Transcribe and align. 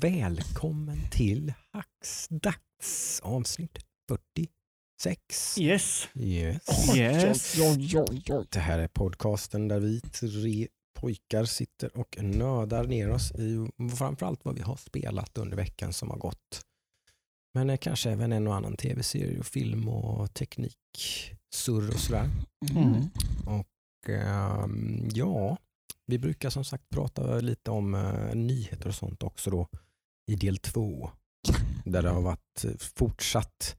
välkommen 0.00 0.98
till 1.10 1.52
Hacksdags 1.72 3.20
avsnitt 3.22 3.78
46. 4.08 5.58
Yes. 5.58 6.08
Yes. 6.14 6.96
Yes. 6.96 7.56
Det 8.50 8.58
här 8.58 8.78
är 8.78 8.88
podcasten 8.88 9.68
där 9.68 9.80
vi 9.80 10.00
tre 10.00 10.68
pojkar 11.00 11.44
sitter 11.44 11.96
och 11.96 12.16
nördar 12.22 12.84
ner 12.84 13.10
oss 13.10 13.32
i 13.32 13.68
framförallt 13.98 14.44
vad 14.44 14.54
vi 14.54 14.62
har 14.62 14.76
spelat 14.76 15.38
under 15.38 15.56
veckan 15.56 15.92
som 15.92 16.10
har 16.10 16.18
gått. 16.18 16.60
Men 17.54 17.70
eh, 17.70 17.76
kanske 17.76 18.10
även 18.10 18.32
en 18.32 18.46
och 18.46 18.54
annan 18.54 18.76
tv-serie 18.76 19.38
och 19.38 19.46
film 19.46 19.88
och 19.88 20.34
teknik, 20.34 20.78
surr 21.54 21.88
och 21.88 22.00
sådär. 22.00 22.28
Mm. 22.70 23.10
Och 23.46 24.10
ehm, 24.10 25.08
ja, 25.12 25.56
vi 26.06 26.18
brukar 26.18 26.50
som 26.50 26.64
sagt 26.64 26.88
prata 26.90 27.40
lite 27.40 27.70
om 27.70 27.94
eh, 27.94 28.34
nyheter 28.34 28.88
och 28.88 28.94
sånt 28.94 29.22
också 29.22 29.50
då 29.50 29.68
i 30.30 30.36
del 30.36 30.56
två. 30.56 31.10
Där 31.84 32.02
det 32.02 32.10
har 32.10 32.20
varit 32.22 32.64
eh, 32.64 32.70
fortsatt 32.78 33.76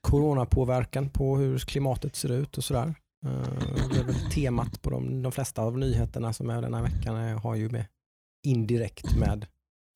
coronapåverkan 0.00 1.10
på 1.10 1.36
hur 1.36 1.58
klimatet 1.58 2.16
ser 2.16 2.32
ut 2.32 2.58
och 2.58 2.64
sådär. 2.64 2.94
Eh, 3.26 3.88
det 3.92 3.98
är 4.00 4.04
väl 4.04 4.30
temat 4.30 4.82
på 4.82 4.90
de, 4.90 5.22
de 5.22 5.32
flesta 5.32 5.62
av 5.62 5.78
nyheterna 5.78 6.32
som 6.32 6.50
är 6.50 6.62
den 6.62 6.74
här 6.74 6.82
veckan 6.82 7.38
har 7.38 7.54
ju 7.54 7.68
med 7.70 7.84
indirekt 8.46 9.16
med 9.16 9.46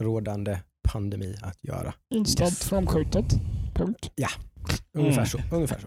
rådande 0.03 0.61
pandemi 0.89 1.37
att 1.43 1.65
göra. 1.65 1.95
Inställt 2.15 2.51
Yes. 2.51 2.69
framskjutet. 2.69 3.35
Punkt. 3.75 4.11
Ungefär 4.93 5.17
Mm. 5.19 5.27
så. 5.27 5.57
Ungefär 5.57 5.79
så. 5.81 5.87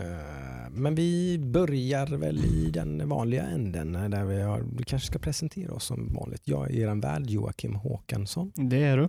Eh, 0.00 0.70
Men 0.70 0.94
vi 0.94 1.38
börjar 1.38 2.06
väl 2.06 2.44
i 2.44 2.70
den 2.70 3.08
vanliga 3.08 3.42
änden 3.46 3.96
eh, 3.96 4.08
där 4.08 4.24
vi, 4.24 4.40
har, 4.42 4.64
vi 4.78 4.84
kanske 4.84 5.06
ska 5.06 5.18
presentera 5.18 5.72
oss 5.72 5.84
som 5.84 6.14
vanligt. 6.14 6.42
Jag 6.44 6.70
är 6.70 6.74
er 6.74 6.94
värd 7.02 7.26
Joakim 7.30 7.74
Håkansson 7.74 8.52
Det 8.54 8.82
är 8.84 8.96
du. 8.96 9.08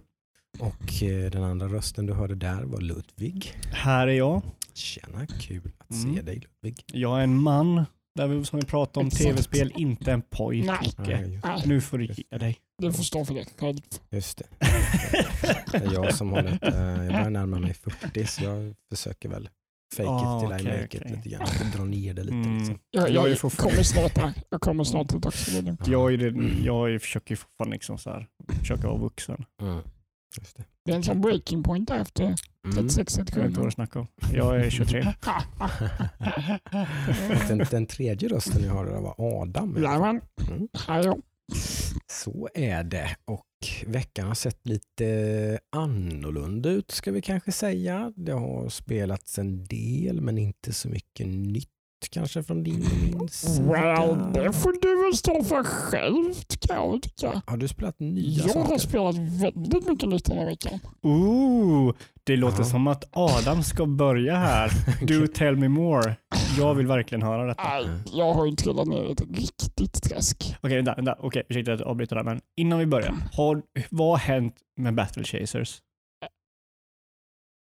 och 0.60 1.04
eh, 1.04 1.32
den 1.32 1.44
andra 1.44 1.68
rösten 1.68 2.06
du 2.06 2.14
hörde 2.14 2.36
där 2.36 2.64
var 2.64 2.82
Ludvig. 2.82 3.54
Här 3.72 4.08
är 4.08 4.12
jag. 4.12 4.42
Tjena, 4.74 5.28
kul 5.28 5.72
att 5.78 5.92
Mm. 5.92 6.16
se 6.16 6.22
dig 6.22 6.36
Ludvig. 6.36 6.84
Jag 6.94 7.20
är 7.20 7.24
en 7.24 7.38
man. 7.42 7.86
Där 8.16 8.28
vi, 8.28 8.46
som 8.46 8.60
vi 8.60 8.66
pratade 8.66 9.04
om 9.04 9.10
tv-spel, 9.10 9.72
inte 9.76 10.12
en 10.12 10.22
pojk. 10.22 10.66
Nej. 10.66 10.78
Ja, 10.98 11.04
Micke. 11.04 11.10
just, 11.34 11.44
Nej, 11.46 11.64
Nu 11.66 11.82
får 11.82 11.98
du 11.98 12.06
ge 12.06 12.38
dig. 12.38 12.58
du 12.78 12.94
får 12.94 13.04
stå 13.04 13.26
för 13.26 13.34
det 13.34 13.46
själv. 13.60 13.78
just 14.10 14.38
det. 14.38 14.46
Det 15.72 15.78
är 15.78 15.94
jag 15.94 16.14
som 16.16 16.30
håller, 16.30 16.60
jag 16.62 17.08
börjar 17.08 17.30
närma 17.30 17.60
mig 17.60 17.74
40 17.74 18.26
så 18.28 18.44
jag 18.44 18.76
försöker 18.90 19.30
väl 19.30 19.50
fake 19.96 20.10
Ah, 20.10 20.44
it 20.44 20.60
till 20.60 20.68
I 20.68 20.70
okej, 20.72 20.82
make 20.82 20.98
it 20.98 21.04
okej. 21.06 21.16
lite 21.16 21.30
grann. 21.30 21.72
Dra 21.76 21.84
ner 21.86 22.14
det 22.14 22.24
lite. 22.24 22.36
Mm. 22.36 22.58
Liksom. 22.58 22.80
Jag, 22.92 23.10
Jag 23.10 23.26
är 23.26 23.30
jag 23.30 23.52
kommer 23.52 23.84
snart 23.84 24.16
där. 24.16 24.34
Jag 24.50 24.62
kommer 24.62 24.84
snart 24.84 25.12
är 25.12 25.62
lugnt. 25.62 25.88
Jag, 25.88 26.14
är 26.14 26.18
det, 26.18 26.64
jag 26.64 27.02
försöker 27.02 27.36
fortfarande 27.36 27.74
liksom 27.76 27.98
så 27.98 28.10
här, 28.10 28.28
försöka 28.60 28.88
vara 28.88 28.98
vuxen. 28.98 29.46
Mm. 29.62 29.80
Just 30.42 30.58
det. 30.58 30.64
Det 30.86 30.92
är 30.92 30.96
en 30.96 31.04
sån 31.04 31.22
breaking 31.22 31.64
point 31.64 31.88
där 31.88 32.00
efter 32.00 32.24
Mm. 32.66 32.88
36 32.88 33.18
Jag 33.18 33.26
vet 33.26 33.36
inte 33.36 33.40
vad 33.40 33.48
37. 33.50 33.66
du 33.66 33.72
snackar 33.72 34.00
om. 34.00 34.08
Jag 34.34 34.60
är 34.60 34.70
23. 34.70 35.00
den, 37.48 37.58
den 37.72 37.86
tredje 37.86 38.30
rösten 38.30 38.64
jag 38.64 38.74
hörde 38.74 38.92
var 38.92 39.16
Adam. 39.42 39.76
Jajamän, 39.84 40.22
Mm. 40.50 40.68
Så 42.12 42.50
är 42.54 42.84
det 42.84 43.16
och 43.26 43.42
veckan 43.88 44.28
har 44.28 44.36
sett 44.36 44.68
lite 44.68 45.60
annorlunda 45.76 46.70
ut 46.70 46.92
ska 46.92 47.12
vi 47.12 47.22
kanske 47.22 47.52
säga. 47.52 48.14
Det 48.16 48.32
har 48.32 48.70
spelats 48.70 49.40
en 49.40 49.64
del 49.64 50.22
men 50.22 50.38
inte 50.38 50.74
så 50.74 50.90
mycket 50.90 51.28
nytt 51.28 51.70
kanske 52.10 52.44
från 52.44 52.64
din 52.64 52.84
och 52.86 53.20
min 53.20 53.30
sida. 53.30 53.72
Well, 53.72 54.34
det 54.34 54.54
får 54.54 54.82
du 54.82 55.04
väl 55.04 55.18
stå 55.18 55.44
för 55.44 55.64
själv 55.64 56.34
kan 56.60 56.76
jag 56.76 57.02
tycka. 57.02 57.42
Har 57.46 57.58
du 57.58 57.68
spelat 57.68 58.00
nya 58.00 58.44
Jag 58.48 58.54
har 58.54 58.64
saker? 58.64 58.78
spelat 58.78 59.16
väldigt 59.16 59.88
mycket 59.88 60.10
nytt 60.10 60.26
den 60.26 60.38
här 60.38 60.46
veckan. 60.46 60.80
Ooh, 61.02 61.94
det 62.28 62.36
låter 62.38 62.58
Ja. 62.60 62.64
som 62.66 62.88
att 62.88 63.10
Adam 63.12 63.64
ska 63.64 63.86
börja 63.86 64.36
här. 64.36 64.72
Do 65.08 65.28
tell 65.28 65.56
me 65.56 65.68
more. 65.70 66.16
Jag 66.58 66.74
vill 66.76 66.88
verkligen 66.88 67.22
höra 67.22 67.46
detta. 67.46 67.64
Nej, 67.64 67.88
jag 68.14 68.34
har 68.34 68.46
ju 68.46 68.52
trillat 68.52 68.88
ner 68.88 69.04
i 69.04 69.12
ett 69.12 69.22
riktigt 69.22 70.04
träsk. 70.04 70.56
Okej, 70.62 70.76
vänta, 70.76 70.96
vänta. 70.96 71.16
Okej, 71.20 71.44
ursäkta 71.50 71.74
att 71.74 71.80
jag 71.80 71.90
avbryter 71.90 72.16
där, 72.16 72.24
men 72.24 72.40
innan 72.58 72.80
vi 72.80 72.86
börjar. 72.86 73.16
Har, 73.34 73.62
vad 73.90 74.08
har 74.10 74.18
hänt 74.18 74.56
med 74.78 74.96
Battle 74.96 75.24
Chasers? 75.24 75.78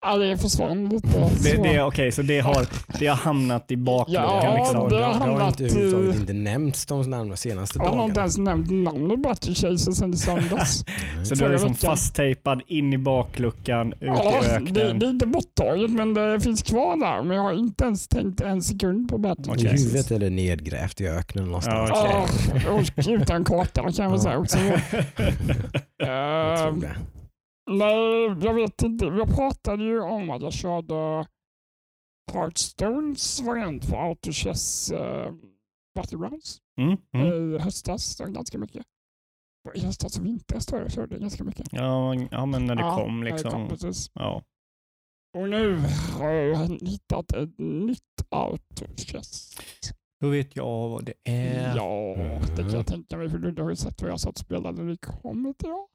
Ja, 0.03 0.17
det 0.17 0.37
försvann 0.39 0.89
lite. 0.89 1.09
Det, 1.43 1.63
det, 1.63 1.83
Okej, 1.83 2.13
så 2.13 2.23
det 2.23 2.41
har, 2.41 2.67
det 2.99 3.07
har 3.07 3.17
hamnat 3.17 3.71
i 3.71 3.77
bakluckan 3.77 4.25
Ja, 4.45 4.57
liksom? 4.59 4.89
det 4.89 4.97
det, 4.97 5.05
har 5.05 5.13
har, 5.13 5.19
det 5.19 5.25
har 5.25 5.37
hamnat, 5.37 5.61
inte, 5.61 5.65
överhuvudtaget 5.75 6.15
eh, 6.15 6.21
inte 6.21 6.33
nämnts 6.33 6.87
de 6.87 7.11
närmare 7.11 7.37
senaste 7.37 7.79
Jag 7.79 7.85
har 7.85 7.91
inte 7.93 8.01
dagarna. 8.03 8.21
ens 8.21 8.39
nämnt 8.39 8.71
namnet 8.71 9.23
Battle 9.23 9.55
Chaser 9.55 9.93
sen 9.93 10.15
i 10.15 10.17
söndags. 10.17 10.85
Så 11.25 11.35
du 11.35 11.45
är 11.45 11.49
liksom 11.51 11.75
fasttejpad 11.75 12.63
in 12.67 12.93
i 12.93 12.99
bakluckan, 12.99 13.93
ut 13.93 13.97
ja, 14.01 14.39
i 14.43 14.45
det, 14.45 14.51
öknen. 14.57 14.99
det 14.99 15.07
är 15.07 15.11
inte 15.11 15.27
borttaget 15.27 15.91
men 15.91 16.15
det 16.15 16.41
finns 16.41 16.63
kvar 16.63 16.97
där. 16.97 17.23
Men 17.23 17.37
jag 17.37 17.45
har 17.45 17.53
inte 17.53 17.85
ens 17.85 18.09
tänkt 18.09 18.41
en 18.41 18.63
sekund 18.63 19.09
på 19.09 19.19
Battle 19.19 19.53
Okej. 19.53 19.65
I 19.67 19.69
huvudet 19.69 20.11
är 20.11 20.19
det 20.19 20.31
nedgrävt 20.31 21.01
i 21.01 21.07
öknen 21.09 21.45
någonstans. 21.45 21.91
Ja. 21.93 22.27
Ja, 22.67 22.73
och 22.73 23.09
utan 23.09 23.45
karta 23.45 23.83
kan 23.93 24.05
jag 24.05 24.11
väl 24.11 24.21
säga 24.21 24.39
också. 24.39 24.59
Jag 25.99 26.53
Eh, 26.53 26.63
tror 26.63 26.81
det. 26.81 26.91
Nej, 27.71 28.25
jag 28.41 28.55
vet 28.55 28.83
inte. 28.83 29.05
Jag 29.05 29.37
pratade 29.37 29.85
ju 29.85 30.01
om 30.01 30.31
att 30.31 30.43
jag 30.43 30.53
körde 30.53 31.27
Hearthstones 32.33 33.41
variant 33.41 33.91
på 33.91 33.97
Autochess 33.97 34.93
uh, 34.93 35.33
Battlegrounds 35.95 36.59
Mm, 36.81 36.97
mm. 37.13 37.55
i 37.55 37.59
höstas. 37.59 38.21
Ganska 38.21 38.59
mycket. 38.59 38.87
I 39.75 39.81
höstas 39.81 40.19
och 40.19 40.27
vintras 40.27 40.67
tror 40.67 40.81
jag 40.81 40.85
jag 40.85 40.93
körde 40.93 41.19
ganska 41.19 41.45
mycket. 41.45 41.69
Ja, 41.73 42.15
ja, 42.31 42.47
men 42.47 42.67
när 42.67 42.75
det 42.75 42.83
Ja, 42.83 42.97
kom 42.97 43.23
liksom. 43.23 43.51
kom, 43.51 43.69
precis. 43.69 44.11
Ja. 44.15 44.43
Och 45.39 45.49
nu 45.49 45.77
har 46.19 46.31
jag 46.31 46.57
hittat 46.69 47.33
ett 47.33 47.59
nytt 47.59 48.03
Autochess. 48.29 49.57
Då 50.21 50.29
vet 50.29 50.57
jag 50.57 50.89
vad 50.89 51.05
det 51.05 51.15
är. 51.25 51.77
Ja, 51.77 52.15
det 52.57 52.63
kan 52.63 52.73
jag 52.73 52.87
tänka 52.87 53.17
mig 53.17 53.31
för 53.31 53.39
du 53.39 53.63
har 53.63 53.71
ju 53.71 53.77
sett 53.77 54.03
vad 54.03 54.11
jag 54.11 54.21
satt 54.21 54.33
och 54.33 54.39
spelade 54.39 54.83
när 54.83 54.91
vi 54.91 54.97
kom 54.97 55.55
jag. 55.59 55.87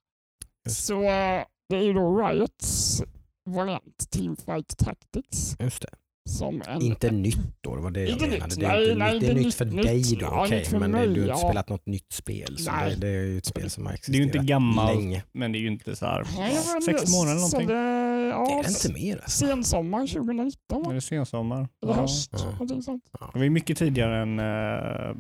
Så 0.72 1.04
eh, 1.04 1.44
det 1.70 1.76
är 1.76 1.82
ju 1.84 1.94
då 1.94 2.20
Riots 2.28 3.02
variant 3.50 4.10
Teamfight 4.12 4.78
Tactics. 4.78 5.56
Just 5.60 5.82
det. 5.82 5.90
Som 6.30 6.62
en, 6.68 6.82
Inte 6.82 7.12
nytt 7.12 7.38
då, 7.62 7.76
det 7.76 7.82
var 7.82 7.92
det 7.92 8.00
jag 8.02 8.10
Inte 8.10 8.28
menade. 8.28 8.46
nytt. 8.46 8.60
Det 8.60 8.66
är, 8.66 8.70
Nej, 8.70 8.84
inte, 8.92 8.96
nej, 9.00 9.14
nytt. 9.14 9.22
det 9.22 9.28
är 9.28 9.32
är 9.32 9.36
nytt 9.36 9.56
för 9.56 9.66
nytt. 9.66 9.84
dig 9.86 10.04
då, 10.20 10.26
Ja, 10.26 10.46
okej. 10.46 10.66
men 10.80 10.92
mig, 10.92 11.08
du 11.08 11.14
har 11.14 11.18
inte 11.18 11.28
ja. 11.28 11.38
spelat 11.50 11.70
något 11.70 11.86
nytt 11.86 12.12
spel. 12.14 12.58
Så 12.58 12.72
Nej. 12.72 12.90
det, 12.90 12.96
det 12.96 13.08
är 13.08 13.22
ju 13.26 13.38
ett 13.38 13.46
spel 13.46 13.70
som 13.70 13.86
har 13.86 13.92
Det 13.92 13.94
är 13.94 13.98
existerat 13.98 14.20
ju 14.20 14.24
inte 14.24 14.38
gammalt, 14.38 14.96
länge. 15.00 15.24
men 15.34 15.52
det 15.52 15.58
är 15.58 15.60
ju 15.60 15.68
inte 15.68 15.96
så 15.96 16.06
här 16.06 16.28
Nej, 16.38 16.56
sex 16.86 17.12
månader 17.12 17.32
eller 17.32 17.42
någonting. 17.42 17.68
Det, 17.68 17.74
Det 17.74 18.30
ja, 18.30 18.60
är 18.60 18.64
det 18.64 18.70
inte 18.70 18.94
mer 18.94 19.18
alltså. 19.18 19.46
sensommar 19.48 20.08
2019 20.08 20.82
Är 20.82 20.86
va? 20.86 20.94
det 20.94 21.02
sensommar? 21.02 21.58
Eller 21.84 21.94
Ja. 21.94 22.02
höst, 22.02 22.30
Ja. 22.34 22.52
någonting 22.52 22.82
sånt. 22.84 23.04
Det 23.12 23.38
var 23.40 23.44
ju 23.44 23.50
mycket 23.50 23.78
tidigare 23.78 24.22
än 24.22 24.40
uh, 24.40 25.16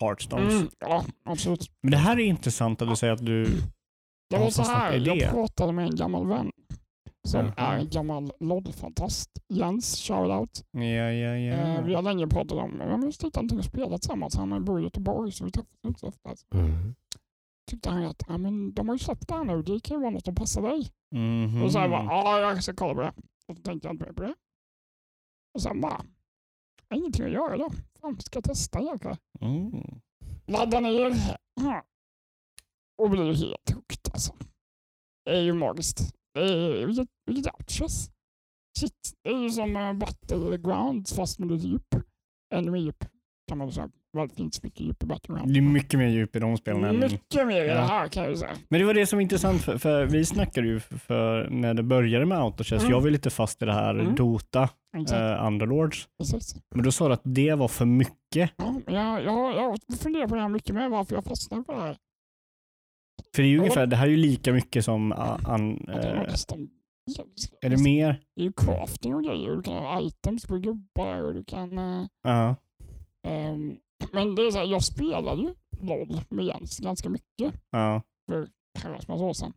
Hearthstones. 0.00 0.52
Mm, 0.54 0.68
ja, 0.80 1.04
absolut. 1.24 1.70
Men 1.82 1.90
det 1.90 1.96
här 1.98 2.16
är 2.18 2.24
intressant 2.24 2.82
att 2.82 2.88
du 2.88 2.96
säger 2.96 3.12
att 3.12 3.26
du... 3.26 3.46
Det 4.30 4.38
var 4.38 4.50
så 4.50 4.62
här, 4.62 4.92
jag 4.96 5.30
pratade 5.30 5.72
med 5.72 5.84
en 5.84 5.96
gammal 5.96 6.26
vän 6.26 6.52
som 7.28 7.44
Mhm. 7.44 7.52
är 7.56 7.78
en 7.78 7.88
gammal 7.90 8.32
LOD-fantast. 8.40 9.30
Jens, 9.48 9.96
shoutout. 9.96 10.64
Ja, 10.70 10.82
ja, 10.82 11.36
ja. 11.36 11.54
Eh, 11.54 11.84
vi 11.84 11.94
har 11.94 12.02
länge 12.02 12.26
pratat 12.26 12.58
om, 12.58 12.70
men 12.70 13.00
vi 13.06 13.12
tyckte 13.12 13.40
inte 13.40 13.62
spela 13.62 13.98
tillsammans. 13.98 14.36
Han 14.36 14.64
bor 14.64 14.80
i 14.80 14.82
Göteborg 14.84 15.32
så 15.32 15.44
vi 15.44 15.50
träffas 15.50 15.78
inte 15.86 16.00
så 16.00 16.06
ofta. 16.08 16.30
Mm. 16.54 16.94
Tyckte 17.70 17.90
han 17.90 18.04
att, 18.04 18.22
ja 18.28 18.38
men 18.38 18.74
de 18.74 18.88
har 18.88 18.94
ju 18.94 18.98
släppt 18.98 19.28
det 19.28 19.34
här 19.34 19.44
nu, 19.44 19.62
det 19.62 19.80
kan 19.80 19.96
ju 19.96 20.00
vara 20.00 20.10
något 20.10 20.24
som 20.24 20.34
passar 20.34 20.62
dig. 20.62 20.88
Mhm. 21.14 21.62
Och 21.62 21.72
så 21.72 21.78
jag 21.78 21.90
bara, 21.90 22.04
ja 22.04 22.40
jag 22.40 22.62
ska 22.62 22.74
kolla 22.74 22.94
på 22.94 23.00
det. 23.00 23.12
Och 23.48 23.56
så 23.56 23.62
tänkte 23.62 23.88
jag 23.88 23.94
inte 23.94 24.04
mer 24.06 24.12
på 24.12 24.22
det. 24.22 24.34
Och 25.54 25.62
sen 25.62 25.80
bara, 25.80 26.04
jag 26.88 26.96
har 26.96 27.00
ingenting 27.00 27.24
att 27.24 27.32
göra 27.32 27.56
då. 27.56 27.70
Fan, 28.00 28.20
ska 28.20 28.36
jag 28.36 28.44
testa 28.44 28.80
jäklar. 28.80 29.16
Mm. 29.40 30.00
Ladda 30.46 30.80
ner. 30.80 31.12
Och 33.02 33.10
blir 33.10 33.24
helt 33.24 33.70
hooked 33.74 34.12
alltså. 34.12 34.32
Det 35.24 35.36
är 35.36 35.40
ju 35.42 35.52
magiskt. 35.52 36.14
Det 36.34 36.40
är 36.40 36.86
vilket, 36.86 37.08
vilket 37.26 37.54
outchess. 37.54 38.10
Shit, 38.80 38.92
det 39.24 39.30
är 39.30 39.42
ju 39.42 39.50
som 39.50 39.76
uh, 39.76 39.92
Battlegrounds 39.92 41.14
fast 41.16 41.38
med 41.38 41.50
lite 41.50 41.66
djup. 41.66 41.94
Ännu 42.54 42.70
mer 42.70 42.78
djup 42.80 43.04
kan 43.48 43.58
man 43.58 43.72
säga. 43.72 43.88
Det 44.12 44.34
finns 44.34 44.62
mycket 44.62 44.80
djup 44.80 45.02
i 45.02 45.06
Battlegrounds. 45.06 45.52
Det 45.52 45.58
är 45.58 45.62
mycket 45.62 45.98
mer 45.98 46.06
djup 46.08 46.36
i 46.36 46.38
de 46.38 46.56
spelen 46.56 46.84
än... 46.84 46.98
Mycket 46.98 47.46
mer 47.46 47.64
i 47.64 47.68
Ja. 47.68 47.74
det 47.74 47.80
här 47.80 48.08
kan 48.08 48.22
jag 48.22 48.30
ju 48.32 48.36
säga. 48.38 48.56
Men 48.68 48.80
det 48.80 48.86
var 48.86 48.94
det 48.94 49.06
som 49.06 49.16
var 49.16 49.22
intressant, 49.22 49.62
för, 49.62 49.78
för 49.78 50.06
vi 50.06 50.24
snackade 50.24 50.66
ju 50.66 50.80
för, 50.80 51.48
när 51.50 51.74
det 51.74 51.82
började 51.82 52.26
med 52.26 52.38
Autochess, 52.38 52.80
Mm. 52.82 52.90
jag 52.92 53.00
var 53.00 53.10
lite 53.10 53.30
fast 53.30 53.62
i 53.62 53.64
det 53.64 53.72
här 53.72 53.94
Mm. 53.94 54.14
Dota, 54.14 54.68
Exakt. 54.96 55.12
eh, 55.40 55.46
Underlords. 55.46 56.08
Precis. 56.18 56.56
Men 56.74 56.84
då 56.84 56.92
sa 56.92 57.06
du 57.08 57.14
att 57.14 57.20
det 57.24 57.54
var 57.54 57.68
för 57.68 57.84
mycket. 57.86 58.50
Ja, 58.56 58.80
jag, 58.86 59.24
jag, 59.24 59.54
jag 59.88 59.98
funderar 59.98 60.28
på 60.28 60.34
det 60.34 60.40
här 60.40 60.48
mycket 60.48 60.74
mer, 60.74 60.88
varför 60.88 61.14
jag 61.14 61.24
fastnade 61.24 61.62
på 61.62 61.72
det 61.72 61.80
här. 61.80 61.96
För 63.38 63.42
det 63.42 63.48
är 63.48 63.50
ju 63.50 63.56
Ja. 63.56 63.62
ungefär, 63.62 63.86
det 63.86 63.96
här 63.96 64.06
är 64.06 64.10
ju 64.10 64.16
lika 64.16 64.52
mycket 64.52 64.84
som... 64.84 65.12
ah, 65.12 65.38
an, 65.44 65.84
det 65.86 65.92
var 65.92 66.26
eh, 66.26 66.34
är 67.60 67.68
det 67.70 67.82
mer? 67.82 68.20
Det 68.36 68.42
är 68.42 68.44
ju 68.44 68.52
crafting 68.52 69.14
och 69.14 69.24
grejer. 69.24 69.56
Du 69.56 69.62
kan 69.62 69.74
ha 69.74 70.00
items 70.00 70.46
på 70.46 70.58
gubbar 70.58 71.22
och 71.22 71.34
du 71.34 71.44
kan... 71.44 71.78
eh, 71.78 72.06
Ja. 72.22 72.56
ehm, 73.28 73.76
men 74.12 74.34
det 74.34 74.42
är 74.42 74.50
så 74.50 74.58
här, 74.58 74.64
jag 74.66 74.84
spelade 74.84 75.42
ju 75.42 75.54
LOL 75.80 76.20
med 76.28 76.44
Jens 76.44 76.78
ganska 76.78 77.08
mycket 77.08 77.54
ja. 77.70 78.02
för 78.30 78.48
herrans 78.78 79.08
massa 79.08 79.24
år 79.24 79.32
sedan. 79.32 79.52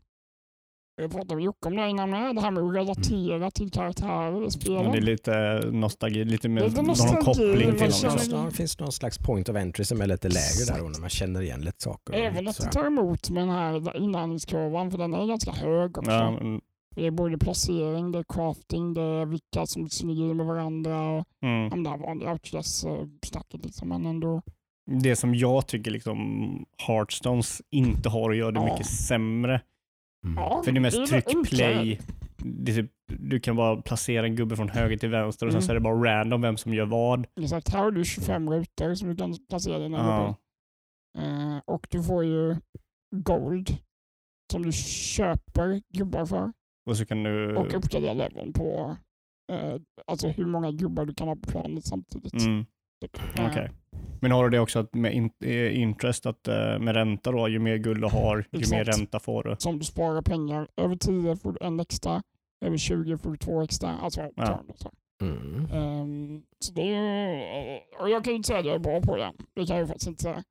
Jag 1.01 1.11
pratade 1.11 1.35
med 1.35 1.43
Jocke 1.43 1.67
om 1.67 1.75
det 1.75 1.89
innan 1.89 2.09
med. 2.09 2.35
Det 2.35 2.41
här 2.41 2.51
med 2.51 2.63
att 2.63 2.75
relatera 2.75 3.51
till 3.51 3.71
karaktärer 3.71 4.47
i 4.47 4.51
spelen. 4.51 4.81
Men 4.83 4.91
det 4.91 4.97
är 4.97 5.01
lite 5.01 5.61
nostalgi, 5.71 6.25
lite 6.25 6.49
mer 6.49 6.61
Lite 6.63 6.75
någon 6.75 6.85
nostalgi, 6.85 7.25
koppling 7.25 7.67
man 7.69 7.77
till 7.77 7.85
Det 7.87 7.91
känner- 7.91 8.37
någon- 8.37 8.45
det 8.45 8.51
finns 8.51 8.79
någon 8.79 8.91
slags 8.91 9.17
point 9.17 9.49
of 9.49 9.55
entry 9.55 9.85
som 9.85 10.01
är 10.01 10.07
lite 10.07 10.27
lägre 10.27 10.75
där 10.75 10.83
och 10.85 10.91
när 10.91 10.99
man 10.99 11.09
känner 11.09 11.41
igen 11.41 11.61
lite 11.61 11.81
saker. 11.83 12.13
Även 12.13 12.47
att 12.47 12.57
det 12.57 12.71
tar 12.71 12.85
emot 12.87 13.29
med 13.29 13.41
den 13.43 13.49
här 13.49 13.97
inlärningskurvan, 13.97 14.91
för 14.91 14.97
den 14.97 15.13
är 15.13 15.25
ganska 15.27 15.51
hög 15.51 15.97
också. 15.97 16.11
Ja, 16.11 16.31
men, 16.31 16.61
Det 16.95 17.05
är 17.07 17.11
både 17.11 17.37
placering, 17.37 18.11
det 18.11 18.19
är 18.19 18.23
crafting, 18.33 18.93
det 18.93 19.01
är 19.01 19.25
vilka 19.25 19.65
som 19.65 19.89
synergier 19.89 20.33
med 20.33 20.45
varandra 20.45 21.09
och 21.09 21.25
mm. 21.43 21.69
de 21.69 21.83
där 21.83 21.97
vanliga 21.97 22.31
Outlast-snacket. 22.31 23.63
Liksom. 23.65 23.89
Men 23.89 24.05
ändå, 24.05 24.41
Det 25.01 25.15
som 25.15 25.35
jag 25.35 25.67
tycker 25.67 25.91
liksom 25.91 26.17
Hearthstones 26.87 27.61
inte 27.69 28.09
har 28.09 28.31
att 28.31 28.37
göra 28.37 28.51
det 28.51 28.59
Ja. 28.59 28.65
mycket 28.73 28.85
sämre. 28.87 29.61
Mm. 30.25 30.37
ja, 30.37 30.61
För 30.65 30.71
det 30.71 30.77
är 30.77 30.81
mest 30.81 30.97
väl 30.99 31.07
tryck 31.07 31.27
enklare. 31.27 31.73
play. 31.73 31.99
Det 32.43 32.73
typ, 32.75 32.91
du 33.07 33.39
kan 33.39 33.55
bara 33.55 33.81
placera 33.81 34.25
en 34.25 34.35
gubbe 34.35 34.55
från 34.55 34.69
höger 34.69 34.97
till 34.97 35.09
vänster 35.09 35.45
och 35.45 35.51
sen 35.51 35.57
Mm. 35.59 35.65
så 35.65 35.71
är 35.71 35.75
det 35.75 35.81
bara 35.81 35.95
random 36.19 36.41
vem 36.41 36.57
som 36.57 36.73
gör 36.73 36.85
vad. 36.85 37.27
Exakt, 37.41 37.69
här 37.73 37.79
har 37.83 37.91
du 37.91 38.05
25 38.05 38.49
rutor 38.49 38.95
som 38.95 39.09
du 39.09 39.15
kan 39.15 39.35
placera 39.49 39.79
dina 39.79 39.97
Ja. 39.97 40.03
gubbar. 40.03 40.35
Eh, 41.27 41.61
och 41.65 41.87
du 41.89 42.03
får 42.03 42.23
ju 42.25 42.55
gold 43.15 43.77
som 44.51 44.63
du 44.63 44.71
köper 44.71 45.81
gubbar 45.93 46.25
för 46.25 46.51
Och 46.89 46.97
så 46.97 47.05
kan 47.05 47.23
du... 47.23 47.55
och 47.55 47.73
uppgradera 47.73 48.13
leveln 48.13 48.53
på 48.53 48.97
eh, 49.51 49.75
alltså 50.07 50.27
hur 50.27 50.45
många 50.45 50.71
gubbar 50.71 51.05
du 51.05 51.13
kan 51.13 51.27
ha 51.27 51.35
på 51.35 51.49
planet 51.51 51.85
samtidigt. 51.85 52.33
Mm. 52.45 52.65
Okej. 53.33 53.63
Eh, 53.65 53.71
Men 54.21 54.31
har 54.31 54.43
du 54.43 54.49
det 54.49 54.59
också 54.59 54.79
att 54.79 54.93
med 54.93 55.13
in, 55.13 55.29
eh, 55.43 55.79
interest, 55.81 56.25
att 56.25 56.47
eh, 56.47 56.79
med 56.79 56.93
ränta 56.95 57.31
då, 57.31 57.47
ju 57.49 57.59
mer 57.59 57.77
guld 57.77 58.01
du 58.01 58.07
har, 58.07 58.37
ju 58.51 58.59
Exakt. 58.59 58.71
mer 58.71 58.83
ränta 58.83 59.19
får 59.19 59.43
du. 59.43 59.55
som 59.59 59.79
du 59.79 59.85
sparar 59.85 60.21
pengar. 60.21 60.67
Över 60.77 60.95
10 60.95 61.35
får 61.35 61.51
du 61.51 61.65
en 61.65 61.79
extra, 61.79 62.21
över 62.65 62.77
20 62.77 63.17
får 63.17 63.31
du 63.31 63.37
två 63.37 63.61
extra. 63.61 63.89
Alltså, 63.89 64.21
Ja. 64.35 64.63
så. 64.75 64.91
Mm. 65.21 65.65
Ehm, 65.73 66.41
så 66.59 66.73
det 66.73 66.81
är 66.81 66.85
ju, 67.73 67.79
och 67.99 68.09
jag 68.09 68.23
kan 68.23 68.33
ju 68.33 68.37
inte 68.37 68.47
säga 68.47 68.59
att 68.59 68.65
jag 68.65 68.75
är 68.75 68.79
bra 68.79 69.01
på 69.01 69.15
det. 69.17 69.31
Det 69.53 69.65
kan 69.65 69.75
jag 69.75 69.83
ju 69.83 69.87
faktiskt 69.87 70.07
inte 70.07 70.23
säga. 70.23 70.43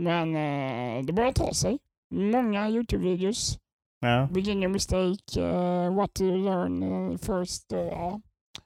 Men 0.00 0.36
eh, 0.36 1.04
det 1.04 1.12
börjar 1.12 1.32
ta 1.32 1.52
sig. 1.54 1.78
Många 2.14 2.68
YouTube-videos. 2.70 3.58
Ja. 4.00 4.28
Beginner 4.32 4.68
mistake, 4.68 5.40
eh, 5.40 5.94
what 5.94 6.14
to 6.14 6.24
learn 6.24 7.18
first. 7.18 7.64
ja. 7.72 8.20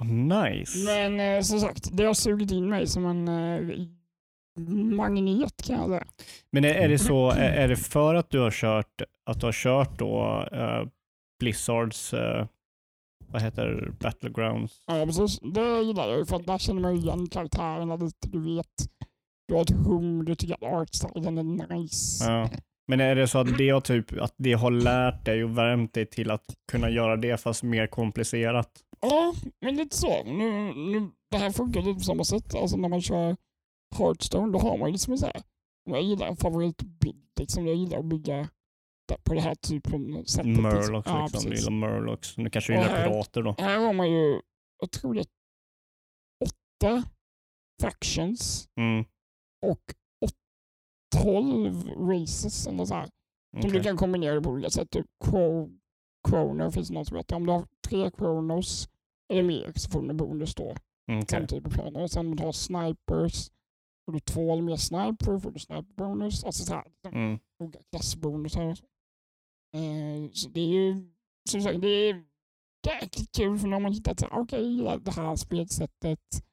Nice. 0.04 0.78
Men 0.84 1.20
eh, 1.20 1.42
som 1.42 1.60
sagt, 1.60 1.88
det 1.92 2.04
har 2.04 2.14
sugit 2.14 2.50
in 2.50 2.68
mig 2.68 2.86
som 2.86 3.06
en 3.06 3.28
eh, 3.28 3.86
magnet 4.96 5.62
kan 5.62 5.76
jag 5.76 5.88
säga. 5.88 6.04
Men 6.52 6.64
är, 6.64 6.74
är 6.74 6.88
det 6.88 6.98
så, 6.98 7.30
är, 7.30 7.52
är 7.52 7.68
det 7.68 7.76
för 7.76 8.14
att 8.14 8.30
du 8.30 8.38
har 8.38 8.50
kört, 8.50 9.02
att 9.26 9.40
du 9.40 9.46
har 9.46 9.52
kört 9.52 9.98
då 9.98 10.46
eh, 10.52 10.88
Blizzards, 11.40 12.14
eh, 12.14 12.46
vad 13.26 13.42
heter 13.42 13.92
Battlegrounds? 14.00 14.82
Ja, 14.86 15.06
precis. 15.06 15.40
Det 15.40 15.82
gillar 15.82 16.08
jag 16.08 16.28
för 16.28 16.36
att 16.36 16.46
där 16.46 16.58
känner 16.58 16.80
man 16.80 16.96
igen 16.96 17.26
karaktärerna 17.26 17.96
lite. 17.96 18.28
Du 18.28 18.56
vet, 18.56 18.66
du 19.48 19.54
har 19.54 19.62
ett 19.62 19.70
hum, 19.70 20.24
du 20.24 20.34
tycker 20.34 20.54
att 20.54 20.62
artstylen 20.62 21.38
är 21.38 21.76
nice. 21.76 22.24
Ja. 22.24 22.50
Men 22.88 23.00
är 23.00 23.14
det 23.14 23.28
så 23.28 23.38
att 23.38 23.58
det 23.58 23.70
har, 23.70 23.80
typ, 23.80 24.20
att 24.20 24.34
det 24.36 24.52
har 24.52 24.70
lärt 24.70 25.24
dig 25.24 25.44
och 25.44 25.58
värmt 25.58 25.94
dig 25.94 26.06
till 26.06 26.30
att 26.30 26.44
kunna 26.72 26.90
göra 26.90 27.16
det 27.16 27.40
fast 27.40 27.62
mer 27.62 27.86
komplicerat? 27.86 28.70
Ja, 29.00 29.34
men 29.60 29.76
lite 29.76 29.96
så. 29.96 30.24
Nu, 30.24 30.72
nu, 30.74 31.10
det 31.30 31.36
här 31.38 31.50
funkar 31.50 31.82
lite 31.82 31.94
på 31.98 32.04
samma 32.04 32.24
sätt. 32.24 32.54
Alltså 32.54 32.76
när 32.76 32.88
man 32.88 33.00
kör 33.02 33.36
Hearthstone, 33.98 34.52
då 34.52 34.58
har 34.58 34.78
man 34.78 34.88
ju 34.88 34.92
liksom 34.92 35.18
så 35.18 35.26
här. 35.26 35.42
Jag 35.84 36.02
gillar 36.02 36.26
en 36.26 36.36
favoritbild. 36.36 37.26
Liksom. 37.40 37.66
Jag 37.66 37.76
gillar 37.76 37.98
att 37.98 38.04
bygga 38.04 38.48
på 39.24 39.34
det 39.34 39.40
här 39.40 39.54
typen 39.54 40.26
sättet. 40.26 40.46
liksom. 40.46 40.62
Murlocs 40.62 41.08
Ja, 41.08 41.22
liksom, 41.22 41.40
du 41.42 41.48
precis. 41.50 41.66
gillar 41.68 41.88
Murlocs. 41.88 42.36
Nu 42.38 42.50
kanske 42.50 42.72
du 42.72 42.78
gillar 42.78 42.90
här- 42.96 43.08
pirater 43.08 43.42
då. 43.42 43.54
Här 43.58 43.78
har 43.78 43.92
man 43.92 44.10
ju, 44.12 44.40
jag 44.80 44.90
tror 44.90 45.14
det 45.14 45.20
är 45.20 45.26
åtta 46.44 47.02
factions 47.82 48.68
Mm. 48.80 49.04
och 49.66 49.80
tolv 51.22 51.88
races 51.98 52.66
eller 52.66 52.84
så 52.84 52.94
här. 52.94 53.08
Som 53.60 53.70
du 53.72 53.82
kan 53.82 53.96
kombinera 53.96 54.40
på 54.40 54.50
olika 54.50 54.70
sätt. 54.70 54.90
Typ 54.90 55.06
Crow, 55.24 55.70
Croner 56.28 56.70
finns 56.70 56.88
det 56.88 56.94
något 56.94 57.08
som 57.08 57.16
heter. 57.16 57.36
Om 57.36 57.46
du 57.46 57.52
har 57.52 57.66
tre 57.88 58.10
Kronos 58.10 58.88
eller 59.32 59.42
mer 59.42 59.72
så 59.76 59.90
får 59.90 60.02
du 60.02 60.10
en 60.10 60.16
bonus 60.16 60.54
då. 60.54 60.70
Okej. 60.70 61.26
Samtidigt 61.28 61.64
på 61.64 61.70
planen. 61.70 62.02
Och 62.02 62.10
sen 62.10 62.26
om 62.26 62.36
du 62.36 62.42
har 62.42 62.52
snipers, 62.52 63.50
får 64.04 64.12
du 64.12 64.20
två 64.20 64.52
eller 64.52 64.62
mer 64.62 64.76
sniper 64.76 65.38
får 65.38 65.50
du 65.50 65.58
sniperbonus. 65.58 66.44
Alltså 66.44 66.64
så 66.64 66.74
här. 66.74 66.84
liksom 66.84 67.20
Mm. 67.20 67.38
Klassbonusar. 67.90 68.68
Eh, 69.74 70.30
så 70.32 70.48
det 70.48 70.60
är 70.60 70.66
ju 70.66 71.10
som 71.50 71.62
sagt, 71.62 71.80
det 71.80 71.88
är 71.88 72.24
jäkligt 72.86 73.32
kul 73.36 73.58
för 73.58 73.68
när 73.68 73.80
man 73.80 73.92
hittat 73.92 74.22
okej, 74.30 74.72
gillar 74.74 74.98
det 74.98 75.10
här 75.10 75.36
spelsättet. 75.36 76.44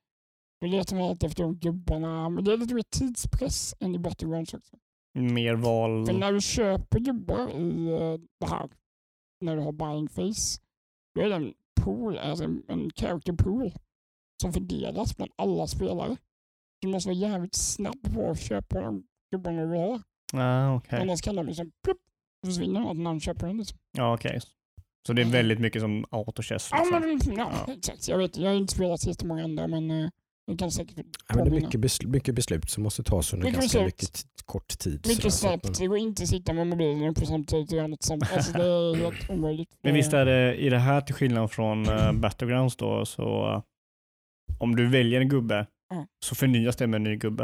Då 0.61 0.67
letar 0.67 0.95
alltid 1.09 1.29
efter 1.29 1.43
de 1.43 1.55
gubbarna. 1.55 2.29
Men 2.29 2.43
det 2.43 2.53
är 2.53 2.57
lite 2.57 2.73
mer 2.73 2.83
tidspress 2.89 3.75
än 3.79 3.95
i 3.95 3.99
Battlegrounds 3.99 4.53
också. 4.53 4.77
Mer 5.13 5.55
val. 5.55 6.05
För 6.05 6.13
när 6.13 6.33
du 6.33 6.41
köper 6.41 6.99
gubbar 6.99 7.49
i 7.49 7.87
eh, 7.87 8.19
det 8.39 8.47
här, 8.47 8.69
när 9.41 9.55
du 9.55 9.61
har 9.61 9.71
buying 9.71 10.09
face, 10.09 10.59
då 11.15 11.21
är 11.21 11.29
det 11.29 11.35
en 11.35 11.53
pool, 11.81 12.17
alltså 12.17 12.43
en, 12.43 12.63
en 12.67 12.89
character 12.95 13.33
pool 13.33 13.71
som 14.41 14.53
fördelas 14.53 15.17
bland 15.17 15.31
alla 15.35 15.67
spelare. 15.67 16.17
Du 16.81 16.87
måste 16.87 17.09
vara 17.09 17.17
jävligt 17.17 17.55
snabb 17.55 18.13
på 18.13 18.29
att 18.29 18.39
köpa 18.41 18.81
de 18.81 19.03
gubbarna 19.31 19.61
du 19.61 19.67
vill 19.67 19.79
ha. 19.79 20.01
Ah, 20.33 20.75
okej. 20.75 21.01
Annars 21.01 21.21
kan 21.21 21.35
de 21.35 21.45
liksom 21.45 21.71
plupp, 21.83 21.97
försvinna 22.45 22.79
när 22.79 22.93
någon 22.93 23.19
köper 23.19 23.47
den. 23.47 23.57
Liksom. 23.57 23.77
Ja, 23.91 24.13
okej. 24.13 24.39
Så 25.07 25.13
det 25.13 25.21
är 25.21 25.25
väldigt 25.31 25.59
mycket 25.59 25.81
som 25.81 26.05
autochess. 26.11 26.69
Ja, 26.71 26.99
Liksom. 27.01 27.29
men, 27.29 27.37
ja, 27.37 27.51
Ja. 27.67 27.73
exakt. 27.73 28.07
Jag 28.07 28.17
vet, 28.17 28.37
jag 28.37 28.49
har 28.49 28.55
inte 28.55 28.73
spelat 28.73 28.99
så 29.01 29.09
jättemånga 29.09 29.43
andra, 29.43 29.67
men 29.67 30.11
eh, 30.47 30.51
jag 30.51 30.59
kan 30.59 30.71
säkert 30.71 31.05
Ja, 31.29 31.35
men 31.35 31.45
det 31.49 31.57
är 31.57 31.61
mycket, 31.61 31.79
beslut, 31.79 32.11
mycket 32.11 32.35
beslut 32.35 32.69
som 32.69 32.83
måste 32.83 33.03
tas 33.03 33.33
under 33.33 33.45
Mycket 33.47 33.61
ganska 33.61 33.83
mycket 33.83 34.25
kort 34.45 34.67
tid. 34.79 35.05
Mycket 35.07 35.33
snabbt. 35.33 35.79
Det 35.79 35.87
går 35.87 35.97
inte 35.97 36.23
att 36.23 36.29
sitta 36.29 36.53
med 36.53 36.67
mobilen 36.67 37.09
uppe 37.09 37.25
samtidigt 37.25 37.71
och 37.71 37.77
göra 37.77 37.87
något 37.87 38.03
sånt. 38.03 38.23
Alltså, 38.33 38.51
det 38.53 38.63
är 38.65 38.95
helt 38.95 39.29
omöjligt. 39.29 39.69
Men 39.83 39.93
visst 39.93 40.13
Eh, 40.13 40.19
är 40.19 40.25
det 40.25 40.55
i 40.55 40.69
det 40.69 40.77
här 40.79 41.01
till 41.01 41.15
skillnad 41.15 41.51
från 41.51 41.89
uh, 41.89 42.11
Battlegrounds 42.19 42.75
då, 42.75 43.05
så 43.05 43.53
eh, 43.53 43.61
om 44.59 44.75
du 44.75 44.89
väljer 44.89 45.21
en 45.21 45.29
gubbe 45.29 45.67
Ja. 45.89 46.05
så 46.25 46.35
förnyas 46.35 46.75
det 46.75 46.87
med 46.87 46.97
en 46.97 47.03
ny 47.03 47.15
gubbe. 47.15 47.43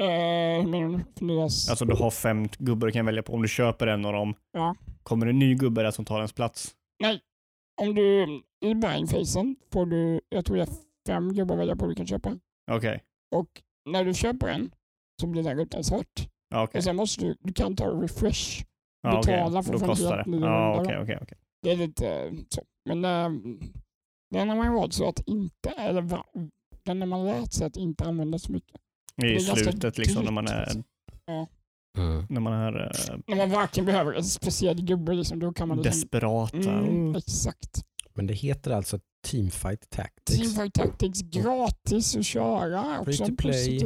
Eh, 0.00 0.66
men 0.68 1.04
förnyas. 1.18 1.70
Alltså 1.70 1.84
du 1.84 1.94
har 1.96 2.10
fem 2.10 2.48
gubbar 2.58 2.86
du 2.86 2.92
kan 2.92 3.06
välja 3.06 3.22
på. 3.22 3.32
Om 3.32 3.42
du 3.42 3.48
köper 3.48 3.86
en 3.86 4.04
av 4.04 4.12
dem, 4.12 4.34
Ja. 4.52 4.74
kommer 5.02 5.26
det 5.26 5.32
en 5.32 5.38
ny 5.38 5.54
gubbe 5.54 5.82
där 5.82 5.90
som 5.90 6.04
tar 6.04 6.16
ens 6.16 6.32
plats? 6.32 6.74
Om 7.82 7.94
du 7.94 8.22
i 8.64 8.74
buying-facen 8.74 9.56
får 9.72 9.86
du, 9.86 10.20
jag 10.28 10.44
tror 10.44 10.58
är 10.58 10.62
fem 11.06 11.34
gubbar 11.34 11.54
att 11.54 11.60
välja 11.60 11.76
på 11.76 11.86
du 11.86 11.94
kan 11.94 12.06
köpa. 12.06 12.38
Okej. 12.70 13.02
Och 13.34 13.62
när 13.90 14.04
du 14.04 14.14
köper 14.14 14.48
en 14.48 14.70
så 15.20 15.26
blir 15.26 15.42
den 15.42 15.56
rutan 15.58 15.84
svart. 15.84 16.28
Ja, 16.48 16.62
okej. 16.62 16.78
Och 16.78 16.84
sen 16.84 16.96
måste 16.96 17.24
du, 17.24 17.36
du 17.40 17.52
kan 17.52 17.76
ta 17.76 18.02
refresh. 18.02 18.64
Ja, 19.02 19.18
okej. 19.18 19.36
betala 19.36 19.62
för 19.62 19.72
Då 19.72 19.76
att 19.76 19.80
få 19.80 19.84
en 19.86 19.90
kostar 19.90 20.16
helt 20.16 20.30
det. 20.30 20.46
Ja, 20.46 21.70
är 21.70 21.76
lite 21.76 22.08
eh, 22.08 22.32
så. 22.48 22.62
Men 22.88 23.04
äh, 23.04 23.30
den 24.30 24.48
har 24.48 24.56
man 24.56 24.66
ju 24.66 24.72
valt 24.72 24.92
så 24.92 25.08
att 25.08 25.20
inte, 25.26 25.70
eller 25.70 26.02
va, 26.02 26.24
den 26.84 27.00
har 27.00 27.08
man 27.08 27.24
lärt 27.26 27.52
sig 27.52 27.66
att 27.66 27.76
inte 27.76 28.04
använda 28.04 28.38
så 28.38 28.52
mycket. 28.52 28.80
I 29.24 29.40
slutet 29.40 29.98
liksom 29.98 30.24
när 30.24 30.32
man 30.32 30.46
är, 30.46 30.60
liksom. 30.60 30.84
Mm. 31.98 32.26
när 32.28 32.40
man 32.40 32.52
är 32.52 32.80
eh, 32.80 33.18
När 33.26 33.36
man 33.36 33.50
varken 33.50 33.84
behöver 33.84 34.12
en 34.12 34.24
speciell 34.24 34.82
gubbe, 34.82 35.14
liksom, 35.14 35.38
då 35.38 35.52
kan 35.52 35.68
man... 35.68 35.76
Liksom, 35.76 35.90
desperat. 36.00 36.52
mm, 36.54 36.78
Mm. 36.78 37.14
exakt. 37.14 37.84
Men 38.16 38.26
det 38.26 38.34
heter 38.34 38.70
alltså 38.70 38.98
Teamfight 39.26 39.90
Tactics. 39.90 40.38
Teamfight 40.38 40.74
Tactics 40.74 41.20
gratis 41.22 42.16
att 42.16 42.24
köra. 42.26 43.04
Free 43.04 43.14
Också 43.14 43.26
to 43.26 43.36
play. 43.36 43.78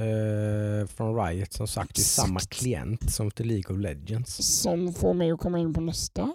eh, 0.00 0.86
från 0.86 1.16
Riot 1.26 1.52
som 1.52 1.66
sagt. 1.68 1.94
Det 1.94 2.00
är 2.00 2.04
samma 2.04 2.40
klient 2.40 3.12
som 3.12 3.30
till 3.30 3.46
League 3.46 3.76
of 3.76 3.82
Legends. 3.82 4.60
Som 4.62 4.94
får 4.94 5.14
mig 5.14 5.30
att 5.30 5.40
komma 5.40 5.58
in 5.58 5.74
på 5.74 5.80
nästa. 5.80 6.32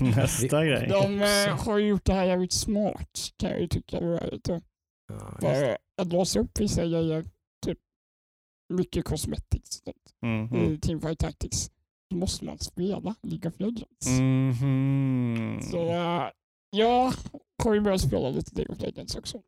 Nästa 0.00 0.64
grej. 0.64 0.88
De 0.88 1.22
eh, 1.22 1.58
har 1.66 1.78
gjort 1.78 2.04
det 2.04 2.12
här 2.12 2.24
jävligt 2.24 2.52
smart 2.52 3.18
kan 3.36 3.50
jag 3.50 3.60
ju 3.60 3.68
tycka. 3.68 4.00
Riot. 4.00 4.48
Ja. 4.48 5.36
För 5.40 5.76
att 6.02 6.12
låsa 6.12 6.40
upp 6.40 6.60
vissa 6.60 6.80
grejer, 6.86 7.24
typ 7.66 7.78
mycket 8.74 9.04
cosmetics 9.04 9.82
Mm, 10.22 10.48
mm. 10.48 10.72
i 10.72 10.78
Teamfight 10.80 11.18
Tactics, 11.18 11.70
måste 12.14 12.44
man 12.44 12.58
spela 12.58 13.14
League 13.22 13.50
of 13.50 13.60
Legends. 13.60 14.06
Mhm. 14.20 15.60
Så 15.70 15.88
eh, 15.88 16.30
jag 16.70 17.12
ju 17.74 17.80
börjat 17.80 18.00
spela 18.00 18.28
lite 18.30 18.54
League 18.54 18.74
of 18.76 18.80
Legends 18.82 19.16
också. 19.16 19.40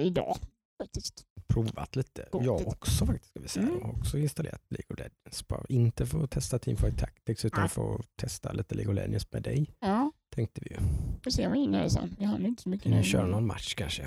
Idag 0.00 0.36
faktiskt. 0.82 1.24
Provat 1.48 1.96
lite. 1.96 2.22
Provat 2.30 2.46
Jag 2.46 2.58
lite. 2.58 2.70
också 2.70 3.06
faktiskt. 3.06 3.30
Ska 3.30 3.40
vi 3.40 3.48
säga. 3.48 3.66
Mm. 3.66 3.78
Jag 3.78 3.86
har 3.86 3.92
också 3.98 4.18
installerat 4.18 4.62
League 4.70 4.86
of 4.94 4.98
Legends. 4.98 5.48
Bara 5.48 5.64
inte 5.68 6.06
för 6.06 6.24
att 6.24 6.30
testa 6.30 6.58
Teamfight 6.58 6.98
Tactics 6.98 7.44
utan 7.44 7.62
Ja. 7.62 7.68
för 7.68 7.94
att 7.94 8.16
testa 8.16 8.52
lite 8.52 8.74
League 8.74 8.92
of 8.92 8.96
Legends 8.96 9.32
med 9.32 9.42
dig. 9.42 9.74
Ja, 9.80 10.12
Tänkte 10.34 10.60
vi 10.64 10.70
ju. 10.70 10.76
får 11.24 11.30
se 11.30 11.46
vad 11.48 11.56
jag 11.56 11.60
hinner 11.60 11.88
sen. 11.88 12.16
Jag 12.18 12.28
hann 12.28 12.46
inte 12.46 12.62
så 12.62 12.68
mycket 12.68 12.90
nu. 12.90 12.96
ni 12.96 13.02
köra 13.04 13.26
någon 13.26 13.46
match 13.46 13.74
kanske? 13.74 14.06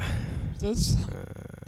Precis. 0.59 0.95
Eh, 1.07 1.63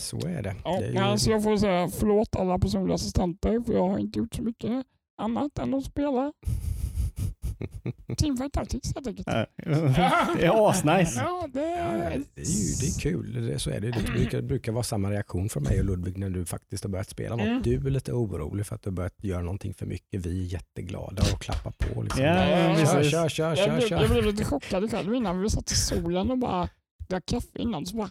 Så 0.00 0.16
är 0.26 0.42
det. 0.42 0.56
Ja, 0.64 0.70
det 0.80 0.86
är 0.86 0.88
ju... 0.88 0.94
men 0.94 1.18
så 1.18 1.30
jag 1.30 1.42
får 1.42 1.56
säga 1.56 1.88
förlåt 1.88 2.36
alla 2.36 2.58
personliga 2.58 2.94
assistenter 2.94 3.60
för 3.60 3.72
jag 3.72 3.88
har 3.88 3.98
inte 3.98 4.18
gjort 4.18 4.34
så 4.34 4.42
mycket. 4.42 4.86
Annat 5.18 5.58
än 5.58 5.74
att 5.74 5.84
spela 5.84 6.32
Teamfight 8.16 8.52
Tactics 8.52 8.94
helt 8.94 9.06
enkelt. 9.06 9.28
Ja, 9.30 9.46
Det 10.36 10.44
är 10.44 10.70
asnice. 10.70 11.20
Ja, 11.20 11.48
det 11.52 11.60
Ja, 11.60 11.66
är... 11.66 12.22
det, 12.34 12.40
är 12.42 12.46
ju, 12.46 12.74
det 12.80 12.86
är 12.86 13.00
kul, 13.00 13.46
det, 13.46 13.58
så 13.58 13.70
är 13.70 13.80
det. 13.80 13.90
Det 13.90 14.02
brukar, 14.12 14.42
brukar 14.42 14.72
vara 14.72 14.82
samma 14.82 15.10
reaktion 15.10 15.48
från 15.48 15.62
mig 15.62 15.78
och 15.78 15.84
Ludvig 15.84 16.18
när 16.18 16.30
du 16.30 16.44
faktiskt 16.44 16.84
har 16.84 16.90
börjat 16.90 17.08
spela 17.08 17.36
något. 17.36 17.46
Mm. 17.46 17.62
Du 17.62 17.74
är 17.86 17.90
lite 17.90 18.12
orolig 18.12 18.66
för 18.66 18.74
att 18.74 18.82
du 18.82 18.90
har 18.90 18.94
börjat 18.94 19.24
göra 19.24 19.42
någonting 19.42 19.74
för 19.74 19.86
mycket. 19.86 20.26
Vi 20.26 20.40
är 20.40 20.44
jätteglada 20.52 21.22
och 21.34 21.40
klappar 21.40 21.70
på. 21.78 22.02
Liksom. 22.02 22.22
Ja, 22.24 22.48
ja, 22.48 22.76
kör, 22.76 22.94
precis. 22.94 23.10
kör, 23.10 23.28
kör, 23.28 23.48
Jag 23.48 23.58
kör, 23.58 23.64
blev, 23.76 23.80
jag 23.80 23.88
kör. 23.88 24.08
blev 24.08 24.24
lite 24.26 24.44
chockad 24.44 24.90
själv 24.90 25.14
innan 25.14 25.40
vi 25.40 25.50
satt 25.50 25.70
i 25.72 25.74
solen 25.74 26.30
och 26.30 26.38
bara 26.38 26.68
drack 27.08 27.26
kaffe 27.26 27.58
innan. 27.58 27.86
Så 27.86 27.96
bara, 27.96 28.10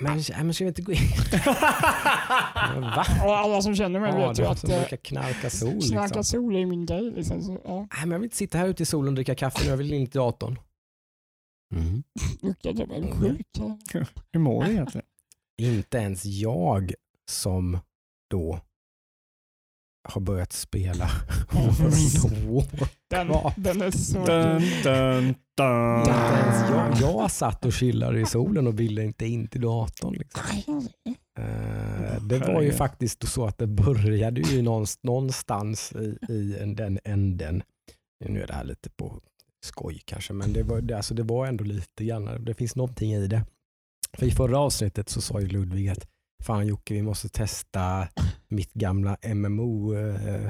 Men, 0.00 0.16
nej, 0.16 0.44
men 0.44 0.54
ska 0.54 0.64
vi 0.64 0.68
inte 0.68 0.82
gå 0.82 0.92
in? 0.92 0.98
Va? 2.80 3.06
och 3.24 3.36
alla 3.38 3.62
som 3.62 3.76
känner 3.76 4.00
mig 4.00 4.10
Ja, 4.10 4.28
vet 4.28 4.38
ju 4.38 4.44
att 4.44 4.64
eh, 4.64 4.80
brukar 4.80 4.96
knarka 4.96 5.50
sol. 5.50 5.80
knarka 5.82 6.02
Liksom. 6.04 6.24
sol 6.24 6.56
är 6.56 6.66
min 6.66 6.86
grej. 6.86 7.10
Liksom, 7.10 7.42
så, 7.42 7.60
ja, 7.64 7.76
Nej, 7.78 7.88
men 8.00 8.10
jag 8.10 8.18
vill 8.18 8.24
inte 8.26 8.36
sitta 8.36 8.58
här 8.58 8.68
ute 8.68 8.82
i 8.82 8.86
solen 8.86 9.08
och 9.08 9.14
dricka 9.14 9.34
kaffe 9.34 9.64
nu. 9.64 9.70
Jag 9.70 9.76
vill 9.76 9.92
in 9.92 10.06
till 10.06 10.18
datorn. 10.18 10.58
Mm. 11.74 12.02
det 12.62 12.84
var 12.86 13.20
sjukt. 13.20 13.58
Hur 14.32 14.40
mår 14.40 14.64
du 14.64 14.70
egentligen? 14.70 15.06
Inte 15.62 15.98
ens 15.98 16.24
jag 16.24 16.92
som 17.30 17.78
då 18.30 18.60
har 20.08 20.20
börjat 20.20 20.52
spela. 20.52 21.10
Den, 23.10 23.28
den 23.56 23.82
är 23.82 23.90
så... 23.90 24.24
Dun, 24.24 24.62
dun, 24.82 25.34
dun. 25.56 26.14
jag, 26.70 26.96
jag 27.00 27.30
satt 27.30 27.64
och 27.64 27.72
chillade 27.72 28.20
i 28.20 28.26
solen 28.26 28.66
och 28.66 28.80
ville 28.80 29.04
inte 29.04 29.26
in 29.26 29.48
till 29.48 29.60
datorn. 29.60 30.14
Liksom. 30.14 30.88
Eh, 31.38 32.22
det 32.22 32.38
var 32.38 32.62
ju 32.62 32.72
faktiskt 32.72 33.28
så 33.28 33.46
att 33.46 33.58
det 33.58 33.66
började 33.66 34.40
ju 34.40 34.62
någonstans, 34.62 35.92
i, 35.92 36.32
i 36.32 36.58
en- 36.60 36.74
den 36.76 36.98
änden. 37.04 37.62
Nu 38.24 38.42
är 38.42 38.46
det 38.46 38.52
här 38.54 38.64
lite 38.64 38.90
på 38.90 39.20
skoj 39.66 40.00
kanske, 40.04 40.32
men 40.32 40.52
det 40.52 40.62
var, 40.62 40.80
det, 40.80 40.96
alltså 40.96 41.14
det 41.14 41.22
var 41.22 41.46
ändå 41.46 41.64
lite 41.64 42.04
grann, 42.04 42.44
det 42.44 42.54
finns 42.54 42.76
någonting 42.76 43.12
i 43.12 43.26
det. 43.26 43.42
För 44.18 44.26
i 44.26 44.30
förra 44.30 44.58
avsnittet 44.58 45.08
så 45.08 45.20
sa 45.20 45.40
ju 45.40 45.48
Ludvig 45.48 45.88
att 45.88 46.06
fan 46.42 46.66
Jocke 46.66 46.94
vi 46.94 47.02
måste 47.02 47.28
testa 47.28 48.08
mitt 48.48 48.72
gamla 48.72 49.16
MMO 49.34 49.94
eh, 49.94 50.44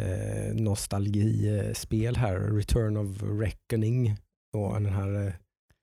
eh, 0.00 0.54
nostalgispel 0.54 2.16
här, 2.16 2.38
Return 2.38 2.96
of 2.96 3.22
Reckoning. 3.22 4.16
Och 4.56 4.72
den 4.72 4.92
här 4.92 5.26
eh, 5.26 5.32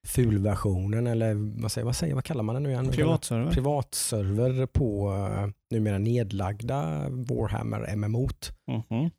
fulversionen 0.08 1.08
eller 1.08 1.62
vad 1.62 1.72
säger, 1.72 1.86
vad 1.86 1.96
säger 1.96 2.16
vad 2.16 2.24
kallar 2.24 2.44
man 2.44 2.56
den 2.56 2.64
nu 2.64 2.70
igen? 2.70 2.92
Privatserver? 2.92 3.52
privatserver 3.52 4.66
på 4.66 5.10
uh, 5.10 5.48
numera 5.72 5.98
nedlagda 5.98 7.10
Warhammer 7.10 7.96
MMOt. 7.96 8.52
Mhm. 8.68 9.10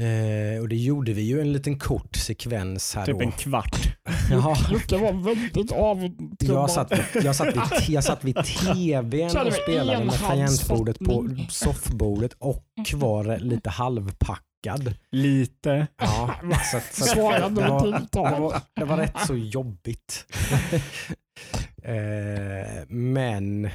Eh, 0.00 0.60
och 0.60 0.68
det 0.68 0.76
gjorde 0.76 1.12
vi 1.12 1.22
ju 1.22 1.40
en 1.40 1.52
liten 1.52 1.78
kort 1.78 2.16
sekvens 2.16 2.94
här 2.94 3.06
Typ 3.06 3.14
då. 3.18 3.20
en 3.24 3.32
kvart. 3.32 3.96
Ja, 4.30 4.56
Jocke 4.72 4.96
var 4.96 5.12
väldigt 5.12 5.72
avtrubbad. 5.72 6.38
jag, 6.40 6.70
satt, 6.70 6.92
vid- 6.92 7.24
jag, 7.24 7.36
satt 7.36 7.46
vid, 7.54 7.62
jag 7.88 8.04
satt 8.04 8.24
vid 8.24 8.36
tvn 8.44 9.36
och 9.46 9.52
spelade 9.52 10.04
med 10.04 10.14
tangentbordet 10.14 10.98
på 10.98 11.28
soffbordet 11.48 12.32
och 12.38 12.64
var 12.94 13.38
lite 13.38 13.70
halvpackad. 13.70 14.94
Lite. 15.12 15.86
Ja, 15.98 16.34
så, 16.70 16.76
att- 16.76 16.94
så, 16.94 17.04
att- 17.04 17.10
Svarade 17.10 17.44
det, 17.44 17.50
med 17.60 17.70
var, 17.70 17.82
det, 18.12 18.40
var, 18.40 18.60
det 18.76 18.84
var 18.84 18.96
rätt 18.96 19.26
så 19.26 19.36
jobbigt. 19.36 20.26
eh, 21.82 22.84
men 22.88 23.70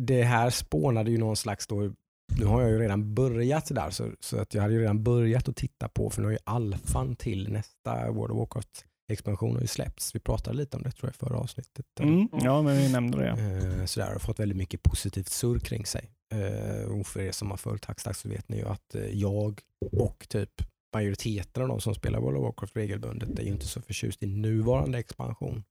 det 0.00 0.22
här 0.22 0.50
spånade 0.50 1.10
ju 1.10 1.18
någon 1.18 1.36
slags 1.36 1.66
då, 1.66 1.92
nu 2.38 2.44
har 2.44 2.62
jag 2.62 2.70
ju 2.70 2.78
redan 2.78 3.14
börjat 3.14 3.66
där 3.74 3.90
så, 3.90 4.10
så 4.20 4.38
att 4.38 4.54
jag 4.54 4.62
hade 4.62 4.74
ju 4.74 4.80
redan 4.80 5.02
börjat 5.02 5.48
att 5.48 5.56
titta 5.56 5.88
på 5.88 6.10
för 6.10 6.20
nu 6.20 6.26
har 6.26 6.32
ju 6.32 6.38
alfan 6.44 7.16
till 7.16 7.52
nästa 7.52 8.10
World 8.10 8.32
of 8.32 8.38
Warcraft 8.38 8.84
expansion 9.12 9.54
har 9.54 9.60
ju 9.60 9.66
släppts. 9.66 10.14
Vi 10.14 10.20
pratade 10.20 10.56
lite 10.56 10.76
om 10.76 10.82
det 10.82 10.90
tror 10.90 11.08
jag 11.08 11.14
i 11.14 11.18
förra 11.28 11.38
avsnittet. 11.38 11.86
Mm. 12.00 12.28
Ja, 12.32 12.62
men 12.62 12.76
vi 12.76 12.92
nämnde 12.92 13.18
det. 13.18 13.28
Eh, 13.28 13.84
så 13.84 14.00
där 14.00 14.12
har 14.12 14.18
fått 14.18 14.40
väldigt 14.40 14.58
mycket 14.58 14.82
positivt 14.82 15.28
surr 15.28 15.58
kring 15.58 15.86
sig. 15.86 16.10
Eh, 16.34 16.90
och 16.90 17.06
för 17.06 17.20
er 17.20 17.32
som 17.32 17.50
har 17.50 17.56
följt 17.56 17.84
Hackstack 17.84 18.16
så 18.16 18.28
vet 18.28 18.48
ni 18.48 18.56
ju 18.56 18.68
att 18.68 18.94
eh, 18.94 19.06
jag 19.06 19.60
och 19.92 20.26
typ 20.28 20.50
majoriteten 20.94 21.62
av 21.62 21.68
de 21.68 21.80
som 21.80 21.94
spelar 21.94 22.20
World 22.20 22.36
of 22.36 22.42
Warcraft 22.42 22.76
regelbundet 22.76 23.38
är 23.38 23.42
ju 23.42 23.48
inte 23.48 23.66
så 23.66 23.82
förtjust 23.82 24.22
i 24.22 24.26
nuvarande 24.26 24.98
expansion. 24.98 25.64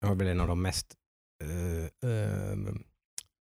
Det 0.00 0.08
var 0.08 0.14
väl 0.14 0.28
en 0.28 0.40
av 0.40 0.48
de 0.48 0.62
mest 0.62 0.94
eh, 1.44 2.10
eh, 2.10 2.56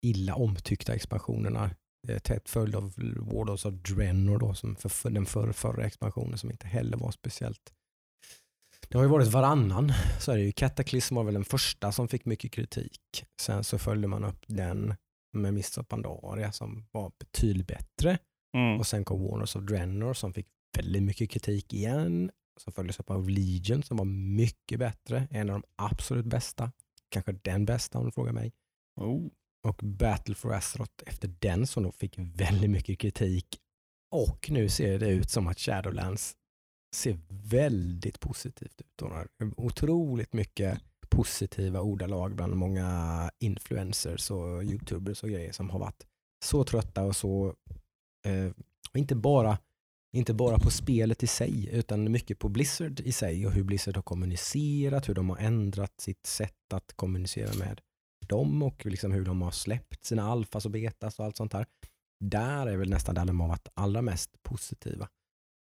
illa 0.01 0.35
omtyckta 0.35 0.93
expansionerna. 0.93 1.69
Eh, 2.07 2.19
tätt 2.19 2.49
följd 2.49 2.75
av 2.75 2.93
Warlords 3.17 3.65
of 3.65 3.73
Draenor 3.73 4.37
då, 4.39 4.53
som 4.53 4.75
för, 4.75 4.89
för 4.89 5.09
den 5.09 5.25
förra, 5.25 5.53
förra 5.53 5.85
expansionen 5.85 6.37
som 6.37 6.51
inte 6.51 6.67
heller 6.67 6.97
var 6.97 7.11
speciellt 7.11 7.71
det 8.91 8.97
har 8.97 9.03
ju 9.03 9.09
varit 9.09 9.27
varannan. 9.27 9.93
Så 10.19 10.31
är 10.31 10.37
det 10.37 10.43
ju. 10.43 10.51
Cataclysm 10.51 11.15
var 11.15 11.23
väl 11.23 11.33
den 11.33 11.45
första 11.45 11.91
som 11.91 12.07
fick 12.07 12.25
mycket 12.25 12.51
kritik. 12.51 13.25
Sen 13.41 13.63
så 13.63 13.77
följde 13.77 14.07
man 14.07 14.23
upp 14.23 14.45
den 14.47 14.95
med 15.33 15.53
Mists 15.53 15.77
of 15.77 15.87
Pandaria 15.87 16.51
som 16.51 16.87
var 16.91 17.11
betydligt 17.19 17.67
bättre. 17.67 18.17
Mm. 18.57 18.79
Och 18.79 18.87
sen 18.87 19.05
kom 19.05 19.23
Warners 19.23 19.55
of 19.55 19.63
Draenor 19.63 20.13
som 20.13 20.33
fick 20.33 20.47
väldigt 20.77 21.03
mycket 21.03 21.29
kritik 21.29 21.73
igen. 21.73 22.31
Som 22.59 22.73
följdes 22.73 22.99
upp 22.99 23.09
av 23.09 23.29
Legion 23.29 23.83
som 23.83 23.97
var 23.97 24.05
mycket 24.35 24.79
bättre. 24.79 25.27
En 25.31 25.49
av 25.49 25.61
de 25.61 25.67
absolut 25.75 26.25
bästa. 26.25 26.71
Kanske 27.09 27.31
den 27.31 27.65
bästa 27.65 27.99
om 27.99 28.05
du 28.05 28.11
frågar 28.11 28.33
mig. 28.33 28.53
Oh. 28.95 29.27
Och 29.63 29.79
Battle 29.83 30.35
for 30.35 30.53
Azeroth 30.53 31.03
efter 31.05 31.27
den 31.39 31.67
som 31.67 31.83
då 31.83 31.91
fick 31.91 32.13
väldigt 32.17 32.69
mycket 32.69 32.99
kritik. 32.99 33.59
Och 34.11 34.49
nu 34.51 34.69
ser 34.69 34.99
det 34.99 35.09
ut 35.09 35.29
som 35.29 35.47
att 35.47 35.59
Shadowlands 35.59 36.35
ser 36.95 37.19
väldigt 37.29 38.19
positivt 38.19 38.81
ut. 38.81 39.01
Hon 39.01 39.11
har 39.11 39.27
otroligt 39.57 40.33
mycket 40.33 40.81
positiva 41.09 41.81
ordalag 41.81 42.35
bland 42.35 42.55
många 42.55 43.31
influencers 43.39 44.31
och 44.31 44.63
youtubers 44.63 45.23
och 45.23 45.29
grejer 45.29 45.51
som 45.51 45.69
har 45.69 45.79
varit 45.79 46.05
så 46.43 46.63
trötta 46.63 47.03
och 47.03 47.15
så, 47.15 47.55
eh, 48.25 48.51
och 48.91 48.97
inte 48.97 49.15
bara 49.15 49.57
inte 50.13 50.33
bara 50.33 50.59
på 50.59 50.69
spelet 50.71 51.23
i 51.23 51.27
sig 51.27 51.69
utan 51.71 52.11
mycket 52.11 52.39
på 52.39 52.49
Blizzard 52.49 52.99
i 52.99 53.11
sig 53.11 53.45
och 53.45 53.51
hur 53.51 53.63
Blizzard 53.63 53.95
har 53.95 54.03
kommunicerat, 54.03 55.09
hur 55.09 55.13
de 55.13 55.29
har 55.29 55.37
ändrat 55.37 56.01
sitt 56.01 56.25
sätt 56.25 56.73
att 56.73 56.93
kommunicera 56.95 57.53
med 57.53 57.81
dem 58.29 58.63
och 58.63 58.85
liksom 58.85 59.11
hur 59.11 59.25
de 59.25 59.41
har 59.41 59.51
släppt 59.51 60.05
sina 60.05 60.23
alfas 60.23 60.65
och 60.65 60.71
betas 60.71 61.19
och 61.19 61.25
allt 61.25 61.37
sånt 61.37 61.53
här. 61.53 61.65
Där 62.19 62.67
är 62.67 62.77
väl 62.77 62.89
nästan 62.89 63.15
där 63.15 63.25
de 63.25 63.39
har 63.39 63.47
varit 63.47 63.67
allra 63.73 64.01
mest 64.01 64.43
positiva. 64.43 65.09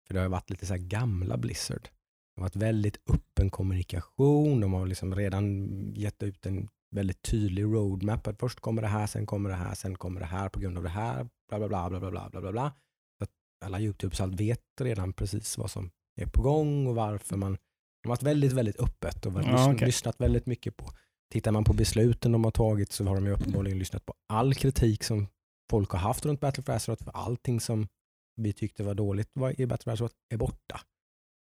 För 0.07 0.13
det 0.13 0.19
har 0.19 0.29
varit 0.29 0.49
lite 0.49 0.65
så 0.65 0.73
här 0.73 0.81
gamla 0.81 1.37
Blizzard. 1.37 1.81
Det 1.83 2.41
har 2.41 2.43
varit 2.43 2.55
väldigt 2.55 2.97
öppen 3.09 3.49
kommunikation. 3.49 4.59
De 4.59 4.73
har 4.73 4.85
liksom 4.87 5.15
redan 5.15 5.67
gett 5.95 6.23
ut 6.23 6.45
en 6.45 6.69
väldigt 6.95 7.21
tydlig 7.21 7.63
roadmap. 7.63 8.27
Att 8.27 8.39
först 8.39 8.59
kommer 8.59 8.81
det 8.81 8.87
här, 8.87 9.07
sen 9.07 9.25
kommer 9.25 9.49
det 9.49 9.55
här, 9.55 9.75
sen 9.75 9.95
kommer 9.95 10.19
det 10.19 10.25
här 10.25 10.49
på 10.49 10.59
grund 10.59 10.77
av 10.77 10.83
det 10.83 10.89
här. 10.89 11.29
Bla 11.49 11.57
bla 11.59 11.67
bla 11.67 11.89
bla 11.89 11.99
bla 11.99 12.29
bla 12.29 12.41
bla 12.41 12.51
bla. 12.51 12.73
Så 13.17 13.23
att 13.23 13.29
alla 13.65 13.79
YouTubes 13.79 14.21
allt 14.21 14.39
vet 14.39 14.61
redan 14.81 15.13
precis 15.13 15.57
vad 15.57 15.71
som 15.71 15.91
är 16.21 16.25
på 16.25 16.41
gång 16.41 16.87
och 16.87 16.95
varför 16.95 17.37
man 17.37 17.57
de 18.03 18.09
har 18.09 18.15
varit 18.15 18.23
väldigt, 18.23 18.51
väldigt 18.53 18.79
öppet 18.79 19.25
och 19.25 19.33
Ja, 19.33 19.37
lyssnat, 19.39 19.75
okej. 19.75 19.85
lyssnat 19.85 20.21
väldigt 20.21 20.45
mycket 20.45 20.77
på. 20.77 20.89
Tittar 21.31 21.51
man 21.51 21.63
på 21.63 21.73
besluten 21.73 22.31
de 22.31 22.43
har 22.43 22.51
tagit 22.51 22.91
så 22.91 23.05
har 23.05 23.15
de 23.15 23.25
ju 23.25 23.31
uppenbarligen 23.31 23.79
lyssnat 23.79 24.05
på 24.05 24.13
all 24.29 24.53
kritik 24.55 25.03
som 25.03 25.27
folk 25.71 25.91
har 25.91 25.99
haft 25.99 26.25
runt 26.25 26.39
Battle 26.39 26.63
for 26.63 26.73
Azeroth 26.73 27.03
för 27.03 27.11
allting 27.11 27.59
som 27.59 27.87
vi 28.35 28.53
tyckte 28.53 28.83
var 28.83 28.93
dåligt 28.93 29.29
i 29.57 29.65
Battle 29.65 29.83
for 29.83 29.91
Azeroth 29.91 30.15
är 30.29 30.37
borta. 30.37 30.81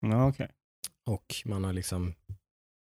Ja, 0.00 0.28
okej. 0.28 0.48
Och 1.06 1.34
man 1.44 1.64
har 1.64 1.72
liksom, 1.72 2.14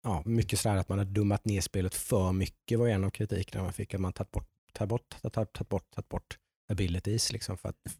ja, 0.02 0.22
mycket 0.24 0.60
sådär 0.60 0.76
att 0.76 0.88
man 0.88 0.98
har 0.98 1.04
dummat 1.04 1.44
ner 1.44 1.60
spelet 1.60 1.94
för 1.94 2.32
mycket 2.32 2.78
var 2.78 2.88
en 2.88 3.04
av 3.04 3.10
kritikerna 3.10 3.62
man 3.62 3.72
fick. 3.72 3.94
Att 3.94 4.00
man 4.00 4.12
tagit 4.12 4.30
bort, 4.30 4.48
tagit 4.72 4.88
bort, 4.88 5.10
tagit, 5.22 5.32
tagit 5.52 5.68
bort, 5.68 5.90
tagit 5.90 6.08
bort 6.08 6.38
abilities 6.72 7.32
liksom 7.32 7.58
för 7.58 7.68
att 7.68 7.98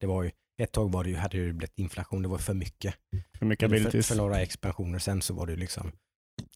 det 0.00 0.06
var 0.06 0.22
ju, 0.22 0.30
ett 0.62 0.72
tag 0.72 0.92
var 0.92 1.04
det 1.04 1.10
ju, 1.10 1.16
hade 1.16 1.46
det 1.46 1.52
blivit 1.52 1.78
inflation, 1.78 2.22
det 2.22 2.28
var 2.28 2.38
för 2.38 2.54
mycket. 2.54 2.94
För 3.38 3.46
mycket 3.46 3.68
För, 3.68 3.76
abilities. 3.76 4.08
för 4.08 4.16
några 4.16 4.40
expansioner 4.40 4.98
sen 4.98 5.22
så 5.22 5.34
var 5.34 5.46
det 5.46 5.52
ju 5.52 5.58
liksom 5.58 5.92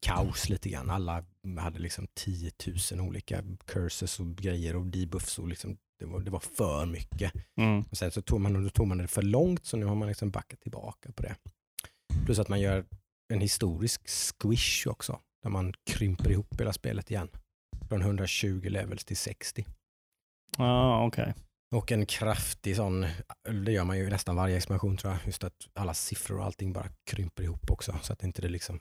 kaos 0.00 0.48
lite 0.48 0.68
grann. 0.68 0.90
Alla 0.90 1.24
hade 1.58 1.78
liksom 1.78 2.06
10 2.14 2.50
000 2.92 3.00
olika 3.00 3.42
curses 3.66 4.20
och 4.20 4.36
grejer 4.36 4.76
och 4.76 4.86
debuffs 4.86 5.38
och 5.38 5.48
liksom, 5.48 5.76
det, 5.98 6.06
var, 6.06 6.20
det 6.20 6.30
var 6.30 6.40
för 6.40 6.86
mycket. 6.86 7.32
Mm. 7.60 7.82
Och 7.90 7.96
sen 7.96 8.10
så 8.10 8.22
tog 8.22 8.40
man, 8.40 8.64
då 8.64 8.70
tog 8.70 8.86
man 8.86 8.98
det 8.98 9.08
för 9.08 9.22
långt 9.22 9.66
så 9.66 9.76
nu 9.76 9.86
har 9.86 9.94
man 9.94 10.08
liksom 10.08 10.30
backat 10.30 10.60
tillbaka 10.60 11.12
på 11.12 11.22
det. 11.22 11.36
Plus 12.24 12.38
att 12.38 12.48
man 12.48 12.60
gör 12.60 12.84
en 13.32 13.40
historisk 13.40 14.08
squish 14.08 14.86
också. 14.86 15.20
Där 15.42 15.50
man 15.50 15.74
krymper 15.90 16.30
ihop 16.30 16.60
hela 16.60 16.72
spelet 16.72 17.10
igen. 17.10 17.28
Från 17.88 18.00
120 18.00 18.68
levels 18.68 19.04
till 19.04 19.16
60. 19.16 19.66
Ja, 20.58 21.06
okej. 21.06 21.34
Och 21.76 21.92
en 21.92 22.06
kraftig 22.06 22.76
sån, 22.76 23.06
det 23.64 23.72
gör 23.72 23.84
man 23.84 23.98
ju 23.98 24.10
nästan 24.10 24.36
varje 24.36 24.56
expansion 24.56 24.96
tror 24.96 25.12
jag. 25.12 25.26
Just 25.26 25.44
att 25.44 25.54
alla 25.74 25.94
siffror 25.94 26.38
och 26.38 26.44
allting 26.44 26.72
bara 26.72 26.88
krymper 27.10 27.42
ihop 27.42 27.70
också. 27.70 27.98
Så 28.02 28.12
att 28.12 28.24
inte 28.24 28.42
det 28.42 28.48
liksom 28.48 28.80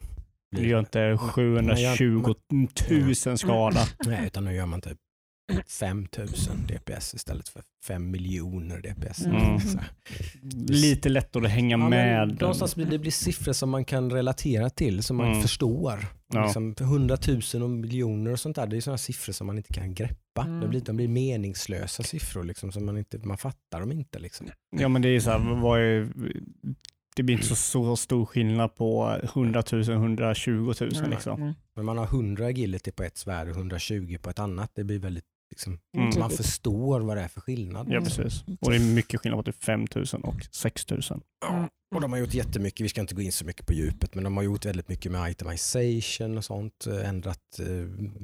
Det 0.56 0.68
gör 0.68 0.80
inte 0.80 1.18
720 1.18 2.34
000 3.25 3.38
skada. 3.38 3.80
Nej, 4.06 4.25
utan 4.27 4.46
nu 4.46 4.56
gör 4.56 4.66
man 4.66 4.82
typ 4.82 4.98
5000 5.68 6.68
DPS 6.68 7.13
istället 7.13 7.50
för 7.50 7.62
5 7.86 8.12
miljoner 8.12 8.77
DPS. 8.82 9.25
Mm. 9.25 9.60
Lite 10.68 11.10
lättare 11.10 11.46
att 11.46 11.51
hänga 11.51 11.77
Ja, 11.77 11.89
med. 11.89 12.42
Någonstans 12.42 12.75
blir 12.75 12.86
det 12.86 13.00
blir 13.00 13.12
siffror 13.12 13.54
som 13.54 13.70
man 13.70 13.86
kan 13.86 14.12
relatera 14.12 14.70
till, 14.70 15.04
som 15.04 15.18
man 15.18 15.27
Mm. 15.27 15.42
förstår. 15.42 16.06
Ja. 16.34 16.44
Liksom 16.44 16.75
100 16.80 17.18
000 17.54 17.63
och 17.63 17.70
miljoner 17.70 18.32
och 18.32 18.39
sånt 18.39 18.56
där, 18.56 18.68
det 18.68 18.77
är 18.77 18.82
sådana 18.82 18.98
siffror 18.98 19.34
som 19.34 19.48
man 19.48 19.58
inte 19.58 19.74
kan 19.74 19.94
greppa. 19.94 20.42
Mm. 20.46 20.60
De, 20.62 20.70
blir, 20.70 20.82
de 20.82 20.96
blir 20.96 21.08
meningslösa 21.08 22.04
siffror, 22.04 22.44
liksom, 22.44 22.72
som 22.72 22.86
man, 22.86 22.98
inte, 22.98 23.18
man 23.18 23.38
fattar 23.38 23.80
dem 23.80 23.92
inte. 23.92 24.20
Liksom. 24.20 24.48
Ja 24.77 24.88
men 24.88 25.01
det 25.01 25.10
är 25.10 25.20
så 25.20 25.32
här, 25.32 25.62
vad 25.62 25.80
är, 25.82 26.08
det 27.17 27.24
blir 27.24 27.36
inte 27.36 27.47
så, 27.47 27.55
så 27.55 27.95
stor 27.95 28.25
skillnad 28.25 28.75
på 28.75 29.19
100 29.24 29.63
000 29.71 29.81
120 29.89 30.51
000 30.81 31.09
liksom. 31.09 31.41
Mm. 31.41 31.53
Men 31.75 31.86
man 31.86 31.97
har 31.97 32.05
100 32.05 32.45
agility 32.45 32.91
på 32.91 33.03
ett 33.03 33.17
svärd 33.17 33.50
och 33.50 33.55
120 33.55 34.17
på 34.21 34.29
ett 34.29 34.39
annat. 34.39 34.71
Det 34.75 34.83
blir 34.83 35.00
väldigt, 35.00 35.25
liksom, 35.51 35.79
Mm. 35.97 36.19
man 36.19 36.29
förstår 36.29 37.00
vad 37.00 37.17
det 37.17 37.24
är 37.24 37.27
för 37.27 37.41
skillnad. 37.41 37.88
Ja 37.89 38.01
precis. 38.01 38.43
Och 38.62 38.71
det 38.71 38.75
är 38.77 38.95
mycket 38.95 39.19
skillnad 39.19 39.45
på 39.45 39.51
typ 39.51 39.63
5 39.63 39.86
000 39.95 40.05
och 40.24 40.45
6 40.51 40.89
000. 40.89 41.01
Ja, 41.41 41.69
och 41.95 42.01
de 42.01 42.12
har 42.12 42.19
gjort 42.19 42.33
jättemycket, 42.33 42.81
vi 42.86 42.89
ska 42.89 43.01
inte 43.01 43.15
gå 43.15 43.21
in 43.21 43.31
så 43.31 43.45
mycket 43.45 43.65
på 43.67 43.74
djupet, 43.74 44.15
men 44.15 44.24
de 44.24 44.38
har 44.38 44.43
gjort 44.43 44.65
väldigt 44.65 44.89
mycket 44.89 45.12
med 45.12 45.31
itemization 45.31 46.38
och 46.38 46.45
sånt, 46.45 46.88
eh, 46.88 47.09
ändrat 47.09 47.59
eh, 47.59 47.65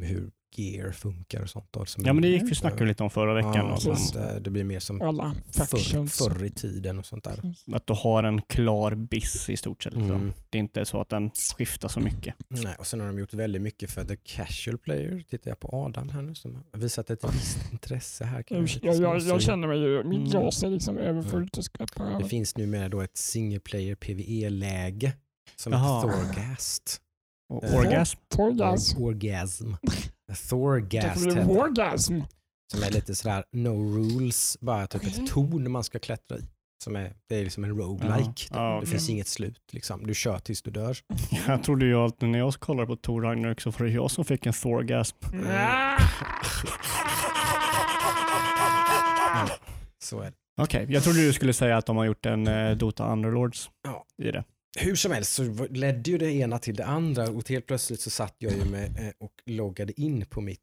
hur 0.03 0.31
gear 0.59 0.91
funkar 0.91 1.41
och 1.41 1.49
sånt. 1.49 1.65
Då, 1.71 1.85
Ja 1.97 2.13
men 2.13 2.21
det 2.21 2.27
gick 2.27 2.43
vi 2.51 2.55
snackade 2.55 2.85
lite 2.85 3.03
om 3.03 3.09
förra 3.09 3.33
veckan. 3.33 3.53
Ja, 3.55 3.73
och 3.73 3.81
så 3.81 3.95
sånt. 3.95 4.15
att, 4.25 4.31
eh, 4.35 4.41
det 4.41 4.49
blir 4.49 4.63
mer 4.63 4.79
som 4.79 5.01
Alla 5.01 5.35
förr, 5.53 6.07
förr 6.07 6.43
i 6.45 6.49
tiden 6.49 6.99
och 6.99 7.05
sånt 7.05 7.23
där. 7.23 7.53
Att 7.73 7.87
du 7.87 7.93
har 7.93 8.23
en 8.23 8.41
klar 8.41 8.95
biss 8.95 9.49
i 9.49 9.57
stort 9.57 9.83
sett. 9.83 9.93
Liksom. 9.93 10.11
Mm. 10.15 10.33
Det 10.49 10.57
är 10.57 10.59
inte 10.59 10.85
så 10.85 11.01
att 11.01 11.09
den 11.09 11.31
skiftar 11.57 11.87
så 11.87 11.99
mycket. 11.99 12.35
Nej, 12.47 12.75
och 12.79 12.87
sen 12.87 12.99
har 12.99 13.07
de 13.07 13.19
gjort 13.19 13.33
väldigt 13.33 13.61
mycket 13.61 13.91
för 13.91 14.03
the 14.05 14.15
casual 14.15 14.77
player. 14.77 15.23
Tittar 15.29 15.51
jag 15.51 15.59
på 15.59 15.69
Adam 15.85 16.09
här 16.09 16.21
nu 16.21 16.35
som 16.35 16.55
har 16.73 16.79
visat 16.79 17.09
ett 17.09 17.23
visst 17.33 17.57
intresse 17.71 18.25
här. 18.25 18.43
kan 18.43 18.57
Jag, 18.57 18.69
jag, 18.81 18.95
jag, 18.95 18.95
småsug. 18.95 19.29
jag 19.31 19.41
känner 19.41 19.67
mig 19.67 19.79
ju, 19.79 20.03
mitt 20.03 20.17
Mm. 20.17 20.29
glas 20.29 20.63
är 20.63 20.69
liksom 20.69 20.97
överfullt 20.97 21.57
och 21.57 21.63
skvätter 21.65 22.19
Det 22.19 22.25
finns 22.29 22.57
numera 22.57 22.89
då 22.89 23.01
ett 23.01 23.17
single 23.17 23.59
player 23.59 23.95
PVE-läge 23.95 25.13
som 25.55 25.73
Jaha. 25.73 26.01
heter 26.11 26.23
Thorgast. 26.33 26.99
Och 27.53 27.63
Eh, 27.63 27.75
orgasm? 27.79 28.19
Orgasm. 28.37 29.71
Det 30.89 31.01
heter 31.01 31.35
det. 31.35 31.45
orgasm. 31.45 32.19
Som 32.71 32.83
är 32.83 32.91
lite 32.91 33.15
sådär 33.15 33.43
no 33.51 33.69
rules, 33.97 34.57
bara 34.61 34.87
typ 34.87 35.01
Okej. 35.01 35.23
ett 35.23 35.29
torn 35.31 35.71
man 35.71 35.83
ska 35.83 35.99
klättra 35.99 36.37
i. 36.37 36.41
Som 36.83 36.95
är, 36.95 37.13
det 37.29 37.35
är 37.35 37.43
liksom 37.43 37.63
en 37.63 37.77
roguelike. 37.77 38.47
Ja, 38.51 38.55
ja, 38.57 38.69
Det 38.71 38.77
okej. 38.77 38.89
finns 38.89 39.09
inget 39.09 39.27
slut. 39.27 39.59
Liksom. 39.71 40.07
Du 40.07 40.13
kör 40.13 40.39
tills 40.39 40.61
du 40.61 40.71
dör. 40.71 40.97
Jag 41.47 41.63
trodde 41.63 41.85
ju 41.85 41.95
att 41.95 42.21
när 42.21 42.39
jag 42.39 42.53
kollade 42.53 42.87
på 42.87 42.95
Tor 42.95 43.21
Ragnarök 43.21 43.61
så 43.61 43.69
var 43.71 43.85
det 43.85 43.91
jag 43.91 44.11
som 44.11 44.25
fick 44.25 44.45
en 44.45 44.53
Thorgasm. 44.53 45.17
Ah! 45.49 45.97
Så 50.03 50.19
är 50.19 50.25
det. 50.25 50.33
Okej, 50.57 50.85
jag 50.89 51.03
trodde 51.03 51.19
du 51.25 51.33
skulle 51.33 51.53
säga 51.53 51.77
att 51.77 51.85
de 51.85 51.97
har 51.97 52.05
gjort 52.05 52.25
en 52.25 52.47
eh, 52.47 52.71
Dota 52.77 53.11
Underlords 53.11 53.69
Ja. 53.83 54.05
i 54.23 54.31
det. 54.31 54.43
Hur 54.79 54.95
som 54.95 55.11
helst 55.11 55.31
så 55.33 55.67
ledde 55.69 56.11
ju 56.11 56.17
det 56.17 56.31
ena 56.33 56.59
till 56.59 56.75
det 56.75 56.85
andra 56.85 57.29
och 57.29 57.49
helt 57.49 57.67
plötsligt 57.67 57.99
så 58.01 58.09
satt 58.09 58.35
jag 58.37 58.51
ju 58.53 58.65
med 58.65 58.85
eh, 58.99 59.11
och 59.19 59.31
loggade 59.45 60.01
in 60.01 60.25
på 60.25 60.41
mitt 60.41 60.59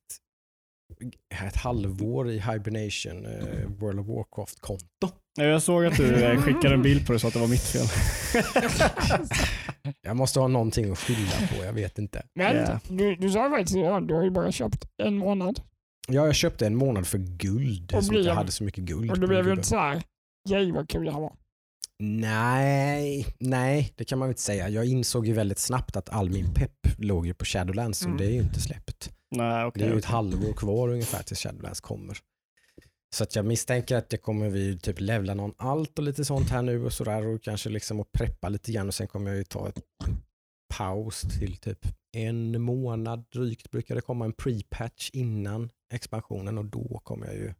eh, 1.34 1.46
ett 1.46 1.56
halvår 1.56 2.30
i 2.30 2.38
hibernation 2.38 3.26
eh, 3.26 3.66
World 3.78 4.00
of 4.00 4.06
Warcraft-konto. 4.06 5.08
Ja, 5.38 5.44
Jag 5.44 5.62
såg 5.62 5.86
att 5.86 5.96
du 5.96 6.24
eh, 6.24 6.40
skickade 6.42 6.74
en 6.74 6.82
bild 6.82 7.06
på 7.06 7.12
det 7.12 7.18
så 7.18 7.26
att 7.26 7.32
det 7.34 7.40
var 7.40 7.48
mitt 7.48 7.62
fel. 7.62 7.86
Jag 10.02 10.16
måste 10.16 10.40
ha 10.40 10.48
någonting 10.48 10.92
att 10.92 10.98
skylla 10.98 11.48
på, 11.58 11.64
jag 11.64 11.72
vet 11.72 11.98
inte. 11.98 12.22
Men 12.34 12.56
Ja. 12.56 12.80
du, 12.88 13.16
du 13.16 13.30
sa 13.30 13.50
faktiskt 13.50 13.76
ja, 13.76 14.00
du 14.00 14.14
har 14.14 14.22
ju 14.24 14.30
bara 14.30 14.52
köpt 14.52 14.84
en 15.02 15.18
månad. 15.18 15.60
Ja, 16.08 16.26
jag 16.26 16.34
köpte 16.34 16.66
en 16.66 16.76
månad 16.76 17.06
för 17.06 17.18
guld, 17.18 17.92
Och 17.94 17.98
inte 18.02 18.10
blev- 18.10 18.34
hade 18.34 18.52
så 18.52 18.64
mycket 18.64 18.84
guld. 18.84 19.10
Och 19.10 19.18
då 19.20 19.26
blev 19.26 19.46
ju 19.46 19.52
inte 19.52 19.64
såhär, 19.66 20.02
yay 20.50 20.72
vad 20.72 20.88
kul 20.88 21.04
det 21.04 21.12
här 21.12 21.20
var. 21.20 21.32
Nej, 22.02 23.26
nej, 23.38 23.92
det 23.96 24.04
kan 24.04 24.18
man 24.18 24.28
inte 24.28 24.40
säga. 24.40 24.68
Jag 24.68 24.86
insåg 24.86 25.26
ju 25.26 25.32
väldigt 25.32 25.58
snabbt 25.58 25.96
att 25.96 26.08
all 26.08 26.30
min 26.30 26.54
pepp 26.54 26.76
låg 26.98 27.26
ju 27.26 27.34
på 27.34 27.44
Shadowlands 27.44 28.02
Mm. 28.02 28.12
och 28.12 28.18
det 28.18 28.26
är 28.26 28.30
ju 28.30 28.40
inte 28.40 28.60
släppt. 28.60 29.10
Nej, 29.30 29.64
okej. 29.64 29.82
Det 29.82 29.88
är 29.88 29.92
ju 29.92 29.98
ett 29.98 30.04
okej. 30.04 30.12
halvår 30.12 30.52
kvar 30.52 30.88
ungefär 30.88 31.22
tills 31.22 31.38
Shadowlands 31.40 31.80
kommer. 31.80 32.18
Så 33.16 33.22
att 33.24 33.36
jag 33.36 33.44
misstänker 33.44 33.96
att 33.96 34.08
det 34.08 34.16
kommer 34.16 34.48
vi 34.48 34.78
typ 34.78 35.00
levla 35.00 35.34
någon 35.34 35.54
allt 35.56 35.98
och 35.98 36.04
lite 36.04 36.24
sånt 36.24 36.50
här 36.50 36.62
nu 36.62 36.84
och 36.84 36.92
sådär 36.92 37.26
och 37.26 37.42
kanske 37.42 37.68
liksom 37.70 38.00
att 38.00 38.12
preppa 38.12 38.48
lite 38.48 38.72
grann 38.72 38.86
och 38.88 38.94
sen 38.94 39.06
kommer 39.08 39.30
jag 39.30 39.38
ju 39.38 39.44
ta 39.44 39.68
ett 39.68 39.82
paus 40.74 41.20
till 41.20 41.56
typ 41.56 41.78
en 42.16 42.62
månad 42.62 43.24
drygt 43.32 43.70
brukar 43.70 43.94
det 43.94 44.00
komma 44.00 44.24
en 44.24 44.32
pre-patch 44.32 45.10
innan 45.12 45.70
expansionen 45.94 46.58
och 46.58 46.64
då 46.64 47.00
kommer 47.04 47.26
jag 47.26 47.36
ju 47.36 47.54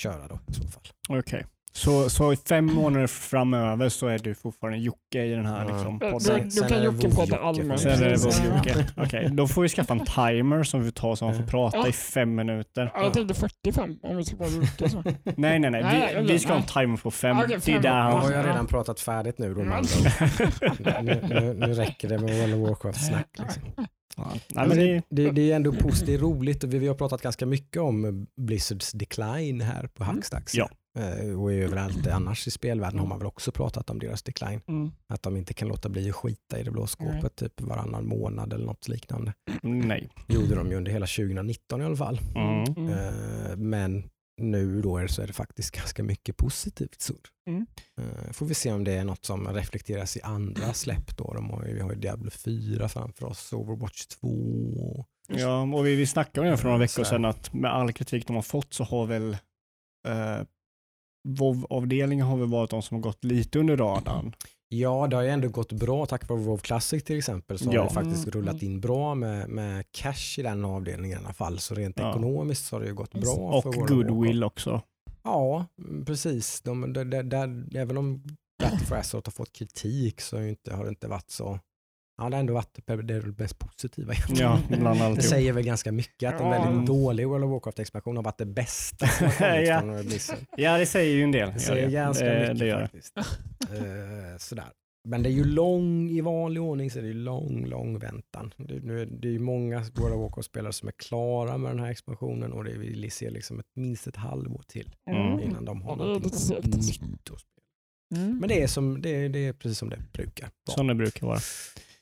köra 0.00 0.28
då 0.28 0.38
i 0.48 0.54
så 0.54 0.68
fall. 0.68 0.82
Okej. 1.08 1.46
Så, 1.76 2.10
så 2.10 2.32
i 2.32 2.36
fem 2.36 2.64
månader 2.66 3.06
framöver 3.06 3.88
så 3.88 4.06
är 4.06 4.18
du 4.18 4.34
fortfarande 4.34 4.78
Jocke 4.78 5.24
i 5.24 5.30
den 5.30 5.46
här 5.46 5.64
Ja. 5.68 5.74
liksom, 5.74 5.98
Då, 5.98 6.10
podden? 6.10 6.44
då 6.44 6.50
sen 6.50 6.64
är 6.64 6.68
kan 6.68 6.78
det 6.78 6.84
Jocke 6.84 7.10
prata 7.10 7.38
allmänt. 7.38 7.80
Sen 7.80 7.92
är 7.92 7.98
det 8.10 8.56
Jocke. 8.56 8.86
Okej, 8.96 9.28
då 9.32 9.48
får 9.48 9.62
vi 9.62 9.68
skaffa 9.68 9.92
en 9.94 10.04
timer 10.04 10.62
som 10.62 10.82
vi 10.82 10.92
tar 10.92 11.14
så 11.14 11.24
man 11.24 11.34
får 11.34 11.42
prata 11.42 11.76
Ja. 11.78 11.88
i 11.88 11.92
fem 11.92 12.34
minuter. 12.34 12.90
Ja, 12.94 13.02
jag 13.02 13.12
tänkte 13.12 13.34
45 13.34 13.98
om 14.02 14.16
vi 14.16 14.24
ska 14.24 14.36
prata 14.36 14.52
Jocke. 14.52 14.88
Så. 14.88 15.02
Nej, 15.36 15.58
nej, 15.58 15.70
nej. 15.70 15.82
Nej, 15.82 16.16
Vi, 16.26 16.32
vi 16.32 16.38
ska 16.38 16.48
ha 16.52 16.56
en 16.60 16.66
timer 16.66 16.96
på 16.96 17.10
fem. 17.10 17.36
Det 17.48 17.54
är 17.54 17.60
fem. 17.60 17.82
där 17.82 17.90
Då 17.90 17.96
han... 17.96 18.12
har 18.12 18.30
Ja. 18.30 18.36
jag 18.36 18.46
redan 18.46 18.66
pratat 18.66 19.00
färdigt 19.00 19.38
nu 19.38 19.54
då. 19.54 19.60
ord. 19.60 19.66
nu, 21.02 21.20
nu, 21.28 21.54
nu 21.54 21.74
räcker 21.74 22.08
det 22.08 22.18
med 22.18 22.38
World 22.40 22.54
of 22.62 22.68
Warcraft-snack. 22.68 23.28
Liksom. 23.38 23.62
Ja. 24.16 24.32
Nej, 24.54 24.68
men 24.68 24.76
det, 24.78 25.02
Det, 25.10 25.30
det 25.30 25.52
är 25.52 25.56
ändå 25.56 25.72
positivt, 25.72 26.06
det 26.06 26.16
roligt 26.26 26.64
och 26.64 26.74
vi, 26.74 26.78
vi 26.78 26.88
har 26.88 26.94
pratat 26.94 27.22
ganska 27.22 27.46
mycket 27.46 27.82
om 27.82 28.26
Blizzards 28.40 28.92
decline 28.92 29.60
här 29.60 29.86
på 29.94 30.04
Hackstacks. 30.04 30.54
Ja. 30.54 30.68
Eh, 30.98 31.40
Och 31.40 31.52
överallt 31.52 32.06
annars 32.06 32.46
i 32.46 32.50
spelvärlden 32.50 32.98
har 32.98 33.06
man 33.06 33.18
väl 33.18 33.26
också 33.26 33.52
pratat 33.52 33.90
om 33.90 33.98
deras 33.98 34.22
decline. 34.22 34.60
Mm. 34.68 34.90
Att 35.08 35.22
de 35.22 35.36
inte 35.36 35.54
kan 35.54 35.68
låta 35.68 35.88
bli 35.88 36.10
att 36.10 36.16
skita 36.16 36.60
i 36.60 36.62
det 36.62 36.70
blå 36.70 36.86
skåpet 36.86 37.22
Nej. 37.22 37.30
typ 37.36 37.60
varannan 37.60 38.06
månad 38.06 38.52
eller 38.52 38.66
något 38.66 38.88
liknande. 38.88 39.32
nej. 39.62 40.08
gjorde 40.28 40.54
de 40.54 40.70
ju 40.70 40.76
under 40.76 40.92
hela 40.92 41.06
2019 41.06 41.80
i 41.82 41.84
alla 41.84 41.96
fall. 41.96 42.20
Mm. 42.34 42.64
Mm. 42.76 42.88
Eh, 42.88 43.56
Men 43.56 44.10
nu 44.42 44.82
då 44.82 44.96
är 44.98 45.02
det, 45.02 45.08
så 45.08 45.22
är 45.22 45.26
det 45.26 45.32
faktiskt 45.32 45.70
ganska 45.76 46.02
mycket 46.02 46.36
positivt 46.36 47.00
surr. 47.00 47.20
Mm. 47.48 47.66
Eh, 48.00 48.32
Får 48.32 48.46
vi 48.46 48.54
se 48.54 48.72
om 48.72 48.84
det 48.84 48.92
är 48.92 49.04
något 49.04 49.24
som 49.24 49.48
reflekteras 49.48 50.16
i 50.16 50.22
andra 50.22 50.72
släpp 50.72 51.16
då. 51.16 51.32
De 51.34 51.50
har 51.50 51.64
ju, 51.66 51.74
vi 51.74 51.80
har 51.80 51.90
ju 51.92 51.98
Diablo 51.98 52.30
4 52.30 52.88
framför 52.88 53.26
oss, 53.26 53.52
Overwatch 53.52 54.06
2. 54.06 55.04
Ja, 55.28 55.62
och 55.62 55.86
vi, 55.86 55.94
vi 55.96 56.06
snackade 56.06 56.46
om 56.46 56.50
det 56.50 56.56
för 56.56 56.64
några 56.64 56.78
veckor 56.78 57.04
så 57.04 57.04
sedan 57.04 57.24
att 57.24 57.52
med 57.54 57.72
all 57.74 57.92
kritik 57.92 58.26
de 58.26 58.36
har 58.36 58.42
fått 58.42 58.74
så 58.74 58.84
har 58.84 59.06
väl 59.06 59.32
eh, 60.08 60.42
WoW-avdelningen 61.28 62.26
har 62.26 62.36
väl 62.36 62.48
varit 62.48 62.70
de 62.70 62.82
som 62.82 62.94
har 62.94 63.02
gått 63.02 63.24
lite 63.24 63.58
under 63.58 63.76
radarn. 63.76 64.34
Ja, 64.68 65.06
det 65.06 65.16
har 65.16 65.22
ju 65.22 65.28
ändå 65.28 65.48
gått 65.48 65.72
bra 65.72 66.06
tack 66.06 66.28
vare 66.28 66.38
WoW 66.40 66.58
Classic 66.58 67.04
till 67.04 67.18
exempel. 67.18 67.58
Så 67.58 67.70
Ja. 67.72 67.80
har 67.80 67.88
det 67.88 67.94
faktiskt 67.94 68.26
Mm. 68.26 68.32
rullat 68.32 68.62
in 68.62 68.80
bra 68.80 69.14
med, 69.14 69.48
med 69.48 69.84
cash 69.92 70.38
i 70.38 70.42
den 70.42 70.64
avdelningen 70.64 71.18
i 71.20 71.24
alla 71.24 71.32
fall. 71.34 71.58
Så 71.58 71.74
rent 71.74 71.98
Ja. 71.98 72.10
ekonomiskt 72.10 72.66
så 72.66 72.76
har 72.76 72.80
det 72.80 72.86
ju 72.86 72.94
gått 72.94 73.14
bra. 73.14 73.32
Och 73.64 73.74
goodwill 73.74 74.44
också. 74.44 74.82
Ja, 75.22 75.66
mm, 75.78 76.04
precis. 76.04 76.60
De, 76.60 76.92
de, 76.92 77.10
de, 77.10 77.22
där, 77.22 77.64
även 77.76 77.98
om 77.98 78.22
Battle 78.62 78.78
for 78.86 78.96
Azeroth 78.96 79.28
har 79.28 79.32
fått 79.32 79.52
kritik 79.52 80.20
så 80.20 80.36
har, 80.36 80.42
ju 80.42 80.48
inte, 80.50 80.74
har 80.74 80.84
det 80.84 80.88
inte 80.90 81.08
varit 81.08 81.30
så... 81.30 81.58
Ja, 82.16 82.28
det 82.30 82.36
har 82.36 82.40
ändå 82.40 82.54
varit 82.54 82.78
det 83.04 83.38
mest 83.38 83.58
positiva. 83.58 84.12
Ja, 84.28 84.60
bland 84.68 84.84
Det 85.00 85.04
alltihop. 85.04 85.22
säger 85.22 85.52
väl 85.52 85.64
ganska 85.64 85.92
mycket 85.92 86.34
att 86.34 86.40
en 86.40 86.46
Ja. 86.46 86.64
väldigt 86.64 86.86
dålig 86.86 87.28
World 87.28 87.44
of 87.44 87.50
Warcraft-expansion 87.50 88.16
har 88.16 88.22
varit 88.22 88.38
det 88.38 88.46
bästa 88.46 89.06
Ja. 89.40 89.82
Ja, 90.56 90.78
det 90.78 90.86
säger 90.86 91.14
ju 91.14 91.22
en 91.22 91.32
del. 91.32 91.52
Det 91.52 91.60
säger 91.60 91.90
ganska 91.90 92.24
det, 92.24 92.40
mycket 92.40 92.58
det 92.58 92.66
gör 92.66 92.76
det. 92.80 92.82
faktiskt. 92.88 93.16
Eh, 93.16 94.36
sådär. 94.38 94.64
Men 95.08 95.22
det 95.22 95.28
är 95.28 95.32
ju 95.32 95.44
lång, 95.44 96.10
i 96.10 96.20
vanlig 96.20 96.62
ordning 96.62 96.90
så 96.90 96.98
är 96.98 97.02
det 97.02 97.08
ju 97.08 97.14
lång, 97.14 97.66
lång 97.66 97.98
väntan. 97.98 98.54
Det, 98.56 98.80
nu 98.80 99.00
är, 99.02 99.06
det 99.06 99.28
är 99.28 99.32
ju 99.32 99.38
många 99.38 99.78
World 99.78 100.14
of 100.14 100.20
Warcraft-spelare 100.20 100.72
som 100.72 100.88
är 100.88 100.92
klara 100.92 101.58
med 101.58 101.70
den 101.70 101.80
här 101.80 101.90
expansionen 101.90 102.52
och 102.52 102.64
det 102.64 102.78
vill 102.78 103.10
se 103.12 103.30
liksom 103.30 103.58
ett, 103.60 103.66
minst 103.76 104.06
ett 104.06 104.16
halvår 104.16 104.62
till 104.68 104.94
Mm. 105.10 105.40
innan 105.40 105.64
de 105.64 105.82
har 105.82 105.96
det 105.96 106.02
är 106.02 106.06
någonting 106.06 106.30
nytt 107.10 107.30
att 107.30 107.40
spela. 107.40 108.24
Mm. 108.24 108.38
Men 108.38 108.48
det 108.48 108.62
är, 108.62 108.66
som, 108.66 109.00
det, 109.02 109.08
är, 109.10 109.28
det 109.28 109.38
är 109.46 109.52
precis 109.52 109.78
som 109.78 109.88
det 109.90 109.98
brukar 110.12 110.48
vara. 110.66 110.76
Som 110.76 110.86
det 110.86 110.94
brukar 110.94 111.26
vara. 111.26 111.38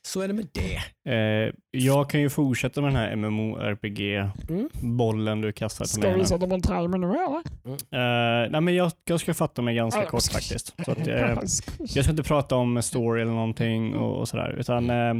Så 0.06 0.20
är 0.20 0.28
det 0.28 0.34
med 0.34 0.48
det. 0.52 0.76
Eh, 1.12 1.52
jag 1.70 2.10
kan 2.10 2.20
ju 2.20 2.30
fortsätta 2.30 2.80
med 2.80 2.88
den 2.92 2.96
här 2.96 3.16
MMORPG-bollen 3.16 5.28
Mm. 5.28 5.40
du 5.42 5.52
kastar 5.52 5.84
Ska 5.84 6.00
mig. 6.00 6.12
vi 6.12 6.18
här. 6.18 6.24
sätta 6.24 6.46
på 6.46 6.54
en 6.54 6.62
timer 6.62 6.98
nu 6.98 7.06
eller? 7.06 7.36
Eh, 7.66 8.50
nej, 8.50 8.60
men 8.60 8.74
jag, 8.74 8.92
jag 9.04 9.20
ska 9.20 9.34
fatta 9.34 9.62
mig 9.62 9.74
ganska 9.74 10.06
kort 10.06 10.32
faktiskt. 10.32 10.74
Så 10.84 10.92
att, 10.92 11.06
eh, 11.06 11.14
jag 11.78 12.04
ska 12.04 12.10
inte 12.10 12.22
prata 12.22 12.56
om 12.56 12.82
story 12.82 13.22
eller 13.22 13.32
någonting 13.32 13.94
och, 13.96 14.18
och 14.20 14.28
sådär. 14.28 14.56
Utan 14.58 14.90
eh, 14.90 15.14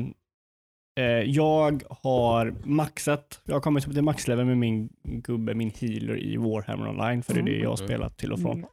eh, 1.00 1.04
jag 1.26 1.82
har 1.90 2.54
maxat, 2.64 3.40
jag 3.44 3.54
har 3.54 3.60
kommit 3.60 3.86
upp 3.86 3.92
till 3.94 4.02
maxlevel 4.02 4.46
med 4.46 4.58
min 4.58 4.88
gubbe, 5.02 5.54
min 5.54 5.70
healer 5.80 6.18
i 6.18 6.36
Warhammer 6.36 6.88
online. 6.88 7.22
För 7.22 7.34
det 7.34 7.40
är 7.40 7.44
det 7.44 7.58
jag 7.58 7.70
har 7.70 7.76
Mm. 7.76 7.88
spelat 7.88 8.18
till 8.18 8.32
och 8.32 8.40
från. 8.40 8.64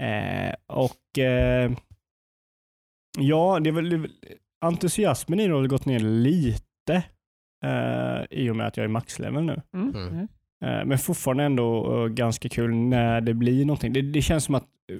Mm. 0.00 0.48
Eh, 0.48 0.54
och 0.66 1.18
eh, 1.18 1.72
ja, 3.18 3.58
det 3.60 3.70
är 3.70 3.72
väl, 3.72 3.88
det 3.90 3.96
är 3.96 4.00
väl 4.00 4.10
entusiasmen 4.60 5.40
i 5.40 5.46
det 5.48 5.54
har 5.54 5.66
gått 5.66 5.86
ner 5.86 5.98
lite 6.00 7.02
eh, 7.64 8.24
i 8.30 8.50
och 8.50 8.56
med 8.56 8.66
att 8.66 8.76
jag 8.76 8.84
är 8.84 8.88
maxlevel 8.88 9.44
nu. 9.44 9.62
Mm. 9.74 9.94
Mm. 9.94 10.08
Mm. 10.08 10.28
Eh, 10.64 10.84
men 10.86 10.98
fortfarande 10.98 11.44
ändå 11.44 11.96
eh, 12.04 12.08
ganska 12.08 12.48
kul 12.48 12.74
när 12.74 13.20
det 13.20 13.34
blir 13.34 13.64
någonting. 13.64 13.92
Det, 13.92 14.02
det 14.02 14.22
känns 14.22 14.44
som 14.44 14.54
att 14.54 14.66
eh, 14.92 14.98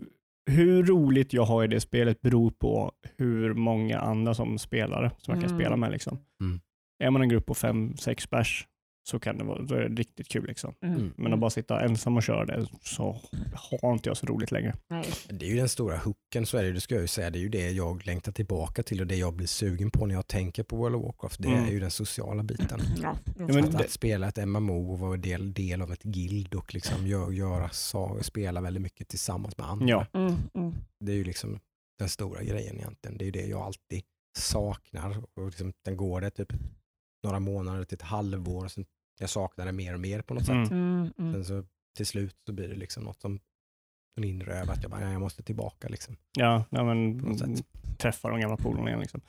hur 0.54 0.82
roligt 0.84 1.32
jag 1.32 1.44
har 1.44 1.64
i 1.64 1.66
det 1.66 1.80
spelet 1.80 2.20
beror 2.20 2.50
på 2.50 2.92
hur 3.18 3.54
många 3.54 3.98
andra 4.00 4.34
som 4.34 4.58
spelare 4.58 5.10
som 5.18 5.34
jag 5.34 5.42
kan 5.42 5.50
Mm. 5.50 5.60
spela 5.60 5.76
med. 5.76 5.90
Liksom. 5.90 6.18
Mm. 6.40 6.60
Är 7.04 7.10
man 7.10 7.22
en 7.22 7.28
grupp 7.28 7.46
på 7.46 7.54
fem, 7.54 7.96
sex 7.96 8.26
pers 8.26 8.66
så 9.08 9.18
kan 9.18 9.38
det 9.38 9.44
vara 9.44 9.62
då 9.62 9.74
är 9.74 9.88
det 9.88 10.00
riktigt 10.00 10.28
kul. 10.28 10.46
Liksom. 10.46 10.74
Mm. 10.82 11.12
Men 11.16 11.32
att 11.32 11.38
bara 11.38 11.50
sitta 11.50 11.80
ensam 11.84 12.16
och 12.16 12.22
köra 12.22 12.44
det 12.44 12.66
så 12.82 13.20
har 13.80 13.92
inte 13.92 14.08
jag 14.08 14.16
så 14.16 14.26
roligt 14.26 14.50
längre. 14.50 14.74
Nej. 14.88 15.04
Det 15.28 15.46
är 15.46 15.50
ju 15.50 15.56
den 15.56 15.68
stora 15.68 15.96
hooken, 15.98 16.46
så 16.46 16.58
är 16.58 16.62
det, 16.64 16.72
det 16.72 16.80
ska 16.80 16.94
jag 16.94 17.02
ju 17.02 17.08
säga. 17.08 17.30
Det 17.30 17.38
är 17.38 17.40
ju 17.40 17.48
det 17.48 17.70
jag 17.70 18.06
längtar 18.06 18.32
tillbaka 18.32 18.82
till 18.82 19.00
och 19.00 19.06
det 19.06 19.16
jag 19.16 19.34
blir 19.34 19.46
sugen 19.46 19.90
på 19.90 20.06
när 20.06 20.14
jag 20.14 20.26
tänker 20.26 20.62
på 20.62 20.76
World 20.76 20.96
of 20.96 21.02
Warcraft. 21.04 21.42
Det 21.42 21.48
Mm. 21.48 21.64
är 21.64 21.70
ju 21.70 21.80
den 21.80 21.90
sociala 21.90 22.42
biten. 22.42 22.80
Ja, 23.02 23.16
att, 23.58 23.74
att 23.74 23.90
spela 23.90 24.28
ett 24.28 24.48
MMO 24.48 24.92
och 24.92 24.98
vara 24.98 25.16
del, 25.16 25.52
del 25.52 25.82
av 25.82 25.92
ett 25.92 26.02
guild 26.02 26.54
och 26.54 26.74
liksom 26.74 27.06
gör, 27.06 27.30
göra 27.30 27.68
så, 27.68 28.18
spela 28.22 28.60
väldigt 28.60 28.82
mycket 28.82 29.08
tillsammans 29.08 29.58
med 29.58 29.66
andra. 29.68 29.88
Ja. 29.88 30.06
Mm, 30.14 30.34
mm. 30.54 30.74
Det 31.00 31.12
är 31.12 31.16
ju 31.16 31.24
liksom 31.24 31.58
den 31.98 32.08
stora 32.08 32.42
grejen 32.42 32.76
egentligen. 32.76 33.18
Det 33.18 33.24
är 33.24 33.26
ju 33.26 33.32
det 33.32 33.46
jag 33.46 33.60
alltid 33.62 34.02
saknar. 34.38 35.16
Och 35.34 35.46
liksom, 35.46 35.72
den 35.84 35.96
går 35.96 36.20
det 36.20 36.30
typ 36.30 36.52
några 37.24 37.40
månader 37.40 37.84
till 37.84 37.94
ett 37.94 38.02
halvår 38.02 38.64
och 38.64 38.70
sen 38.72 38.84
jag 39.20 39.30
saknar 39.30 39.66
det 39.66 39.72
mer 39.72 39.94
och 39.94 40.00
mer 40.00 40.22
på 40.22 40.34
något 40.34 40.48
Mm. 40.48 40.64
sätt. 40.64 40.72
Mm, 40.72 41.12
mm. 41.18 41.32
Sen 41.32 41.44
så 41.44 41.64
till 41.96 42.06
slut 42.06 42.36
så 42.46 42.52
blir 42.52 42.68
det 42.68 42.74
liksom 42.76 43.04
något 43.04 43.20
som 43.20 43.38
en 44.16 44.24
inre 44.24 44.52
över 44.54 44.72
att 44.72 44.82
jag 44.82 44.90
bara, 44.90 45.00
"Nej, 45.00 45.12
jag 45.12 45.20
måste 45.20 45.42
tillbaka 45.42 45.88
liksom. 45.88 46.16
Ja, 46.38 46.64
ja 46.70 46.84
men, 46.84 47.20
träffa 47.98 48.28
de 48.30 48.40
gamla 48.40 48.56
polarna 48.56 48.88
igen. 48.88 49.00
Liksom. 49.00 49.20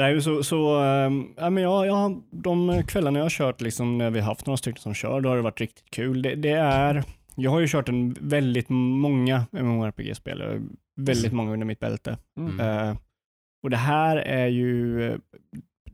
Är 0.00 0.08
ju 0.08 0.20
så, 0.22 0.42
så 0.42 0.84
ähm, 0.84 1.34
ja, 1.36 1.50
men 1.50 1.62
jag, 1.62 1.86
jag, 1.86 2.22
de 2.30 2.82
kvällarna 2.86 3.18
jag 3.18 3.24
har 3.24 3.30
kört, 3.30 3.60
liksom, 3.60 3.98
när 3.98 4.10
vi 4.10 4.20
har 4.20 4.26
haft 4.26 4.46
några 4.46 4.56
stycken 4.56 4.80
som 4.80 4.94
kör, 4.94 5.20
då 5.20 5.28
har 5.28 5.36
det 5.36 5.42
varit 5.42 5.60
riktigt 5.60 5.90
kul. 5.90 6.22
Det, 6.22 6.34
det 6.34 6.50
är, 6.52 7.04
jag 7.36 7.50
har 7.50 7.60
ju 7.60 7.66
kört 7.68 7.88
en 7.88 8.16
väldigt 8.20 8.68
många 8.68 9.46
MMORPG-spel, 9.52 10.62
väldigt 10.96 11.32
många 11.32 11.52
under 11.52 11.66
mitt 11.66 11.80
bälte. 11.80 12.18
Mm. 12.36 12.60
Eh, 12.60 12.96
och 13.62 13.70
det 13.70 13.76
här 13.76 14.16
är 14.16 14.46
ju, 14.46 15.00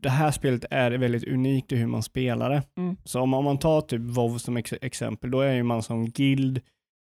det 0.04 0.10
här 0.10 0.30
spelet 0.30 0.64
är 0.70 0.90
väldigt 0.90 1.24
unikt 1.28 1.72
i 1.72 1.76
hur 1.76 1.86
man 1.86 2.02
spelar 2.02 2.50
det. 2.50 2.62
Mm. 2.76 2.96
Så 3.04 3.20
om, 3.20 3.34
om 3.34 3.44
man 3.44 3.58
tar 3.58 3.80
typ 3.80 4.00
WoW 4.00 4.38
som 4.38 4.56
ex 4.56 4.72
exempel, 4.82 5.30
då 5.30 5.40
är 5.40 5.52
ju 5.52 5.62
man 5.62 5.82
som 5.82 6.10
guild, 6.10 6.60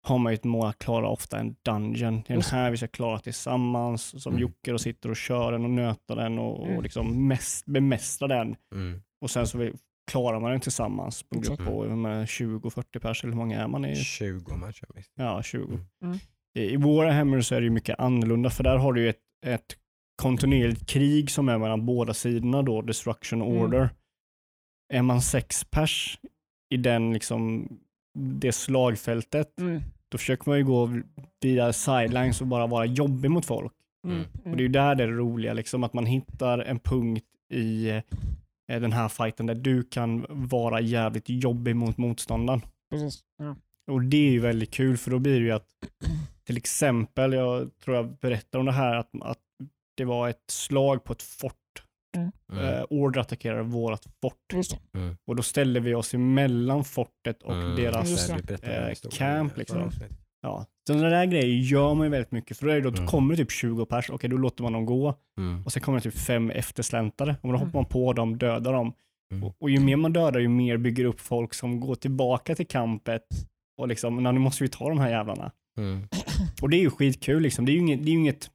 har 0.07 0.18
man 0.18 0.33
ju 0.33 0.35
ett 0.35 0.44
mål 0.44 0.66
att 0.68 0.79
klara 0.79 1.09
ofta 1.09 1.38
en 1.38 1.57
dungeon. 1.64 2.23
Det 2.27 2.33
är 2.33 2.37
den 2.37 2.42
här 2.53 2.70
vi 2.70 2.77
ska 2.77 2.87
klara 2.87 3.18
tillsammans, 3.18 4.23
som 4.23 4.33
Mm. 4.33 4.42
Jocke 4.42 4.73
och 4.73 4.81
sitter 4.81 5.11
och 5.11 5.16
kör 5.16 5.53
den 5.53 5.64
och 5.64 5.70
nöter 5.70 6.16
den 6.16 6.38
och, 6.38 6.61
och 6.61 6.68
Mm. 6.68 6.83
liksom 6.83 7.29
mest, 7.29 7.66
bemästrar 7.66 8.29
den. 8.29 8.57
Mm. 8.75 9.03
Och 9.20 9.31
sen 9.31 9.47
så 9.47 9.59
vi, 9.59 9.73
klarar 10.11 10.40
man 10.40 10.51
den 10.51 10.61
tillsammans 10.61 11.23
på 11.23 11.35
grupp 11.35 11.53
Exakt. 11.53 11.70
på 11.70 11.85
hur 11.85 11.97
många, 11.97 12.25
20-40 12.25 12.99
pers, 12.99 13.25
eller 13.25 13.33
hur 13.33 13.38
många 13.38 13.62
är 13.62 13.68
man 13.68 13.85
i? 13.85 13.97
20 13.97 14.57
man 14.57 14.73
kör. 14.73 14.88
Ja, 15.14 15.42
20. 15.42 15.64
Mm. 15.64 15.81
Mm. 16.03 16.18
I, 16.59 16.61
I 16.73 16.77
Warhammer 16.77 17.40
så 17.40 17.55
är 17.55 17.61
det 17.61 17.64
ju 17.64 17.70
mycket 17.70 17.99
annorlunda, 18.01 18.51
för 18.51 18.64
där 18.64 18.77
har 18.77 18.92
du 18.92 19.03
ju 19.03 19.09
ett, 19.09 19.20
ett 19.47 19.77
kontinuerligt 20.16 20.87
krig 20.87 21.31
som 21.31 21.48
är 21.48 21.59
mellan 21.59 21.87
båda 21.87 22.14
sidorna 22.14 22.62
då, 22.62 22.83
destruction 22.83 23.42
och 23.42 23.50
Mm. 23.50 23.62
order. 23.62 23.88
Är 24.92 25.03
man 25.03 25.20
sex 25.22 25.64
pers 25.64 26.18
i 26.70 26.77
den 26.77 27.12
liksom, 27.12 27.68
det 28.18 28.53
slagfältet, 28.53 29.61
Mm. 29.61 29.83
då 30.09 30.18
försöker 30.18 30.50
man 30.50 30.59
ju 30.59 30.64
gå 30.64 31.00
via 31.40 31.72
sidelines 31.72 32.40
och 32.40 32.46
bara 32.46 32.66
vara 32.66 32.85
jobbig 32.85 33.31
mot 33.31 33.44
folk. 33.46 33.72
Mm. 34.07 34.16
Mm. 34.16 34.50
Och 34.50 34.57
det 34.57 34.61
är 34.62 34.66
ju 34.66 34.68
där 34.72 34.94
det 34.94 35.03
är 35.03 35.09
det 35.09 35.12
roliga, 35.14 35.53
liksom, 35.53 35.85
att 35.85 35.92
man 35.94 36.07
hittar 36.07 36.59
en 36.59 36.79
punkt 36.79 37.24
i 37.53 37.88
eh, 37.88 38.03
den 38.81 38.92
här 38.92 39.09
fighten 39.09 39.46
där 39.46 39.55
du 39.55 39.83
kan 39.83 40.27
vara 40.29 40.81
jävligt 40.81 41.24
jobbig 41.29 41.77
mot 41.77 41.96
motståndaren. 41.98 42.61
Precis. 42.90 43.20
Ja. 43.38 43.57
Och 43.92 44.03
det 44.03 44.16
är 44.16 44.31
ju 44.31 44.40
väldigt 44.40 44.70
kul 44.70 44.96
för 44.96 45.11
då 45.11 45.18
blir 45.18 45.40
det 45.40 45.46
ju 45.46 45.53
att 45.53 45.68
till 46.46 46.57
exempel, 46.57 47.33
jag 47.33 47.70
tror 47.85 47.96
jag 47.96 48.16
berättade 48.20 48.61
om 48.61 48.66
det 48.66 48.72
här, 48.72 48.94
att, 48.96 49.11
att 49.20 49.38
det 49.97 50.05
var 50.05 50.29
ett 50.29 50.45
slag 50.51 51.05
på 51.05 51.13
ett 51.13 51.23
fort. 51.23 51.55
Mm. 52.17 52.65
Eh, 52.65 52.85
Order 52.91 53.21
attackerade 53.21 53.63
vårt 53.63 54.01
fort. 54.23 54.81
Mm. 54.97 55.17
och 55.27 55.37
då 55.37 55.43
ställde 55.43 55.81
vi 55.81 55.95
oss 55.95 56.15
emellan 56.15 56.85
fortet 56.85 57.43
och 57.43 57.53
Mm. 57.55 57.77
deras 57.77 58.31
eh, 58.31 58.37
camp, 59.11 59.57
liksom. 59.57 59.83
avsnittet. 59.83 60.19
Ja. 60.43 60.67
Sådana 60.87 61.09
där 61.09 61.25
grejer 61.27 61.47
gör 61.63 61.95
man 61.95 62.07
ju 62.07 62.11
väldigt 62.11 62.31
mycket 62.33 62.57
för 62.59 62.67
då, 62.67 62.73
är 62.73 62.77
det 62.77 62.81
då, 62.83 62.89
Mm. 62.89 63.05
då 63.05 63.11
kommer 63.11 63.37
det 63.37 63.43
typ 63.45 63.51
20 63.53 63.87
pers, 63.87 64.11
okej 64.11 64.31
då 64.31 64.37
låter 64.37 64.63
man 64.63 64.73
dem 64.73 64.87
gå 64.87 65.15
Mm. 65.39 65.65
och 65.65 65.73
sen 65.73 65.83
kommer 65.83 65.99
det 65.99 66.03
typ 66.03 66.19
fem 66.19 66.51
eftersläntare 66.51 67.31
och 67.43 67.49
då 67.49 67.55
Mm. 67.55 67.61
hoppar 67.61 67.79
man 67.79 67.85
på 67.89 68.13
dem, 68.13 68.39
dödar 68.39 68.73
dem. 68.73 68.93
Mm. 69.33 69.45
Och, 69.45 69.57
och 69.63 69.71
ju 69.71 69.81
mer 69.81 69.97
man 69.97 70.13
dödar 70.13 70.41
ju 70.41 70.49
mer 70.49 70.77
bygger 70.77 71.05
upp 71.05 71.21
folk 71.21 71.55
som 71.55 71.81
går 71.81 71.95
tillbaka 71.95 72.55
till 72.55 72.67
kampet 72.67 73.27
och 73.81 73.89
liksom, 73.89 74.17
"Nå, 74.23 74.33
nu 74.33 74.39
måste 74.41 74.65
vi 74.65 74.69
ta 74.69 74.89
de 74.89 74.99
här 74.99 75.11
jävlarna. 75.11 75.53
Mm. 75.79 76.09
Och 76.63 76.71
det 76.71 76.77
är 76.77 76.81
ju 76.81 76.91
skitkul 76.91 77.43
liksom. 77.43 77.65
Det 77.65 77.73
är 77.73 77.75
ju 77.75 77.81
inget, 77.81 77.99
det 78.05 78.09
är 78.11 78.13
ju 78.13 78.19
inget, 78.19 78.51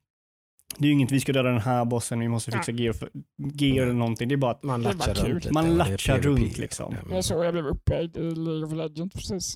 det 0.77 0.85
är 0.85 0.87
ju 0.87 0.93
inget 0.93 1.11
vi 1.11 1.19
ska 1.19 1.33
döda 1.33 1.49
den 1.49 1.61
här 1.61 1.85
bossen, 1.85 2.19
vi 2.19 2.27
måste 2.27 2.51
fixa 2.51 2.71
gear, 2.71 2.93
för, 2.93 3.09
gear 3.53 3.83
eller 3.83 3.93
någonting. 3.93 4.27
Det 4.29 4.35
är 4.35 4.37
bara 4.37 4.51
att 4.51 4.63
Man 4.63 4.81
latchar 4.81 5.13
runt 5.13 5.35
lite. 5.43 5.53
Man 5.53 5.77
latchar 5.77 6.17
runt, 6.17 6.57
liksom. 6.57 6.95
Det 7.09 7.17
är 7.17 7.21
så 7.21 7.43
jag 7.43 7.53
blev 7.53 7.67
upphöjd 7.67 8.17
i 8.17 8.21
League 8.21 8.65
of 8.65 8.73
Legends 8.73 9.15
precis. 9.15 9.55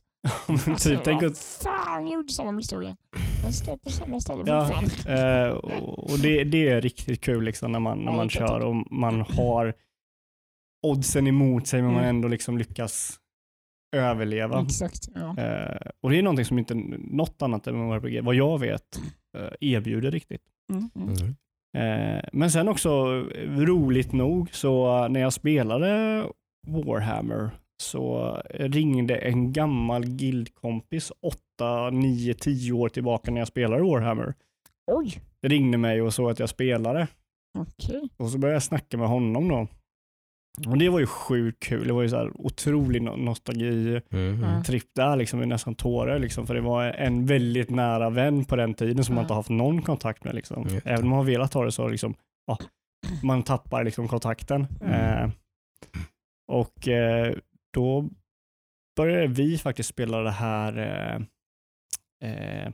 typ, 0.84 1.00
tänk 1.04 1.22
vad 1.22 1.32
att, 1.32 1.38
fan, 1.38 2.08
jag 2.08 2.14
gjorde 2.14 2.34
samma 2.34 2.52
misstag 2.52 2.84
igen. 2.84 2.96
Jag 3.44 3.54
står 3.54 3.78
på 3.78 3.90
samma 3.90 4.20
ställe 4.20 4.44
Ja. 4.46 4.84
eh, 5.08 5.50
och 5.50 6.12
och 6.12 6.20
det, 6.20 6.44
det 6.44 6.68
är 6.70 6.82
riktigt 6.82 7.22
kul 7.22 7.44
liksom 7.44 7.72
när 7.72 7.80
man, 7.80 7.98
när 8.00 8.12
man 8.12 8.30
kör 8.30 8.60
och 8.60 8.92
man 8.92 9.22
har 9.22 9.74
oddsen 10.88 11.28
emot 11.28 11.68
sig 11.68 11.82
men 11.82 11.92
man 11.92 12.04
Mm. 12.04 12.16
ändå 12.16 12.28
liksom 12.28 12.58
lyckas 12.58 13.20
överleva. 13.96 14.62
Exakt. 14.62 15.10
Ja. 15.16 15.38
Eh, 15.38 15.78
och 16.02 16.10
det 16.10 16.18
är 16.18 16.24
någonting 16.24 16.46
som 16.46 16.60
inte 16.60 16.74
något 16.98 17.42
annat 17.42 17.68
än 17.68 17.92
RPG, 17.92 18.22
vad 18.24 18.36
jag 18.36 18.60
vet, 18.60 19.00
erbjuder 19.60 20.12
riktigt. 20.12 20.42
Mm. 20.74 20.90
Mm. 20.96 21.14
Mm. 21.14 21.36
Eh, 21.78 22.24
men 22.34 22.52
sen 22.52 22.68
också 22.68 22.90
eh, 23.36 23.50
roligt 23.50 24.12
nog 24.12 24.54
så 24.54 25.04
eh, 25.04 25.10
när 25.10 25.20
jag 25.20 25.34
spelade 25.34 26.24
Warhammer 26.68 27.52
så 27.84 28.32
ringde 28.50 29.16
en 29.16 29.54
gammal 29.54 30.06
guildkompis 30.06 31.12
8, 31.22 31.90
9, 31.90 32.34
10 32.34 32.72
år 32.72 32.90
tillbaka 32.90 33.32
när 33.32 33.42
jag 33.42 33.48
spelade 33.48 33.84
Warhammer. 33.84 34.34
Oj, 34.92 35.22
Ringde 35.42 35.78
mig 35.78 36.02
och 36.02 36.14
såg 36.14 36.32
att 36.32 36.40
jag 36.40 36.50
spelade 36.50 37.08
okej. 37.60 38.10
och 38.18 38.30
så 38.30 38.38
började 38.38 38.56
jag 38.56 38.64
snacka 38.64 38.98
med 38.98 39.08
honom 39.08 39.48
då. 39.48 39.68
Och 40.68 40.78
det 40.78 40.90
var 40.90 41.00
ju 41.00 41.06
sjukt 41.06 41.64
kul. 41.64 41.88
Det 41.88 41.94
var 41.94 42.02
ju 42.02 42.10
så 42.10 42.18
här 42.18 42.32
otrolig 42.42 43.02
no- 43.02 43.18
nostalgi 43.18 44.02
Mm. 44.12 44.44
Mm. 44.44 44.64
tripp 44.64 44.88
där, 44.96 45.16
liksom, 45.16 45.40
med 45.40 45.48
nästan 45.48 45.76
tårar. 45.76 46.20
Liksom, 46.20 46.48
för 46.48 46.54
det 46.56 46.62
var 46.62 46.84
en 46.86 47.26
väldigt 47.26 47.70
nära 47.70 48.10
vän 48.10 48.46
på 48.46 48.56
den 48.56 48.74
tiden 48.74 49.04
som 49.06 49.16
man 49.16 49.24
inte 49.24 49.34
haft 49.34 49.50
någon 49.50 49.82
kontakt 49.82 50.24
med. 50.24 50.36
Liksom. 50.36 50.68
Även 50.86 51.04
om 51.04 51.10
man 51.10 51.18
har 51.18 51.26
velat 51.26 51.54
ha 51.54 51.66
det 51.66 51.72
så 51.72 51.88
liksom, 51.88 52.16
ja, 52.48 52.58
man 53.24 53.44
tappar 53.44 53.84
liksom 53.84 54.08
kontakten. 54.08 54.68
Mm. 54.82 54.94
Eh, 55.24 55.30
och 56.48 56.88
eh, 56.88 57.36
då 57.74 58.10
började 58.96 59.28
vi 59.28 59.58
faktiskt 59.58 59.90
spela 59.90 60.20
det 60.22 60.32
här 60.32 60.78
eh, 60.78 62.30
eh, 62.32 62.72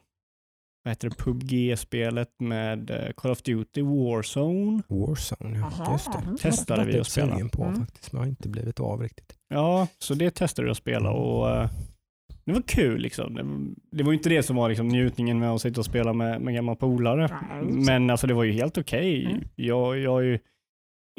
vad 0.84 0.92
heter 0.92 1.10
det, 1.10 1.16
PubG-spelet 1.16 2.30
med 2.40 2.90
eh, 2.90 3.12
Call 3.18 3.32
of 3.32 3.42
Duty 3.42 3.82
Warzone. 3.82 4.82
Warzone, 4.88 5.60
ja. 5.60 5.66
Aha. 5.66 5.92
Just 5.92 6.10
det. 6.12 6.38
Testade 6.38 6.86
vi 6.86 7.00
att 7.00 7.08
spela. 7.08 7.50
på 7.50 7.64
Mm. 7.64 7.80
faktiskt, 7.80 8.12
men 8.12 8.20
har 8.22 8.28
inte 8.28 8.50
blivit 8.50 8.80
av 8.80 9.02
riktigt. 9.02 9.36
Ja, 9.50 9.88
så 10.00 10.14
det 10.14 10.32
testade 10.32 10.66
vi 10.66 10.72
att 10.72 10.78
spela 10.78 11.12
och 11.12 11.50
eh, 11.50 11.70
det 12.46 12.54
var 12.54 12.62
kul 12.62 13.02
liksom. 13.02 13.36
Det, 13.36 13.46
det 13.98 14.04
var 14.04 14.12
ju 14.12 14.18
inte 14.18 14.30
det 14.30 14.44
som 14.44 14.56
var 14.56 14.70
liksom 14.70 14.88
njutningen 14.88 15.40
med 15.40 15.52
att 15.52 15.62
sitta 15.62 15.82
och 15.82 15.86
spela 15.86 16.14
med, 16.14 16.42
med 16.42 16.54
gamla 16.54 16.76
polare. 16.76 17.30
Men 17.64 18.10
alltså 18.10 18.28
det 18.28 18.34
var 18.34 18.44
ju 18.44 18.52
helt 18.52 18.78
okej. 18.78 19.26
Mm. 19.26 19.44
Jag, 19.56 20.00
jag 20.00 20.20
är 20.20 20.24
ju 20.26 20.40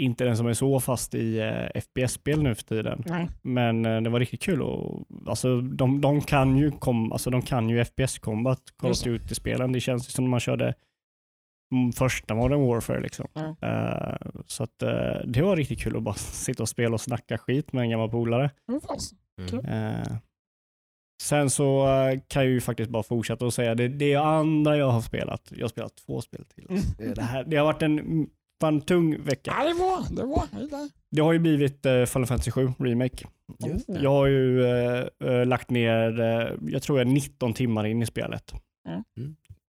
inte 0.00 0.24
den 0.24 0.36
som 0.36 0.46
är 0.46 0.52
så 0.52 0.80
fast 0.80 1.14
i 1.14 1.38
eh, 1.38 1.80
FPS-spel 1.80 2.42
nu 2.42 2.54
för 2.54 2.62
tiden. 2.62 3.02
Nej. 3.06 3.28
Men 3.42 3.84
eh, 3.84 4.00
det 4.00 4.10
var 4.10 4.20
riktigt 4.20 4.42
kul 4.42 4.62
och 4.62 5.06
alltså 5.26 5.60
de, 5.60 6.00
de 6.00 6.20
kan 6.20 6.56
ju 6.56 6.70
kom, 6.70 7.12
alltså 7.12 7.30
de 7.30 7.42
kan 7.42 7.68
ju 7.68 7.84
FPS-combat, 7.84 8.60
Call 8.76 8.90
of. 8.90 9.02
Duty-spelen. 9.04 9.72
Det 9.72 9.80
känns 9.80 10.08
ju 10.08 10.10
som 10.10 10.24
när 10.24 10.30
man 10.30 10.40
körde 10.40 10.74
mm, 11.74 11.92
första 11.92 12.34
Modern 12.34 12.66
Warfare 12.66 13.00
liksom. 13.00 13.26
Ja. 13.32 13.56
Eh, 13.68 14.16
så 14.46 14.62
att 14.62 14.82
eh, 14.82 15.26
det 15.26 15.42
var 15.42 15.56
riktigt 15.56 15.80
kul 15.80 15.96
att 15.96 16.02
bara 16.02 16.14
sitta 16.18 16.62
och 16.62 16.68
spela 16.68 16.94
och 16.94 17.00
snacka 17.00 17.38
skit 17.38 17.72
med 17.72 17.82
en 17.82 17.90
gammal 17.90 18.10
polare. 18.10 18.50
Mm. 19.52 19.64
Eh, 19.64 20.16
sen 21.22 21.50
så 21.50 21.86
kan 22.28 22.42
jag 22.42 22.52
ju 22.52 22.60
faktiskt 22.60 22.90
bara 22.90 23.02
fortsätta 23.02 23.46
och 23.46 23.54
säga 23.54 23.74
det, 23.74 23.88
det 23.88 24.14
andra 24.14 24.76
jag 24.76 24.90
har 24.90 25.00
spelat. 25.00 25.52
Jag 25.56 25.64
har 25.64 25.68
spelat 25.68 25.96
två 25.96 26.20
spel 26.20 26.44
till. 26.44 26.66
Mm. 26.70 27.14
Det, 27.14 27.22
här, 27.22 27.44
det 27.44 27.56
har 27.56 27.64
varit 27.64 27.82
en 27.82 28.26
mm, 28.68 28.80
fan 28.80 28.80
tung 28.80 29.22
vecka. 29.24 29.54
Ja, 29.58 29.64
det 29.64 29.74
var, 29.74 30.16
det 30.16 30.24
var. 30.24 30.44
Jag. 30.70 30.90
Det 31.10 31.22
har 31.22 31.32
ju 31.32 31.38
blivit 31.38 31.86
uh, 31.86 32.04
Final 32.04 32.26
Fantasy 32.26 32.50
7 32.50 32.68
Remake. 32.78 33.26
Jag 33.86 34.10
har 34.10 34.26
ju 34.26 34.64
eh, 34.64 35.04
eh, 35.24 35.46
lagt 35.46 35.70
ner, 35.70 36.20
eh, 36.20 36.52
jag 36.72 36.82
tror 36.82 36.98
jag 36.98 37.08
är 37.08 37.12
19 37.12 37.54
timmar 37.54 37.86
in 37.86 38.02
i 38.02 38.06
spelet. 38.06 38.52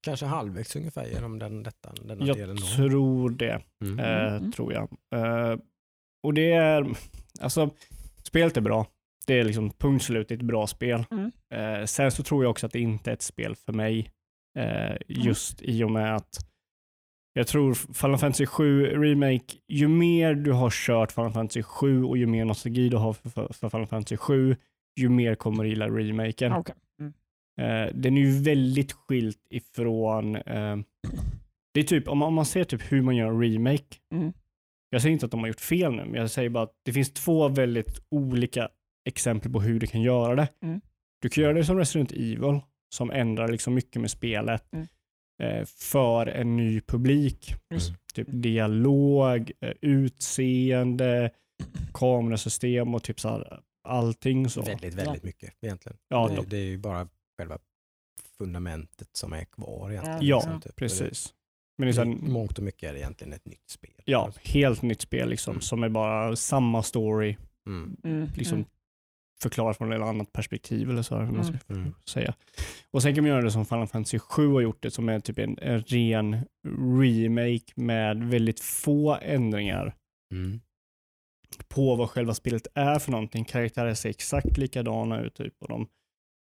Kanske 0.04 0.25
halvvägs 0.25 0.75
ungefär 0.75 1.06
genom 1.06 1.39
den, 1.39 1.63
detta, 1.63 1.93
denna 2.04 2.25
Jag 2.25 2.38
delen. 2.38 2.56
Då. 2.56 2.62
tror 2.75 3.30
det, 3.30 3.62
Mm. 3.84 3.99
eh, 3.99 4.34
Mm. 4.36 4.51
tror 4.51 4.73
jag. 4.73 4.84
Eh, 5.15 5.58
och 6.23 6.34
det 6.34 6.51
är, 6.51 6.86
alltså, 7.41 7.69
spelet 8.23 8.58
är 8.58 8.62
bra. 8.62 8.86
Det 9.27 9.39
är 9.39 9.43
liksom 9.43 9.69
punkt 9.69 10.04
slut 10.04 10.32
ett 10.32 10.41
bra 10.41 10.67
spel. 10.67 11.04
Mm. 11.12 11.32
Eh, 11.54 11.86
sen 11.86 12.12
så 12.12 12.23
tror 12.23 12.43
jag 12.43 12.51
också 12.51 12.65
att 12.65 12.71
det 12.73 12.80
inte 12.80 13.10
är 13.10 13.13
ett 13.13 13.21
spel 13.21 13.56
för 13.56 13.73
mig. 13.73 14.12
Eh, 14.60 14.95
just 15.08 15.62
i 15.62 15.84
och 15.84 15.91
med 15.91 16.15
att 16.15 16.39
jag 17.34 17.48
tror 17.48 17.74
Final 17.74 18.17
Fantasy 18.17 18.46
7 18.46 18.86
Remake, 18.86 19.58
ju 19.67 19.88
mer 19.88 20.34
du 20.36 20.52
har 20.52 20.70
kört 20.70 21.12
Final 21.12 21.32
Fantasy 21.34 21.63
7 21.63 22.04
och 22.04 22.17
ju 22.17 22.26
mer 22.26 22.46
nostalgi 22.46 22.89
du 22.89 22.98
har 22.98 23.13
för, 23.13 23.54
för, 23.54 23.70
Final 23.70 23.88
Fantasy 23.88 24.17
7, 24.17 24.56
ju 25.00 25.10
mer 25.10 25.36
kommer 25.36 25.63
du 25.63 25.70
gilla 25.70 25.88
remaken. 25.89 26.52
Okej. 26.54 26.76
Mm. 27.00 27.13
Eh, 27.62 27.94
den 27.94 28.17
är 28.17 28.22
ju 28.22 28.41
väldigt 28.44 28.91
skilt 28.91 29.48
ifrån, 29.50 30.36
eh, 30.36 30.78
det 31.74 31.80
är 31.80 31.84
typ, 31.84 32.08
om 32.08 32.17
man, 32.17 32.28
om 32.28 32.34
man 32.34 32.46
ser 32.46 32.63
typ 32.63 32.91
hur 32.91 33.02
man 33.02 33.15
gör 33.15 33.28
en 33.28 33.41
remake, 33.41 33.96
Mm. 34.13 34.34
jag 34.89 35.02
säger 35.02 35.13
inte 35.13 35.26
att 35.26 35.32
de 35.32 35.39
har 35.39 35.48
gjort 35.48 35.60
fel 35.60 35.91
nu, 35.96 36.06
men 36.06 36.13
jag 36.13 36.32
säger 36.32 36.50
bara 36.50 36.63
att 36.63 36.74
det 36.86 36.94
finns 36.94 37.13
två 37.13 37.48
väldigt 37.48 38.02
olika 38.12 38.70
exempel 39.10 39.52
på 39.52 39.62
hur 39.62 39.80
du 39.80 39.88
kan 39.88 40.02
göra 40.02 40.36
det. 40.36 40.48
Mm. 40.63 40.82
Du 41.22 41.30
kan 41.30 41.44
göra 41.44 41.54
det 41.54 41.65
som 41.65 41.78
Resident 41.78 42.12
Evil, 42.12 42.60
som 42.96 43.12
ändrar 43.12 43.48
liksom 43.48 43.74
mycket 43.74 44.02
med 44.02 44.12
spelet 44.12 44.74
Mm. 44.74 44.88
För 45.65 46.25
en 46.27 46.58
ny 46.58 46.82
publik. 46.82 47.56
Just. 47.69 47.93
Typ 48.13 48.27
dialog, 48.32 49.51
eh, 49.62 49.71
utseende, 49.82 51.30
kamerasystem 51.93 52.95
och 52.95 53.04
typ 53.04 53.19
så 53.19 53.30
här, 53.30 53.60
allting 53.84 54.49
så. 54.49 54.62
Väldigt, 54.62 54.93
väldigt 54.93 55.23
mycket 55.23 55.54
egentligen. 55.62 55.97
Ja, 56.08 56.27
det, 56.27 56.36
de- 56.36 56.45
det 56.49 56.58
är 56.58 56.65
ju 56.65 56.77
bara 56.77 57.08
själva 57.38 57.58
fundamentet 58.38 59.10
som 59.13 59.34
är 59.34 59.43
kvar 59.45 59.91
egentligen. 59.91 60.19
Ja, 60.21 60.38
liksom, 60.38 60.62
typ. 60.62 60.75
precis. 60.75 61.34
Men 61.77 61.88
det 61.88 61.93
är 61.97 62.06
här, 62.06 62.15
mångt 62.15 62.58
och 62.58 62.63
mycket 62.63 62.89
är 62.89 62.93
det 62.93 62.99
egentligen 62.99 63.34
ett 63.34 63.45
nytt 63.45 63.69
spel. 63.69 63.91
ja, 64.06 64.32
helt 64.43 64.82
nytt 64.82 65.01
spel 65.01 65.30
liksom, 65.30 65.51
Mm. 65.51 65.62
som 65.62 65.84
är 65.84 65.89
bara 65.89 66.36
samma 66.36 66.84
story, 66.84 67.38
Mm. 67.67 67.97
Mm. 68.04 68.27
liksom 68.38 68.65
Mm. 69.41 69.49
förklarat 69.49 69.77
från 69.77 69.91
ett 69.93 70.01
annat 70.01 70.34
perspektiv 70.34 70.89
eller 70.89 71.01
så. 71.01 71.17
Hur 71.17 71.32
man 71.32 71.45
ska 71.45 71.54
Mm. 71.69 71.93
säga. 72.06 72.34
Och 72.91 73.01
sen 73.01 73.15
kan 73.15 73.23
man 73.23 73.30
göra 73.30 73.41
det 73.41 73.51
som 73.51 73.65
Final 73.65 73.88
Fantasy 73.88 74.19
7 74.19 74.47
har 74.47 74.62
gjort 74.62 74.84
det, 74.84 74.91
som 74.91 75.10
är 75.10 75.19
typ 75.19 75.38
en, 75.39 75.58
en 75.62 75.82
ren 75.82 76.45
remake 77.01 77.71
med 77.75 78.23
väldigt 78.23 78.60
få 78.60 79.17
ändringar 79.21 79.95
Mm. 80.34 80.60
på 81.67 81.95
vad 81.95 82.10
själva 82.10 82.34
spelet 82.34 82.67
är 82.73 82.99
för 82.99 83.12
någonting. 83.12 83.45
Karaktärer 83.45 83.93
ser 83.93 84.10
exakt 84.10 84.58
likadana 84.58 85.21
ut 85.21 85.34
typ 85.36 85.54
och 85.62 85.67
de 85.69 85.88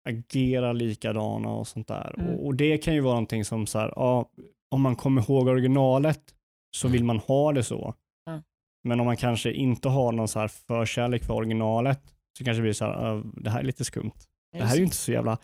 agerar 0.08 0.74
likadana 0.74 1.48
och 1.50 1.68
sånt 1.68 1.88
där. 1.88 2.14
Mm. 2.18 2.34
Och, 2.34 2.46
och 2.46 2.54
det 2.54 2.78
kan 2.78 2.94
ju 2.94 3.00
vara 3.00 3.14
någonting 3.14 3.44
som 3.44 3.66
så 3.66 3.78
här, 3.78 3.92
ja, 3.96 4.30
om 4.70 4.80
man 4.80 4.96
kommer 4.96 5.22
ihåg 5.22 5.48
originalet 5.48 6.20
så 6.76 6.88
vill 6.88 7.04
man 7.04 7.18
ha 7.18 7.52
det 7.52 7.62
så. 7.62 7.94
Mm. 8.30 8.42
Men 8.84 9.00
om 9.00 9.06
man 9.06 9.16
kanske 9.16 9.52
inte 9.52 9.88
har 9.88 10.12
någon 10.12 10.28
så 10.28 10.38
här 10.38 10.48
förkärlek 10.48 11.24
för 11.24 11.34
originalet 11.34 12.00
så 12.40 12.44
kanske 12.44 12.58
det 12.58 12.62
blir 12.62 12.72
så 12.72 12.84
här, 12.84 13.16
"Äh, 13.16 13.22
det 13.34 13.50
här 13.50 13.60
är 13.60 13.64
lite 13.64 13.84
skumt. 13.84 14.12
Det 14.52 14.64
här 14.64 14.74
är 14.74 14.78
ju 14.78 14.84
inte 14.84 14.96
så 14.96 15.12
jävla 15.12 15.38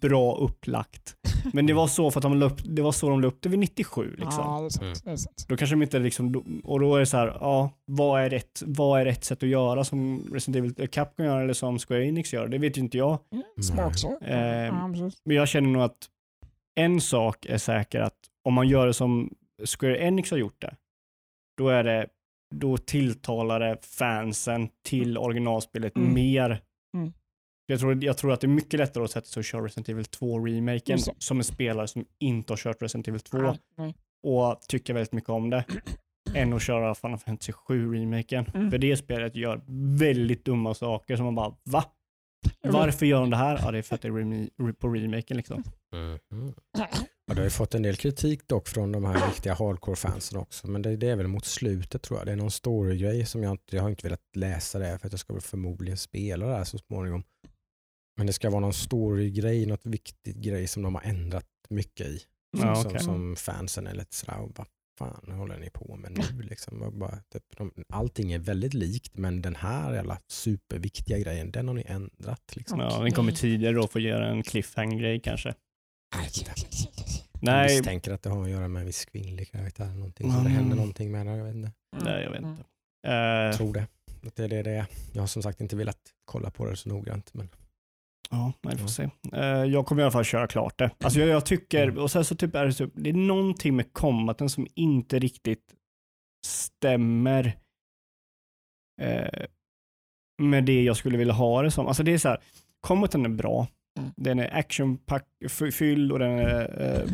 bra 0.00 0.36
upplagt. 0.36 1.16
Men 1.52 1.66
det 1.66 1.72
var 1.80 1.86
så 1.86 2.10
för 2.10 2.18
att 2.18 2.22
de 2.22 2.34
la 2.36 2.46
upp, 2.46 2.60
det 2.64 2.82
var 2.82 2.92
så 2.92 3.08
de 3.08 3.20
la 3.20 3.28
upp 3.28 3.42
det 3.42 3.48
vid 3.48 3.58
97 3.58 4.10
liksom. 4.10 4.44
Ja, 4.44 4.60
det 4.60 4.66
är 4.66 4.70
sant. 4.70 4.82
Mm. 4.82 4.94
Det 5.04 5.10
är 5.10 5.16
sant. 5.16 5.46
Då 5.48 5.56
kanske 5.56 5.76
de 5.76 5.82
inte 5.82 5.98
liksom, 5.98 6.60
och 6.64 6.80
då 6.80 6.96
är 6.96 7.00
det 7.00 7.06
så 7.06 7.16
här, 7.16 7.26
ja, 7.40 7.70
vad 7.84 8.22
är 8.22 8.30
rätt, 8.30 8.62
vad 8.66 9.00
är 9.00 9.04
rätt 9.04 9.24
sätt 9.24 9.42
att 9.42 9.48
göra 9.48 9.84
som 9.84 10.22
Resident 10.32 10.56
Evil 10.56 10.74
eh, 10.78 10.88
Capcom 10.88 11.24
gör 11.26 11.42
eller 11.42 11.54
som 11.54 11.78
Square 11.78 12.06
Enix 12.06 12.32
gör? 12.32 12.48
Det 12.48 12.58
vet 12.58 12.76
ju 12.76 12.80
inte 12.80 12.98
jag. 12.98 13.18
Mm. 13.32 13.44
Så. 13.94 14.18
Eh, 14.22 14.66
ja. 14.66 14.88
Men 15.24 15.36
jag 15.36 15.48
känner 15.48 15.68
nog 15.68 15.82
att 15.82 16.08
en 16.74 17.00
sak 17.00 17.46
är 17.46 17.58
säker 17.58 18.00
att 18.00 18.18
om 18.44 18.54
man 18.54 18.68
gör 18.68 18.86
det 18.86 18.94
som 18.94 19.34
Square 19.78 19.98
Enix 19.98 20.30
har 20.30 20.38
gjort 20.38 20.60
det, 20.60 20.76
då 21.56 21.68
är 21.68 21.84
det, 21.84 22.06
då 22.54 22.76
tilltalar 22.76 23.60
det 23.60 23.78
fansen 23.86 24.68
till 24.84 25.18
originalspelet 25.18 25.96
Mm. 25.96 26.14
mer. 26.14 26.60
Mm. 26.96 27.12
Jag, 27.66 27.80
tror, 27.80 28.04
jag 28.04 28.18
tror 28.18 28.32
att 28.32 28.40
det 28.40 28.46
är 28.46 28.48
mycket 28.48 28.80
lättare 28.80 29.04
att 29.04 29.10
sätta 29.10 29.26
sig 29.26 29.40
och 29.40 29.44
köra 29.44 29.64
Resident 29.64 29.88
Evil 29.88 30.04
2-remaken 30.04 30.92
Just 30.96 31.06
det. 31.06 31.12
som 31.18 31.38
en 31.38 31.44
spelare 31.44 31.88
som 31.88 32.04
inte 32.18 32.52
har 32.52 32.56
kört 32.58 32.82
Resident 32.82 33.08
Evil 33.08 33.20
2 33.20 33.38
Nej, 33.38 33.58
nej. 33.76 33.94
och 34.22 34.60
tycker 34.68 34.94
väldigt 34.94 35.12
mycket 35.12 35.30
om 35.30 35.50
det 35.50 35.64
än 36.34 36.52
att 36.52 36.62
köra 36.62 36.94
Final 36.94 37.18
Fantasy 37.18 37.52
7-remaken. 37.52 38.50
Mm. 38.56 38.70
För 38.70 38.78
det 38.78 38.96
spelet 38.96 39.36
gör 39.36 39.60
väldigt 39.98 40.44
dumma 40.44 40.74
saker 40.74 41.16
som 41.16 41.24
man 41.24 41.34
bara 41.34 41.54
va? 41.64 41.84
Varför 42.62 43.06
gör 43.06 43.20
de 43.20 43.30
det 43.30 43.36
här? 43.36 43.58
Ja, 43.62 43.70
det 43.70 43.78
är 43.78 43.82
för 43.82 43.94
att 43.94 44.02
det 44.02 44.08
är 44.08 44.72
på 44.72 44.88
remaken 44.88 45.36
liksom. 45.36 45.62
Mm. 45.94 46.54
Ja, 46.78 47.34
det 47.34 47.40
har 47.40 47.44
ju 47.44 47.50
fått 47.50 47.74
en 47.74 47.82
del 47.82 47.96
kritik 47.96 48.48
dock 48.48 48.68
från 48.68 48.92
de 48.92 49.04
här 49.04 49.26
riktiga 49.26 49.54
hardcore-fansen 49.54 50.38
också. 50.38 50.66
Men 50.66 50.82
det, 50.82 50.96
det 50.96 51.10
är 51.10 51.16
väl 51.16 51.28
mot 51.28 51.44
slutet 51.44 52.02
tror 52.02 52.18
jag. 52.20 52.26
Det 52.26 52.32
är 52.32 52.36
någon 52.36 52.50
story-grej 52.50 53.26
som 53.26 53.42
jag 53.42 53.50
inte, 53.50 53.76
jag 53.76 53.82
har 53.82 53.90
inte 53.90 54.06
velat 54.06 54.36
läsa 54.36 54.78
det 54.78 54.98
för 54.98 55.06
att 55.06 55.12
jag 55.12 55.20
ska 55.20 55.32
väl 55.32 55.42
förmodligen 55.42 55.98
spela 55.98 56.46
det 56.46 56.56
här 56.56 56.64
så 56.64 56.78
småningom. 56.78 57.24
Men 58.16 58.26
det 58.26 58.32
ska 58.32 58.50
vara 58.50 58.60
någon 58.60 58.72
story-grej, 58.72 59.66
något 59.66 59.86
viktigt 59.86 60.36
grej 60.36 60.66
som 60.66 60.82
de 60.82 60.94
har 60.94 61.02
ändrat 61.02 61.46
mycket 61.68 62.06
i. 62.06 62.20
Ja, 62.58 62.74
som, 62.74 62.86
okej. 62.86 63.00
som 63.00 63.36
fansen 63.36 63.86
är 63.86 63.94
lite 63.94 64.16
sådär, 64.16 64.40
och 64.40 64.52
vad 64.56 64.66
fan 64.98 65.30
håller 65.30 65.58
ni 65.58 65.70
på 65.70 65.96
med 65.96 66.12
nu? 66.12 66.42
Liksom, 66.42 66.82
och 66.82 66.92
bara, 66.92 67.16
typ, 67.32 67.42
de, 67.56 67.72
allting 67.88 68.32
är 68.32 68.38
väldigt 68.38 68.74
likt 68.74 69.18
men 69.18 69.42
den 69.42 69.56
här 69.56 69.94
jävla 69.94 70.18
superviktiga 70.28 71.18
grejen, 71.18 71.50
den 71.50 71.68
har 71.68 71.74
ni 71.74 71.84
ändrat. 71.86 72.56
Liksom. 72.56 72.80
Ja, 72.80 72.98
den 72.98 73.12
kommer 73.12 73.32
tidigare 73.32 73.74
då 73.74 73.86
för 73.86 73.98
att 73.98 74.04
göra 74.04 74.28
en 74.28 74.42
cliffhanger-grej 74.42 75.20
kanske. 75.20 75.54
Nej. 77.40 77.54
Jag 77.68 77.76
misstänker 77.76 78.12
att 78.12 78.22
det 78.22 78.30
har 78.30 78.42
att 78.44 78.50
göra 78.50 78.68
med 78.68 78.80
en 78.80 78.86
viss 78.86 79.04
kvinnlig 79.04 79.50
karaktär. 79.52 79.84
eller 79.84 79.94
Någonting. 79.94 80.26
Så 80.30 80.34
det 80.36 80.40
Mm. 80.40 80.52
händer 80.52 80.76
någonting 80.76 81.10
med 81.12 81.26
det. 81.26 81.36
Jag 81.36 81.44
vet 81.44 81.54
inte. 81.54 81.72
nej 82.04 82.22
jag 82.22 82.30
vet 82.30 82.38
Mm. 82.38 82.50
inte. 82.50 82.64
Jag 83.02 83.48
Eh, 83.50 83.56
tror 83.56 83.72
det. 83.74 83.86
Det 84.34 84.38
är 84.44 84.48
det 84.48 84.62
det 84.62 84.70
är. 84.70 84.86
Jag 85.12 85.22
har 85.22 85.26
som 85.26 85.42
sagt 85.42 85.60
inte 85.60 85.76
velat 85.76 85.98
kolla 86.24 86.50
på 86.50 86.66
det 86.66 86.76
så 86.76 86.88
noggrant. 86.88 87.34
Men... 87.34 87.48
ja, 88.30 88.52
vi 88.62 88.76
får 88.78 88.88
se. 88.88 89.08
Eh, 89.32 89.40
jag 89.46 89.86
kommer 89.86 90.02
i 90.02 90.04
alla 90.04 90.12
fall 90.12 90.24
köra 90.24 90.46
klart 90.46 90.78
det. 90.78 90.90
Alltså 91.00 91.20
jag, 91.20 91.28
jag 91.28 91.46
tycker, 91.46 91.82
Mm. 91.88 91.98
och 92.02 92.10
sen 92.10 92.24
så 92.24 92.34
typ 92.36 92.54
är 92.54 92.66
det, 92.66 92.72
typ, 92.72 92.90
det 92.94 93.10
är 93.10 93.14
någonting 93.14 93.76
med 93.76 93.92
combaten 93.92 94.48
som 94.50 94.66
inte 94.74 95.18
riktigt 95.18 95.74
stämmer 96.46 97.58
eh, 99.02 99.46
med 100.42 100.64
det 100.64 100.82
jag 100.82 100.96
skulle 100.96 101.18
vilja 101.18 101.34
ha 101.34 101.62
det 101.62 101.70
som. 101.70 101.86
Alltså 101.86 102.02
det 102.02 102.12
är 102.12 102.18
så 102.18 102.28
här, 102.28 102.42
combaten 102.80 103.24
är 103.24 103.28
bra. 103.28 103.66
Den 104.16 104.38
är 104.38 104.54
actionfylld 104.54 106.12
och 106.12 106.18
den 106.18 106.30
är, 106.38 106.82
eh, 106.82 107.10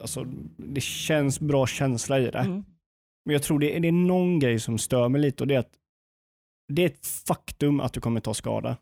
alltså 0.00 0.24
det 0.56 0.80
känns 0.80 1.40
bra 1.40 1.66
känsla 1.66 2.18
i 2.18 2.30
det. 2.30 2.38
Mm. 2.38 2.64
Men 3.24 3.32
jag 3.32 3.42
tror 3.42 3.58
det 3.58 3.76
är, 3.76 3.80
det 3.80 3.88
är 3.88 3.92
någon 3.92 4.38
grej 4.38 4.60
som 4.60 4.78
stör 4.78 5.08
mig 5.08 5.20
lite 5.20 5.42
och 5.42 5.46
det 5.46 5.54
är 5.54 5.58
att 5.58 5.72
det 6.72 6.82
är 6.82 6.86
ett 6.86 7.06
faktum 7.06 7.80
att 7.80 7.92
du 7.92 8.00
kommer 8.00 8.20
ta 8.20 8.34
skada. 8.34 8.76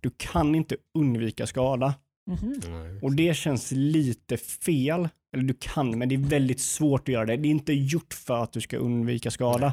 Du 0.00 0.10
kan 0.16 0.54
inte 0.54 0.76
undvika 0.94 1.46
skada 1.46 1.94
Mhm. 2.30 2.98
och 3.02 3.12
det 3.12 3.36
känns 3.36 3.72
lite 3.72 4.36
fel. 4.36 5.08
Eller 5.36 5.44
du 5.44 5.54
kan, 5.54 5.98
men 5.98 6.08
det 6.08 6.14
är 6.14 6.18
väldigt 6.18 6.60
svårt 6.60 7.00
att 7.00 7.08
göra 7.08 7.24
det. 7.26 7.36
Det 7.36 7.48
är 7.48 7.50
inte 7.50 7.72
gjort 7.72 8.14
för 8.14 8.42
att 8.42 8.52
du 8.52 8.60
ska 8.60 8.76
undvika 8.76 9.30
skada. 9.30 9.72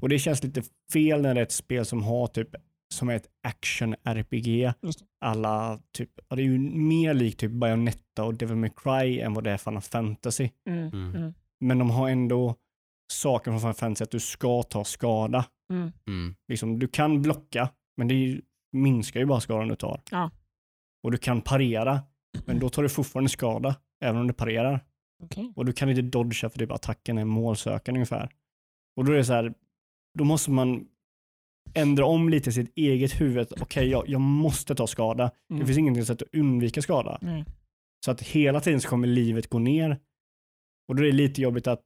Och 0.00 0.08
det 0.08 0.18
känns 0.18 0.42
lite 0.44 0.62
fel 0.92 1.22
när 1.22 1.34
det 1.34 1.40
är 1.40 1.44
ett 1.44 1.52
spel 1.52 1.84
som 1.84 2.02
har 2.02 2.26
typ 2.26 2.48
som 2.94 3.08
är 3.08 3.16
ett 3.16 3.28
action-RPG. 3.48 4.72
Alla 5.20 5.80
typ, 5.92 6.10
ja, 6.28 6.36
det 6.36 6.42
är 6.42 6.44
ju 6.44 6.58
mer 6.58 7.14
likt 7.14 7.40
typ 7.40 7.50
Bayonetta 7.52 8.24
och 8.24 8.34
Devil 8.34 8.56
May 8.56 8.70
Cry 8.76 9.20
än 9.20 9.34
vad 9.34 9.44
det 9.44 9.50
är 9.50 9.56
Final 9.56 9.82
Fantasy. 9.82 10.48
Mm. 10.68 10.88
Mm. 10.88 11.14
Mm. 11.16 11.34
Men 11.60 11.78
de 11.78 11.90
har 11.90 12.08
ändå 12.08 12.54
saker 13.12 13.50
från 13.50 13.60
Final 13.60 13.74
Fantasy 13.74 14.04
att 14.04 14.10
du 14.10 14.20
ska 14.20 14.62
ta 14.62 14.84
skada. 14.84 15.44
Mm. 15.72 15.92
Mm. 16.06 16.34
Liksom, 16.48 16.78
du 16.78 16.88
kan 16.88 17.22
blocka, 17.22 17.68
men 17.96 18.08
det 18.08 18.14
ju- 18.14 18.42
minskar 18.72 19.20
ju 19.20 19.26
bara 19.26 19.40
skadan 19.40 19.68
du 19.68 19.76
tar. 19.76 20.00
Ja. 20.10 20.30
Och 21.02 21.10
du 21.12 21.18
kan 21.18 21.40
parera, 21.42 22.00
men 22.46 22.58
då 22.58 22.68
tar 22.68 22.82
du 22.82 22.88
fortfarande 22.88 23.30
skada, 23.30 23.76
även 24.04 24.20
om 24.20 24.26
du 24.26 24.32
parerar. 24.34 24.84
Okej. 25.22 25.52
Och 25.56 25.64
du 25.64 25.72
kan 25.72 25.90
inte 25.90 26.02
dodga 26.02 26.50
för 26.50 26.58
typ 26.58 26.72
attacken 26.72 27.18
är 27.18 27.24
målsökande 27.24 27.98
ungefär. 27.98 28.30
Och 28.96 29.04
då 29.04 29.12
är 29.12 29.16
det 29.16 29.24
så 29.24 29.32
här, 29.32 29.54
då 30.18 30.24
måste 30.24 30.50
man 30.50 30.86
ändra 31.74 32.04
om 32.06 32.28
lite 32.28 32.50
i 32.50 32.52
sitt 32.52 32.72
eget 32.76 33.20
huvud. 33.20 33.48
Okej, 33.60 33.88
jag, 33.88 34.08
jag 34.08 34.20
måste 34.20 34.74
ta 34.74 34.86
skada. 34.86 35.30
Mm. 35.50 35.60
Det 35.60 35.66
finns 35.66 35.78
ingenting 35.78 36.04
sätt 36.04 36.22
att 36.22 36.34
undvika 36.34 36.82
skada. 36.82 37.18
Nej. 37.20 37.44
Så 38.04 38.10
att 38.10 38.22
hela 38.22 38.60
tiden 38.60 38.80
så 38.80 38.88
kommer 38.88 39.08
livet 39.08 39.46
gå 39.46 39.58
ner. 39.58 39.98
Och 40.88 40.96
då 40.96 41.02
är 41.02 41.06
det 41.06 41.12
lite 41.12 41.42
jobbigt 41.42 41.66
att, 41.66 41.82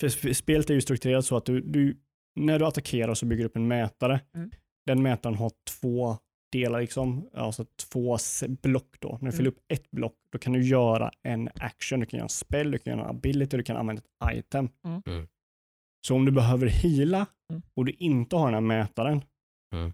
för 0.00 0.08
sp- 0.08 0.32
spelet 0.32 0.70
är 0.70 0.74
ju 0.74 0.80
strukturerat 0.80 1.26
så 1.26 1.36
att 1.36 1.44
du, 1.44 1.60
du 1.60 1.96
när 2.40 2.58
du 2.58 2.66
attackerar 2.66 3.14
så 3.14 3.26
bygger 3.26 3.42
du 3.42 3.46
upp 3.48 3.56
en 3.56 3.68
mätare. 3.68 4.20
Mm. 4.34 4.50
Den 4.86 5.02
mätaren 5.02 5.34
har 5.36 5.52
två 5.80 6.16
delar, 6.52 6.80
liksom, 6.80 7.28
alltså 7.34 7.64
två 7.92 8.18
block 8.62 8.96
då. 8.98 9.08
När 9.08 9.18
du 9.18 9.24
Mm. 9.24 9.32
fyller 9.32 9.50
upp 9.50 9.58
ett 9.68 9.90
block, 9.90 10.14
då 10.32 10.38
kan 10.38 10.52
du 10.52 10.62
göra 10.62 11.10
en 11.22 11.48
action, 11.54 12.00
du 12.00 12.06
kan 12.06 12.18
göra 12.18 12.24
en 12.24 12.28
spell, 12.28 12.70
du 12.70 12.78
kan 12.78 12.90
göra 12.92 13.04
en 13.04 13.10
ability, 13.16 13.56
du 13.56 13.62
kan 13.62 13.76
använda 13.76 14.02
ett 14.02 14.36
item. 14.38 14.68
Mm. 14.84 15.28
Mm. 16.02 16.06
Så 16.06 16.14
om 16.14 16.24
du 16.24 16.32
behöver 16.32 16.66
heala 16.66 17.26
Mm. 17.50 17.62
och 17.74 17.84
du 17.84 17.92
inte 17.92 18.36
har 18.36 18.44
den 18.44 18.54
här 18.54 18.60
mätaren, 18.60 19.24
Mm. 19.74 19.92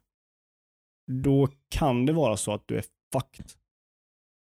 då 1.13 1.49
kan 1.71 2.07
det 2.07 2.13
vara 2.13 2.37
så 2.37 2.53
att 2.53 2.63
du 2.69 2.77
är 2.79 2.85
fucked. 3.13 3.47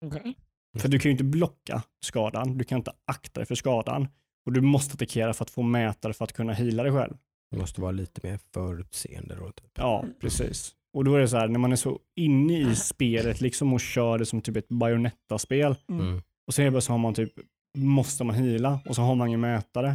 Okej. 0.07 0.37
För 0.79 0.89
du 0.89 0.99
kan 0.99 1.09
ju 1.09 1.13
inte 1.13 1.25
blocka 1.25 1.83
skadan, 2.05 2.59
du 2.59 2.65
kan 2.65 2.79
inte 2.79 2.93
akta 3.05 3.41
dig 3.41 3.47
för 3.47 3.55
skadan 3.55 4.09
och 4.47 4.53
du 4.53 4.61
måste 4.61 4.95
attackera 4.95 5.35
för 5.35 5.45
att 5.45 5.51
få 5.51 5.63
mätare 5.63 6.13
för 6.13 6.25
att 6.25 6.33
kunna 6.33 6.53
heala 6.53 6.83
dig 6.83 6.93
själv. 6.93 7.17
Det 7.51 7.57
måste 7.59 7.81
vara 7.81 7.91
lite 7.93 8.27
mer 8.27 8.39
förutseende 8.55 9.35
då. 9.35 9.53
Typ. 9.53 9.71
Ja, 9.75 10.05
precis. 10.21 10.75
Och 10.93 11.05
då 11.05 11.15
är 11.15 11.19
det 11.21 11.29
så 11.29 11.37
här, 11.37 11.49
när 11.49 11.59
man 11.59 11.73
är 11.73 11.77
så 11.77 12.01
inne 12.17 12.59
i 12.61 12.77
spelet 12.77 13.41
liksom 13.41 13.73
och 13.73 13.81
kör 13.81 14.19
det 14.19 14.27
som 14.27 14.41
typ 14.43 14.57
ett 14.57 14.69
Bayonetta-spel 14.69 15.75
Mm. 15.89 16.23
och 16.47 16.55
sen 16.55 16.73
plötsligt 16.73 16.91
har 16.91 16.99
man 16.99 17.15
typ, 17.15 17.33
måste 17.79 18.25
man 18.25 18.35
hila 18.37 18.81
och 18.87 18.95
så 18.95 19.03
har 19.03 19.15
man 19.15 19.29
ingen 19.29 19.41
mätare. 19.41 19.95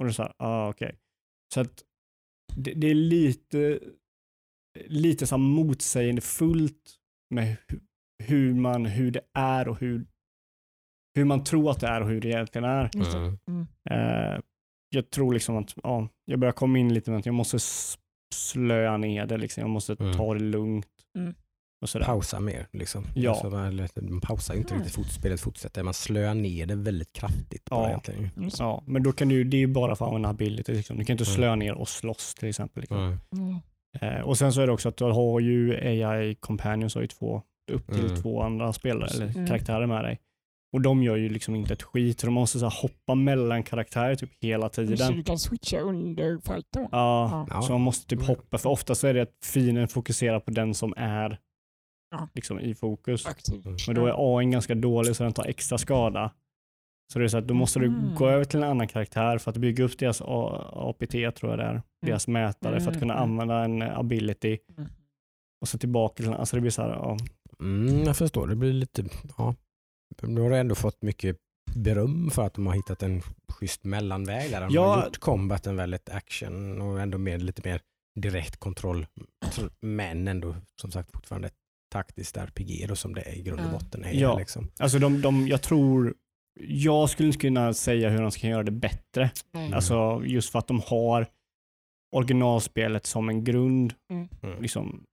Och 0.00 0.06
är 0.06 0.10
så 0.10 0.22
här, 0.22 0.32
ah 0.38 0.68
okej. 0.68 0.98
Så 1.54 1.60
att 1.60 1.84
det, 2.56 2.74
det 2.74 2.86
är 2.86 2.94
lite, 2.94 3.80
lite 4.86 5.26
så 5.26 5.34
här 5.36 5.42
motsägelsefullt 5.42 6.96
med 7.34 7.56
hu- 7.68 7.80
hur, 8.24 8.54
man, 8.54 8.86
hur 8.86 9.10
det 9.10 9.20
är 9.34 9.68
och 9.68 9.80
hur, 9.80 10.06
hur 11.14 11.24
man 11.24 11.44
tror 11.44 11.70
att 11.70 11.80
det 11.80 11.86
är 11.86 12.00
och 12.00 12.08
hur 12.08 12.20
det 12.20 12.28
egentligen 12.28 12.64
är. 12.64 12.90
Mm. 13.16 13.38
Mm. 13.48 13.66
Eh, 13.90 14.40
jag 14.90 15.10
tror 15.10 15.34
liksom 15.34 15.56
att 15.56 15.74
ja, 15.82 16.08
jag 16.24 16.38
börjar 16.40 16.52
komma 16.52 16.78
in 16.78 16.94
lite 16.94 17.10
med 17.10 17.18
att 17.20 17.26
jag 17.26 17.34
måste 17.34 17.58
slöa 18.34 18.96
ner 18.96 19.26
det. 19.26 19.36
Liksom. 19.36 19.60
Jag 19.60 19.70
måste 19.70 19.92
Mm. 20.00 20.12
ta 20.16 20.34
det 20.34 20.40
lugnt. 20.40 20.88
Mm. 21.94 22.06
Pausa 22.06 22.40
mer. 22.40 22.66
Liksom. 22.72 23.04
Ja. 23.14 23.30
Alltså, 23.30 23.50
man, 23.50 23.88
man 24.10 24.20
pausar 24.20 24.54
inte 24.54 24.74
riktigt 24.74 24.92
fot, 24.94 25.12
spelet 25.12 25.40
fortsätter. 25.40 25.82
Man 25.82 25.94
slöar 25.94 26.34
ner 26.34 26.66
det 26.66 26.74
väldigt 26.74 27.12
kraftigt. 27.12 27.62
Ja. 27.70 28.00
det. 28.06 28.30
Ja, 28.58 28.82
men 28.86 29.02
då 29.02 29.12
kan 29.12 29.28
du, 29.28 29.44
det 29.44 29.56
är 29.56 29.58
ju 29.58 29.66
bara 29.66 29.96
för 29.96 30.04
att 30.04 30.08
använda 30.08 30.28
ability. 30.28 30.72
Liksom. 30.74 30.98
Du 30.98 31.04
kan 31.04 31.14
inte 31.14 31.24
Mm. 31.24 31.34
slöa 31.34 31.54
ner 31.56 31.74
och 31.74 31.88
slåss 31.88 32.34
till 32.34 32.48
exempel. 32.48 32.80
Liksom. 32.80 32.98
Mm. 32.98 33.18
Mm. 33.32 34.16
Eh, 34.18 34.20
och 34.24 34.38
sen 34.38 34.52
så 34.52 34.60
är 34.60 34.66
det 34.66 34.72
också 34.72 34.88
att 34.88 34.96
du 34.96 35.04
har 35.04 35.40
ju 35.40 35.74
AI 35.76 36.34
Companions, 36.34 36.94
har 36.94 37.02
ju 37.02 37.08
två, 37.08 37.42
upp 37.72 37.86
till 37.92 38.04
Mm. 38.04 38.22
två 38.22 38.42
andra 38.42 38.72
spelare 38.72 39.10
eller 39.14 39.26
Mm. 39.28 39.46
karaktärer 39.46 39.86
med 39.86 40.04
dig. 40.04 40.20
Och 40.72 40.80
de 40.80 41.02
gör 41.02 41.16
ju 41.16 41.28
liksom 41.28 41.54
inte 41.54 41.72
ett 41.74 41.82
skit, 41.82 42.20
så 42.20 42.26
de 42.26 42.32
måste 42.34 42.58
så 42.58 42.64
här 42.68 42.82
hoppa 42.82 43.14
mellan 43.14 43.62
karaktärer 43.62 44.14
typ 44.14 44.30
hela 44.40 44.68
Så 44.68 44.74
tiden. 44.74 45.12
du 45.16 45.22
kan 45.22 45.38
switcha 45.38 45.78
under 45.80 46.38
fighten? 46.38 46.88
Ja, 46.92 47.46
Ja. 47.50 47.62
så 47.62 47.72
man 47.72 47.80
måste 47.80 48.06
typ 48.08 48.18
Mm. 48.18 48.28
hoppa, 48.28 48.58
för 48.58 48.70
ofta 48.70 48.94
så 48.94 49.06
är 49.06 49.14
det 49.14 49.22
att 49.22 49.34
fienden 49.44 49.88
fokuserar 49.88 50.40
på 50.40 50.50
den 50.50 50.74
som 50.74 50.94
är 50.96 51.38
Ja. 52.10 52.28
liksom 52.34 52.60
i 52.60 52.74
fokus. 52.74 53.26
Aktiv. 53.26 53.62
Men 53.86 53.94
då 53.96 54.06
är 54.06 54.38
AI 54.38 54.46
ganska 54.46 54.74
dålig 54.74 55.16
så 55.16 55.22
den 55.22 55.32
tar 55.32 55.44
extra 55.46 55.78
skada. 55.78 56.32
Så 57.12 57.18
det 57.18 57.24
är 57.24 57.28
så 57.28 57.38
att 57.38 57.48
då 57.48 57.54
måste 57.54 57.78
du 57.78 57.86
Mm. 57.86 58.14
gå 58.14 58.28
över 58.28 58.44
till 58.44 58.62
en 58.62 58.68
annan 58.70 58.88
karaktär 58.88 59.38
för 59.38 59.50
att 59.50 59.56
bygga 59.56 59.84
upp 59.84 59.98
deras 59.98 60.20
APT 60.22 61.30
tror 61.36 61.50
jag 61.52 61.58
det 61.58 61.64
är. 61.64 61.82
Deras 62.06 62.28
mätare 62.28 62.80
för 62.80 62.90
att 62.90 62.98
kunna 62.98 63.14
Mm. 63.14 63.30
använda 63.30 63.64
en 63.64 63.82
ability 63.82 64.58
Mm. 64.78 64.90
och 65.60 65.68
så 65.68 65.78
tillbaka 65.78 66.14
till 66.14 66.32
Alltså 66.32 66.56
det 66.56 66.60
blir 66.60 66.70
så 66.70 66.82
här, 66.82 66.88
ja. 66.90 67.16
Mm, 67.60 68.02
jag 68.04 68.16
förstår, 68.16 68.46
det 68.46 68.56
blir 68.56 68.72
lite, 68.72 69.04
ja. 69.38 69.54
Nu 70.22 70.40
har 70.40 70.50
du 70.50 70.56
ändå 70.56 70.74
fått 70.74 71.02
mycket 71.02 71.36
beröm 71.74 72.30
för 72.30 72.46
att 72.46 72.54
de 72.54 72.66
har 72.66 72.74
hittat 72.74 73.02
en 73.02 73.22
schysst 73.52 73.84
mellanväg 73.84 74.50
där. 74.50 74.60
De 74.60 74.70
Ja. 74.74 74.94
har 74.94 75.04
gjort 75.04 75.18
combaten 75.18 75.76
väldigt 75.76 76.08
action 76.08 76.80
och 76.82 77.00
ändå 77.00 77.18
med 77.18 77.42
lite 77.42 77.68
mer 77.68 77.80
direkt 78.20 78.56
kontroll. 78.56 79.06
Men 79.80 80.28
ändå 80.28 80.54
som 80.80 80.90
sagt 80.90 81.10
fortfarande 81.12 81.48
ett 81.48 81.54
taktiskt 81.90 82.36
RPG 82.36 82.86
då, 82.88 82.96
som 82.96 83.14
det 83.14 83.20
är 83.20 83.34
i 83.38 83.42
grund 83.42 83.60
och 83.60 83.70
botten 83.70 84.04
är. 84.04 84.12
Ja. 84.12 84.38
Liksom. 84.38 84.70
Alltså 84.78 84.98
de, 84.98 85.20
de, 85.20 85.48
jag 85.48 85.62
tror, 85.62 86.14
jag 86.60 87.10
skulle 87.10 87.26
inte 87.26 87.38
kunna 87.38 87.72
säga 87.74 88.08
hur 88.10 88.22
de 88.22 88.30
ska 88.30 88.46
göra 88.46 88.62
det 88.62 88.70
bättre. 88.70 89.30
Nej. 89.52 89.72
Alltså 89.72 90.22
just 90.24 90.50
för 90.52 90.58
att 90.58 90.66
de 90.66 90.82
har 90.86 91.26
originalspelet 92.16 93.06
som 93.06 93.28
en 93.28 93.44
grund. 93.44 93.94
Mm. 94.12 94.28
Mm. 94.42 94.62
Liksom, 94.62 95.04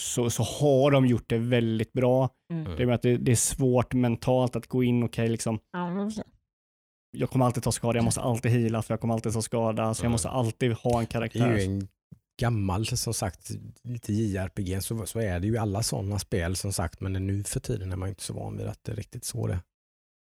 så, 0.00 0.30
så 0.30 0.42
har 0.42 0.90
de 0.90 1.06
gjort 1.06 1.28
det 1.28 1.38
väldigt 1.38 1.92
bra. 1.92 2.28
Mm. 2.52 2.76
Det 2.76 2.82
är 2.82 2.86
med 2.86 2.94
att 2.94 3.02
det, 3.02 3.16
det 3.16 3.32
är 3.32 3.36
svårt 3.36 3.94
mentalt 3.94 4.56
att 4.56 4.66
gå 4.66 4.82
in, 4.84 5.02
okej 5.02 5.28
liksom, 5.28 5.58
Ja, 5.72 6.04
just 6.04 6.16
det. 6.16 6.24
jag 7.18 7.30
kommer 7.30 7.44
alltid 7.46 7.62
ta 7.62 7.72
skada, 7.72 7.98
jag 7.98 8.04
måste 8.04 8.20
alltid 8.20 8.52
hila 8.52 8.82
för 8.82 8.92
jag 8.94 9.00
kommer 9.00 9.14
alltid 9.14 9.32
ta 9.32 9.42
skada, 9.42 9.94
så 9.94 10.00
jag 10.00 10.04
Mm. 10.04 10.12
måste 10.12 10.28
alltid 10.28 10.72
ha 10.72 10.90
en 10.90 10.98
Det 10.98 11.02
är 11.02 11.06
karaktär. 11.12 11.56
ju 11.56 11.64
en 11.64 11.88
gammal, 12.40 12.86
som 12.86 13.14
sagt, 13.14 13.50
lite 13.82 14.12
JRPG 14.12 14.82
så, 14.82 15.06
så 15.06 15.18
är 15.20 15.40
det 15.40 15.46
ju 15.46 15.56
alla 15.56 15.82
sådana 15.82 16.18
spel 16.18 16.56
som 16.56 16.72
sagt, 16.72 17.00
men 17.00 17.12
nu 17.12 17.44
för 17.44 17.60
tiden 17.60 17.92
är 17.92 17.96
man 17.96 18.08
inte 18.08 18.22
så 18.22 18.32
van 18.34 18.56
vid 18.56 18.66
att 18.66 18.84
det 18.84 18.92
är 18.92 18.96
riktigt 18.96 19.24
så 19.24 19.46
det 19.46 19.58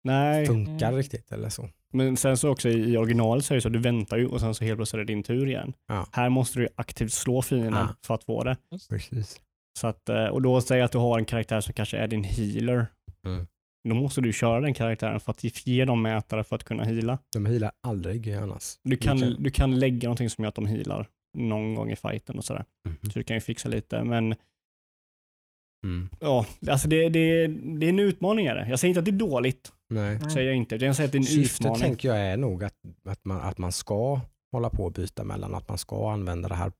Nej, 0.04 0.46
funkar 0.46 0.86
Mm. 0.88 0.96
riktigt 0.98 1.32
eller 1.32 1.48
så. 1.48 1.68
men 1.92 2.16
sen 2.16 2.36
så 2.36 2.48
också 2.48 2.68
i, 2.68 2.96
originalet 2.96 3.44
så 3.44 3.54
är 3.54 3.56
det 3.56 3.62
så 3.62 3.68
att 3.68 3.72
du 3.72 3.78
väntar 3.78 4.16
ju 4.16 4.26
och 4.26 4.40
sen 4.40 4.54
så 4.54 4.64
helt 4.64 4.78
plötsligt 4.78 4.94
är 5.00 5.04
det 5.04 5.12
din 5.12 5.22
tur 5.22 5.46
igen. 5.48 5.72
Ja. 5.88 6.06
Här 6.12 6.28
måste 6.28 6.58
du 6.60 6.68
aktivt 6.76 7.12
slå 7.12 7.42
fienden 7.42 7.72
Ja. 7.88 7.94
för 8.06 8.14
att 8.14 8.24
få 8.24 8.44
det. 8.44 8.56
Precis. 8.88 9.40
Så 9.78 9.86
att, 9.86 10.08
eh, 10.08 10.24
och 10.24 10.42
då 10.42 10.60
säger 10.60 10.84
att 10.84 10.92
du 10.92 10.98
har 10.98 11.18
en 11.18 11.24
karaktär 11.24 11.60
som 11.60 11.74
kanske 11.74 11.96
är 11.96 12.08
din 12.08 12.24
healer. 12.24 12.86
Mm. 13.26 13.46
Då 13.88 13.94
måste 13.94 14.20
du 14.20 14.32
köra 14.32 14.60
den 14.60 14.74
karaktären 14.74 15.20
för 15.20 15.30
att 15.32 15.66
ge 15.66 15.84
dem 15.84 16.02
mätare 16.02 16.44
för 16.44 16.56
att 16.56 16.64
kunna 16.64 16.84
heala. 16.84 17.18
De 17.32 17.46
healar 17.46 17.72
aldrig 17.86 18.32
annars. 18.32 18.78
Du 18.82 18.96
kan, 18.96 19.36
du 19.38 19.50
kan 19.50 19.78
lägga 19.78 20.08
någonting 20.08 20.30
som 20.30 20.44
gör 20.44 20.48
att 20.48 20.54
de 20.54 20.66
healar 20.66 21.08
någon 21.34 21.74
gång 21.74 21.90
i 21.90 21.96
fighten 21.96 22.38
och 22.38 22.44
sådär. 22.44 22.64
Mhm. 22.88 23.10
Så 23.10 23.18
du 23.18 23.22
kan 23.24 23.36
ju 23.36 23.40
fixa 23.40 23.68
lite. 23.68 24.04
Men 24.04 24.34
Mm. 25.84 26.08
ja, 26.20 26.46
alltså 26.68 26.88
det, 26.88 27.08
det, 27.08 27.46
det 27.46 27.86
är 27.86 27.90
en 27.90 27.98
utmaning. 27.98 28.46
Är 28.46 28.54
det. 28.54 28.68
Jag 28.68 28.78
säger 28.78 28.90
inte 28.90 28.98
att 28.98 29.04
det 29.04 29.10
är 29.10 29.28
dåligt. 29.30 29.72
Nej. 29.90 30.16
Mm. 30.16 30.30
Säger 30.30 30.46
jag 30.46 30.56
inte. 30.56 30.76
Jag 30.76 30.96
säger 30.96 31.08
att 31.08 31.12
det 31.12 31.16
är 31.18 31.20
en 31.20 31.24
Syftet 31.24 31.60
utmaning. 31.60 31.80
tänker 31.82 32.08
jag 32.08 32.18
är 32.18 32.36
nog 32.36 32.64
att, 32.64 32.74
att, 33.04 33.24
man, 33.24 33.40
att 33.40 33.58
man 33.58 33.72
ska 33.72 34.20
hålla 34.52 34.70
på 34.70 34.84
och 34.84 34.92
byta 34.92 35.24
mellan, 35.24 35.54
att 35.54 35.68
man 35.68 35.78
ska 35.78 36.12
använda 36.12 36.48
det 36.48 36.54
här 36.54 36.72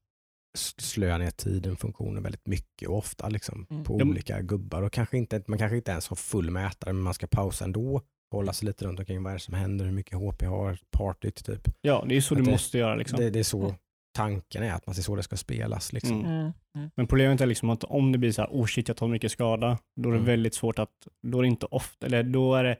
slöa 0.78 1.18
ner 1.18 1.30
tiden 1.30 1.76
funktionen 1.76 2.22
väldigt 2.22 2.46
mycket 2.46 2.88
och 2.88 2.96
ofta 2.98 3.28
liksom, 3.28 3.66
Mm. 3.70 3.84
på 3.84 3.94
olika 3.94 4.40
gubbar. 4.42 4.82
Och 4.82 4.92
kanske 4.92 5.18
inte, 5.18 5.42
man 5.46 5.58
kanske 5.58 5.76
inte 5.76 5.90
ens 5.90 6.08
har 6.08 6.16
full 6.16 6.50
mätare 6.50 6.92
men 6.92 7.02
man 7.02 7.14
ska 7.14 7.26
pausa 7.26 7.64
ändå. 7.64 8.02
Hålla 8.30 8.52
sig 8.52 8.66
lite 8.66 8.84
runt 8.84 8.98
omkring 8.98 9.22
vad 9.22 9.30
är 9.32 9.34
det 9.36 9.40
som 9.40 9.54
händer, 9.54 9.84
hur 9.84 9.92
mycket 9.92 10.18
HP 10.18 10.42
har 10.46 10.78
partyt 10.90 11.44
typ. 11.44 11.68
Ja, 11.80 12.04
det 12.08 12.16
är 12.16 12.20
så 12.20 12.34
Att 12.34 12.38
du 12.38 12.44
det- 12.44 12.50
måste 12.50 12.78
göra. 12.78 12.94
Liksom. 12.94 13.18
Det, 13.18 13.30
det 13.30 13.38
är 13.38 13.42
så 13.44 13.74
tanken 14.14 14.62
är, 14.62 14.72
att 14.72 14.87
man 14.87 14.94
ser 14.94 15.03
så 15.03 15.16
det 15.16 15.22
ska 15.22 15.37
spelas. 15.37 15.92
Liksom. 15.92 16.20
Mm. 16.20 16.31
Mm. 16.31 16.53
Mm. 16.77 16.90
Men 16.96 17.07
problemet 17.07 17.40
är 17.40 17.46
liksom 17.46 17.70
att 17.70 17.85
om 17.85 18.12
det 18.12 18.18
blir 18.18 18.33
så 18.33 18.42
här, 18.42 18.48
oh 18.53 18.66
shit 18.66 18.88
jag 18.88 18.96
tar 18.96 19.09
mycket 19.09 19.33
skada, 19.33 19.79
då 20.00 20.09
är 20.09 20.12
det 20.12 20.18
Mm. 20.18 20.27
väldigt 20.27 20.55
svårt 20.55 20.79
att, 20.79 20.90
då 21.22 21.38
är 21.38 21.42
det 21.42 21.48
inte 21.48 21.66
ofta, 21.66 22.07
eller 22.07 22.22
då 22.22 22.55
är 22.55 22.64
det, 22.64 22.77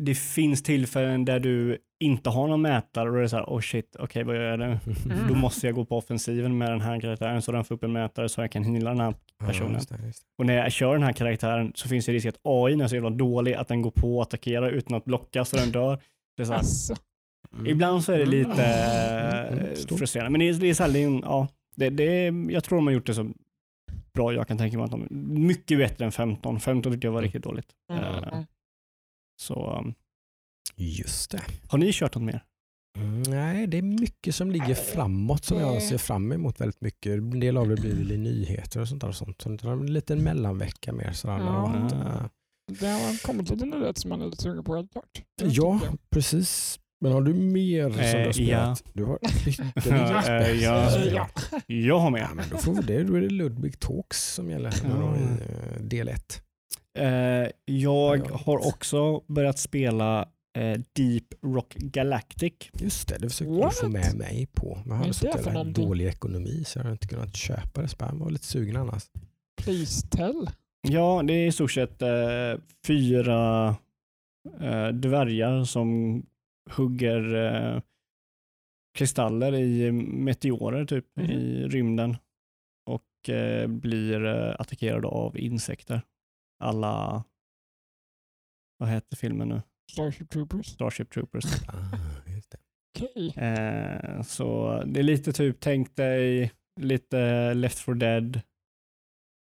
det 0.00 0.14
finns 0.14 0.62
tillfällen 0.62 1.24
där 1.24 1.40
du 1.40 1.78
inte 2.04 2.30
har 2.30 2.48
någon 2.48 2.62
mätare 2.62 3.08
och 3.08 3.12
då 3.14 3.18
är 3.18 3.22
det 3.22 3.28
så 3.28 3.36
här, 3.36 3.44
oh 3.44 3.60
shit, 3.60 3.96
okej 3.98 4.24
vad 4.24 4.36
gör 4.36 4.42
jag 4.42 4.58
nu? 4.58 4.64
Mm. 5.04 5.28
Då 5.28 5.34
måste 5.34 5.66
jag 5.66 5.74
gå 5.74 5.84
på 5.84 5.96
offensiven 5.98 6.58
med 6.58 6.70
den 6.70 6.80
här 6.80 7.00
karaktären 7.00 7.42
så 7.42 7.52
den 7.52 7.64
får 7.64 7.74
upp 7.74 7.84
en 7.84 7.92
mätare 7.92 8.28
så 8.28 8.40
jag 8.40 8.52
kan 8.52 8.64
heala 8.64 8.90
den 8.90 9.00
här 9.00 9.14
personen. 9.46 9.70
Ja, 9.72 9.76
just 9.78 9.88
det, 9.88 10.06
just 10.06 10.22
det. 10.22 10.26
Och 10.42 10.46
när 10.46 10.54
jag 10.54 10.72
kör 10.72 10.92
den 10.92 11.02
här 11.02 11.12
karaktären 11.12 11.72
så 11.74 11.88
finns 11.88 12.06
det 12.06 12.12
risk 12.12 12.26
att 12.26 12.40
AI 12.44 12.80
är 12.80 12.88
så 12.88 12.94
jävla 12.94 13.10
dålig 13.10 13.54
att 13.54 13.68
den 13.68 13.82
går 13.82 13.90
på 13.90 14.16
och 14.16 14.22
attackerar 14.22 14.70
utan 14.70 14.96
att 14.96 15.04
blocka 15.04 15.44
så 15.44 15.56
den 15.56 15.70
dör. 15.72 15.98
Det 16.36 16.42
är 16.42 16.46
så 16.46 16.52
här, 16.52 16.58
Alltså. 16.58 16.94
Mm. 17.52 17.66
Ibland 17.66 18.04
så 18.04 18.12
är 18.12 18.18
det 18.18 18.26
lite 18.26 18.64
Mm, 18.64 19.58
eh, 19.58 19.68
förstår. 19.74 19.96
frustrerande. 19.96 20.30
Men 20.30 20.38
det 20.40 20.48
är, 20.48 20.52
det 20.92 21.02
en- 21.02 21.20
ja, 21.24 21.48
det, 21.76 21.90
det 21.90 22.04
är, 22.26 22.50
jag 22.50 22.64
tror 22.64 22.78
de 22.78 22.86
har 22.86 22.94
gjort 22.94 23.06
det 23.06 23.14
så 23.14 23.30
bra 24.12 24.32
jag 24.32 24.48
kan 24.48 24.58
tänka 24.58 24.76
mig. 24.76 24.84
Att 24.84 24.90
de, 24.90 25.06
mycket 25.46 25.78
bättre 25.78 26.04
än 26.04 26.12
15. 26.12 26.60
15 26.60 26.92
tyckte 26.92 27.06
jag 27.06 27.12
var 27.12 27.18
Mm. 27.20 27.24
riktigt 27.26 27.42
dåligt. 27.44 27.68
Mm. 27.92 28.04
Mm. 28.24 28.44
Så, 29.40 29.76
um, 29.78 29.94
Just 30.76 31.30
det. 31.30 31.42
har 31.68 31.78
ni 31.78 31.92
kört 31.92 32.14
något 32.14 32.24
mer? 32.24 32.44
Mm, 32.98 33.22
Nej, 33.22 33.66
det 33.66 33.78
är 33.78 33.82
mycket 33.82 34.34
som 34.34 34.50
ligger 34.50 34.74
framåt 34.74 35.44
som 35.44 35.58
jag 35.58 35.82
ser 35.82 35.98
fram 35.98 36.32
emot 36.32 36.60
väldigt 36.60 36.80
mycket. 36.80 37.12
En 37.12 37.40
del 37.40 37.56
av 37.56 37.68
det 37.68 37.74
blir 37.76 37.94
väl 37.94 38.12
i 38.12 38.18
nyheter 38.18 38.80
och 38.80 38.88
sånt 38.88 39.00
där. 39.00 39.08
Och 39.08 39.14
sånt. 39.14 39.42
Så 39.42 39.48
det 39.48 39.62
är 39.68 39.72
en 39.72 39.92
liten 39.92 40.22
mellanvecka 40.24 40.92
mer. 40.92 41.12
Sådär, 41.12 41.38
Ja. 41.38 41.74
eh, 41.92 42.26
Det 42.80 42.86
har 42.86 43.22
kommit 43.22 43.50
lite 43.50 43.64
nyheter 43.64 44.00
som 44.00 44.08
man 44.08 44.20
är 44.20 44.24
lite 44.26 44.42
sugen 44.42 44.64
på 44.64 44.76
helt 44.76 44.92
klart. 44.92 45.22
Ja, 45.42 45.80
precis. 46.10 46.80
Men 47.00 47.12
har 47.12 47.22
du 47.22 47.34
mer 47.34 47.90
som 47.90 48.00
Eh, 48.00 48.12
du 48.12 48.18
har 48.18 48.24
ja. 48.26 48.74
spelat? 48.74 48.84
Du 48.92 49.04
har 49.04 49.18
ytterligare 49.48 50.38
Eh, 50.38 50.44
spel 50.44 50.60
ja. 50.62 50.90
du 50.94 50.98
har 50.98 51.16
Ja. 51.16 51.28
Jag 51.66 51.98
har 51.98 52.10
med. 52.10 52.20
Ja, 52.22 52.34
men 52.34 52.44
då, 52.50 52.56
får 52.56 52.82
det. 52.82 53.02
då 53.04 53.14
är 53.14 53.20
det 53.20 53.28
Ludwig 53.30 53.78
Talks 53.80 54.34
som 54.34 54.50
gäller 54.50 54.70
i 54.70 55.20
eh, 55.76 55.82
del 55.82 56.08
1. 56.08 56.42
Eh, 56.98 57.06
jag 57.64 58.18
Ja. 58.18 58.40
har 58.44 58.66
också 58.68 59.20
börjat 59.26 59.58
spela 59.58 60.28
eh, 60.58 60.80
Deep 60.92 61.24
Rock 61.42 61.74
Galactic. 61.74 62.52
Just 62.72 63.08
det, 63.08 63.18
det 63.18 63.28
försökte 63.28 63.54
du 63.54 63.60
What? 63.60 63.74
få 63.76 63.88
med 63.88 64.14
mig 64.16 64.46
på. 64.52 64.78
Men 64.84 64.88
jag 64.90 64.96
hade 64.96 65.08
det 65.10 65.14
så 65.14 65.26
jävla 65.26 65.64
dålig 65.64 66.06
ekonomi 66.06 66.62
så 66.66 66.78
jag 66.78 66.82
hade 66.84 66.92
inte 66.92 67.08
kunnat 67.08 67.36
köpa 67.36 67.82
det. 67.82 67.88
Jag 67.98 68.12
var 68.14 68.30
lite 68.30 68.46
sugen 68.46 68.76
annars. 68.76 69.02
Please 69.62 70.06
tell. 70.08 70.50
Ja, 70.88 71.22
det 71.24 71.32
är 71.32 71.46
i 71.46 71.52
stort 71.52 71.70
sett 71.72 72.02
eh, 72.02 72.08
fyra 72.86 73.68
eh, 74.60 74.88
dvärgar 74.88 75.64
som 75.64 76.22
hugger 76.70 77.34
eh, 77.34 77.80
kristaller 78.98 79.54
i 79.54 79.92
meteorer 79.92 80.84
typ 80.84 81.06
Mhm. 81.16 81.30
i 81.30 81.68
rymden 81.68 82.16
och 82.86 83.28
eh, 83.28 83.66
blir 83.66 84.24
eh, 84.24 84.54
attackerade 84.58 85.06
av 85.08 85.38
insekter. 85.38 86.02
Alla, 86.60 87.24
vad 88.78 88.88
heter 88.88 89.16
filmen 89.16 89.48
nu? 89.48 89.62
Starship 89.92 90.30
Troopers. 90.30 90.66
Starship 90.66 91.10
Troopers. 91.10 91.44
Ah, 91.68 92.30
just 92.30 92.50
det. 92.50 92.58
Okej. 92.96 93.28
Eh, 93.44 94.22
så 94.22 94.78
det 94.86 95.00
är 95.00 95.04
lite 95.04 95.32
typ, 95.32 95.60
tänk 95.60 95.96
dig 95.96 96.52
lite 96.80 97.54
Left 97.54 97.78
for 97.78 97.94
Dead 97.94 98.40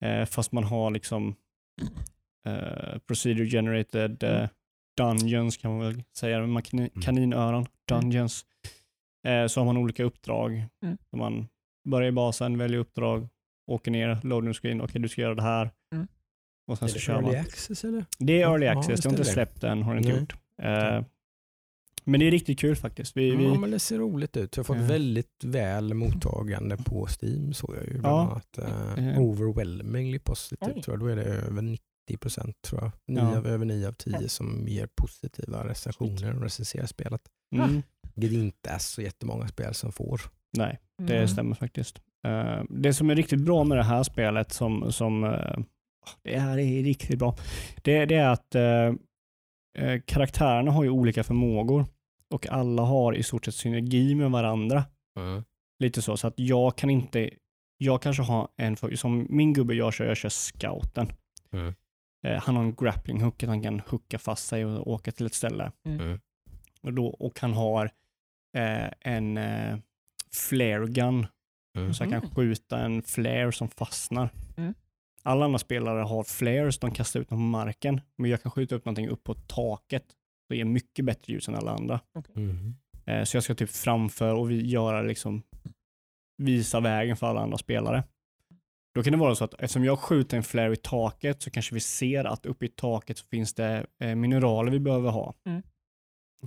eh, 0.03 0.25
fast 0.25 0.51
man 0.51 0.63
har 0.63 0.91
liksom 0.91 1.35
eh, 2.45 2.97
procedure 2.99 3.45
generated 3.49 4.23
eh, 4.23 4.49
dungeons 4.97 5.57
kan 5.57 5.71
man 5.71 5.79
väl 5.79 6.03
säga, 6.17 6.47
med 6.47 6.63
kani- 6.63 7.01
kaninöron, 7.01 7.65
dungeons. 7.87 8.45
Eh, 9.27 9.47
så 9.47 9.59
har 9.59 9.65
man 9.65 9.77
olika 9.77 10.03
uppdrag. 10.03 10.65
Mm. 10.83 10.97
Så 11.09 11.17
man 11.17 11.47
börjar 11.89 12.07
i 12.07 12.11
basen, 12.11 12.57
väljer 12.57 12.79
uppdrag 12.79 13.27
åker 13.67 13.91
ner, 13.91 14.19
loading 14.23 14.53
screen, 14.53 14.81
okej 14.81 15.01
du 15.01 15.09
ska 15.09 15.21
göra 15.21 15.35
det 15.35 15.41
här. 15.41 15.71
Mm. 15.93 16.07
Och 16.67 16.77
sen 16.77 16.85
Är 16.85 16.89
så 16.89 16.95
det 16.95 17.01
kör 17.01 17.13
early 17.13 17.27
man. 17.27 17.35
access 17.35 17.83
eller? 17.83 18.05
Det 18.19 18.41
är 18.41 18.49
early 18.51 18.65
Ja, 18.65 18.71
access, 18.79 18.89
visst 18.93 19.03
det 19.03 19.09
har 19.09 19.13
inte 19.17 19.25
släppt 19.31 19.63
än, 19.63 19.83
har 19.83 19.93
det 19.93 19.97
inte 19.97 20.09
Nej. 20.09 20.19
gjort. 20.19 20.33
Eh, 20.61 21.05
men 22.07 22.19
det 22.19 22.27
är 22.27 22.31
riktigt 22.31 22.59
kul 22.59 22.75
faktiskt. 22.75 23.17
Vi, 23.17 23.29
Ja, 23.29 23.37
vi, 23.37 23.57
men 23.57 23.71
det 23.71 23.79
ser 23.79 23.97
roligt 23.99 24.37
ut. 24.37 24.57
Jag 24.57 24.63
har 24.63 24.65
fått 24.65 24.77
Ja. 24.77 24.83
väldigt 24.87 25.43
väl 25.43 25.93
mottagande 25.93 26.77
på 26.77 27.07
Steam 27.21 27.53
såg 27.53 27.75
jag 27.75 27.83
ju. 27.87 27.99
Bland 27.99 28.05
Ja. 28.15 28.21
annat, 28.31 28.57
Eh. 28.97 29.19
overwhelmingly 29.21 30.19
positivt 30.19 30.83
tror 30.83 30.83
jag. 30.87 30.99
Då 30.99 31.05
är 31.07 31.15
det 31.15 31.23
över 31.23 31.61
90 32.09 32.17
procent 32.17 32.61
tror 32.61 32.81
jag. 32.81 32.91
Nio 33.07 33.21
Ja. 33.31 33.37
av, 33.37 33.47
över 33.47 33.65
9 33.65 33.87
av 33.87 33.91
10 33.91 34.29
som 34.29 34.67
ger 34.67 34.87
positiva 34.95 35.67
recensioner 35.67 36.35
och 36.35 36.41
recenserar 36.41 36.85
spelet. 36.85 37.21
mm, 37.55 37.81
Vilket 38.15 38.39
inte 38.39 38.69
är 38.69 38.77
så 38.77 39.01
jättemånga 39.01 39.47
spel 39.47 39.73
som 39.73 39.91
får. 39.91 40.21
nej, 40.57 40.79
det 40.97 41.15
Mm. 41.15 41.27
stämmer 41.27 41.55
faktiskt. 41.55 42.01
Eh, 42.27 42.63
det 42.69 42.93
som 42.93 43.09
är 43.09 43.15
riktigt 43.15 43.39
bra 43.39 43.63
med 43.63 43.77
det 43.77 43.83
här 43.83 44.03
spelet, 44.03 44.51
som, 44.53 44.91
som 44.91 45.23
eh, 45.23 45.57
det 46.23 46.39
här 46.39 46.57
är 46.57 46.83
riktigt 46.83 47.19
bra, 47.19 47.37
det, 47.83 48.05
det 48.05 48.15
är 48.15 48.29
att 48.29 48.55
eh, 48.55 48.93
karaktärerna 50.05 50.71
har 50.71 50.83
ju 50.83 50.89
olika 50.89 51.23
förmågor 51.23 51.85
och 52.33 52.47
alla 52.47 52.81
har 52.81 53.15
i 53.15 53.23
stort 53.23 53.45
sett 53.45 53.55
synergi 53.55 54.15
med 54.15 54.31
varandra. 54.31 54.83
Lite 55.79 56.01
så, 56.01 56.17
så 56.17 56.27
att 56.27 56.33
jag 56.39 56.77
kan 56.77 56.89
inte, 56.89 57.29
jag 57.77 58.01
kanske 58.01 58.23
har 58.23 58.47
en, 58.57 58.77
som 58.97 59.27
min 59.29 59.53
gubbe 59.53 59.73
jag 59.73 59.93
kör, 59.93 60.05
jag 60.05 60.17
kör 60.17 60.29
scouten. 60.29 61.07
Mm. 61.53 61.73
Eh, 62.25 62.41
han 62.41 62.55
har 62.55 62.63
en 62.63 62.75
grappling 62.75 63.21
hook, 63.21 63.43
att 63.43 63.49
han 63.49 63.61
kan 63.63 63.79
hooka 63.79 64.19
fast 64.19 64.47
sig 64.47 64.65
och 64.65 64.87
åka 64.87 65.11
till 65.11 65.25
ett 65.25 65.33
ställe. 65.33 65.71
Mm. 65.85 66.19
Och, 66.81 66.93
då, 66.93 67.07
och 67.07 67.39
han 67.39 67.53
har 67.53 67.85
eh, 68.57 68.89
en 69.01 69.37
eh, 69.37 69.77
flare 70.33 70.87
gun, 70.87 71.27
Mm. 71.77 71.93
så 71.93 72.03
han 72.03 72.11
kan 72.11 72.19
Mm. 72.21 72.35
skjuta 72.35 72.79
en 72.79 73.01
flare 73.03 73.51
som 73.51 73.69
fastnar. 73.69 74.29
Mm. 74.57 74.73
Alla 75.23 75.45
andra 75.45 75.59
spelare 75.59 75.99
har 76.01 76.23
flares, 76.23 76.79
de 76.79 76.91
kastar 76.91 77.19
ut 77.19 77.29
dem 77.29 77.37
på 77.37 77.41
marken, 77.41 78.01
men 78.17 78.29
jag 78.31 78.41
kan 78.41 78.51
skjuta 78.51 78.75
upp 78.75 78.85
någonting 78.85 79.07
upp 79.09 79.23
på 79.23 79.33
taket. 79.33 80.03
Det 80.49 80.55
ger 80.57 80.65
mycket 80.65 81.05
bättre 81.05 81.33
ljus 81.33 81.47
än 81.47 81.55
alla 81.55 81.71
andra. 81.71 81.99
Mm. 82.35 82.75
Eh, 83.05 83.23
Så 83.23 83.37
jag 83.37 83.43
ska 83.43 83.55
typ 83.55 83.69
framför 83.69 84.33
och 84.35 84.51
vi 84.51 84.65
göra 84.67 85.01
liksom 85.01 85.43
visa 86.37 86.79
vägen 86.79 87.17
för 87.17 87.27
alla 87.27 87.41
andra 87.41 87.57
spelare. 87.57 88.03
Då 88.95 89.03
kan 89.03 89.11
det 89.11 89.17
vara 89.17 89.35
så 89.35 89.43
att 89.43 89.53
eftersom 89.53 89.83
jag 89.83 89.99
skjuter 89.99 90.37
en 90.37 90.43
flare 90.43 90.73
i 90.73 90.75
taket 90.75 91.41
så 91.41 91.49
kanske 91.49 91.73
vi 91.73 91.79
ser 91.79 92.23
att 92.23 92.45
uppe 92.45 92.65
i 92.65 92.69
taket 92.69 93.17
så 93.17 93.25
finns 93.25 93.53
det 93.53 93.85
eh, 93.99 94.15
mineraler 94.15 94.71
vi 94.71 94.79
behöver 94.79 95.09
ha. 95.09 95.33
Mm. 95.45 95.63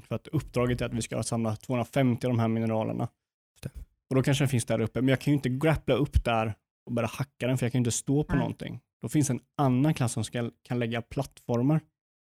För 0.00 0.14
att 0.14 0.28
uppdraget 0.28 0.80
är 0.80 0.86
att 0.86 0.94
vi 0.94 1.02
ska 1.02 1.22
samla 1.22 1.56
250 1.56 2.26
av 2.26 2.32
de 2.32 2.38
här 2.38 2.48
mineralerna. 2.48 3.08
Och 4.10 4.16
då 4.16 4.22
kanske 4.22 4.44
den 4.44 4.48
finns 4.48 4.64
där 4.64 4.80
uppe, 4.80 5.00
men 5.00 5.08
jag 5.08 5.20
kan 5.20 5.32
ju 5.32 5.36
inte 5.36 5.48
grappla 5.48 5.94
upp 5.94 6.24
där 6.24 6.54
och 6.86 6.92
börja 6.92 7.08
hacka 7.08 7.46
den 7.46 7.58
för 7.58 7.66
jag 7.66 7.72
kan 7.72 7.78
ju 7.78 7.80
inte 7.80 7.90
stå 7.90 8.24
på 8.24 8.32
Nej. 8.32 8.38
någonting. 8.38 8.80
Då 9.02 9.08
finns 9.08 9.30
en 9.30 9.40
annan 9.56 9.94
klass 9.94 10.12
som 10.12 10.24
ska, 10.24 10.50
kan 10.62 10.78
lägga 10.78 11.02
plattformar. 11.02 11.80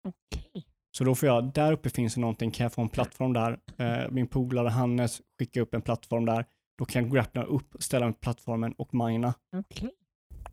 Okej. 0.08 0.66
Så 0.98 1.04
då 1.04 1.14
får 1.14 1.26
jag, 1.26 1.52
där 1.52 1.72
uppe 1.72 1.90
finns 1.90 2.14
det 2.14 2.20
någonting, 2.20 2.50
kan 2.50 2.64
jag 2.64 2.72
få 2.72 2.82
en 2.82 2.88
plattform 2.88 3.32
där? 3.32 3.58
Eh, 3.76 4.10
min 4.10 4.26
polare 4.26 4.68
Hannes 4.68 5.22
skickar 5.38 5.60
upp 5.60 5.74
en 5.74 5.82
plattform 5.82 6.24
där. 6.24 6.44
Då 6.78 6.84
kan 6.84 7.02
jag 7.02 7.12
grappla 7.12 7.42
upp, 7.42 7.76
ställa 7.78 8.06
mig 8.06 8.14
på 8.14 8.20
plattformen 8.20 8.72
och 8.72 8.94
mina. 8.94 9.34
Okej. 9.56 9.90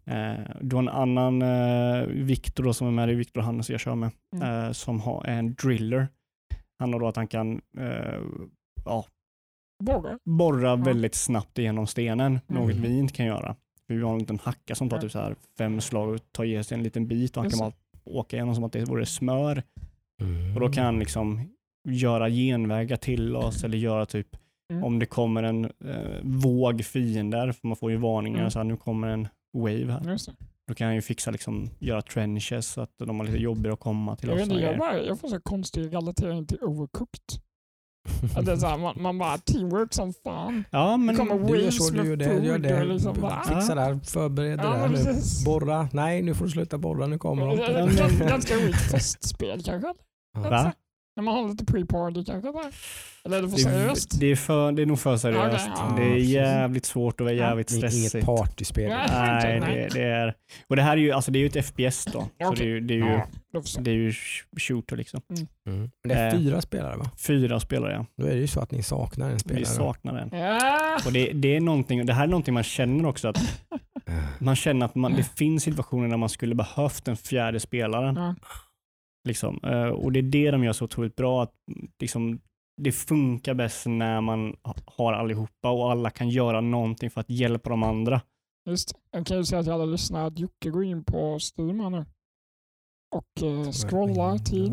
Eh, 0.06 0.34
du 0.62 0.76
har 0.76 0.84
en 0.84 0.89
annan 0.89 1.41
eh, 1.41 2.06
Viktor 2.08 2.72
som 2.72 2.88
är 2.88 2.91
med 2.91 3.10
i 3.10 3.16
Viktor 3.16 3.41
och 3.41 3.45
Hannes 3.45 3.70
jag 3.70 3.80
kör 3.80 3.95
med, 3.95 4.12
Mm. 4.36 4.66
eh, 4.66 4.72
som 4.72 4.99
har 5.01 5.26
en 5.26 5.54
driller. 5.54 6.08
Han 6.80 6.93
har 6.93 6.99
då 6.99 7.08
att 7.08 7.16
han 7.16 7.28
kan 7.28 7.62
eh, 7.80 8.22
ja, 8.86 9.06
Borra. 9.84 10.20
borra 10.26 10.76
väldigt 10.76 11.16
snabbt 11.16 11.60
igenom 11.60 11.88
stenen, 11.88 12.39
Mm. 12.49 12.62
något 12.68 12.76
vi 12.76 12.97
inte 12.99 13.14
kan 13.14 13.26
göra. 13.26 13.56
Vi 13.88 14.01
har 14.01 14.14
en 14.14 14.20
liten 14.20 14.39
hacka 14.43 14.76
som 14.76 14.89
tar 14.89 14.97
typ 14.99 15.12
så 15.12 15.20
här 15.20 15.36
fem 15.58 15.82
slag 15.82 16.10
och 16.10 16.32
tar 16.32 16.43
ge 16.43 16.64
sig 16.64 16.78
en 16.78 16.84
liten 16.84 17.08
bit 17.08 17.38
och 17.38 17.43
han 17.43 17.49
kan 17.51 17.60
bara 17.60 17.72
åka 18.06 18.36
igenom 18.38 18.56
som 18.56 18.64
att 18.64 18.72
det 18.74 18.86
vore 18.86 19.06
smör. 19.06 19.64
Mm. 20.22 20.54
Och 20.56 20.60
då 20.60 20.70
kan 20.72 20.86
han 20.86 20.99
liksom 20.99 21.49
göra 21.89 22.30
genvägar 22.30 22.97
till 22.97 23.36
oss 23.36 23.64
eller 23.64 23.78
göra 23.78 24.06
typ 24.06 24.28
Mm. 24.72 24.84
om 24.84 24.99
det 24.99 25.06
kommer 25.06 25.43
en 25.43 25.66
eh, 25.66 26.20
våg 26.24 26.84
fiender, 26.86 27.51
för 27.51 27.68
man 27.68 27.78
får 27.78 27.91
ju 27.91 27.97
varningar, 27.97 28.39
Mm. 28.39 28.51
så 28.51 28.60
här, 28.60 28.64
nu 28.64 28.78
kommer 28.78 29.08
en 29.08 29.28
wave 29.54 29.91
här. 29.91 30.12
Just 30.12 30.26
det. 30.26 30.34
Då 30.68 30.74
kan 30.74 30.86
han 30.88 30.95
ju 30.95 31.01
fixa 31.01 31.32
liksom, 31.32 31.70
göra 31.80 32.01
trenches 32.01 32.68
så 32.68 32.82
att 32.82 32.91
de 32.97 33.20
har 33.20 33.26
lite 33.26 33.38
jobbigare 33.38 33.74
att 33.74 33.80
komma 33.80 34.16
till 34.16 34.30
Jag, 34.30 34.36
oss. 34.36 34.41
vet 34.41 34.49
inte, 34.51 34.64
jag, 34.64 34.78
bara, 34.78 35.01
jag 35.01 35.20
får 35.20 35.28
så 35.28 35.39
konstig 35.39 35.93
relatering 35.93 36.45
till 36.47 36.58
Overcooked. 36.62 37.20
Att 38.36 38.45
det 38.45 38.51
är 38.51 38.56
så 38.58 38.68
här, 38.68 38.78
man, 38.78 39.01
man 39.01 39.18
bara 39.18 39.38
teamwork 39.38 39.93
som 39.93 40.14
fan. 40.24 40.64
Ja, 40.72 40.97
men 40.97 41.16
Det 41.16 41.20
kommer 41.20 41.36
Du 41.36 41.54
gör 41.56 41.60
waves 41.62 41.88
så, 41.88 41.93
du 41.93 41.97
med 41.97 42.08
gör 42.08 42.16
det, 42.18 42.26
gör 42.45 42.54
food 42.54 42.62
det. 42.62 42.82
och 42.82 42.88
liksom 42.88 43.22
bara- 43.22 43.43
Fixa 43.43 43.76
där, 43.76 43.99
förbered 44.04 44.58
det 44.60 44.64
Ja, 44.64 44.70
där 44.74 44.89
nu. 44.89 45.22
Borra, 45.45 45.89
nej 45.93 46.22
nu 46.22 46.34
får 46.34 46.45
du 46.45 46.51
sluta 46.51 46.78
borra, 46.78 47.08
nu 47.08 47.18
kommer 47.18 47.45
de. 47.47 47.58
Det 47.58 48.26
Ganska, 48.30 48.56
weak 48.58 48.91
testspel 48.91 49.64
kanske. 49.64 49.93
Va? 50.38 50.74
När 51.16 51.24
man 51.24 51.34
har 51.36 51.49
lite 51.49 51.64
pre-party 51.64 52.26
kanske. 52.26 52.51
Där. 52.51 52.72
Eller 53.26 53.38
är 53.38 53.41
det 53.41 53.49
för 53.49 53.55
Det, 53.57 53.64
seriöst? 53.64 54.20
det, 54.20 54.26
är 54.28 54.36
för, 54.36 54.72
det 54.72 54.82
är 54.82 54.86
nog 54.86 54.99
för 54.99 55.18
seriöst. 55.18 55.70
Ja. 55.76 55.93
det 55.97 56.03
är 56.03 56.09
Ja, 56.09 56.18
jävligt 56.18 56.86
svårt 56.86 57.22
och 57.22 57.34
jävligt 57.34 57.68
Det 57.68 57.76
är 57.76 57.78
stressigt. 57.78 58.16
Inget 58.16 58.26
partyspel. 58.26 58.89
Nej. 58.89 59.59
Det, 59.59 59.88
det 59.93 60.03
är... 60.03 60.34
Och 60.68 60.76
det 60.76 60.82
här 60.82 60.91
är 60.91 61.01
ju, 61.01 61.11
alltså 61.11 61.32
det 61.32 61.39
är 61.39 61.41
ju 61.41 61.59
ett 61.59 61.66
FPS 61.66 62.05
då. 62.05 62.28
Så 62.43 62.51
det 62.53 62.61
är 62.64 62.66
ju, 62.68 62.80
det 62.80 62.93
är 62.93 62.97
ju, 62.97 63.20
Ja, 63.53 63.61
det 63.80 63.91
är 63.91 63.95
ju 63.95 64.09
sh- 64.11 64.43
shooter 64.59 64.95
liksom. 64.97 65.22
Mm. 65.30 65.47
Men 66.03 66.09
det 66.09 66.16
är 66.16 66.28
Eh. 66.28 66.34
fyra 66.39 66.61
spelare 66.61 66.97
va? 66.97 67.09
Fyra 67.18 67.59
spelare 67.59 67.93
ja. 67.93 68.05
Då 68.18 68.26
är 68.26 68.32
det 68.34 68.41
ju 68.41 68.47
så 68.47 68.59
att 68.59 68.72
ni 68.72 68.84
saknar 68.84 69.30
en 69.32 69.39
spelare. 69.39 69.59
Vi 69.59 69.66
saknar 69.66 70.14
den. 70.16 70.39
Ja. 70.39 70.97
Och 71.05 71.11
det, 71.14 71.32
det, 71.34 71.55
är 71.55 71.59
någonting, 71.61 72.05
det 72.05 72.14
här 72.14 72.24
är 72.24 72.28
någonting 72.28 72.53
man 72.53 72.64
känner 72.64 73.05
också 73.05 73.28
att 73.28 73.38
man 74.39 74.55
känner 74.55 74.86
att 74.86 74.95
man, 74.95 75.14
det 75.14 75.24
finns 75.38 75.64
situationer 75.64 76.07
där 76.09 76.18
man 76.18 76.30
skulle 76.30 76.55
behövt 76.55 77.05
den 77.05 77.18
fjärde 77.18 77.59
spelaren. 77.59 78.36
Liksom. 79.28 79.59
Eh, 79.63 79.88
Och 79.88 80.11
det 80.11 80.19
är 80.19 80.24
det 80.24 80.51
de 80.51 80.63
gör 80.63 80.74
så 80.74 80.86
otroligt 80.86 81.15
bra. 81.15 81.43
Att 81.43 81.53
liksom, 81.99 82.39
det 82.82 82.91
funkar 82.91 83.53
bäst 83.53 83.86
när 83.88 84.21
man 84.21 84.55
ha- 84.63 84.76
har 84.86 85.13
allihopa 85.13 85.69
och 85.71 85.91
alla 85.91 86.09
kan 86.09 86.30
göra 86.30 86.61
någonting 86.61 87.09
för 87.09 87.21
att 87.21 87.30
hjälpa 87.30 87.69
de 87.69 87.84
andra. 87.84 88.21
Just 88.69 88.89
det. 88.89 89.17
Jag 89.17 89.26
kan 89.28 89.38
ju 89.38 89.43
säga 89.45 89.63
till 89.63 89.71
alla 89.71 89.86
lyssnare 89.86 90.26
att 90.26 90.39
Jocke 90.39 90.69
går 90.69 90.84
in 90.84 91.03
på 91.03 91.39
Steam 91.39 91.80
här 91.80 91.89
nu. 91.89 92.05
Och 93.15 93.43
eh, 93.43 93.71
scrollar 93.71 94.38
till... 94.38 94.71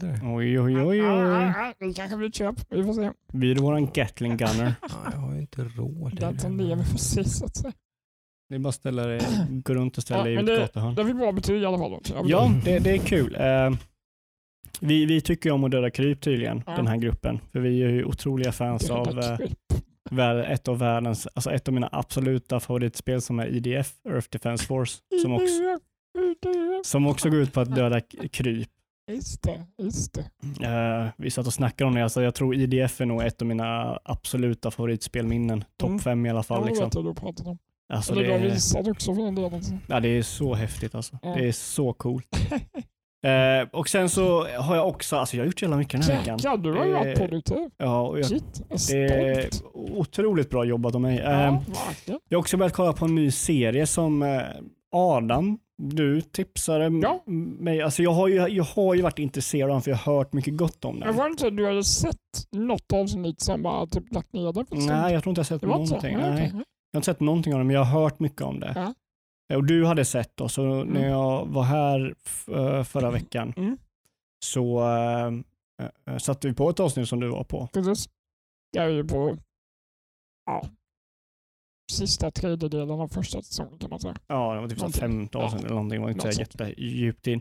det? 0.00 0.20
Oj, 0.22 0.60
oj, 0.60 0.76
oj, 0.82 1.02
oj. 1.02 1.74
Det 1.78 1.92
kanske 1.94 2.16
blir 2.16 2.28
ett 2.28 2.34
köp. 2.34 2.56
Vi 2.70 2.84
får 2.84 2.92
se. 2.92 3.12
Vi 3.32 3.50
är 3.50 3.56
våran 3.56 3.86
Gatling 3.86 4.36
Gunner. 4.36 4.74
Ja, 4.82 4.88
jag 5.12 5.18
har 5.18 5.34
ju 5.34 5.40
inte 5.40 5.64
råd. 5.64 6.16
Den 6.20 6.38
som 6.38 6.56
lever 6.56 6.84
se 6.84 7.24
så 7.24 7.44
att 7.44 7.56
säga. 7.56 7.72
Det 8.50 8.54
är 8.56 8.58
bara 8.58 8.68
att 8.68 8.74
ställa 8.74 9.06
dig, 9.06 9.20
gå 9.50 9.74
runt 9.74 9.96
och 9.96 10.02
ställa 10.02 10.18
Ja, 10.20 10.24
dig 10.24 10.32
i 10.32 10.36
men 10.36 10.48
ett 10.48 10.60
gatuhörn. 10.60 10.94
Det 10.94 11.04
fick 11.06 11.16
bra 11.16 11.32
betyg 11.32 11.62
i 11.62 11.64
alla 11.66 11.78
fall. 11.78 12.00
Ja, 12.24 12.50
det, 12.64 12.78
det 12.78 12.90
är 12.90 12.98
kul. 12.98 13.36
Eh, 13.40 13.70
vi, 14.80 15.06
vi 15.06 15.20
tycker 15.20 15.50
om 15.50 15.64
att 15.64 15.70
döda 15.70 15.90
kryp 15.90 16.20
tydligen, 16.20 16.62
Ja. 16.66 16.76
den 16.76 16.86
här 16.86 16.96
gruppen. 16.96 17.40
För 17.52 17.60
vi 17.60 17.82
är 17.82 17.88
ju 17.88 18.04
otroliga 18.04 18.52
fans 18.52 18.86
Döda 18.86 19.00
av 19.00 19.38
vär- 20.10 20.44
ett 20.52 20.68
av 20.68 20.78
världens, 20.78 21.26
alltså 21.34 21.50
ett 21.50 21.68
av 21.68 21.74
mina 21.74 21.88
absoluta 21.92 22.60
favoritspel 22.60 23.20
som 23.22 23.38
är 23.40 23.46
IDF, 23.46 23.92
Earth 24.08 24.28
Defense 24.30 24.64
Force, 24.66 24.98
som 25.22 25.32
också, 25.32 25.78
som 26.84 27.06
också 27.06 27.30
går 27.30 27.38
ut 27.40 27.52
på 27.52 27.60
att 27.60 27.74
döda 27.76 28.00
kryp. 28.32 28.68
Just 29.12 29.42
det, 29.42 29.66
just 29.82 30.14
det. 30.14 30.66
Eh, 30.66 31.08
vi 31.16 31.30
satt 31.30 31.46
och 31.46 31.52
snackade 31.54 31.88
om 31.88 31.94
det, 31.94 32.02
alltså 32.02 32.22
jag 32.22 32.34
tror 32.34 32.54
IDF 32.54 33.00
är 33.00 33.06
nog 33.06 33.22
ett 33.22 33.42
av 33.42 33.48
mina 33.48 33.98
absoluta 34.04 34.70
favoritspelminnen. 34.70 35.64
Topp 35.76 35.88
Mm. 35.88 35.98
fem 36.00 36.26
i 36.26 36.30
alla 36.30 36.38
Ja, 36.38 36.42
fall. 36.42 36.60
det 36.62 36.66
Liksom. 36.68 36.84
vet 36.86 36.94
jag 36.94 37.04
du 37.04 37.14
pratat 37.14 37.46
om. 37.46 37.58
Alltså, 37.90 38.12
Eller 38.12 38.22
det, 38.22 38.28
du 38.28 38.32
har 38.32 38.40
är, 38.40 38.50
visat 38.50 38.88
också 38.88 39.14
för 39.14 39.22
den 39.22 39.34
delen. 39.34 39.62
ja, 39.86 40.00
det 40.00 40.08
är 40.08 40.22
så 40.22 40.54
häftigt 40.54 40.94
alltså. 40.94 41.18
Ja. 41.22 41.34
Det 41.34 41.48
är 41.48 41.52
så 41.52 41.92
coolt. 41.92 42.26
Eh, 43.26 43.68
och 43.72 43.88
sen 43.88 44.08
så 44.10 44.46
har 44.48 44.76
jag 44.76 44.88
också, 44.88 45.16
alltså 45.16 45.36
jag 45.36 45.42
har 45.42 45.46
gjort 45.46 45.62
jävla 45.62 45.76
mycket 45.76 45.92
den 45.92 46.02
här 46.02 46.18
veckan. 46.18 46.36
Jäklar, 46.38 46.56
du 46.56 46.72
har 46.72 46.84
ju 46.86 46.92
varit 46.92 47.18
Eh, 47.18 47.26
produktiv. 47.26 47.56
Ja, 47.76 48.02
och 48.08 48.18
jag, 48.18 48.26
Shit, 48.26 48.62
jag 48.68 48.78
det 48.88 49.14
är 49.14 49.48
otroligt 49.74 50.50
bra 50.50 50.64
jobbat 50.64 50.94
av 50.94 51.00
mig. 51.00 51.18
Eh, 51.18 51.24
Ja, 51.30 51.62
verkligen. 51.86 52.20
Jag 52.28 52.38
har 52.38 52.40
också 52.40 52.56
börjat 52.56 52.72
kolla 52.72 52.92
på 52.92 53.04
en 53.04 53.14
ny 53.14 53.30
serie 53.30 53.86
som 53.86 54.22
eh, 54.22 54.40
Adam, 54.92 55.58
du 55.82 56.20
tipsade 56.20 56.84
Ja. 57.02 57.22
mig. 57.60 57.82
Alltså 57.82 58.02
jag, 58.02 58.12
har 58.12 58.28
ju, 58.28 58.34
jag 58.48 58.64
har 58.64 58.94
ju 58.94 59.02
varit 59.02 59.18
intresserad 59.18 59.70
av 59.70 59.74
den 59.74 59.82
för 59.82 59.90
jag 59.90 59.98
har 59.98 60.16
hört 60.16 60.32
mycket 60.32 60.56
gott 60.56 60.84
om 60.84 61.00
den. 61.00 61.16
var 61.16 61.24
det 61.24 61.30
inte 61.30 61.46
att 61.46 61.56
du 61.56 61.66
hade 61.66 61.84
sett 61.84 62.16
något 62.52 62.92
avsnitt 62.92 63.40
sen 63.40 63.62
bara 63.62 63.86
typ 63.86 64.12
lagt 64.12 64.32
ner 64.32 64.52
det? 64.52 64.52
för 64.52 64.76
en 64.76 64.82
stund? 64.82 65.00
Nej, 65.00 65.12
jag 65.12 65.22
tror 65.22 65.30
inte 65.30 65.38
jag 65.38 65.44
har 65.44 65.58
sett 65.58 65.62
var 65.68 65.78
någonting. 65.78 66.16
Nej. 66.16 66.52
Jag 66.90 66.96
har 66.96 66.98
inte 66.98 67.04
sett 67.04 67.20
någonting 67.20 67.52
av 67.54 67.58
det, 67.60 67.64
men 67.64 67.74
jag 67.76 67.84
har 67.84 68.00
hört 68.02 68.20
mycket 68.20 68.42
om 68.42 68.60
det. 68.60 68.72
Ja. 68.76 68.94
Eh, 69.52 69.56
Och 69.56 69.64
du 69.64 69.86
hade 69.86 70.04
sett 70.04 70.40
så 70.48 70.62
när 70.62 70.82
Mm. 70.82 71.02
jag 71.02 71.46
var 71.46 71.62
här 71.62 72.14
eh, 72.48 72.82
förra 72.84 73.10
veckan 73.10 73.52
Mm. 73.56 73.76
så 74.44 74.80
äh, 76.06 76.16
satte 76.18 76.48
vi 76.48 76.54
på 76.54 76.70
ett 76.70 76.80
avsnitt 76.80 77.08
som 77.08 77.20
du 77.20 77.28
var 77.28 77.44
på. 77.44 77.66
Precis. 77.72 78.08
Jag 78.70 78.84
är 78.84 78.88
ju 78.90 79.04
på 79.04 79.36
ja, 80.46 80.62
sista 81.92 82.30
tredjedelen 82.30 83.00
av 83.00 83.08
första 83.08 83.42
säsongen 83.42 83.78
kan 83.78 83.90
man 83.90 84.00
säga. 84.00 84.16
Ja, 84.26 84.54
det 84.54 84.60
var 84.60 84.68
typ 84.68 84.78
så 84.78 84.84
här 84.84 85.08
Någonting. 85.08 85.18
femte 85.20 85.38
Ja. 85.38 85.44
avsnitt 85.44 85.64
eller 85.64 85.74
någonting. 85.74 85.98
Det 85.98 86.02
var 86.02 86.10
inte 86.10 86.26
Något 86.26 86.34
så 86.34 86.40
jättedjupt 86.40 87.26
in. 87.26 87.40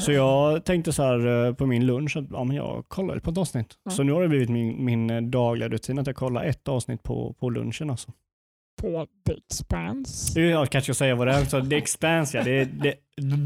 Så 0.00 0.12
jag 0.12 0.64
tänkte 0.64 0.92
så 0.92 1.02
här 1.02 1.52
på 1.52 1.66
min 1.66 1.86
lunch 1.86 2.16
att 2.16 2.24
ja, 2.30 2.44
men 2.44 2.56
jag 2.56 2.84
kollar 2.88 3.18
på 3.18 3.30
ett 3.30 3.38
avsnitt. 3.38 3.78
Ja. 3.82 3.90
Så 3.90 4.02
nu 4.02 4.12
har 4.12 4.22
det 4.22 4.28
blivit 4.28 4.48
min, 4.50 4.84
min 4.84 5.30
dagliga 5.30 5.68
rutin 5.68 5.98
att 5.98 6.06
jag 6.06 6.16
kollar 6.16 6.44
ett 6.44 6.68
avsnitt 6.68 7.02
på, 7.02 7.32
på 7.32 7.50
lunchen. 7.50 7.90
Alltså. 7.90 8.12
På 8.84 9.06
The 9.26 9.32
Expanse. 9.32 10.40
Jag 10.40 10.70
kanske 10.70 10.94
ska 10.94 10.98
säga 10.98 11.14
vad 11.14 11.26
det 11.26 11.32
är. 11.32 11.44
Så 11.44 11.64
The 11.64 11.76
Expanse, 11.76 12.38
ja. 12.38 12.44
Det 12.44 12.50
är 12.50 12.64
det, 12.64 12.92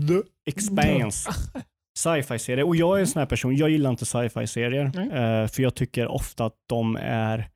The 0.09 0.23
Expanse. 0.47 1.31
Sci-fi-serie. 1.99 2.65
Och 2.65 2.77
jag 2.77 2.97
är 2.97 3.01
en 3.01 3.07
sån 3.07 3.21
här 3.21 3.27
person, 3.27 3.57
jag 3.57 3.71
gillar 3.71 3.91
inte 3.91 4.07
sci-fi-serier. 4.07 4.93
Mm. 4.95 5.49
för 5.49 5.63
jag 5.63 5.75
tycker 5.75 6.07
ofta 6.07 6.45
att 6.45 6.57
de 6.69 6.97
är 7.01 7.51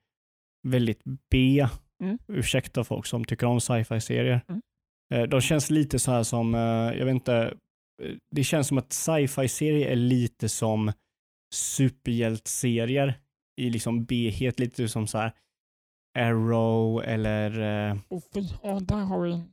väldigt 0.69 1.03
B. 1.31 1.67
Mm. 2.03 2.19
Ursäkta 2.29 2.85
folk 2.85 3.07
som 3.07 3.25
tycker 3.25 3.47
om 3.47 3.61
sci-fi-serier. 3.61 4.41
Mm. 4.49 4.61
Eh, 5.15 5.29
de 5.29 5.41
känns 5.41 5.71
lite 5.71 5.99
så 5.99 6.11
här 6.11 6.23
som, 6.23 6.55
eh, 6.55 6.99
jag 6.99 7.05
vet 7.05 7.15
inte, 7.15 7.55
det 8.35 8.45
känns 8.45 8.69
som 8.69 8.79
att 8.79 8.93
sci-fi-serier 8.93 9.89
är 9.89 9.97
lite 9.97 10.49
som 10.49 10.93
superhjälteserier 11.55 13.15
i 13.61 13.71
liksom 13.71 14.05
B-het, 14.05 14.59
lite 14.59 14.89
som 14.89 15.07
så 15.07 15.19
här 15.19 15.33
Arrow 16.15 17.03
eller 17.05 17.61
eh, 17.91 17.97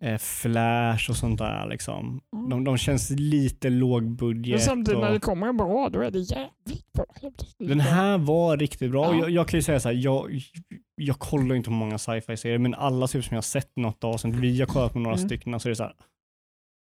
eh, 0.02 0.18
Flash 0.18 1.10
och 1.10 1.16
sånt 1.16 1.40
där. 1.40 1.68
Liksom. 1.70 2.22
Mm. 2.34 2.50
De, 2.50 2.64
de 2.64 2.78
känns 2.78 3.10
lite 3.10 3.70
låg 3.70 4.22
Men 4.22 4.60
samtidigt 4.60 5.00
när 5.00 5.08
och... 5.08 5.14
det 5.14 5.20
kommer 5.20 5.48
en 5.48 5.58
bra, 5.58 5.90
då 5.90 6.02
är 6.02 6.12
det 6.12 6.20
jävligt 6.20 6.94
bra. 6.94 7.06
Den 7.60 7.80
här 7.80 8.18
var 8.18 8.58
riktigt 8.58 8.92
bra. 8.92 9.06
Ja. 9.06 9.20
Jag, 9.20 9.30
jag 9.30 9.48
kan 9.48 9.58
ju 9.58 9.62
säga 9.62 9.80
så 9.80 9.90
här, 9.90 9.96
jag, 9.96 10.42
jag 10.96 11.20
kollar 11.20 11.56
inte 11.56 11.68
på 11.68 11.74
många 11.74 11.98
sci-fi-serier, 11.98 12.58
men 12.58 12.74
alla 12.74 13.08
typ 13.08 13.26
som 13.26 13.36
jag 13.36 13.38
har 13.38 13.42
sett 13.42 13.72
något 13.76 14.04
avsnitt, 14.04 14.36
vi 14.36 14.60
har 14.60 14.68
kollat 14.68 14.94
på 14.94 15.00
några 15.00 15.16
Mm. 15.18 15.28
stycken, 15.30 15.60
så 15.60 15.68
är 15.68 15.70
det 15.70 15.76
så 15.76 15.84
här, 15.84 15.94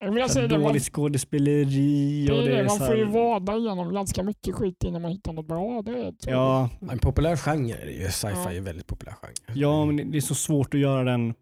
Jag 0.03 0.13
vill 0.13 0.23
så 0.23 0.29
säga 0.29 0.43
här 0.43 0.49
det, 0.49 0.59
man, 0.59 0.67
dåligt 0.69 0.83
skådespeleri 0.85 2.29
och 2.31 2.37
det 2.37 2.45
det, 2.51 2.59
är 2.59 2.65
man 2.65 2.79
får 2.79 2.97
ju 2.97 3.05
vada 3.05 3.57
igenom 3.57 3.93
ganska 3.95 4.23
mycket 4.23 4.55
skit 4.55 4.85
innan 4.85 5.03
man 5.03 5.11
hittar 5.11 5.33
något 5.33 5.47
bra. 5.47 5.83
Det. 5.83 6.15
Ja, 6.27 6.69
En 6.91 6.99
populär 6.99 7.37
genre 7.37 7.75
är 7.75 7.87
ju. 7.87 8.11
Sci-fi 8.11 8.33
Ja. 8.45 8.53
är 8.53 8.61
väldigt 8.61 8.87
populär 8.87 9.13
genre. 9.13 9.59
ja, 9.61 9.85
men 9.85 10.11
det- 10.11 10.19
är 10.19 10.21
så 10.21 10.35
svårt 10.35 10.75
att 10.75 10.81
göra 10.81 11.05
den. 11.05 11.35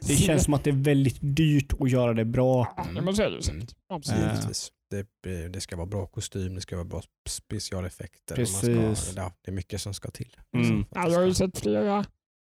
Det 0.00 0.14
känns 0.16 0.44
som 0.44 0.54
att 0.54 0.64
det 0.64 0.70
är 0.70 0.74
väldigt 0.84 1.18
dyrt 1.20 1.72
att 1.80 1.90
göra 1.90 2.12
det 2.14 2.24
bra. 2.24 2.74
Ja, 2.76 3.02
men 3.02 3.14
så 3.16 3.22
är 3.22 3.30
det 3.30 3.36
ju 3.36 3.50
Mm. 3.50 3.60
säkert. 3.60 3.76
Absolut. 3.88 4.22
Eh. 4.22 5.04
Det, 5.22 5.48
det 5.48 5.60
ska 5.60 5.76
vara 5.76 5.86
bra 5.86 6.06
kostym, 6.06 6.54
det 6.54 6.60
ska 6.60 6.76
vara 6.76 6.84
bra 6.84 7.02
specialeffekter. 7.28 8.34
och 8.34 8.38
Man 8.38 8.46
Precis. 8.86 9.04
ska, 9.10 9.20
ja, 9.20 9.32
det 9.44 9.50
är 9.50 9.54
mycket 9.54 9.80
som 9.80 9.94
ska 9.94 10.10
till. 10.10 10.36
Mm. 10.56 10.84
Ja, 10.94 11.08
jag 11.08 11.18
har 11.18 11.26
ju 11.26 11.34
sett 11.34 11.58
flera 11.58 12.04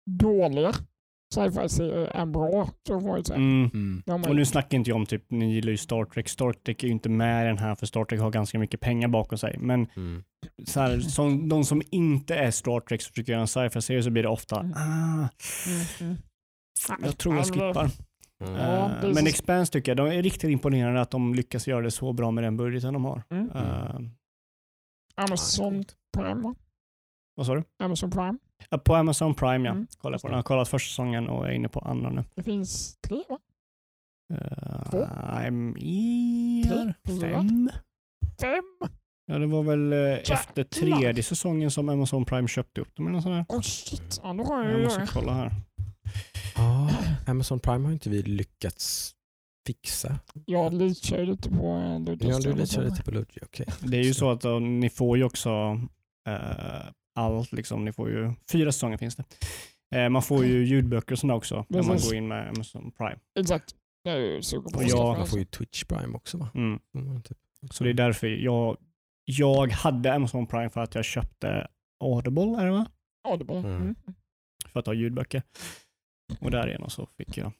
dåliga 0.06 0.72
sci-fi-serier 1.34 2.16
än 2.16 2.32
bra. 2.32 2.68
Så 2.88 3.00
får 3.00 3.16
jag 3.16 3.26
säga. 3.26 3.36
Mm. 3.36 3.70
Mm. 4.06 4.22
Och 4.28 4.36
nu 4.36 4.44
snackar 4.44 4.76
inte 4.78 4.90
jag 4.90 4.96
om 4.96 5.06
typ, 5.06 5.30
ni 5.30 5.54
gillar 5.54 5.70
ju 5.70 5.76
Star 5.76 6.04
Trek. 6.04 6.28
Star 6.28 6.52
Trek 6.52 6.82
är 6.82 6.86
ju 6.86 6.92
inte 6.92 7.08
med 7.08 7.44
i 7.44 7.46
den 7.48 7.58
här 7.58 7.74
för 7.74 7.86
Star 7.86 8.04
Trek 8.04 8.20
har 8.20 8.30
ganska 8.30 8.58
mycket 8.58 8.80
pengar 8.80 9.08
bakom 9.08 9.38
sig. 9.38 9.56
Men 9.58 9.86
Mm. 9.96 10.22
så 10.66 10.80
här, 10.80 11.00
som, 11.00 11.48
de 11.48 11.64
som 11.64 11.82
inte 11.90 12.34
är 12.36 12.50
Star 12.50 12.80
Trek 12.80 13.02
som 13.02 13.12
försöker 13.12 13.32
göra 13.32 13.40
en 13.42 13.48
sci-fi-serie 13.48 14.02
så 14.02 14.10
blir 14.10 14.22
det 14.22 14.28
ofta, 14.28 14.60
Mm. 14.60 14.72
ah, 14.76 15.28
Mm, 15.66 15.86
mm. 16.00 16.16
jag 17.02 17.18
tror 17.18 17.36
jag 17.36 17.46
skippar. 17.46 17.90
Är 18.44 19.14
men 19.14 19.26
Expanse 19.26 19.72
tycker 19.72 19.90
jag, 19.90 19.96
de 19.96 20.06
är 20.18 20.22
riktigt 20.22 20.50
imponerande 20.50 21.00
att 21.00 21.10
de 21.10 21.34
lyckas 21.34 21.68
göra 21.68 21.80
det 21.82 21.90
så 21.90 22.12
bra 22.12 22.30
med 22.30 22.44
den 22.44 22.56
budgeten 22.56 22.92
de 22.92 23.04
har. 23.04 23.22
Mm. 23.30 23.50
Eh, 23.50 24.00
Amazon 25.16 25.84
Prime, 26.16 26.42
va? 26.42 26.54
vad 27.34 27.46
sa 27.46 27.54
du? 27.54 27.64
Amazon 27.78 28.10
Prime. 28.10 28.38
På 28.84 28.94
Amazon 28.94 29.34
Prime 29.34 29.68
ja. 29.68 29.72
Mm. 29.72 29.86
Kolla 29.98 30.18
på 30.18 30.26
den. 30.26 30.32
Jag 30.32 30.38
har 30.38 30.42
kollat 30.42 30.68
första 30.68 30.88
säsongen 30.88 31.28
och 31.28 31.48
är 31.48 31.52
inne 31.52 31.68
på 31.68 31.80
andra 31.80 32.10
nu. 32.10 32.24
Det 32.34 32.42
finns 32.42 32.96
tre, 33.00 33.22
va? 33.28 33.38
Uh, 34.32 34.90
Två? 34.90 35.06
mer, 35.50 36.94
Tre? 37.04 37.20
fem. 37.20 37.70
Fem? 38.40 38.90
Ja, 39.26 39.38
det 39.38 39.46
var 39.46 39.62
väl 39.62 39.92
eh, 39.92 40.32
efter 40.32 40.64
tredje 40.64 41.22
säsongen 41.22 41.70
som 41.70 41.88
Amazon 41.88 42.24
Prime 42.24 42.48
köpte 42.48 42.80
upp 42.80 42.96
dem 42.96 43.06
eller 43.06 43.14
något 43.14 43.22
sånt 43.22 43.48
där. 43.48 43.56
Oh 43.56 43.62
shit, 43.62 44.20
ja, 44.22 44.32
då 44.32 44.44
har 44.44 44.64
jag 44.64 44.72
Jag 44.72 44.84
måste 44.84 45.06
kolla 45.12 45.32
här. 45.32 45.52
Ja, 46.56 46.90
Amazon 47.26 47.60
Prime 47.60 47.84
har 47.84 47.92
inte 47.92 48.10
vi 48.10 48.22
lyckats 48.22 49.14
fixa. 49.66 50.18
Jag 50.46 50.72
leachar 50.72 51.22
lite 51.22 51.50
på 51.50 51.76
eh, 51.76 52.00
Ludvig. 52.00 52.30
Ja, 52.30 52.38
du 52.38 52.52
litar 52.52 52.84
lite 52.84 53.02
på 53.02 53.10
Ludvig, 53.10 53.42
okej. 53.42 53.66
Det 53.80 53.96
är 53.96 54.02
ju 54.02 54.14
så 54.14 54.30
att 54.30 54.44
uh, 54.44 54.60
ni 54.60 54.90
får 54.90 55.16
ju 55.18 55.24
också 55.24 55.80
eh, 56.28 56.86
allt, 57.18 57.52
liksom, 57.52 57.84
ni 57.84 57.92
får 57.92 58.10
ju, 58.10 58.32
fyra 58.52 58.72
säsonger 58.72 58.96
finns 58.96 59.16
det. 59.16 59.24
Eh, 59.96 60.08
man 60.08 60.22
får 60.22 60.44
ju 60.44 60.64
ljudböcker 60.66 61.12
och 61.12 61.18
sådana 61.18 61.34
också 61.34 61.66
när 61.68 61.82
man 61.82 61.90
Precis. 61.90 62.08
går 62.10 62.16
in 62.16 62.28
med 62.28 62.48
Amazon 62.48 62.90
Prime. 62.90 63.18
Exakt. 63.40 63.74
Jag 64.02 64.14
är 64.20 64.40
sugen 64.40 64.72
på 64.72 64.82
jag- 64.82 65.18
Man 65.18 65.26
får 65.26 65.38
ju 65.38 65.44
Twitch 65.44 65.84
Prime 65.84 66.16
också 66.16 66.38
va? 66.38 66.50
Mm. 66.54 66.78
Mm, 66.94 67.22
typ. 67.22 67.38
Så 67.70 67.84
det 67.84 67.90
är 67.90 67.94
därför 67.94 68.26
jag, 68.26 68.76
jag 69.24 69.72
hade 69.72 70.14
Amazon 70.14 70.46
Prime 70.46 70.70
för 70.70 70.80
att 70.80 70.94
jag 70.94 71.04
köpte 71.04 71.68
Audible, 72.04 72.42
är 72.60 72.64
det 72.64 72.70
va? 72.72 72.86
Bara. 73.44 73.58
Mm. 73.58 73.72
Mm. 73.76 73.94
För 74.68 74.80
att 74.80 74.86
ha 74.86 74.94
ljudböcker. 74.94 75.42
Och 76.40 76.50
därigenom 76.50 76.90
så 76.90 77.06
fick 77.16 77.36
jag, 77.36 77.52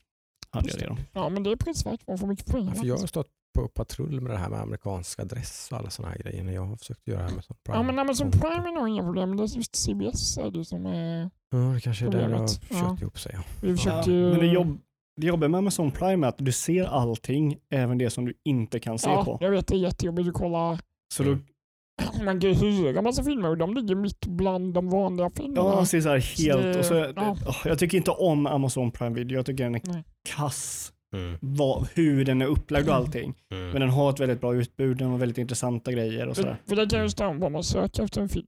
hade 0.50 0.68
jag 0.70 0.78
det 0.78 0.86
då. 0.86 0.96
Ja, 1.12 1.28
men 1.28 1.42
det 1.42 1.50
är 1.50 1.56
prisvärt. 1.56 2.06
Man 2.06 2.18
får 2.18 2.26
mycket 2.26 2.46
pengar. 2.46 2.72
Ja, 2.74 2.80
för 2.80 2.86
jag 2.86 2.96
har 2.98 3.06
stått 3.06 3.30
på 3.54 3.68
patrull 3.68 4.20
med 4.20 4.30
det 4.30 4.38
här 4.38 4.48
med 4.48 4.60
amerikansk 4.60 5.20
adress 5.20 5.68
och 5.72 5.78
alla 5.78 5.90
sådana 5.90 6.14
här 6.14 6.22
grejer 6.22 6.44
när 6.44 6.52
jag 6.52 6.64
har 6.66 6.76
försökt 6.76 7.06
göra 7.08 7.20
Amazon 7.20 7.56
Prime. 7.64 7.78
Ja, 7.78 7.82
men 7.82 7.98
Amazon. 7.98 8.30
Prime 8.30 8.68
är 8.68 8.72
nog 8.74 8.88
inga 8.88 9.02
problem. 9.02 9.36
Det 9.36 9.42
är 9.42 9.56
just 9.56 9.76
CBS 9.76 10.38
är 10.38 10.50
det 10.50 10.64
som 10.64 10.86
är... 10.86 11.30
Ja, 11.50 11.58
det 11.58 11.80
kanske 11.80 12.06
är 12.06 12.10
där 12.10 12.28
det 12.28 12.36
har 12.36 12.46
kört 12.48 12.60
Ja. 12.70 12.96
ihop 13.00 13.18
sig. 13.20 13.32
Ja. 13.34 13.42
Vi 13.62 13.76
försökte 13.76 14.10
ju... 14.10 14.30
Men 14.30 14.40
det, 14.40 14.46
jobb, 14.46 14.78
det 15.20 15.26
jobbiga 15.26 15.48
med 15.48 15.58
Amazon 15.58 15.90
Prime 15.90 16.26
är 16.26 16.28
att 16.28 16.38
du 16.38 16.52
ser 16.52 16.84
allting, 16.84 17.58
även 17.70 17.98
det 17.98 18.10
som 18.10 18.24
du 18.24 18.34
inte 18.44 18.80
kan 18.80 18.98
se 18.98 19.10
ja, 19.10 19.24
på. 19.24 19.38
jag 19.40 19.50
vet 19.50 19.66
det 19.66 19.74
är 19.74 19.78
jättejobbigt 19.78 20.28
att 20.28 20.34
kolla. 20.34 20.78
Så 21.14 21.22
då, 21.22 21.38
Man 22.24 22.40
kan 22.40 22.50
ju 22.52 22.56
hyra 22.56 23.02
massa 23.02 23.24
filmer 23.24 23.48
och 23.48 23.58
de 23.58 23.74
ligger 23.74 23.94
mitt 23.94 24.26
bland 24.26 24.74
de 24.74 24.90
vanliga 24.90 25.30
filmerna. 25.30 25.68
ja, 25.68 25.84
ser 25.86 26.00
så 26.00 26.08
här 26.08 26.18
helt, 26.18 26.62
det- 26.62 26.78
och 26.78 26.84
så, 26.84 26.94
ja. 27.16 27.36
jag 27.64 27.78
tycker 27.78 27.96
inte 27.98 28.10
om 28.10 28.46
Amazon 28.46 28.90
Prime 28.90 29.14
Video, 29.14 29.36
jag 29.38 29.46
tycker 29.46 29.64
den 29.64 29.74
är 29.74 29.80
Nej. 29.84 30.04
kass. 30.36 30.92
Mm. 31.16 31.38
Vad, 31.40 31.88
hur 31.94 32.24
den 32.24 32.42
är 32.42 32.46
upplagd 32.46 32.88
och 32.88 32.94
allting. 32.94 33.34
Mm. 33.52 33.70
Men 33.70 33.80
den 33.80 33.90
har 33.90 34.10
ett 34.10 34.20
väldigt 34.20 34.40
bra 34.40 34.54
utbud, 34.54 34.96
den 34.96 35.08
har 35.10 35.18
väldigt 35.18 35.38
intressanta 35.38 35.92
grejer 35.92 36.26
och 36.28 36.36
sådär. 36.36 36.62
för 36.68 36.76
det 36.76 36.86
kan 36.90 37.02
ju 37.02 37.08
stå 37.10 37.26
om 37.26 37.40
vad 37.40 37.52
man 37.52 37.64
söker 37.64 38.02
efter 38.02 38.20
en 38.20 38.28
film. 38.28 38.46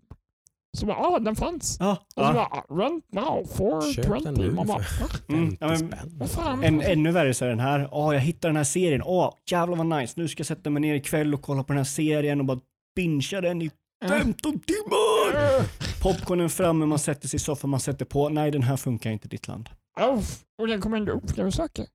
Så 0.79 0.87
bara, 0.87 0.97
ah, 0.97 1.19
den 1.19 1.37
fanns. 1.37 1.77
Ja, 1.81 1.91
Och 1.93 1.99
så 2.15 2.21
ja. 2.23 2.33
bara, 2.33 2.45
ah, 2.47 2.65
rent 2.71 3.13
now 3.13 3.45
for 3.47 3.93
Köp 3.93 4.07
den 4.25 4.37
20. 4.37 4.43
nu 4.43 4.51
Man 4.51 4.67
bara, 4.67 4.79
"Va? 4.79 4.85
Mm, 5.29 5.57
50 5.57 5.97
ja, 6.37 6.57
men-? 6.57 6.65
En, 6.65 6.81
ännu 6.81 7.11
värre 7.13 7.35
så 7.35 7.45
är 7.45 7.49
den 7.49 7.61
här, 7.61 7.89
åh 7.93 8.15
jag 8.15 8.21
hittade 8.21 8.49
den 8.49 8.57
här 8.57 8.65
serien, 8.65 9.03
åh 9.05 9.35
jävlar 9.51 9.77
vad 9.77 9.87
nice, 10.01 10.15
nu 10.17 10.29
ska 10.29 10.41
jag 10.41 10.47
sätta 10.47 10.71
mig 10.71 10.81
ner 10.81 10.95
ikväll 10.95 11.35
och 11.35 11.43
kolla 11.43 11.63
på 11.63 11.73
den 11.73 11.77
här 11.77 11.85
serien 11.85 12.41
och 12.41 12.47
bara 12.47 12.61
bingea 12.97 13.41
den 13.41 13.63
i 13.63 13.71
15 14.09 14.59
timmar! 14.61 15.57
Äh, 15.59 15.65
Popcornen 16.03 16.51
framme, 16.51 16.87
man 16.87 16.99
sätter 16.99 17.29
sig 17.29 17.37
i 17.37 17.41
soffan, 17.41 17.71
man 17.71 17.81
sätter 17.81 18.05
på, 18.05 18.29
nej 18.29 18.51
den 18.51 18.63
här 18.63 18.77
funkar 18.77 19.11
inte 19.11 19.27
i 19.27 19.29
ditt 19.29 19.49
land. 19.49 19.69
oh, 20.01 20.21
och 20.59 20.67
den 20.67 20.81
kommer 20.81 20.97
ändå 20.97 21.13
upp 21.13 21.37
när 21.37 21.45
du 21.45 21.51
söker. 21.51 21.87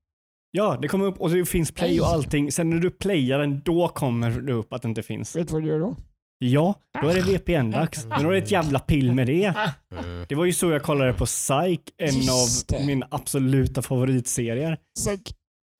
Ja, 0.56 0.78
det 0.82 0.88
kommer 0.88 1.04
upp 1.06 1.20
och 1.20 1.30
det 1.30 1.46
finns 1.46 1.72
play 1.72 2.00
och 2.00 2.06
allting. 2.06 2.52
Sen 2.52 2.70
när 2.70 2.76
du 2.78 2.90
playar 2.90 3.38
den, 3.38 3.60
då 3.64 3.88
kommer 3.88 4.30
det 4.30 4.52
upp 4.52 4.72
att 4.72 4.82
det 4.82 4.88
inte 4.88 5.02
finns. 5.02 5.36
Vet 5.36 5.48
du 5.48 5.52
vad 5.52 5.62
du 5.62 5.68
gör 5.68 5.80
då? 5.80 5.96
Ja, 6.38 6.74
då 7.02 7.08
är 7.08 7.14
det 7.14 7.20
VPN-dags. 7.20 8.06
Men 8.06 8.22
då 8.22 8.28
är 8.28 8.32
det 8.32 8.38
ett 8.38 8.50
jävla 8.50 8.78
pill 8.78 9.12
med 9.12 9.26
det. 9.26 9.54
Mm. 9.98 10.26
Det 10.28 10.34
var 10.34 10.44
ju 10.44 10.52
så 10.52 10.70
jag 10.70 10.82
kollade 10.82 11.12
på 11.12 11.26
Psych, 11.26 11.80
en 11.96 12.14
Just 12.14 12.72
av 12.72 12.80
det. 12.80 12.86
mina 12.86 13.06
absoluta 13.10 13.82
favoritserier. 13.82 14.78
Sök. 14.98 15.20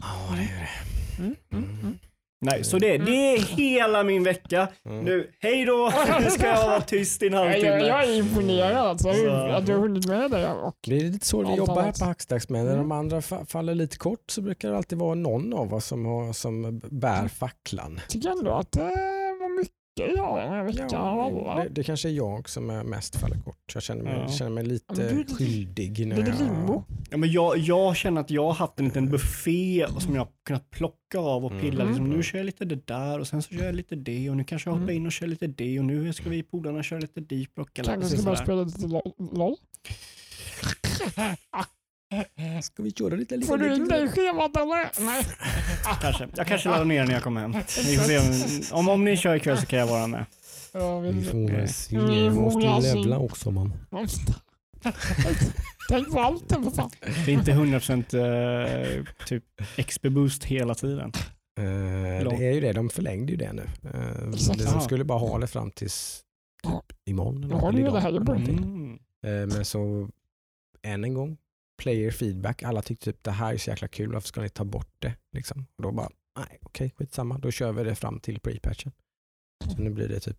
Ja, 0.02 0.34
det 0.36 0.42
är 0.42 0.60
det. 0.60 1.22
Mm, 1.22 1.34
mm, 1.52 1.80
mm. 1.80 1.98
Nej, 2.46 2.64
så 2.64 2.78
det, 2.78 2.98
det 2.98 3.10
är 3.34 3.38
hela 3.38 4.02
min 4.02 4.24
vecka. 4.24 4.68
Mm. 4.86 5.04
Nu, 5.04 5.30
hej 5.40 5.64
då! 5.64 5.92
Nu 6.24 6.30
ska 6.30 6.46
jag 6.46 6.66
vara 6.68 6.80
tyst 6.80 7.22
i 7.22 7.26
en 7.26 7.32
jag, 7.32 7.40
halvtimme. 7.44 7.70
jag 7.86 8.04
är 8.04 8.18
imponerad 8.18 8.76
alltså, 8.76 9.12
Så. 9.12 9.30
att 9.30 9.66
du 9.66 9.72
har 9.72 9.80
hunnit 9.80 10.06
med 10.06 10.30
det. 10.30 10.52
Och, 10.52 10.76
Det 10.86 10.96
är 10.96 11.00
lite 11.00 11.26
så 11.26 11.42
vi 11.44 11.54
jobbar 11.54 11.82
här 11.82 11.92
på 11.92 12.04
Hackstacks 12.04 12.48
med. 12.48 12.64
När 12.64 12.72
Mm. 12.72 12.88
de 12.88 12.92
andra 12.92 13.20
fa- 13.20 13.46
faller 13.46 13.74
lite 13.74 13.96
kort 13.96 14.30
så 14.30 14.40
brukar 14.42 14.70
det 14.70 14.76
alltid 14.76 14.98
vara 14.98 15.14
någon 15.14 15.52
av 15.54 15.74
oss 15.74 15.86
som, 15.86 16.04
har, 16.06 16.32
som 16.32 16.80
bär 16.90 17.28
facklan. 17.28 18.00
tycker 18.08 18.28
ändå 18.30 18.50
att 18.50 18.74
mycket 18.76 19.25
ja. 19.96 20.06
Ja, 20.92 21.62
det, 21.62 21.68
det 21.68 21.82
kanske 21.82 22.08
är 22.08 22.12
jag 22.12 22.48
som 22.48 22.70
är 22.70 22.84
mest 22.84 23.16
faller 23.16 23.36
kort. 23.40 23.72
Jag 23.74 23.82
känner 23.82 24.02
mig, 24.04 24.14
Ja. 24.26 24.28
känner 24.32 24.50
mig 24.50 24.64
lite 24.64 24.94
du 25.08 25.34
skyldig. 25.34 26.06
När 26.06 26.16
det 26.16 26.22
är 26.22 26.46
jag. 26.66 26.82
Ja, 27.10 27.16
men 27.16 27.30
jag, 27.32 27.58
jag 27.58 27.96
känner 27.96 28.20
att 28.20 28.30
jag 28.30 28.42
har 28.46 28.52
haft 28.54 28.78
en 28.78 28.84
liten 28.84 29.10
buffé 29.10 29.86
som 29.98 30.14
jag 30.14 30.20
har 30.20 30.28
kunnat 30.46 30.70
plocka 30.70 31.18
av 31.18 31.44
och 31.44 31.50
pilla. 31.60 31.82
Mm. 31.82 31.88
Liksom, 31.88 32.10
nu 32.10 32.22
kör 32.22 32.38
jag 32.38 32.46
lite 32.46 32.64
det 32.64 32.86
där 32.86 33.18
och 33.20 33.26
sen 33.26 33.42
så 33.42 33.54
kör 33.54 33.64
jag 33.64 33.74
lite 33.74 33.96
det 33.96 34.30
och 34.30 34.36
nu 34.36 34.44
kanske 34.44 34.70
jag 34.70 34.74
hoppar 34.74 34.82
Mm. 34.84 34.96
in 34.96 35.06
och 35.06 35.12
kör 35.12 35.26
lite 35.26 35.46
det 35.46 35.78
och 35.78 35.84
nu 35.84 36.12
ska 36.12 36.30
vi 36.30 36.42
polarna 36.42 36.82
köra 36.82 36.98
lite 37.00 37.20
deep 37.20 37.50
rock. 37.58 37.78
Eller 37.78 37.92
Kanske 37.92 38.16
ska 38.16 38.26
bara 38.26 38.36
spela 38.36 38.62
lite 38.62 38.86
lo- 38.86 39.14
LOL. 39.32 39.56
Ska 42.62 42.82
vi 42.82 42.90
köra 42.92 43.14
lite? 43.14 43.36
lite 43.36 43.48
Får 43.48 43.58
du 43.58 43.74
in 43.74 43.82
lite- 43.84 43.96
det 43.98 44.04
i 44.04 44.08
schemat 44.08 44.56
eller? 44.56 45.04
Nej. 45.06 45.26
Kanske. 46.00 46.28
Jag 46.36 46.46
kanske 46.46 46.68
laddar 46.68 46.84
ner 46.84 47.04
när 47.06 47.12
jag 47.12 47.22
kommer 47.22 47.40
hem. 47.40 47.52
Vi 47.86 47.96
får 47.96 48.04
se 48.04 48.18
om, 48.72 48.78
om, 48.78 48.88
om 48.88 49.04
ni 49.04 49.16
kör 49.16 49.34
ikväll 49.34 49.58
så 49.58 49.66
kan 49.66 49.78
jag 49.78 49.86
vara 49.86 50.06
med. 50.06 50.24
Vi 50.72 51.24
får 51.24 51.50
väl 51.52 51.68
se. 51.68 51.98
Vi 51.98 52.30
måste 52.30 52.94
levla 52.94 53.18
också 53.18 53.50
man. 53.50 53.72
Tänk 55.88 56.12
på 56.12 56.20
allt 56.20 56.48
för 56.52 56.70
fan. 56.70 56.90
Det 57.00 57.32
är 57.32 57.34
inte 57.34 57.52
100% 57.52 58.98
eh, 58.98 59.04
typ 59.26 59.44
XP-boost 59.76 60.44
hela 60.44 60.74
tiden. 60.74 61.12
Eh, 61.58 62.28
det 62.28 62.46
är 62.46 62.52
ju 62.52 62.60
det, 62.60 62.72
de 62.72 62.88
förlängde 62.90 63.32
ju 63.32 63.38
det 63.38 63.52
nu. 63.52 63.62
Eh, 63.84 64.30
de 64.72 64.80
skulle 64.80 65.04
bara 65.04 65.18
ha 65.18 65.38
det 65.38 65.46
fram 65.46 65.70
tills 65.70 66.20
typ 66.62 66.98
imorgon. 67.08 67.44
eller 67.44 67.68
eller 67.68 67.78
ju 67.78 67.84
det 67.84 67.88
idag, 67.90 68.00
här 68.00 68.08
eller. 68.08 68.34
Mm. 68.34 68.92
Eh, 69.26 69.30
Men 69.56 69.64
så 69.64 70.08
än 70.82 71.04
en 71.04 71.14
gång 71.14 71.36
player 71.76 72.10
feedback. 72.10 72.62
Alla 72.62 72.82
tyckte 72.82 73.12
typ 73.12 73.22
det 73.22 73.30
här 73.30 73.54
är 73.54 73.58
så 73.58 73.70
jäkla 73.70 73.88
kul, 73.88 74.12
varför 74.12 74.28
ska 74.28 74.40
ni 74.40 74.48
ta 74.48 74.64
bort 74.64 74.94
det? 74.98 75.14
Liksom. 75.32 75.66
Och 75.76 75.82
då 75.82 75.92
bara, 75.92 76.08
nej 76.38 76.58
okej 76.62 76.94
skitsamma, 76.96 77.38
då 77.38 77.50
kör 77.50 77.72
vi 77.72 77.84
det 77.84 77.94
fram 77.94 78.20
till 78.20 78.38
pre-patchen. 78.40 78.92
Så 79.64 79.82
nu 79.82 79.90
blir 79.90 80.08
det 80.08 80.20
typ 80.20 80.38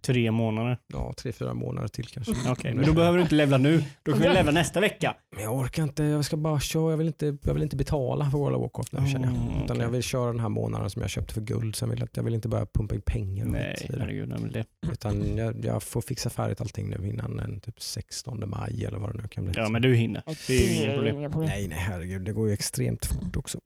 Tre 0.00 0.30
månader. 0.30 0.78
ja, 0.86 1.12
tre, 1.16 1.32
fyra 1.32 1.54
månader 1.54 1.88
till 1.88 2.06
kanske. 2.06 2.32
Okej, 2.50 2.74
men 2.74 2.86
då 2.86 2.92
behöver 2.92 3.18
du 3.18 3.22
inte 3.22 3.34
levla 3.34 3.58
nu. 3.58 3.84
Då 4.02 4.12
kan 4.12 4.20
vi 4.20 4.28
levla 4.28 4.52
nästa 4.52 4.80
vecka. 4.80 5.16
Men 5.34 5.44
jag 5.44 5.54
orkar 5.56 5.82
inte, 5.82 6.04
jag 6.04 6.24
ska 6.24 6.36
bara 6.36 6.60
köra, 6.60 6.90
jag 6.90 6.96
vill 6.96 7.06
inte, 7.06 7.36
jag 7.42 7.54
vill 7.54 7.62
inte 7.62 7.76
betala 7.76 8.30
för 8.30 8.38
World 8.38 8.56
of 8.56 8.62
Warcraft 8.62 8.92
nu 8.92 8.98
känner 9.12 9.26
jag. 9.28 9.36
Mm, 9.36 9.48
Utan 9.48 9.64
okej. 9.70 9.82
jag 9.82 9.90
vill 9.90 10.02
köra 10.02 10.26
den 10.26 10.40
här 10.40 10.48
månaden 10.48 10.90
som 10.90 11.02
jag 11.02 11.10
köpte 11.10 11.34
för 11.34 11.40
guld. 11.40 11.76
Sen 11.76 11.90
vill 11.90 11.98
jag, 11.98 12.08
jag 12.12 12.22
vill 12.22 12.34
inte 12.34 12.48
börja 12.48 12.66
pumpa 12.66 12.94
in 12.94 13.00
pengar 13.00 13.44
Nej, 13.46 13.76
herregud. 13.98 14.28
nej, 14.28 14.50
det. 14.52 14.90
Utan 14.92 15.36
jag, 15.36 15.64
jag 15.64 15.82
får 15.82 16.00
fixa 16.00 16.30
färdigt 16.30 16.60
allting 16.60 16.90
nu 16.90 17.08
innan 17.08 17.36
den 17.36 17.60
typ 17.60 17.80
16 17.82 18.44
maj 18.50 18.84
eller 18.84 18.98
vad 18.98 19.12
det 19.16 19.22
nu 19.22 19.28
kan 19.28 19.44
bli. 19.44 19.52
Ja, 19.56 19.68
men 19.68 19.82
du 19.82 19.94
hinner. 19.94 20.22
Det 20.46 20.54
är 20.56 21.02
ju 21.02 21.10
inga 21.10 21.30
problem. 21.30 21.50
Nej, 21.50 21.68
nej 21.68 21.78
herregud, 21.78 22.22
det 22.22 22.32
går 22.32 22.48
ju 22.48 22.54
extremt 22.54 23.06
fort 23.06 23.36
också. 23.36 23.58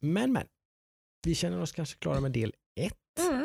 Men 0.00 0.32
men, 0.32 0.44
vi 1.26 1.34
känner 1.34 1.60
oss 1.60 1.72
kanske 1.72 1.98
klara 1.98 2.20
med 2.20 2.32
del 2.32 2.52
ett 2.80 2.94
Mm. 3.30 3.43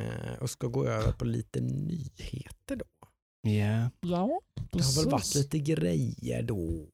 Eh, 0.00 0.34
och 0.40 0.50
ska 0.50 0.66
gå 0.66 0.86
över 0.86 1.12
på 1.12 1.24
lite 1.24 1.60
nyheter 1.60 2.76
då. 2.76 2.84
Ja. 3.50 3.90
Ja, 4.00 4.40
Det 4.72 4.82
har 4.82 5.02
väl 5.02 5.10
varit 5.10 5.20
precis. 5.22 5.34
lite 5.42 5.58
grejer 5.58 6.42
då. 6.42 6.86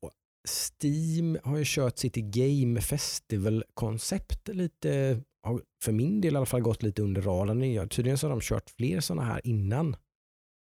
Steam 0.80 1.38
har 1.44 1.57
ju 1.59 1.64
kört 1.66 1.99
sitt 1.99 2.14
Game 2.16 2.80
Festival-koncept 2.80 4.49
lite, 4.49 5.20
har 5.42 5.62
för 5.84 5.92
min 5.92 6.20
del 6.20 6.34
i 6.34 6.36
alla 6.36 6.46
fall 6.46 6.61
gått 6.61 6.82
lite 6.82 7.03
under 7.03 7.22
radarn. 7.22 7.88
Tydligen 7.88 8.18
så 8.18 8.26
har 8.26 8.30
de 8.30 8.40
kört 8.40 8.70
fler 8.70 9.01
sådana 9.01 9.22
här 9.22 9.40
innan. 9.44 9.94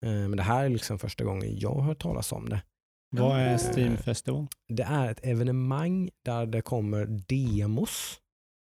Eh, 0.07 0.11
Men 0.11 0.37
det 0.37 0.43
här 0.43 0.65
är 0.65 0.69
liksom 0.69 0.99
första 0.99 1.25
gången 1.25 1.59
jag 1.59 1.75
har 1.75 1.83
hört 1.83 2.03
talas 2.03 2.33
om 2.33 2.49
det. 2.49 2.63
Vad 3.17 3.37
är 3.41 3.53
Eh, 3.53 3.59
Steam 3.59 3.97
Festival? 3.97 4.47
Det 4.69 4.83
är 4.83 5.11
ett 5.11 5.21
evenemang 5.27 6.11
där 6.25 6.47
det 6.47 6.61
kommer 6.63 7.07
demos 7.07 8.21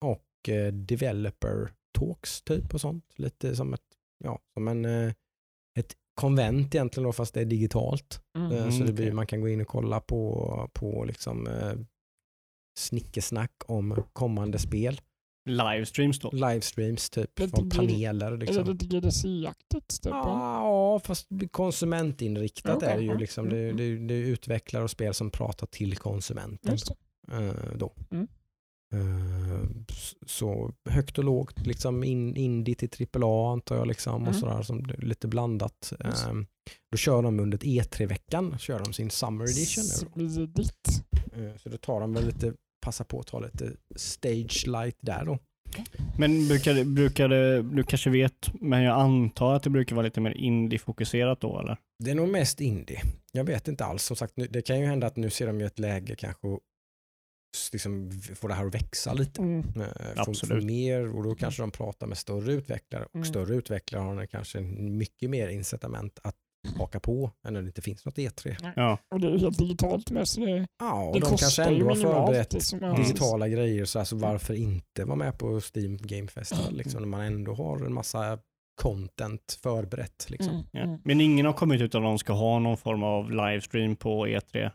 och 0.05 0.25
developer 0.73 1.71
talks 1.91 2.41
typ 2.41 2.73
och 2.73 2.81
sånt. 2.81 3.05
Lite 3.15 3.55
som 3.55 3.73
ett, 3.73 3.81
ja, 4.23 4.39
som 4.53 4.67
en, 4.67 4.85
eh, 4.85 5.13
ett 5.77 5.95
konvent 6.15 6.75
egentligen 6.75 7.03
då 7.05 7.13
fast 7.13 7.33
det 7.33 7.41
är 7.41 7.45
digitalt. 7.45 8.21
Mm. 8.37 8.51
Eh, 8.51 8.69
Så 8.69 8.83
det 8.83 8.93
blir, 8.93 9.05
okej. 9.05 9.13
man 9.13 9.27
kan 9.27 9.41
gå 9.41 9.49
in 9.49 9.61
och 9.61 9.67
kolla 9.67 9.99
på, 9.99 10.69
på 10.73 11.03
liksom, 11.05 11.47
eh, 11.47 11.73
snickesnack 12.77 13.51
om 13.65 14.03
kommande 14.13 14.59
spel. 14.59 15.01
Livestreams 15.45 16.19
då? 16.19 16.29
Livestreams 16.31 17.09
typ 17.09 17.39
Lite 17.39 17.55
från 17.57 17.69
paneler. 17.69 18.31
Är 18.31 18.37
det 18.37 18.45
Liksom. 18.45 18.65
lite 18.65 18.85
GDC-aktigt? 18.85 20.01
Typ? 20.03 20.11
Ja, 20.11 20.99
fast 21.03 21.27
konsumentinriktat 21.51 22.75
Okej, 22.77 22.89
är 22.89 22.97
det 22.97 23.03
ju. 23.03 23.17
Liksom. 23.17 23.49
Det, 23.49 23.57
Mm. 23.63 23.77
det, 23.77 23.97
det 24.07 24.13
är 24.13 24.25
utvecklare 24.25 24.83
och 24.83 24.89
spel 24.91 25.13
som 25.13 25.31
pratar 25.31 25.67
till 25.67 25.97
konsumenten. 25.97 26.71
Just 26.71 26.87
det. 27.27 27.35
eh, 27.37 27.75
då. 27.77 27.93
Mm. 28.11 28.27
Eh, 28.93 29.69
så 30.25 30.71
högt 30.89 31.17
och 31.17 31.23
lågt, 31.23 31.65
liksom 31.67 32.03
in, 32.03 32.35
indie 32.35 32.75
till 32.75 33.07
AAA 33.23 33.51
antar 33.51 33.75
jag 33.75 33.87
liksom, 33.87 34.13
och 34.21 34.27
Mm. 34.27 34.39
sådär, 34.39 34.61
som 34.61 34.85
lite 34.97 35.27
blandat. 35.27 35.93
Just. 36.05 36.25
Eh, 36.27 36.33
då 36.91 36.97
kör 36.97 37.21
de 37.23 37.39
under 37.39 37.57
E3-veckan, 37.57 38.57
kör 38.59 38.79
de 38.79 38.93
sin 38.93 39.09
Summer 39.09 39.43
Edition. 39.43 39.83
Smidigt. 39.83 41.03
Eh, 41.33 41.57
Så 41.57 41.69
då 41.69 41.77
tar 41.77 41.99
de 42.01 42.13
väl 42.13 42.25
lite, 42.25 42.53
passa 42.85 43.03
på 43.03 43.19
att 43.19 43.27
ta 43.27 43.39
lite 43.39 43.71
stage 43.95 44.63
light 44.67 44.97
där 45.01 45.25
då. 45.25 45.37
Men 46.17 46.47
brukar, 46.47 46.73
det- 46.73 46.85
brukar 46.85 47.29
det, 47.29 47.61
du 47.61 47.83
kanske 47.83 48.09
vet, 48.09 48.51
men 48.61 48.83
jag 48.83 48.99
antar 48.99 49.53
att 49.53 49.63
det 49.63 49.69
brukar 49.69 49.95
vara 49.95 50.05
lite 50.05 50.21
mer 50.21 50.31
indie-fokuserat 50.31 51.41
då 51.41 51.59
eller? 51.59 51.77
Det 52.03 52.11
är 52.11 52.15
nog 52.15 52.29
mest 52.29 52.61
indie. 52.61 53.01
Jag 53.31 53.43
vet 53.43 53.67
inte 53.67 53.85
alls. 53.85 54.03
Som 54.03 54.15
sagt, 54.15 54.33
det 54.49 54.61
kan 54.61 54.79
ju 54.79 54.85
hända 54.85 55.07
att 55.07 55.15
nu 55.15 55.29
ser 55.29 55.47
de 55.47 55.59
ju 55.59 55.65
ett 55.65 55.79
läge 55.79 56.15
kanske 56.15 56.47
och 56.47 56.59
liksom 57.73 58.11
få 58.35 58.47
det 58.47 58.53
här 58.53 58.65
att 58.65 58.75
växa 58.75 59.13
lite. 59.13 59.41
Mm. 59.41 59.59
Eh, 60.15 60.23
Få, 60.25 60.33
få 60.33 60.55
mer 60.55 61.15
och 61.15 61.23
då 61.23 61.35
kanske 61.35 61.61
de 61.63 61.71
pratar 61.71 62.07
med 62.07 62.17
större 62.17 62.53
utvecklare 62.53 63.03
och 63.05 63.15
Mm. 63.15 63.25
större 63.25 63.55
utvecklare 63.55 64.03
har 64.03 64.25
kanske 64.25 64.59
mycket 64.61 65.29
mer 65.29 65.47
incitament 65.47 66.19
att 66.23 66.35
haka 66.77 66.99
på 66.99 67.31
än 67.47 67.53
när 67.53 67.61
det 67.61 67.67
inte 67.67 67.81
finns 67.81 68.05
något 68.05 68.17
E3. 68.17 68.71
Ja. 68.75 68.97
Och 69.13 69.19
det 69.19 69.27
är 69.27 69.37
helt 69.37 69.57
digitalt 69.57 70.11
med 70.11 70.27
så 70.27 70.41
det, 70.41 70.67
Ja, 70.79 71.03
och 71.03 71.13
det 71.13 71.19
de 71.19 71.25
kostar 71.29 71.45
kanske 71.63 71.63
ändå 71.63 71.87
har 71.87 71.95
förberett 71.95 72.53
liksom, 72.53 72.79
ja, 72.81 72.93
digitala 72.93 73.47
grejer 73.47 73.85
så 73.85 73.99
alltså 73.99 74.15
varför 74.15 74.53
inte 74.53 75.05
vara 75.05 75.15
med 75.15 75.37
på 75.39 75.61
Steam 75.75 75.97
Game 76.01 76.27
Festival 76.27 76.73
liksom, 76.77 77.01
när 77.01 77.07
man 77.07 77.21
ändå 77.21 77.53
har 77.53 77.85
en 77.85 77.93
massa 77.93 78.39
content 78.81 79.59
förberett. 79.63 80.25
Liksom. 80.29 80.53
Mm. 80.53 80.65
Ja. 80.71 80.79
Mm. 80.79 80.99
Men 81.03 81.21
ingen 81.21 81.45
har 81.45 81.53
kommit 81.53 81.81
ut 81.81 81.95
att 81.95 82.01
de 82.03 82.19
ska 82.19 82.33
ha 82.33 82.59
någon 82.59 82.77
form 82.77 83.03
av 83.03 83.31
livestream 83.31 83.95
på 83.95 84.27
E3? 84.27 84.71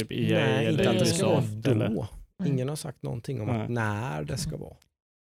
Typ 0.00 0.12
EA 0.12 0.38
Nej, 0.46 0.66
eller 0.66 0.78
inte 0.78 0.90
att 0.90 0.98
det 0.98 1.06
ska 1.06 1.26
vara 1.26 1.38
Ubisoft 1.38 1.64
då. 1.64 1.70
eller? 1.70 1.86
Mm. 1.86 2.06
Ingen 2.44 2.68
har 2.68 2.76
sagt 2.76 3.02
någonting 3.02 3.40
om 3.40 3.50
att 3.50 3.70
när 3.70 4.24
det 4.24 4.36
ska 4.36 4.56
vara. 4.56 4.74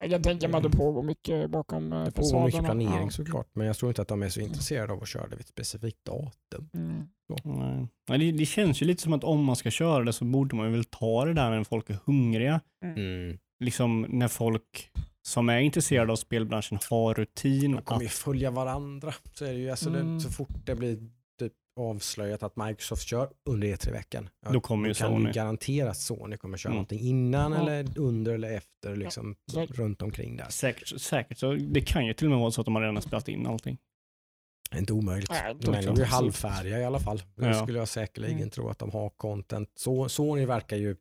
Jag 0.04 0.22
tänka 0.22 0.48
mig 0.48 0.56
att 0.56 0.62
det 0.72 0.78
pågår 0.78 1.02
mycket 1.02 1.50
bakom 1.50 1.92
eh, 1.92 2.04
Det 2.04 2.10
pågår 2.12 2.44
mycket 2.44 2.60
fasaderna. 2.60 2.84
planering 2.84 3.04
Ja. 3.04 3.10
såklart, 3.10 3.48
men 3.52 3.66
jag 3.66 3.76
tror 3.76 3.90
inte 3.90 4.02
att 4.02 4.08
de 4.08 4.22
är 4.22 4.28
så 4.28 4.40
intresserade 4.40 4.92
av 4.92 5.02
att 5.02 5.08
köra 5.08 5.22
det 5.22 5.30
vid 5.36 5.40
ett 5.40 5.48
specifikt 5.48 6.04
datum. 6.04 6.68
Mm. 6.74 7.02
Nej. 7.44 7.86
Nej, 8.08 8.18
det, 8.18 8.32
det 8.38 8.46
känns 8.46 8.82
ju 8.82 8.86
lite 8.86 9.02
som 9.02 9.12
att 9.12 9.24
om 9.24 9.44
man 9.44 9.56
ska 9.56 9.70
köra 9.70 10.04
det 10.04 10.12
så 10.12 10.24
borde 10.24 10.56
man 10.56 10.72
väl 10.72 10.84
ta 10.84 11.24
det 11.24 11.34
där 11.34 11.50
när 11.50 11.64
folk 11.64 11.90
är 11.90 11.98
hungriga. 12.04 12.60
Mm. 12.84 13.38
Liksom 13.64 14.06
när 14.08 14.28
folk 14.28 14.90
som 15.22 15.48
är 15.48 15.58
intresserade 15.60 16.12
av 16.12 16.16
spelbranschen 16.16 16.78
har 16.90 17.14
rutin. 17.14 17.72
De 17.72 17.82
kommer 17.82 18.00
ju 18.00 18.06
Att, 18.06 18.12
följa 18.12 18.50
varandra. 18.50 19.14
Så, 19.34 19.44
är 19.44 19.52
det 19.52 19.58
ju, 19.58 19.70
alltså 19.70 19.88
Mm. 19.88 20.14
det, 20.14 20.20
så 20.20 20.30
fort 20.30 20.48
det 20.64 20.74
blir 20.74 20.98
avslöjat 21.76 22.42
att 22.42 22.56
Microsoft 22.56 23.02
kör 23.02 23.30
under 23.44 23.68
E3-veckan, 23.68 24.28
ja, 24.46 24.50
Då 24.52 24.60
kommer 24.60 24.88
ju 24.88 24.94
kan 24.94 25.08
Sony. 25.12 25.32
garanterat 25.32 25.96
Sony 25.96 26.36
kommer 26.36 26.58
köra 26.58 26.70
Mm. 26.70 26.76
någonting 26.76 27.00
innan 27.00 27.52
Ja. 27.52 27.58
eller 27.60 27.98
under 27.98 28.34
eller 28.34 28.52
efter, 28.52 28.96
liksom, 28.96 29.36
Så- 29.52 29.66
runt 29.66 30.02
omkring 30.02 30.36
där. 30.36 30.48
säkert, 30.48 31.00
säkert 31.00 31.38
så 31.38 31.52
det 31.54 31.80
kan 31.80 32.06
ju 32.06 32.14
till 32.14 32.26
och 32.26 32.30
med 32.30 32.40
vara 32.40 32.50
så 32.50 32.60
att 32.60 32.64
de 32.64 32.74
har 32.74 32.82
redan 32.82 33.02
spelat 33.02 33.28
in 33.28 33.46
allting. 33.46 33.78
Inte 34.74 34.92
omöjligt. 34.92 35.30
Nej, 35.30 35.54
Men 35.54 35.60
de 35.60 35.74
är 35.92 35.96
ju 35.96 36.04
halvfärdiga 36.04 36.78
i 36.80 36.84
alla 36.84 36.98
fall. 37.00 37.22
Det 37.34 37.46
Ja. 37.46 37.62
skulle 37.62 37.78
jag 37.78 37.88
säkerligen 37.88 38.36
Mm. 38.38 38.50
tro 38.50 38.68
att 38.68 38.78
de 38.78 38.90
har 38.90 39.10
content. 39.10 39.68
Så, 39.74 40.08
Sony 40.08 40.46
verkar 40.46 40.76
ju 40.76 40.96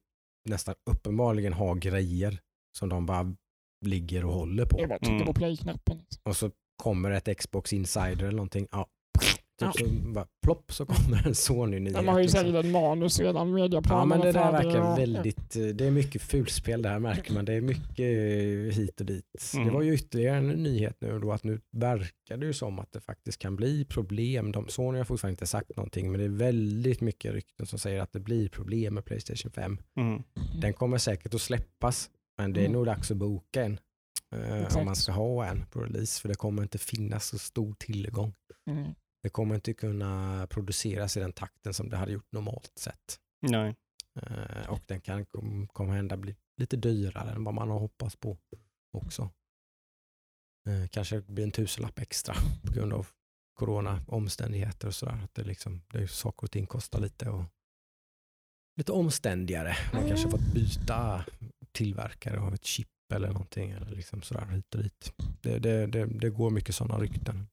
nästan 0.49 0.75
uppenbarligen 0.89 1.53
ha 1.53 1.73
grejer 1.73 2.39
som 2.77 2.89
de 2.89 3.05
bara 3.05 3.35
ligger 3.85 4.25
och 4.25 4.33
håller 4.33 4.65
Det 4.65 4.81
är 4.81 4.81
på. 4.83 4.87
bara 4.87 4.95
att 4.95 5.01
trycka 5.01 5.13
Mm. 5.15 5.25
på 5.27 5.33
play-knappen. 5.33 5.97
liksom. 5.97 6.21
Och 6.23 6.37
så 6.37 6.51
kommer 6.83 7.11
ett 7.11 7.37
Xbox 7.37 7.73
Insider 7.73 8.19
eller 8.23 8.31
någonting. 8.31 8.67
Ja. 8.71 8.87
Ja. 9.61 9.71
Typ 9.71 9.87
så 9.87 9.93
bara, 10.11 10.27
plopp 10.45 10.73
så 10.73 10.85
kommer 10.85 11.27
en 11.27 11.35
Sony-nyhet. 11.35 11.93
De 11.95 12.07
har 12.07 12.19
ju 12.19 12.23
liksom. 12.23 12.55
ett 12.55 12.65
manus 12.65 13.19
redan, 13.19 13.53
mediaplanen 13.53 13.99
Ja 13.99 14.05
men 14.05 14.19
det 14.19 14.31
där 14.31 14.51
verkar 14.51 14.91
och- 14.91 14.99
väldigt, 14.99 15.55
eh, 15.55 15.63
det 15.65 15.85
är 15.85 15.91
mycket 15.91 16.21
fulspel 16.21 16.81
där 16.81 16.99
märker 16.99 17.33
man. 17.33 17.45
Det 17.45 17.53
är 17.53 17.61
mycket 17.61 17.99
eh, 17.99 18.77
hit 18.81 18.99
och 18.99 19.05
dit. 19.05 19.51
Mm. 19.53 19.67
Det 19.67 19.73
var 19.73 19.81
ju 19.81 19.93
ytterligare 19.93 20.37
en 20.37 20.47
nyhet 20.47 20.97
nu 21.01 21.19
då 21.19 21.31
att 21.31 21.43
nu 21.43 21.59
verkar 21.71 22.37
det 22.37 22.45
ju 22.45 22.53
som 22.53 22.79
att 22.79 22.91
det 22.91 22.99
faktiskt 23.01 23.39
kan 23.39 23.55
bli 23.55 23.85
problem. 23.85 24.51
De, 24.51 24.67
Sony 24.67 24.97
har 24.97 25.05
fortfarande 25.05 25.33
inte 25.33 25.45
sagt 25.47 25.75
någonting 25.77 26.11
men 26.11 26.19
det 26.19 26.25
är 26.25 26.29
väldigt 26.29 27.01
mycket 27.01 27.33
rykten 27.33 27.65
som 27.65 27.79
säger 27.79 28.01
att 28.01 28.13
det 28.13 28.19
blir 28.19 28.49
problem 28.49 28.93
med 28.93 29.05
Playstation 29.05 29.51
5. 29.51 29.77
Mm. 29.99 30.23
Den 30.61 30.73
kommer 30.73 30.97
säkert 30.97 31.33
att 31.33 31.41
släppas 31.41 32.09
men 32.37 32.53
det 32.53 32.59
är 32.59 32.65
Mm. 32.65 32.73
nog 32.73 32.85
dags 32.85 33.11
att 33.11 33.17
boka 33.17 33.63
en. 33.63 33.79
eh, 34.35 34.77
om 34.77 34.85
man 34.85 34.95
ska 34.95 35.11
ha 35.11 35.45
en 35.45 35.65
på 35.71 35.79
release 35.81 36.21
för 36.21 36.29
det 36.29 36.35
kommer 36.35 36.61
inte 36.63 36.77
finnas 36.77 37.25
så 37.27 37.37
stor 37.39 37.73
tillgång. 37.79 38.33
Mm. 38.69 38.83
Det 39.23 39.29
kommer 39.29 39.55
inte 39.55 39.73
kunna 39.73 40.47
produceras 40.47 41.17
i 41.17 41.19
den 41.19 41.33
takten 41.33 41.73
som 41.73 41.89
det 41.89 41.97
hade 41.97 42.11
gjort 42.11 42.31
normalt 42.31 42.71
sett. 42.75 43.19
Nej. 43.41 43.75
Eh, 44.15 44.69
och 44.69 44.83
den 44.87 45.01
kan 45.01 45.25
kom, 45.25 45.67
kommer 45.67 45.93
hända 45.93 46.17
bli 46.17 46.35
lite 46.57 46.77
dyrare 46.77 47.31
än 47.31 47.43
vad 47.43 47.53
man 47.53 47.69
har 47.69 47.79
hoppats 47.79 48.15
på 48.15 48.37
också. 48.97 49.29
Eh, 50.69 50.87
kanske 50.87 51.21
blir 51.21 51.43
en 51.43 51.51
tusenlapp 51.51 51.99
extra 51.99 52.35
på 52.65 52.73
grund 52.73 52.93
av 52.93 53.07
corona 53.53 54.03
omständigheter 54.07 54.87
och 54.87 54.95
sådär. 54.95 55.21
Att 55.23 55.33
det 55.33 55.43
liksom, 55.43 55.81
det 55.87 55.99
är 55.99 56.07
saker 56.07 56.43
och 56.43 56.51
ting 56.51 56.65
kostar 56.65 56.99
lite 56.99 57.29
och 57.29 57.43
lite 58.77 58.91
omständigare. 58.91 59.75
Man 59.93 60.07
kanske 60.07 60.29
fått 60.29 60.53
byta 60.53 61.25
tillverkare 61.71 62.39
av 62.39 62.53
ett 62.53 62.65
chip 62.65 62.87
eller 63.13 63.27
någonting 63.27 63.71
eller 63.71 63.91
liksom 63.91 64.21
sådär 64.21 64.45
hit 64.45 64.75
och 64.75 64.83
dit. 64.83 65.13
Det, 65.41 65.59
det, 65.59 65.87
det, 65.87 66.05
det 66.05 66.29
går 66.29 66.49
mycket 66.49 66.75
sådana 66.75 66.99
rykten. 67.03 67.47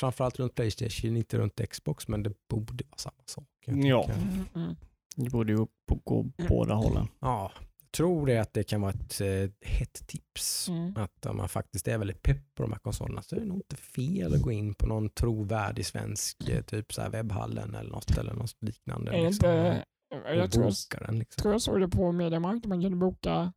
Framförallt 0.00 0.38
runt 0.38 0.54
Playstation, 0.54 1.16
inte 1.16 1.38
runt 1.38 1.60
Xbox, 1.70 2.08
men 2.08 2.22
det 2.22 2.32
borde 2.48 2.84
vara 2.84 2.98
samma 2.98 3.22
sak. 3.26 3.44
jag 3.66 3.84
Ja. 3.84 4.02
tycker. 4.02 4.18
Mm. 4.20 4.44
Mm. 4.54 4.76
Det 5.16 5.30
borde 5.30 5.52
ju 5.52 5.66
gå 6.04 6.22
båda 6.48 6.74
hållen. 6.74 7.08
Ja, 7.20 7.52
jag 7.82 7.92
tror 7.92 8.26
det 8.26 8.38
att 8.38 8.52
det 8.52 8.62
kan 8.62 8.80
vara 8.80 8.92
ett 8.92 9.20
eh, 9.20 9.50
hett 9.68 10.06
tips. 10.06 10.68
Mm. 10.68 10.96
Att 10.96 11.26
om 11.26 11.36
man 11.36 11.48
faktiskt 11.48 11.88
är 11.88 11.98
väldigt 11.98 12.22
pepp 12.22 12.54
på 12.54 12.62
de 12.62 12.72
här 12.72 12.78
konsolerna 12.78 13.22
så 13.22 13.36
är 13.36 13.40
det 13.40 13.46
nog 13.46 13.56
inte 13.56 13.76
fel 13.76 14.34
att 14.34 14.42
gå 14.42 14.52
in 14.52 14.74
på 14.74 14.86
någon 14.86 15.10
trovärdig 15.10 15.86
svensk 15.86 16.48
eh, 16.48 16.62
typ 16.62 16.92
så 16.92 17.02
här 17.02 17.10
webbhallen 17.10 17.74
eller 17.74 17.90
något 17.90 18.18
eller 18.18 18.34
något 18.34 18.56
liknande. 18.60 19.12
Är 19.12 19.16
det 19.18 19.26
liksom, 19.26 19.48
inte, 19.50 19.84
och 20.30 20.36
jag 20.36 20.52
tror, 20.52 21.06
den. 21.06 21.18
Liksom. 21.18 21.42
tror 21.42 21.54
jag 21.54 21.62
såg 21.62 21.80
det 21.80 21.88
på 21.88 22.12
Mediamarkt, 22.12 22.66
man 22.66 22.82
kunde 22.82 22.96
boka 22.96 23.52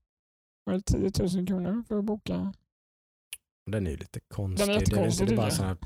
var 0.66 0.74
det 0.74 0.82
10 0.82 1.12
000 1.38 1.48
kronor 1.48 1.84
för 1.88 2.00
att 2.00 2.06
boka. 2.06 2.54
Den 3.72 3.88
är 3.88 3.91
ju 3.91 3.98
lite 3.98 4.20
konstig. 4.20 4.68
Den 4.68 4.76
är 4.76 4.86
det 4.86 4.98
är 4.98 5.06
inte 5.06 5.26
det 5.26 5.36
bara 5.36 5.50
här 5.50 5.78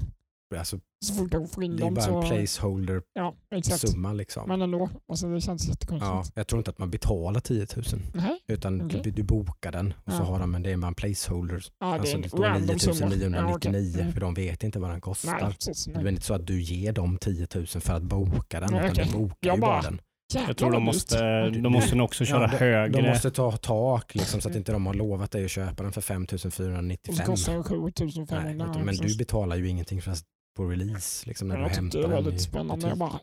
alltså, 0.56 0.80
Så 1.06 1.14
fort 1.14 1.32
de 1.32 1.48
får 1.48 1.64
in 1.64 1.76
det 1.76 1.84
är 1.84 1.86
dem 1.86 1.94
bara 1.94 2.06
så... 2.06 2.22
en 2.22 2.30
placeholder 2.30 3.02
Ja, 3.14 3.36
exakt. 3.56 3.90
summa 3.90 4.14
liksom. 4.14 4.48
Men 4.48 4.62
ändå, 4.62 4.90
alltså 5.10 5.28
det 5.28 5.42
känns 5.42 5.66
Ja, 5.66 5.70
jättekonstigt. 5.72 6.38
jag 6.38 6.48
tror 6.48 6.60
inte 6.60 6.72
att 6.72 6.78
man 6.80 6.90
betalar 6.90 7.40
10 7.40 7.68
000 7.76 7.86
Nej, 8.14 8.40
utan 8.48 8.82
Okej. 8.82 9.02
du, 9.04 9.12
du 9.12 9.24
bokar 9.24 9.72
den 9.72 9.94
och 10.06 10.12
så 10.14 10.18
Ja. 10.22 10.24
har 10.24 10.40
de, 10.40 10.52
men 10.52 10.64
det 10.64 10.72
är 10.72 10.78
bara 10.78 10.88
en 10.88 10.96
placeholder. 10.96 11.64
ja, 11.80 11.88
det 11.88 11.94
Alltså 11.94 12.18
det 12.18 12.30
står 12.30 12.44
random 12.44 12.80
summa. 12.80 13.10
9999 13.10 13.92
Ja, 13.94 14.02
okej. 14.04 14.14
för 14.14 14.20
de 14.22 14.34
vet 14.34 14.64
inte 14.64 14.80
vad 14.80 14.90
den 14.90 14.96
Nej, 14.96 15.02
kostar. 15.02 15.52
precis. 15.52 15.86
Det 15.86 15.92
är 15.92 16.04
Nej. 16.04 16.10
inte 16.14 16.26
så 16.26 16.34
att 16.34 16.48
du 16.48 16.62
ger 16.62 16.92
dem 16.92 17.18
10 17.22 17.48
000 17.56 17.66
för 17.68 17.94
att 17.94 18.04
boka 18.04 18.60
den, 18.60 18.70
Nej, 18.72 18.80
utan 18.80 18.92
okej. 18.92 19.06
du 19.12 19.18
bokar 19.18 19.36
Jag 19.40 19.56
ju 19.56 19.62
bara 19.62 19.72
bara- 19.72 19.82
den. 19.82 20.02
Jag 20.48 20.58
tror 20.58 20.72
de 20.72 20.84
måste, 20.84 21.50
de 21.50 21.72
måste 21.72 21.96
nog 21.96 22.06
också 22.06 22.26
köra 22.26 22.42
Ja, 22.42 22.48
de- 22.48 22.58
högre. 22.58 23.02
De 23.02 23.10
måste 23.10 23.32
ta 23.32 23.52
tak 23.52 24.16
liksom, 24.16 24.42
så 24.42 24.50
att 24.50 24.56
inte 24.56 24.72
de 24.72 24.86
har 24.86 24.94
lovat 24.94 25.32
dig 25.32 25.46
att 25.46 25.52
köpa 25.52 25.84
den 25.84 25.92
för 25.92 26.02
5 26.02 26.26
Och 26.34 26.40
så 26.40 26.52
495. 26.52 27.26
kostar 27.26 27.52
det 27.54 27.58
Nej, 27.60 27.68
7500. 27.68 28.54
utan- 28.70 28.86
men 28.86 28.96
du 28.96 29.18
betalar 29.18 29.56
ju 29.56 29.68
ingenting 29.70 30.02
för 30.02 30.12
på 30.58 30.66
release 30.66 31.28
liksom, 31.28 31.48
när 31.48 31.56
jag 31.56 31.66
du 31.66 31.70
tyckte 31.70 31.82
hämtar 31.82 32.02
det 32.02 32.08
var 32.08 32.22
lite 32.22 32.44
spännande. 32.44 32.88
Jag 32.88 32.98
bara, 32.98 33.20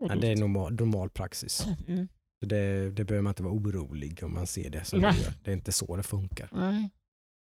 Nej, 0.00 0.18
det 0.20 0.28
är 0.28 0.36
normal, 0.36 0.72
normal 0.72 1.10
praxis. 1.10 1.66
Mm. 1.88 2.08
Så 2.40 2.46
det, 2.48 2.90
det 2.90 3.04
behöver 3.04 3.22
man 3.22 3.30
inte 3.30 3.42
vara 3.42 3.54
orolig 3.54 4.20
om 4.22 4.34
man 4.34 4.46
ser 4.46 4.70
det 4.70 4.84
som 4.84 5.00
du 5.00 5.06
gör. 5.06 5.32
Det 5.44 5.50
är 5.50 5.54
inte 5.54 5.72
så 5.72 5.96
det 5.96 6.02
funkar. 6.02 6.48
Nej. 6.52 6.90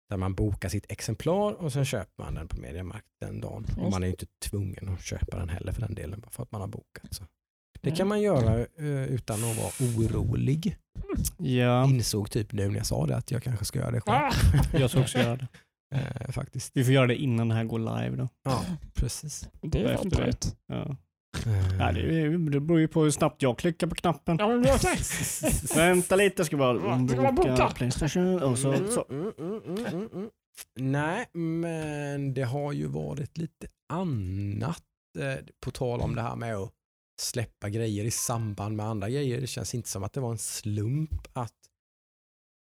Där 0.10 0.18
man 0.18 0.36
bokar 0.36 0.70
sitt 0.70 0.92
exemplar 0.92 1.54
och 1.54 1.74
sen 1.74 1.86
köper 1.86 2.24
man 2.24 2.36
den 2.36 2.48
på 2.48 2.58
Mediamarkt 2.58 3.08
den 3.22 3.42
dagen. 3.42 3.64
Och 3.64 3.84
Just 3.84 3.92
man 3.92 4.04
är 4.04 4.08
ju 4.08 4.12
inte 4.12 4.26
tvungen 4.26 4.90
att 4.90 5.02
köpa 5.02 5.38
den 5.38 5.50
heller 5.50 5.72
för 5.72 5.82
den 5.82 5.96
delen 5.96 6.20
bara 6.20 6.32
för 6.32 6.44
att 6.44 6.52
man 6.52 6.62
har 6.62 6.68
bokat. 6.68 7.14
Så. 7.14 7.24
Det 7.82 7.92
kan 7.92 8.08
man 8.08 8.22
göra 8.22 8.60
eh, 8.60 9.04
utan 9.04 9.44
att 9.44 9.58
vara 9.58 9.72
orolig. 9.80 10.78
Ja, 11.38 11.86
Insåg 11.86 12.32
typ 12.32 12.54
nu 12.54 12.68
när 12.68 12.78
jag 12.78 12.86
sa 12.86 13.06
det 13.06 13.16
att 13.16 13.32
jag 13.32 13.44
kanske 13.44 13.66
ska 13.66 13.80
göra 13.80 13.92
det 13.92 14.02
själv. 14.02 14.16
Ah, 14.16 14.34
jag 14.80 14.90
ska 14.90 15.00
också 15.00 15.18
göra 15.18 15.36
det. 15.36 15.48
Eh, 15.96 16.32
faktiskt. 16.32 16.72
Vi 16.78 16.84
får 16.84 16.94
göra 16.94 17.08
det 17.08 17.16
innan 17.16 17.48
det 17.50 17.56
här 17.56 17.64
går 17.64 17.80
live 17.80 18.16
då. 18.18 18.28
Ja, 18.44 18.66
precis. 18.94 19.50
det 19.62 19.84
är 19.84 19.98
fan 19.98 20.10
rätt. 20.10 20.56
Ja. 20.68 20.96
Eh, 21.46 21.78
Ja, 21.80 21.92
det, 21.92 22.30
det 22.50 22.60
beror 22.60 22.80
ju 22.80 22.88
på 22.88 23.04
hur 23.04 23.12
snabbt 23.12 23.42
jag 23.42 23.58
klickar 23.58 23.88
på 23.88 23.96
knappen. 23.96 24.38
Ja, 24.40 24.48
men. 24.48 24.64
Vänta 25.76 26.16
lite, 26.16 26.40
jag 26.40 26.46
ska 26.46 26.58
bara 26.58 26.98
boka? 27.08 27.32
boka 27.32 27.70
Playstation 27.76 28.44
och 28.44 28.58
så, 28.60 28.74
Mm, 28.74 28.92
så. 28.92 29.06
mm, 29.10 29.32
mm, 29.40 29.62
mm, 29.68 29.86
mm, 29.86 30.10
mm. 30.14 30.30
Nej, 30.80 31.26
men 31.34 32.34
det 32.34 32.44
har 32.44 32.74
ju 32.74 32.86
varit 32.88 33.38
lite 33.38 33.68
annat. 33.94 34.84
Eh, 35.20 35.46
på 35.66 35.72
tal 35.72 36.02
om 36.02 36.16
det 36.16 36.22
här 36.22 36.36
med 36.36 36.56
att 36.56 36.72
släppa 37.22 37.70
grejer 37.70 38.06
i 38.06 38.12
samband 38.12 38.76
med 38.76 38.86
andra 38.86 39.10
grejer. 39.10 39.42
Det 39.42 39.48
känns 39.48 39.76
inte 39.76 39.90
som 39.90 40.04
att 40.04 40.14
det 40.14 40.20
var 40.20 40.32
en 40.32 40.38
slump 40.38 41.28
att 41.34 41.54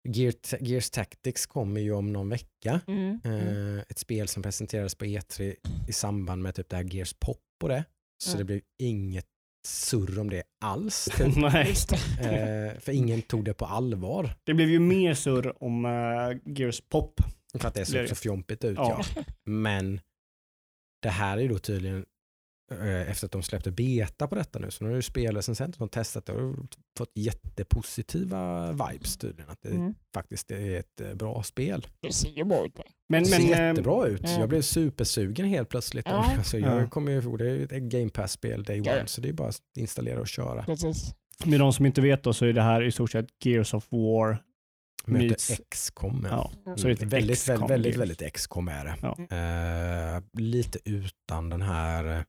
Gear, 0.09 0.35
Gears 0.61 0.91
Tactics 0.91 1.47
kommer 1.47 1.81
ju 1.81 1.93
om 1.93 2.13
någon 2.13 2.29
vecka. 2.29 2.81
Mm. 2.87 3.21
Mm. 3.25 3.77
Eh, 3.77 3.85
ett 3.89 3.99
spel 3.99 4.29
som 4.29 4.43
presenterades 4.43 4.95
på 4.95 5.05
E3 5.05 5.55
i 5.89 5.93
samband 5.93 6.43
med 6.43 6.55
typ 6.55 6.69
det 6.69 6.77
här 6.77 6.95
Gears 6.95 7.15
Pop 7.19 7.39
och 7.63 7.69
det. 7.69 7.85
Så 8.23 8.31
Ja. 8.35 8.39
det 8.39 8.45
blev 8.45 8.61
inget 8.79 9.27
surr 9.67 10.19
om 10.19 10.31
det 10.31 10.43
alls. 10.65 11.05
Typ. 11.17 11.37
Eh, 12.21 12.79
för 12.81 12.93
ingen 12.93 13.23
tog 13.23 13.45
det 13.45 13.55
på 13.55 13.65
allvar. 13.67 14.37
det 14.45 14.55
blev 14.55 14.69
ju 14.71 14.79
mer 14.79 15.15
surr 15.15 15.63
om 15.63 15.85
uh, 15.85 16.37
Gears 16.45 16.81
Pop. 16.81 17.21
För 17.59 17.69
att 17.69 17.75
det 17.75 17.85
såg 17.85 18.09
så 18.09 18.15
fjompigt 18.15 18.65
ut. 18.65 18.77
Ja. 18.77 19.05
Ja. 19.17 19.23
Men 19.45 20.01
det 21.03 21.09
här 21.09 21.37
är 21.37 21.43
ju 21.43 21.49
då 21.49 21.59
tydligen 21.59 22.07
efter 23.07 23.27
att 23.27 23.33
de 23.33 23.43
släppte 23.43 23.71
beta 23.71 24.27
på 24.29 24.35
detta 24.35 24.59
nu 24.59 24.71
så 24.71 24.85
nu 24.85 24.91
har 24.91 24.97
ju 24.97 25.03
spelrecensenter 25.03 25.77
som 25.77 25.89
testat 25.89 26.27
det 26.27 26.33
och 26.33 26.57
fått 26.99 27.12
jättepositiva 27.14 28.73
vibes 28.73 29.16
tydligen. 29.16 29.51
Att 29.51 29.62
det 29.62 29.68
Mm. 29.71 29.95
faktiskt 30.14 30.51
är 30.51 30.79
ett 30.79 31.01
eh, 31.01 31.14
bra 31.14 31.43
spel. 31.43 31.87
Det 32.01 32.12
ser 32.12 32.29
ju 32.31 32.45
bra 32.45 32.66
ut. 32.66 32.73
Men, 33.09 33.23
Det 33.23 33.29
ser 33.29 33.39
men, 33.43 33.53
eh, 33.53 33.66
jättebra 33.68 34.07
ut. 34.07 34.21
ja. 34.25 34.31
Jag 34.41 34.49
blev 34.49 34.62
supersugen 34.62 35.47
helt 35.47 35.68
plötsligt. 35.68 36.07
Ja. 36.09 36.25
Alltså, 36.39 36.59
jag 36.59 36.83
Ja. 36.83 36.89
kommer 36.89 37.12
ju 37.12 37.37
det 37.37 37.45
är 37.51 37.55
ju 37.55 37.64
ett 37.64 37.71
Game 37.83 38.11
Pass-spel 38.11 38.62
day 38.62 38.83
Ja. 38.85 38.93
one 38.99 39.07
så 39.07 39.21
det 39.21 39.29
är 39.29 39.33
bara 39.33 39.49
att 39.49 39.61
installera 39.79 40.21
och 40.21 40.29
köra. 40.29 40.62
Precis. 40.64 41.14
med 41.45 41.61
de 41.61 41.73
som 41.73 41.87
inte 41.87 42.01
vet 42.01 42.23
då 42.25 42.33
så 42.33 42.45
är 42.47 42.53
det 42.53 42.62
här 42.62 42.83
i 42.83 42.93
stort 42.93 43.11
sett 43.11 43.27
Gears 43.45 43.75
of 43.75 43.87
War. 43.93 44.43
Möter 45.07 45.57
XCOM. 45.71 46.27
Ja. 46.31 46.51
Ja, 46.64 46.77
så 46.77 46.89
är 46.89 46.95
det 46.95 47.03
ett 47.03 47.12
väldigt, 47.12 47.49
väldigt, 47.49 47.71
väldigt, 47.71 47.97
väldigt 47.97 48.33
XCOM 48.35 48.68
är 48.68 48.85
det. 48.85 48.95
Ja. 49.03 49.37
Eh, 50.16 50.23
lite 50.33 50.79
utan 50.85 51.51
den 51.51 51.62
här 51.62 52.25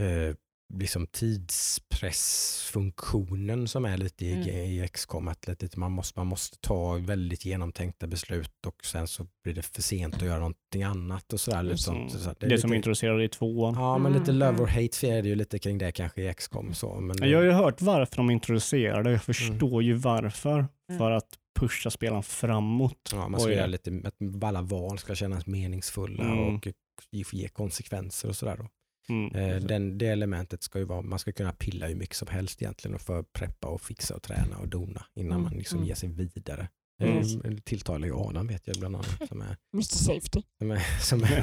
eh, 0.00 0.34
liksom 0.74 1.06
tidspressfunktionen 1.06 3.68
som 3.68 3.84
är 3.84 3.96
lite 3.96 4.24
i, 4.24 4.32
Mm. 4.32 4.48
i 4.48 4.88
XCOM. 4.92 5.28
Att 5.28 5.48
lite, 5.48 5.78
man, 5.78 5.92
måste, 5.92 6.18
man 6.18 6.26
måste 6.26 6.56
ta 6.60 6.92
väldigt 6.94 7.44
genomtänkta 7.44 8.06
beslut 8.06 8.66
och 8.66 8.84
sen 8.86 9.08
så 9.08 9.26
blir 9.44 9.54
det 9.54 9.62
för 9.62 9.82
sent 9.82 10.14
att 10.14 10.22
göra 10.22 10.38
någonting 10.38 10.82
annat 10.82 11.32
och 11.32 11.40
sådär. 11.40 11.62
Lite 11.62 11.72
Just 11.72 11.84
sånt. 11.84 12.12
Så 12.12 12.18
Det, 12.18 12.34
det 12.46 12.54
är 12.54 12.58
som 12.58 12.70
lite, 12.70 12.76
introducerade 12.76 13.24
i 13.24 13.28
tvåan. 13.28 13.74
Ja, 13.74 13.98
men 13.98 14.12
lite 14.12 14.30
Mm, 14.30 14.38
love 14.38 14.50
mm. 14.50 14.62
or 14.62 14.66
hate 14.66 15.08
är 15.08 15.22
det 15.22 15.28
ju 15.28 15.34
lite 15.34 15.58
kring 15.58 15.78
det 15.78 15.92
kanske 15.92 16.30
i 16.30 16.34
XCOM. 16.34 16.74
Så, 16.74 17.00
men, 17.00 17.30
Jag 17.30 17.38
har 17.38 17.44
ju 17.44 17.50
hört 17.50 17.82
varför 17.82 18.16
de 18.16 18.30
introducerade 18.30 19.10
Jag 19.10 19.22
förstår 19.22 19.82
ju 19.82 19.94
varför. 19.94 20.58
Mm. 20.88 20.98
För 20.98 21.10
att 21.10 21.28
pusha 21.58 21.90
spelaren 21.90 22.22
framåt. 22.22 23.10
Ja, 23.12 23.28
man 23.28 23.40
ska 23.40 23.52
göra 23.52 23.66
lite, 23.66 24.02
att 24.04 24.44
alla 24.44 24.62
val 24.62 24.98
ska 24.98 25.14
kännas 25.14 25.46
meningsfulla 25.46 26.24
Mm. 26.24 26.38
och 26.56 26.66
ge- 27.10 27.24
ge 27.32 27.48
konsekvenser 27.48 28.28
och 28.28 28.36
sådär. 28.36 28.56
Då. 28.56 28.68
Mm. 29.08 29.34
Eh, 29.34 29.56
den, 29.62 29.98
det 29.98 30.06
elementet 30.06 30.62
ska 30.62 30.78
ju 30.78 30.84
vara, 30.84 31.02
man 31.02 31.18
ska 31.18 31.32
kunna 31.32 31.52
pilla 31.52 31.86
hur 31.86 31.94
mycket 31.94 32.16
som 32.16 32.28
helst 32.28 32.62
egentligen 32.62 32.94
och 32.94 33.00
för 33.00 33.22
preppa 33.22 33.68
och 33.68 33.80
fixa 33.80 34.14
och 34.14 34.22
träna 34.22 34.58
och 34.58 34.68
dona 34.68 35.06
innan 35.14 35.32
Mm, 35.32 35.42
man 35.42 35.52
liksom 35.52 35.78
mm. 35.78 35.88
ger 35.88 35.94
sig 35.94 36.08
vidare. 36.08 36.68
Mm. 37.02 37.18
Eh, 37.44 37.58
tilltalar 37.64 38.06
ju 38.06 38.14
Adam 38.14 38.46
vet 38.46 38.66
jag 38.66 38.76
bland 38.76 38.96
annat 38.96 39.28
som 39.28 39.40
är, 39.40 39.56
Mr 39.74 39.82
Safety. 39.82 40.42
som 40.58 40.70
är, 40.70 40.78
som 41.00 41.22
är, 41.22 41.42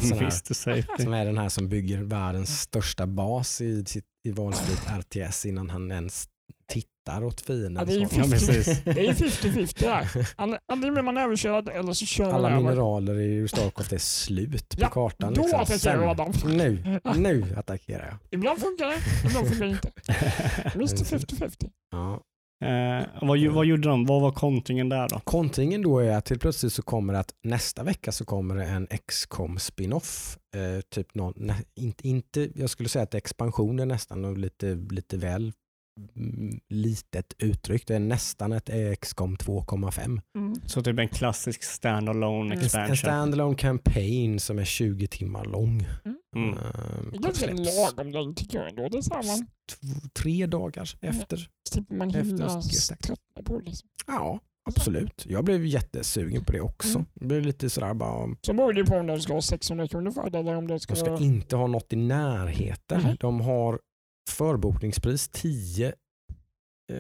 sån 0.53 0.74
här, 0.74 1.03
som 1.03 1.14
är 1.14 1.26
den 1.26 1.38
här 1.38 1.49
som 1.49 1.70
bygger 1.70 2.03
världens 2.03 2.61
största 2.61 3.07
bas 3.07 3.61
i, 3.61 3.86
sitt, 3.86 4.05
i 4.28 4.32
valfritt 4.32 4.88
RTS 4.99 5.45
innan 5.45 5.70
han 5.70 5.91
ens 5.91 6.28
tittar 6.68 6.93
åt 7.10 7.41
fienden. 7.41 7.76
Ja, 7.76 7.86
det 7.86 7.93
är 7.93 7.99
ju 7.99 8.08
Så- 8.08 8.16
Ja, 8.16 8.24
precis. 8.24 8.84
Det 8.84 8.91
är 8.91 9.04
ju 9.04 9.14
50-50 9.14 9.80
där. 9.84 10.28
An- 10.36 10.58
Antingen 10.68 10.93
blir 10.93 11.04
man 11.04 11.18
överkörd 11.18 11.70
eller 11.70 11.93
så 11.93 12.06
kör 12.06 12.26
man 12.26 12.34
Alla 12.36 12.49
mineraler 12.60 13.20
i 13.20 13.47
Starcraft 13.47 13.93
är 13.93 13.97
slut 13.97 14.70
på 14.70 14.82
Ja, 14.82 14.89
kartan. 14.89 15.34
då 15.34 15.41
liksom. 15.41 15.60
attackerar 15.60 16.12
Adam. 16.12 16.32
Nu, 16.45 16.99
nu 17.16 17.45
attackerar 17.58 18.06
jag. 18.06 18.18
Ibland 18.39 18.60
funkar 18.60 18.88
det, 18.88 18.97
ibland 19.28 19.47
funkar 19.47 19.66
det 19.66 19.72
inte. 19.72 19.91
Mr 20.76 21.18
50-50. 21.18 21.70
Ja. 21.91 22.22
Eh, 22.66 23.06
vad, 23.22 23.39
vad 23.47 23.66
gjorde 23.66 23.89
de? 23.89 24.06
Vad 24.06 24.22
var 24.22 24.32
kontringen 24.32 24.89
där 24.89 25.10
då? 25.10 25.20
Kontringen 25.20 25.82
då 25.82 25.99
är 25.99 26.12
att 26.18 26.26
till 26.26 26.39
plötsligt 26.39 26.74
så 26.74 26.82
kommer 26.82 27.14
att 27.14 27.34
nästa 27.43 27.84
vecka 27.84 28.12
så 28.12 28.26
kommer 28.26 28.56
det 28.56 28.64
en 28.66 28.88
XCOM 29.08 29.60
spin-off. 29.60 30.38
Eh, 30.56 30.82
typ 30.89 31.16
någon, 31.16 31.34
nä, 31.36 31.56
inte, 31.76 32.08
inte, 32.08 32.49
jag 32.56 32.70
skulle 32.70 32.89
säga 32.89 33.04
att 33.04 33.14
expansion 33.14 33.80
är 33.80 33.86
nästan 33.86 34.26
och 34.26 34.38
lite, 34.38 34.66
lite 34.91 35.18
väl 35.18 35.54
litet 36.70 37.34
uttryck. 37.38 37.88
Det 37.88 37.96
är 37.96 38.00
nästan 38.00 38.52
ett 38.52 38.70
XCOM 39.00 39.36
2,5. 39.38 40.22
Mm. 40.38 40.56
Så 40.66 40.82
typ 40.84 41.00
en 41.00 41.08
klassisk 41.08 41.64
standalone 41.64 42.54
Mm. 42.54 42.66
Expansion. 42.66 42.91
en 42.91 42.98
standalone 42.98 43.56
campaign 43.56 44.39
som 44.39 44.60
är 44.60 44.64
20 44.66 45.08
timmar 45.08 45.46
lång. 45.46 45.88
Mm. 46.36 46.50
Eh, 46.54 46.56
Det 47.12 47.18
är 47.18 47.22
ganska 47.22 47.46
släpps 47.46 47.76
lagom 47.78 48.12
längd 48.12 48.38
tycker 48.38 48.58
jag 48.58 48.70
ändå. 48.70 48.89
Det 48.89 48.98
är 48.98 49.02
tv- 49.02 50.10
tre 50.14 50.46
dagar 50.46 50.89
efter. 51.02 51.48
slipper 51.70 51.96
man 51.96 52.08
Efter 52.10 52.24
hinna 52.24 52.62
tröttna 53.02 53.44
på. 53.46 53.60
Liksom. 53.60 53.89
Ja, 54.08 54.39
absolut. 54.70 55.26
Jag 55.30 55.46
blev 55.46 55.66
jättesugen 55.66 56.44
på 56.46 56.52
det 56.52 56.62
också. 56.62 56.89
Mm. 56.98 57.06
Det 57.14 57.26
blev 57.26 57.41
lite 57.41 57.70
sådär 57.70 57.94
bara, 57.94 58.36
Så 58.41 58.54
beror 58.54 58.74
det 58.74 58.80
ju 58.80 58.86
på 58.86 58.96
om 58.96 59.08
det 59.08 59.22
ska 59.22 59.34
vara 59.34 59.41
600 59.41 59.88
kronor 59.88 60.12
för 60.12 60.30
det 60.30 60.39
eller 60.39 60.56
om 60.56 60.68
det 60.68 60.80
ska 60.80 60.94
De 60.94 61.00
ska 61.00 61.18
inte 61.26 61.56
ha 61.56 61.68
något 61.68 61.94
i 61.94 61.96
närheten. 61.96 63.02
Nej. 63.04 63.18
De 63.20 63.41
har 63.41 63.80
förbokningspris 64.30 65.30
10 65.30 65.88
eh, 65.88 66.97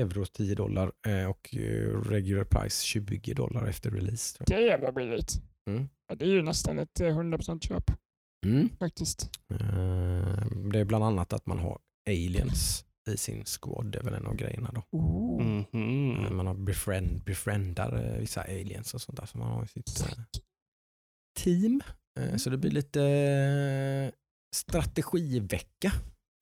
euro, 0.00 0.24
10 0.26 0.54
dollar 0.54 0.92
eh, 1.06 1.24
och 1.30 1.54
eh, 1.54 2.00
regular 2.02 2.44
price 2.44 2.84
20 2.84 3.34
dollar 3.34 3.66
efter 3.66 3.90
release. 3.90 4.36
Tror 4.44 4.56
Det 4.58 4.68
är 4.70 4.78
vad 4.78 4.94
billigt. 4.94 5.32
Mm. 5.70 5.88
Ja, 6.08 6.14
det 6.14 6.24
är 6.24 6.28
ju 6.28 6.42
nästan 6.42 6.78
ett 6.78 7.00
eh, 7.00 7.06
100% 7.18 7.60
köp 7.60 7.84
jag. 7.86 7.96
Mm. 8.52 8.68
faktiskt. 8.78 9.30
Eh, 9.50 10.46
det 10.72 10.78
är 10.78 10.84
bland 10.84 11.04
annat 11.04 11.32
att 11.32 11.46
man 11.46 11.58
har 11.58 11.78
aliens 12.08 12.84
i 13.10 13.16
sin 13.16 13.44
squad. 13.44 13.86
Det 13.92 13.98
är 13.98 14.02
väl 14.02 14.14
en 14.14 14.26
av 14.26 14.36
grejerna 14.36 14.70
då. 14.74 14.82
Oh. 14.98 15.42
Mhm. 15.42 16.24
Eh, 16.24 16.30
Man 16.30 16.46
har 16.46 16.54
befriend, 16.54 17.24
befriendar 17.24 18.04
eh, 18.14 18.18
vissa 18.20 18.42
aliens 18.42 18.94
och 18.94 19.00
sånt 19.00 19.18
där 19.18 19.26
som 19.26 19.40
man 19.40 19.50
har 19.50 19.64
i 19.64 19.68
sitt 19.68 20.00
eh, 20.00 20.24
team. 21.40 21.80
Eh, 22.20 22.36
Så 22.36 22.50
det 22.50 22.58
blir 22.58 22.70
lite 22.70 23.02
eh, 23.04 24.12
strategivecka. 24.56 25.92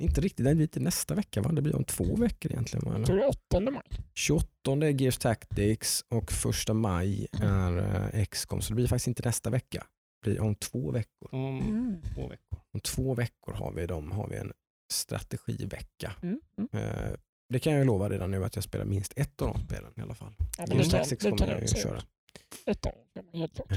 Inte 0.02 0.20
riktigt, 0.20 0.44
det 0.46 0.54
blir 0.54 0.80
nästa 0.80 1.14
vecka 1.14 1.40
va? 1.42 1.52
Det 1.52 1.62
blir 1.62 1.76
om 1.76 1.84
två 1.84 2.16
veckor 2.16 2.52
egentligen. 2.52 2.84
va? 2.92 2.98
Jag 2.98 3.06
tror 3.06 3.16
det 3.16 3.22
är 3.24 3.28
8 3.28 3.60
maj. 3.60 3.82
28 4.14 4.46
är 4.72 5.00
Gears 5.02 5.18
Tactics 5.18 6.04
och 6.08 6.32
första 6.32 6.74
maj 6.74 7.26
är 7.32 7.78
eh, 8.14 8.24
XCOM. 8.24 8.60
Så 8.60 8.68
det 8.68 8.74
blir 8.74 8.86
faktiskt 8.86 9.06
inte 9.06 9.22
nästa 9.24 9.50
vecka. 9.50 9.86
Det 10.24 10.30
blir 10.30 10.40
om 10.40 10.54
två 10.54 10.90
veckor. 10.90 11.28
Om 11.34 11.60
Mm. 11.60 12.02
två 12.14 12.28
veckor. 12.28 12.58
Om 12.74 12.80
två 12.80 13.14
veckor 13.14 13.52
har 13.52 13.72
vi, 13.72 13.86
dem, 13.86 14.12
har 14.12 14.28
vi 14.28 14.36
en 14.36 14.52
strategivecka. 14.92 16.12
Mm. 16.22 16.40
Mm. 16.58 16.68
Eh, 16.88 17.12
Det 17.48 17.58
kan 17.58 17.72
jag 17.72 17.86
lova 17.86 18.08
redan 18.10 18.30
nu 18.30 18.44
att 18.44 18.54
jag 18.54 18.64
spelar 18.64 18.84
minst 18.84 19.12
ett 19.16 19.42
av 19.42 19.48
de 19.54 19.60
spelen 19.66 19.92
i 19.96 20.00
alla 20.00 20.14
fall. 20.14 20.34
Ja, 20.58 20.64
Gears 20.74 20.88
Tactics 20.90 21.24
det 21.24 21.30
kommer 21.30 21.52
jag 21.52 21.60
ju 21.60 21.68
köra. 21.68 22.02
Ett 22.66 22.86
av 22.86 22.92
dem, 23.14 23.24
helt 23.40 23.54
klart. 23.54 23.68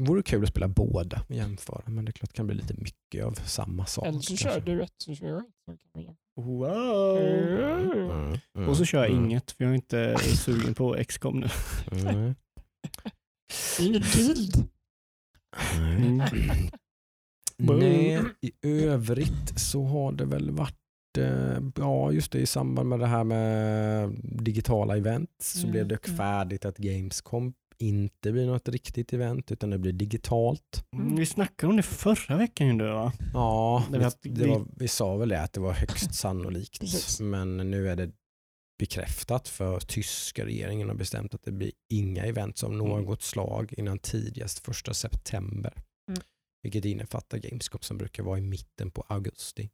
Vore 0.00 0.22
kul 0.22 0.42
att 0.42 0.48
spela 0.48 0.68
båda 0.68 1.22
och 1.28 1.34
jämföra, 1.34 1.82
men 1.86 2.04
det 2.04 2.10
är 2.10 2.12
klart 2.12 2.30
det 2.30 2.36
kan 2.36 2.46
bli 2.46 2.56
lite 2.56 2.74
mycket 2.74 3.24
av 3.24 3.32
samma 3.32 3.86
sak. 3.86 4.06
Eller 4.06 4.20
så 4.20 4.36
kör 4.36 4.60
du 4.60 4.82
ett 4.82 4.92
så 4.98 5.14
kör 5.14 5.26
jag 5.28 5.38
ett. 5.38 6.16
Wow. 6.36 7.18
Mm, 7.18 8.38
mm, 8.56 8.68
Och 8.68 8.76
så 8.76 8.84
kör 8.84 8.98
jag 9.04 9.10
mm, 9.12 9.24
inget 9.24 9.50
för 9.50 9.64
jag 9.64 9.70
är 9.70 9.74
inte 9.74 10.16
sugen 10.18 10.74
på 10.74 10.96
XCOM 11.08 11.40
nu. 11.40 11.48
mm. 11.92 12.34
Inget 13.80 14.14
guild. 14.14 14.68
Mm. 15.76 16.22
Nej, 17.58 18.22
i 18.40 18.52
övrigt 18.84 19.58
så 19.60 19.84
har 19.84 20.12
det 20.12 20.24
väl 20.24 20.50
varit 20.50 21.18
eh, 21.18 21.58
Ja, 21.76 22.12
just 22.12 22.32
det 22.32 22.38
i 22.40 22.46
samband 22.46 22.88
med 22.88 22.98
det 23.00 23.06
här 23.06 23.24
med 23.24 24.10
digitala 24.22 24.96
event 24.96 25.30
så 25.42 25.58
Mm, 25.58 25.70
blev 25.70 25.86
det 25.88 26.06
mm. 26.06 26.16
färdigt 26.16 26.64
att 26.64 26.76
Gamescom 26.78 27.54
inte 27.78 28.32
blir 28.32 28.46
något 28.46 28.68
riktigt 28.68 29.12
event 29.12 29.52
utan 29.52 29.70
det 29.70 29.78
blir 29.78 29.92
digitalt. 29.92 30.84
Mm, 30.92 31.16
Vi 31.16 31.26
snackade 31.26 31.70
om 31.70 31.76
det 31.76 31.82
förra 31.82 32.36
veckan 32.36 32.66
ju 32.66 32.72
du 32.72 32.84
va? 32.88 33.12
Ja, 33.34 33.84
Det 33.90 33.98
vi, 34.22 34.30
vi- 34.30 34.46
var, 34.48 34.66
vi 34.76 34.88
sa 34.88 35.16
väl 35.16 35.28
det 35.28 35.42
att 35.42 35.52
det 35.52 35.60
var 35.60 35.72
högst 35.72 36.14
sannolikt. 36.20 36.80
Precis. 36.80 37.20
Men 37.20 37.56
nu 37.70 37.88
är 37.88 37.96
det 37.96 38.10
bekräftat 38.78 39.48
för 39.48 39.80
tyska 39.80 40.44
regeringen 40.46 40.88
har 40.88 40.96
bestämt 40.96 41.34
att 41.34 41.42
det 41.42 41.52
blir 41.52 41.72
inga 41.92 42.24
event 42.24 42.58
som 42.58 42.72
Mm. 42.72 42.88
något 42.88 43.22
slag 43.22 43.74
innan 43.76 43.98
tidigast 43.98 44.58
första 44.58 44.94
september. 44.94 45.72
Mm. 46.10 46.22
Vilket 46.62 46.84
innefattar 46.84 47.38
Gamescom 47.38 47.80
som 47.82 47.98
brukar 47.98 48.22
vara 48.22 48.38
i 48.38 48.40
mitten 48.40 48.90
på 48.90 49.04
augusti. 49.08 49.70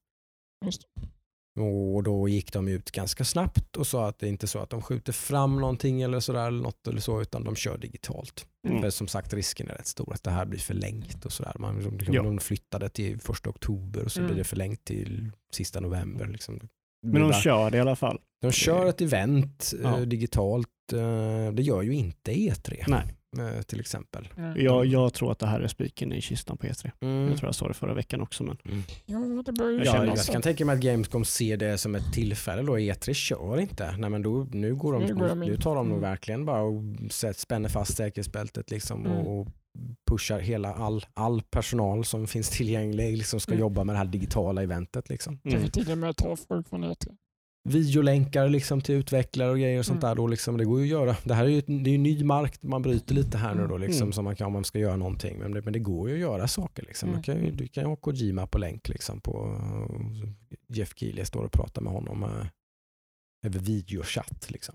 Och 1.60 2.02
då 2.02 2.28
gick 2.28 2.52
de 2.52 2.68
ut 2.68 2.90
ganska 2.90 3.24
snabbt 3.24 3.76
och 3.76 3.86
sa 3.86 4.08
att 4.08 4.18
det 4.18 4.28
inte 4.28 4.44
är 4.44 4.48
så 4.48 4.58
att 4.58 4.70
de 4.70 4.82
skjuter 4.82 5.12
fram 5.12 5.60
någonting 5.60 6.02
eller 6.02 6.20
sådär 6.20 6.46
eller 6.46 6.62
något 6.62 6.86
eller 6.88 7.00
så 7.00 7.20
utan 7.22 7.44
de 7.44 7.56
kör 7.56 7.78
digitalt. 7.78 8.46
Mm. 8.68 8.82
För 8.82 8.90
som 8.90 9.08
sagt 9.08 9.34
risken 9.34 9.68
är 9.70 9.74
rätt 9.74 9.86
stor 9.86 10.12
att 10.12 10.22
det 10.22 10.30
här 10.30 10.44
blir 10.46 10.60
förlängt 10.60 11.24
och 11.24 11.32
sådär. 11.32 11.56
Man, 11.58 11.96
de, 11.98 12.12
Ja. 12.12 12.22
de 12.22 12.38
flyttade 12.38 12.88
till 12.88 13.20
första 13.20 13.50
oktober 13.50 14.04
och 14.04 14.12
så 14.12 14.20
Mm. 14.20 14.28
blir 14.28 14.38
det 14.38 14.48
förlängt 14.48 14.84
till 14.84 15.30
sista 15.52 15.80
november. 15.80 16.26
Liksom. 16.26 16.60
Men 17.06 17.22
de 17.22 17.32
kör 17.32 17.70
det 17.70 17.76
i 17.76 17.80
alla 17.80 17.96
fall. 17.96 18.18
de 18.42 18.52
kör 18.52 18.86
ett 18.86 19.00
event 19.00 19.72
Ja. 19.82 19.98
eh, 19.98 20.00
digitalt. 20.06 20.68
Eh, 20.92 21.52
det 21.52 21.62
gör 21.62 21.82
ju 21.82 21.94
inte 21.94 22.32
E3 22.32 22.84
Nej. 22.88 23.14
Eh, 23.38 23.62
till 23.62 23.80
exempel. 23.80 24.28
Mm. 24.36 24.64
Jag, 24.64 24.86
jag 24.86 25.14
tror 25.14 25.32
att 25.32 25.38
det 25.38 25.46
här 25.46 25.60
är 25.60 25.68
spiken 25.68 26.12
i 26.12 26.20
kistan 26.20 26.56
på 26.56 26.66
E3. 26.66 26.90
Mm. 27.00 27.28
Jag 27.28 27.36
tror 27.38 27.48
jag 27.48 27.54
sa 27.54 27.68
det 27.68 27.74
förra 27.74 27.94
veckan 27.94 28.20
också. 28.20 28.44
Men 28.44 28.56
det 29.42 29.52
ju 29.70 29.76
Jag 29.84 29.86
Ja, 29.86 30.04
jag 30.06 30.18
kan 30.26 30.42
tänka 30.42 30.64
mig 30.64 30.74
att 30.76 30.80
Gamescom 30.82 31.24
ser 31.24 31.56
det 31.56 31.78
som 31.78 31.94
ett 31.94 32.12
tillfälle 32.12 32.62
då. 32.62 32.78
E3 32.78 33.12
kör 33.12 33.60
inte. 33.60 33.96
Nej, 33.96 34.10
men 34.10 34.22
då, 34.22 34.46
nu, 34.52 34.74
går 34.74 34.92
de, 34.92 35.02
Nu 35.02 35.14
går 35.14 35.28
de 35.28 35.40
nu, 35.40 35.56
tar 35.56 35.74
de 35.74 35.88
nog 35.88 35.98
Mm. 35.98 36.10
verkligen 36.10 36.44
bara 36.44 36.62
och 36.62 36.82
spänner 37.36 37.68
fast 37.68 37.96
säkerhetsbältet 37.96 38.70
liksom 38.70 39.06
Mm. 39.06 39.18
och, 39.18 39.40
och 39.40 39.48
pushar 40.10 40.38
hela 40.38 40.74
all, 40.74 41.04
all 41.14 41.42
personal 41.42 42.04
som 42.04 42.26
finns 42.26 42.50
tillgänglig 42.50 43.16
liksom 43.16 43.40
ska 43.40 43.52
Mm. 43.52 43.60
jobba 43.60 43.84
med 43.84 43.94
det 43.94 43.98
här 43.98 44.04
digitala 44.06 44.62
eventet. 44.62 45.08
Liksom. 45.08 45.40
Mm. 45.44 45.68
till 45.70 45.90
och 45.92 45.98
med 45.98 46.16
ta 46.16 46.36
folk 46.36 46.68
från 46.68 46.84
E 46.84 46.86
E3. 46.88 47.16
Videolänkar 47.68 48.48
liksom 48.48 48.80
till 48.80 48.94
utvecklare 48.94 49.50
och 49.50 49.58
grejer 49.58 49.78
och 49.78 49.86
sånt 49.86 50.02
Mm. 50.02 50.08
där. 50.10 50.14
Då 50.22 50.26
liksom, 50.26 50.56
det 50.56 50.64
går 50.64 50.80
ju 50.80 50.84
att 50.84 50.90
göra. 51.06 51.16
Det 51.24 51.34
här 51.34 51.44
är 51.44 51.48
ju 51.48 51.60
det 51.60 51.90
är 51.90 51.92
ju 51.92 51.98
ny 51.98 52.24
mark 52.24 52.62
man 52.62 52.82
bryter 52.82 53.14
lite 53.14 53.38
här 53.38 53.54
nu 53.54 53.66
då 53.66 53.76
liksom, 53.78 54.02
Mm. 54.02 54.12
som 54.12 54.24
man 54.24 54.36
kan, 54.36 54.46
om 54.46 54.52
man 54.52 54.64
ska 54.64 54.78
göra 54.78 54.96
någonting. 54.96 55.38
Men 55.38 55.52
det, 55.52 55.62
men 55.62 55.72
det 55.72 55.78
går 55.78 56.08
ju 56.08 56.14
att 56.14 56.20
göra 56.20 56.48
saker. 56.48 56.82
Liksom. 56.82 57.08
Mm. 57.08 57.20
Du, 57.20 57.24
kan 57.24 57.44
ju, 57.44 57.50
du 57.50 57.68
kan 57.68 57.82
ju 57.84 57.88
ha 57.88 57.96
Kojima 57.96 58.46
på 58.46 58.58
länk 58.58 58.88
liksom, 58.88 59.20
på 59.20 59.60
Jeff 60.68 60.92
Keely 60.96 61.24
står 61.24 61.44
och 61.44 61.52
pratar 61.52 61.82
med 61.82 61.92
honom 61.92 62.22
eh, 62.22 62.46
över 63.46 63.58
videochatt. 63.58 64.50
Liksom. 64.50 64.74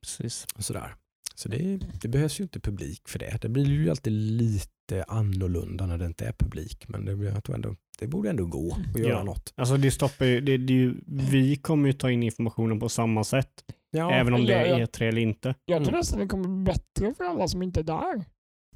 precis. 0.00 0.46
Och 0.56 0.64
sådär. 0.64 0.94
Så 1.40 1.48
det, 1.48 1.80
det 2.02 2.08
behövs 2.08 2.40
ju 2.40 2.42
inte 2.44 2.60
publik 2.60 3.08
för 3.08 3.18
det. 3.18 3.38
Det 3.42 3.48
blir 3.48 3.66
ju 3.66 3.90
alltid 3.90 4.12
lite 4.12 5.04
annorlunda 5.08 5.86
när 5.86 5.98
det 5.98 6.06
inte 6.06 6.26
är 6.26 6.32
publik. 6.32 6.84
Men 6.88 7.04
det, 7.04 7.12
jag 7.12 7.44
tror 7.44 7.54
ändå, 7.54 7.76
det 7.98 8.06
borde 8.06 8.30
ändå 8.30 8.46
gå 8.46 8.76
att 8.94 9.00
göra 9.00 9.12
Ja. 9.12 9.24
något. 9.24 9.52
Alltså 9.56 9.76
det 9.76 9.90
stoppar 9.90 10.26
ju, 10.26 10.40
det, 10.40 10.56
det 10.56 10.72
är 10.72 10.76
ju, 10.76 10.94
vi 11.06 11.56
kommer 11.56 11.86
ju 11.86 11.92
ta 11.92 12.10
in 12.10 12.22
informationen 12.22 12.80
på 12.80 12.88
samma 12.88 13.24
sätt. 13.24 13.50
Ja, 13.90 14.12
även 14.12 14.34
om 14.34 14.44
det 14.44 14.52
ja, 14.52 14.58
är 14.58 14.78
ja. 14.80 14.86
E3 14.86 15.02
eller 15.08 15.20
inte. 15.22 15.54
Jag 15.64 15.76
tror 15.78 15.88
Mm. 15.88 15.98
nästan 15.98 16.20
det 16.20 16.26
kommer 16.26 16.48
bli 16.48 16.64
bättre 16.72 17.14
för 17.14 17.24
alla 17.24 17.48
som 17.48 17.62
inte 17.62 17.80
är 17.80 17.84
där. 17.84 18.24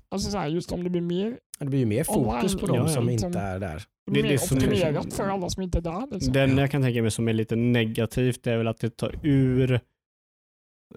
Alltså 0.08 0.30
så 0.30 0.38
här, 0.38 0.48
just 0.48 0.72
om 0.72 0.84
det 0.84 0.90
blir 0.90 1.00
mer, 1.00 1.38
det 1.58 1.66
blir 1.66 1.78
ju 1.78 1.86
mer 1.86 2.04
fokus 2.04 2.56
på 2.56 2.66
de 2.66 2.76
ja, 2.76 2.88
som 2.88 3.06
liksom. 3.06 3.26
inte 3.26 3.38
är 3.38 3.58
där. 3.58 3.82
det 4.06 4.12
blir 4.12 4.22
Det- 4.22 4.28
mer 4.28 4.32
det 4.32 4.38
som- 4.38 4.58
optimerat 4.58 5.14
för 5.14 5.28
alla 5.28 5.48
som 5.50 5.62
inte 5.62 5.78
är 5.78 5.82
där. 5.82 6.06
Liksom. 6.14 6.32
Den 6.32 6.58
jag 6.58 6.70
kan 6.70 6.82
tänka 6.82 7.02
mig 7.02 7.10
som 7.10 7.28
är 7.28 7.32
lite 7.32 7.56
negativt 7.56 8.42
det 8.42 8.52
är 8.52 8.56
väl 8.58 8.68
att 8.68 8.78
det 8.78 8.90
tar 8.96 9.18
ur 9.22 9.80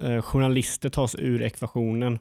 eh, 0.01 0.21
journalister 0.21 0.89
tas 0.89 1.15
ur 1.15 1.41
ekvationen. 1.41 2.19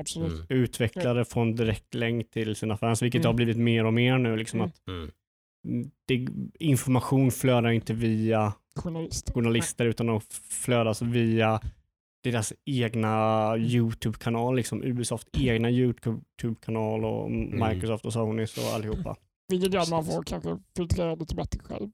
Absolut. 0.00 0.32
Mm. 0.32 0.46
Utvecklare 0.48 1.24
får 1.24 1.40
en 1.42 1.56
direkt 1.56 1.94
länk 1.94 2.30
till 2.30 2.56
sina 2.56 2.76
fans, 2.76 3.02
vilket 3.02 3.18
Mm. 3.20 3.26
har 3.26 3.34
blivit 3.34 3.56
mer 3.56 3.84
och 3.86 3.94
mer 3.94 4.18
nu. 4.18 4.36
Liksom 4.36 4.60
Mm. 4.60 4.68
att 4.70 4.88
Mm. 4.88 5.90
det, 6.08 6.26
information 6.58 7.30
flödar 7.30 7.70
inte 7.70 7.94
via 7.94 8.52
Journalister. 8.78 9.32
journalister 9.32 9.86
utan 9.86 10.06
de 10.06 10.20
flödas 10.50 11.02
via 11.02 11.60
deras 12.24 12.52
egna 12.64 13.54
YouTube-kanal, 13.58 14.56
liksom 14.56 14.82
Ubisoft 14.82 15.28
egna 15.38 15.70
YouTube-kanal 15.70 17.04
och 17.04 17.30
Microsoft 17.30 18.04
och 18.06 18.12
Sony 18.12 18.42
och 18.42 18.74
allihopa. 18.74 19.16
Vilket 19.48 19.74
gör 19.74 19.80
att 19.80 19.90
man 19.90 20.04
får 20.04 20.22
kanske 20.22 20.58
filtrera 20.76 21.14
lite 21.14 21.34
bättre 21.34 21.58
själv. 21.60 21.90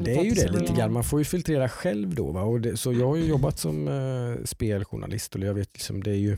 Det 0.00 0.14
är 0.16 0.22
ju 0.24 0.30
det 0.30 0.52
lite 0.60 0.72
grann. 0.72 0.92
Man 0.92 1.04
får 1.04 1.18
ju 1.18 1.24
filtrera 1.24 1.68
själv 1.68 2.14
då. 2.14 2.32
Va? 2.32 2.42
Och 2.42 2.60
det, 2.60 2.76
så 2.76 2.92
jag 2.92 3.06
har 3.08 3.16
ju 3.16 3.24
jobbat 3.24 3.58
som 3.58 3.88
eh, 3.88 4.44
speljournalist 4.44 5.34
och 5.34 5.40
jag 5.40 5.54
vet 5.54 5.70
liksom 5.74 6.02
det 6.02 6.10
är 6.10 6.14
ju 6.14 6.36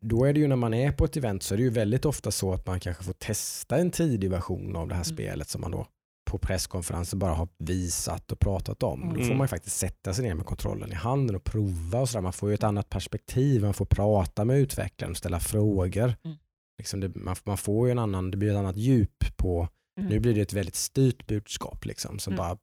då 0.00 0.24
är 0.24 0.32
det 0.32 0.40
ju 0.40 0.46
när 0.46 0.56
man 0.56 0.74
är 0.74 0.92
på 0.92 1.04
ett 1.04 1.16
event 1.16 1.42
så 1.42 1.54
är 1.54 1.56
det 1.58 1.62
ju 1.64 1.70
väldigt 1.70 2.04
ofta 2.04 2.30
så 2.30 2.52
att 2.52 2.66
man 2.66 2.80
kanske 2.80 3.04
får 3.04 3.12
testa 3.12 3.76
en 3.76 3.90
tidig 3.90 4.30
version 4.30 4.76
av 4.76 4.88
det 4.88 4.94
här 4.94 5.02
Mm. 5.04 5.16
spelet 5.16 5.48
som 5.48 5.60
man 5.60 5.70
då 5.70 5.86
på 6.30 6.38
presskonferenser 6.38 7.16
bara 7.16 7.34
har 7.34 7.48
visat 7.58 8.32
och 8.32 8.38
pratat 8.38 8.82
om. 8.82 9.00
Då 9.08 9.14
får 9.14 9.22
Mm. 9.22 9.36
man 9.38 9.44
ju 9.44 9.48
faktiskt 9.48 9.76
sätta 9.76 10.14
sig 10.14 10.24
ner 10.24 10.34
med 10.34 10.46
kontrollen 10.46 10.92
i 10.92 10.94
handen 10.94 11.36
och 11.36 11.44
prova 11.44 12.00
och 12.00 12.08
sådär. 12.08 12.22
Man 12.22 12.32
får 12.32 12.48
ju 12.48 12.54
ett 12.54 12.64
annat 12.64 12.88
perspektiv, 12.88 13.62
man 13.62 13.74
får 13.74 13.84
prata 13.86 14.44
med 14.44 14.58
utvecklaren 14.58 15.10
och 15.10 15.16
ställa 15.16 15.40
frågor. 15.40 16.14
Mm. 16.24 16.36
Liksom 16.78 17.00
det, 17.00 17.14
man, 17.14 17.36
man 17.44 17.56
får 17.58 17.86
ju 17.88 17.92
en 17.92 17.98
annan, 17.98 18.30
det 18.30 18.36
blir 18.36 18.50
ett 18.50 18.56
annat 18.56 18.76
djup 18.76 19.36
på 19.36 19.68
Mm. 19.98 20.10
nu 20.10 20.20
blir 20.20 20.34
det 20.34 20.40
ett 20.40 20.52
väldigt 20.52 20.74
styrt 20.76 21.26
budskap 21.26 21.84
liksom, 21.84 22.18
som 22.18 22.32
Mm. 22.32 22.38
bara 22.38 22.58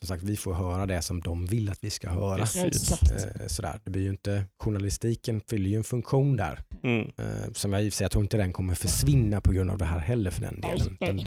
som 0.00 0.08
sagt, 0.08 0.22
vi 0.22 0.36
får 0.36 0.54
höra 0.54 0.86
det 0.86 1.02
som 1.02 1.20
de 1.20 1.46
vill 1.46 1.70
att 1.70 1.78
vi 1.84 1.90
ska 1.90 2.08
höra. 2.10 2.38
Eh, 3.40 3.46
sådär. 3.46 3.80
Det 3.84 3.90
blir 3.90 4.02
ju 4.02 4.08
inte, 4.10 4.44
journalistiken 4.58 5.40
fyller 5.50 5.70
ju 5.70 5.76
en 5.76 5.84
funktion 5.84 6.36
där. 6.36 6.60
Mm. 6.82 7.00
Eh, 7.18 7.52
som 7.52 7.72
jag 7.72 7.84
i 7.84 7.88
och 7.88 7.92
jag 8.00 8.10
tror 8.10 8.24
inte 8.24 8.36
den 8.36 8.52
kommer 8.52 8.74
försvinna 8.74 9.40
på 9.40 9.52
grund 9.52 9.70
av 9.70 9.78
det 9.78 9.84
här 9.84 9.98
heller 9.98 10.30
för 10.30 10.40
den 10.40 10.60
delen. 10.60 10.96
Den, 11.00 11.26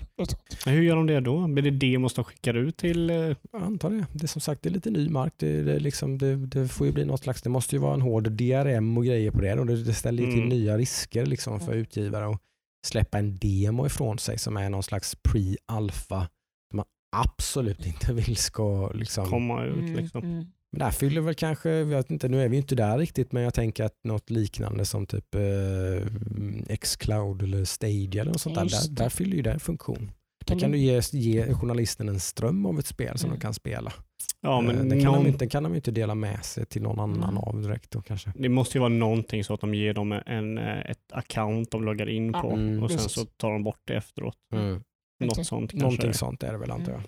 Hur 0.65 0.81
gör 0.81 0.95
de 0.95 1.07
det 1.07 1.19
då? 1.19 1.47
Blir 1.47 1.63
det 1.71 1.71
demos 1.91 2.13
de 2.13 2.23
skickar 2.23 2.53
ut 2.53 2.77
till? 2.77 3.09
eh, 3.09 3.15
jag 3.15 3.35
antar 3.61 3.89
det. 3.89 4.05
Det 4.13 4.23
är 4.23 4.27
som 4.27 4.41
sagt 4.41 4.61
det 4.61 4.69
är 4.69 4.73
lite 4.73 4.89
ny 4.89 5.09
mark. 5.09 5.33
Det, 5.37 5.63
det, 5.63 5.79
liksom, 5.79 6.17
det, 6.17 6.35
det 6.35 6.67
får 6.67 6.87
ju 6.87 6.93
bli 6.93 7.05
något 7.05 7.23
slags, 7.23 7.41
det 7.41 7.49
måste 7.49 7.75
ju 7.75 7.81
vara 7.81 7.93
en 7.93 8.01
hård 8.01 8.31
DRM 8.31 8.97
och 8.97 9.05
grejer 9.05 9.31
på 9.31 9.41
det. 9.41 9.53
Och 9.59 9.65
det, 9.65 9.83
det 9.83 9.93
ställer 9.93 10.23
ju 10.23 10.29
till 10.31 10.37
Mm. 10.43 10.49
nya 10.49 10.77
risker 10.77 11.25
liksom 11.25 11.59
för 11.59 11.73
utgivare 11.73 12.29
att 12.29 12.41
släppa 12.86 13.19
en 13.19 13.38
demo 13.38 13.86
ifrån 13.86 14.19
sig 14.19 14.39
som 14.39 14.57
är 14.57 14.69
någon 14.69 14.84
slags 14.84 15.15
pre-alpha 15.23 16.28
som 16.69 16.78
man 16.78 16.86
absolut 17.15 17.86
inte 17.86 18.13
vill 18.13 18.36
ska 18.38 18.91
liksom, 18.93 19.25
komma 19.30 19.65
ut? 19.65 19.78
Mm, 19.78 19.95
Liksom. 19.95 20.23
mm. 20.23 20.45
Men 20.71 20.80
där 20.80 20.91
fyller 20.91 21.21
väl 21.21 21.36
kanske, 21.36 21.69
jag 21.69 21.86
vet 21.86 22.11
inte, 22.11 22.28
nu 22.30 22.43
är 22.43 22.49
vi 22.49 22.57
inte 22.57 22.75
där 22.75 22.97
riktigt, 22.97 23.32
men 23.32 23.43
jag 23.43 23.53
tänker 23.53 23.84
att 23.84 23.99
något 24.03 24.30
liknande 24.30 24.86
som 24.86 25.05
typ 25.05 25.36
eh, 25.36 26.75
Xcloud 26.78 27.41
eller 27.41 27.65
Stadia 27.65 28.21
eller 28.21 28.32
något 28.32 28.41
sånt 28.41 28.55
där, 28.55 28.65
där, 28.65 28.89
där 28.89 29.09
fyller 29.09 29.36
ju 29.36 29.41
det 29.41 29.51
en 29.51 29.59
funktion. 29.59 30.11
Där 30.47 30.53
Kan 30.53 30.59
kan 30.59 30.71
du- 30.71 30.77
ge, 30.77 31.01
ge 31.11 31.53
journalisten 31.53 32.09
en 32.09 32.19
ström 32.19 32.65
av 32.65 32.79
ett 32.79 32.85
spel 32.85 33.17
som 33.17 33.27
Mm. 33.29 33.39
de 33.39 33.41
kan 33.41 33.53
spela. 33.53 33.93
Ja, 34.41 34.57
Eh, 34.59 34.65
men 34.67 34.89
den, 34.89 35.01
kan 35.01 35.11
någon, 35.11 35.23
de 35.23 35.29
inte, 35.29 35.47
kan 35.47 35.63
de 35.63 35.75
inte 35.75 35.91
dela 35.91 36.15
med 36.15 36.45
sig 36.45 36.65
till 36.65 36.81
någon 36.81 36.99
annan 36.99 37.23
Mm. 37.29 37.37
av 37.37 37.61
direkt 37.61 37.91
då 37.91 38.01
kanske. 38.01 38.33
det 38.35 38.49
måste 38.49 38.77
ju 38.77 38.79
vara 38.79 38.89
någonting 38.89 39.43
så 39.43 39.53
att 39.53 39.61
de 39.61 39.73
ger 39.73 39.93
dem 39.93 40.11
en, 40.25 40.57
eh, 40.57 40.79
ett 40.91 41.11
account 41.13 41.71
de 41.71 41.83
loggar 41.83 42.09
in 42.09 42.33
på 42.33 42.51
Mm. 42.51 42.83
och 42.83 42.91
sen 42.91 42.99
så 42.99 43.25
tar 43.25 43.51
de 43.51 43.63
bort 43.63 43.81
det 43.85 43.93
efteråt. 43.95 44.37
Mm. 44.53 44.81
Något 45.23 45.45
sånt 45.45 45.71
kanske. 45.71 45.77
Någonting 45.85 46.13
sånt 46.13 46.43
är 46.43 46.51
det 46.51 46.57
väl 46.57 46.71
antar 46.71 46.91
jag. 46.91 47.01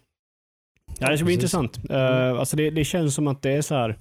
Ja, 1.00 1.10
det 1.10 1.18
ska 1.18 1.26
bli 1.26 1.38
Precis. 1.38 1.54
intressant. 1.54 1.92
Uh, 1.92 2.40
alltså 2.40 2.58
det, 2.58 2.70
det 2.70 2.86
känns 2.86 3.16
som 3.16 3.28
att 3.28 3.42
det 3.42 3.52
är 3.52 3.62
så 3.62 3.76
här. 3.76 3.98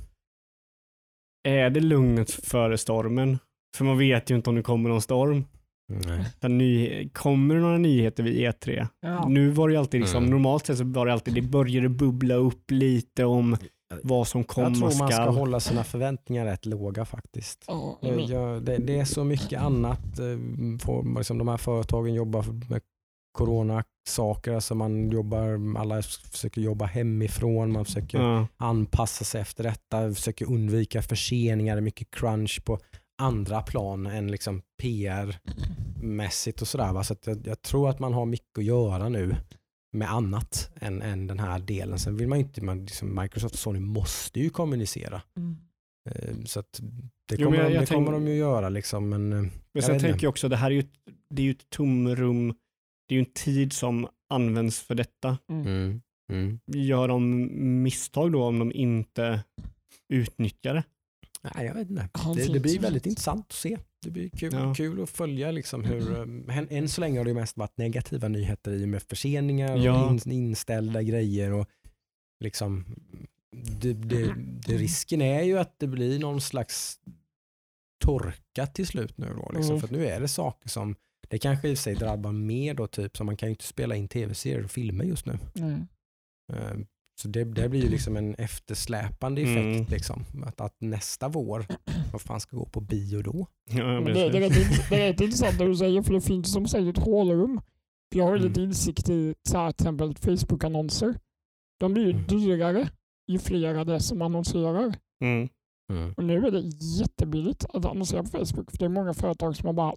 Är 1.48 1.70
det 1.70 1.80
lugnet 1.80 2.30
före 2.30 2.78
stormen? 2.78 3.38
För 3.76 3.84
man 3.84 3.98
vet 3.98 4.30
ju 4.30 4.36
inte 4.36 4.50
om 4.50 4.56
det 4.56 4.62
kommer 4.62 4.90
någon 4.90 5.02
storm. 5.02 5.44
Nej. 5.88 7.10
Kommer 7.14 7.54
det 7.54 7.60
några 7.60 7.78
nyheter 7.78 8.22
vid 8.22 8.36
E3? 8.36 8.86
Ja. 9.00 9.28
Nu 9.28 9.50
var 9.50 9.68
det 9.68 9.72
ju 9.74 9.78
alltid 9.80 10.00
liksom, 10.00 10.18
Mm. 10.18 10.30
normalt 10.30 10.66
sett 10.66 10.78
så 10.78 10.84
var 10.84 11.06
det 11.06 11.12
alltid, 11.12 11.34
det 11.34 11.42
började 11.42 11.88
bubbla 11.88 12.34
upp 12.34 12.70
lite 12.70 13.24
om 13.24 13.56
vad 14.02 14.28
som 14.28 14.40
Jag 14.40 14.48
komma 14.48 14.70
tror 14.70 14.80
man 14.80 14.92
ska 14.92 15.06
skall. 15.06 15.34
hålla 15.36 15.60
sina 15.60 15.84
förväntningar 15.84 16.44
rätt 16.46 16.66
låga 16.66 17.04
faktiskt. 17.04 17.64
Jag, 17.68 17.96
men- 18.02 18.26
jag, 18.26 18.62
det, 18.62 18.76
det 18.76 18.98
är 18.98 19.04
så 19.04 19.24
mycket 19.24 19.60
annat. 19.60 20.18
eh, 20.18 20.78
För, 20.84 21.18
liksom 21.18 21.38
de 21.38 21.48
här 21.48 21.56
företagen 21.56 22.14
jobbar 22.14 22.44
med 22.70 22.80
coronasaker. 23.32 24.52
Alltså 24.54 24.74
man 24.74 25.10
jobbar, 25.10 25.78
alla 25.78 26.02
försöker 26.02 26.60
jobba 26.60 26.84
hemifrån. 26.84 27.72
Man 27.72 27.84
försöker 27.84 28.18
Ja. 28.18 28.46
anpassa 28.56 29.24
sig 29.24 29.40
efter 29.40 29.64
detta. 29.64 30.14
Försöker 30.14 30.46
undvika 30.52 31.02
förseningar. 31.02 31.74
Det 31.76 31.80
är 31.80 31.82
mycket 31.82 32.10
crunch 32.10 32.64
på 32.64 32.78
andra 33.18 33.62
plan 33.62 34.06
än 34.06 34.30
liksom 34.30 34.62
PR 34.82 35.38
spelmässigt 35.96 36.62
och 36.62 36.68
sådär. 36.68 36.92
va. 36.92 37.04
Så 37.04 37.12
att 37.12 37.26
jag, 37.26 37.46
jag 37.46 37.62
tror 37.62 37.90
att 37.90 37.98
man 37.98 38.12
har 38.12 38.26
mycket 38.26 38.58
att 38.58 38.64
göra 38.64 39.08
nu 39.08 39.36
med 39.92 40.10
annat 40.12 40.70
än, 40.80 41.02
än 41.02 41.26
den 41.26 41.38
här 41.38 41.58
delen. 41.58 41.98
Sen 41.98 42.16
vill 42.16 42.28
man 42.28 42.38
ju 42.38 42.44
inte, 42.44 42.64
man, 42.64 42.84
liksom 42.84 43.20
Microsoft 43.22 43.54
och 43.54 43.58
Sony 43.58 43.80
måste 43.80 44.40
ju 44.40 44.50
kommunicera. 44.50 45.22
Eh, 46.10 46.34
Så 46.44 46.60
att 46.60 46.80
det 47.28 47.36
Jo, 47.38 47.44
kommer, 47.46 47.58
jag- 47.58 47.66
de, 47.70 47.74
jag 47.74 47.82
det 47.82 47.86
kommer 47.86 48.12
tänk- 48.12 48.24
de 48.26 48.30
ju 48.30 48.36
göra. 48.36 48.68
Liksom, 48.68 49.08
men, 49.08 49.32
eh, 49.32 49.38
Men 49.40 49.50
Jag 49.72 49.84
sen 49.84 50.00
tänker 50.00 50.24
jag 50.24 50.30
också, 50.30 50.48
det 50.48 50.56
här 50.56 50.70
är 50.70 50.74
ju 50.74 50.84
det 51.30 51.42
är 51.42 51.44
ju 51.46 51.50
ett 51.50 51.70
tomrum. 51.70 52.48
Det 53.08 53.14
är 53.14 53.16
ju 53.16 53.20
en 53.20 53.32
tid 53.34 53.72
som 53.72 54.08
används 54.30 54.80
för 54.80 54.94
detta. 54.94 55.38
mm, 55.50 56.00
mm. 56.32 56.60
Gör 56.66 57.08
de 57.08 57.48
misstag 57.82 58.32
då 58.32 58.44
om 58.44 58.58
de 58.58 58.72
inte 58.72 59.44
utnyttjar 60.08 60.74
det? 60.74 60.84
Nej, 61.54 61.66
jag 61.66 61.74
vet 61.74 61.90
inte. 61.90 62.08
Det, 62.36 62.52
det 62.52 62.60
blir 62.60 62.78
väldigt 62.80 63.06
intressant 63.06 63.46
att 63.48 63.52
se. 63.52 63.78
Det 64.04 64.10
blir 64.10 64.28
kul, 64.30 64.52
Ja. 64.52 64.74
kul 64.74 65.02
att 65.02 65.10
följa 65.10 65.50
liksom 65.50 65.84
hur, 65.84 66.12
eh, 66.16 66.58
än, 66.58 66.68
än 66.70 66.88
så 66.88 67.00
länge 67.00 67.18
har 67.20 67.24
det 67.24 67.34
mest 67.34 67.56
varit 67.56 67.78
negativa 67.78 68.28
nyheter 68.28 68.72
i 68.72 68.84
och 68.84 68.88
med 68.88 69.02
förseningar 69.02 69.76
Ja. 69.76 70.04
och 70.04 70.26
in, 70.26 70.32
inställda 70.32 71.02
grejer 71.02 71.52
och 71.52 71.66
liksom 72.44 72.84
det, 73.80 73.92
det, 73.92 74.34
det, 74.66 74.72
risken 74.76 75.22
är 75.22 75.42
ju 75.42 75.58
att 75.58 75.78
det 75.78 75.86
blir 75.86 76.18
någon 76.18 76.40
slags 76.40 76.98
torka 78.04 78.66
till 78.66 78.86
slut 78.86 79.18
nu 79.18 79.26
då. 79.36 79.50
Liksom, 79.54 79.76
Mm. 79.76 79.80
För 79.88 79.88
nu 79.96 80.06
är 80.06 80.20
det 80.20 80.28
saker 80.28 80.68
som, 80.68 80.96
det 81.28 81.38
kanske 81.38 81.68
i 81.68 81.76
sig 81.76 81.94
drabbar 81.94 82.32
mer 82.32 82.74
då 82.74 82.86
typ, 82.86 83.16
som 83.16 83.26
man 83.26 83.36
kan 83.36 83.48
ju 83.48 83.50
inte 83.50 83.64
spela 83.64 83.96
in 83.96 84.08
tv-serier 84.08 84.64
och 84.64 84.70
filmer 84.70 85.04
just 85.04 85.26
nu. 85.26 85.38
Nej. 85.54 85.78
Så 87.22 87.28
det, 87.28 87.44
det 87.44 87.68
blir 87.68 87.82
ju 87.82 87.88
liksom 87.88 88.16
en 88.16 88.34
eftersläpande 88.34 89.40
effekt. 89.42 89.56
Mm. 89.76 89.86
Liksom. 89.90 90.24
Att, 90.46 90.60
att 90.60 90.76
nästa 90.80 91.28
vår, 91.28 91.66
vad 92.12 92.20
fan 92.20 92.40
ska 92.40 92.56
gå 92.56 92.64
på 92.66 92.80
bio 92.80 93.22
då? 93.22 93.46
Ja, 93.70 93.84
Men 94.00 94.04
det, 94.04 94.12
det, 94.12 94.38
är 94.38 94.40
rätt, 94.50 94.88
det 94.90 94.96
är 95.02 95.12
rätt 95.12 95.20
intressant 95.20 95.58
det 95.58 95.64
du 95.66 95.76
säger, 95.76 96.02
för 96.02 96.14
det 96.14 96.20
finns 96.20 96.52
som 96.52 96.66
säger 96.68 96.90
ett 96.90 96.98
hålrum. 96.98 97.60
För 98.12 98.18
jag 98.18 98.26
har 98.26 98.36
ju 98.36 98.42
lite 98.42 98.60
Mm. 98.60 98.70
insikt 98.70 99.08
i 99.08 99.34
till 99.48 99.58
exempel 99.68 100.14
Facebook-annonser. 100.14 101.14
De 101.80 101.92
blir 101.94 102.04
ju 102.04 102.10
Mm. 102.10 102.24
dyrare 102.26 102.88
ju 103.28 103.38
fler 103.38 103.84
det 103.84 103.94
är 103.94 103.98
som 103.98 104.22
annonserar. 104.22 104.94
Mm. 105.24 105.48
Och 106.16 106.24
nu 106.24 106.46
är 106.46 106.50
det 106.50 106.60
jättebilligt 107.00 107.64
att 107.64 107.84
annonsera 107.84 108.22
på 108.22 108.28
Facebook, 108.28 108.70
för 108.70 108.78
det 108.78 108.84
är 108.84 108.88
många 108.88 109.14
företag 109.14 109.56
som 109.56 109.66
har 109.66 109.72
bara 109.72 109.94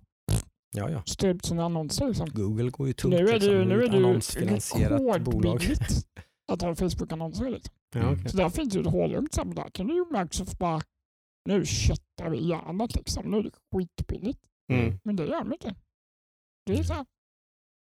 Ja, 0.75 0.89
ja. 0.89 1.03
strypt 1.05 1.45
sina 1.45 1.65
annonser. 1.65 2.07
Liksom. 2.07 2.29
Google 2.33 2.69
går 2.69 2.87
ju 2.87 2.93
tungt. 2.93 3.11
Nu 3.13 3.17
är 3.19 3.25
det 3.25 3.33
liksom. 3.33 3.53
ju, 3.53 3.65
nu 3.65 3.83
är 3.83 3.89
det 3.89 3.97
ju 3.97 4.05
annonsfinansierat 4.05 4.99
bolag. 4.99 5.19
rekordbilligt 5.19 6.07
att 6.51 6.61
ha 6.61 6.75
Facebook-annonser. 6.75 7.49
Liksom. 7.49 7.75
Ja, 7.95 8.01
Mm. 8.01 8.13
okej. 8.13 8.29
Så 8.31 8.37
där 8.37 8.49
finns 8.49 8.75
ju 8.75 8.79
ett 8.81 8.87
hålrum 8.87 9.19
till 9.23 9.25
exempel. 9.39 9.55
Där 9.55 9.69
kan 9.69 9.87
du 9.87 9.93
ju 9.93 10.05
Microsoft 10.11 10.57
bara, 10.57 10.81
nu 11.49 11.65
köttar 11.65 12.29
vi 12.29 12.47
järnet 12.49 12.95
liksom. 12.95 13.31
Nu 13.31 13.37
är 13.37 13.43
det 13.43 13.51
skitbilligt. 13.75 14.39
Mm. 14.73 14.99
Men 15.03 15.15
det 15.15 15.25
gör 15.25 15.39
de 15.39 15.53
inte. 15.53 15.75
Det 16.65 16.73
är 16.73 16.83
så 16.83 16.93
här. 16.93 17.05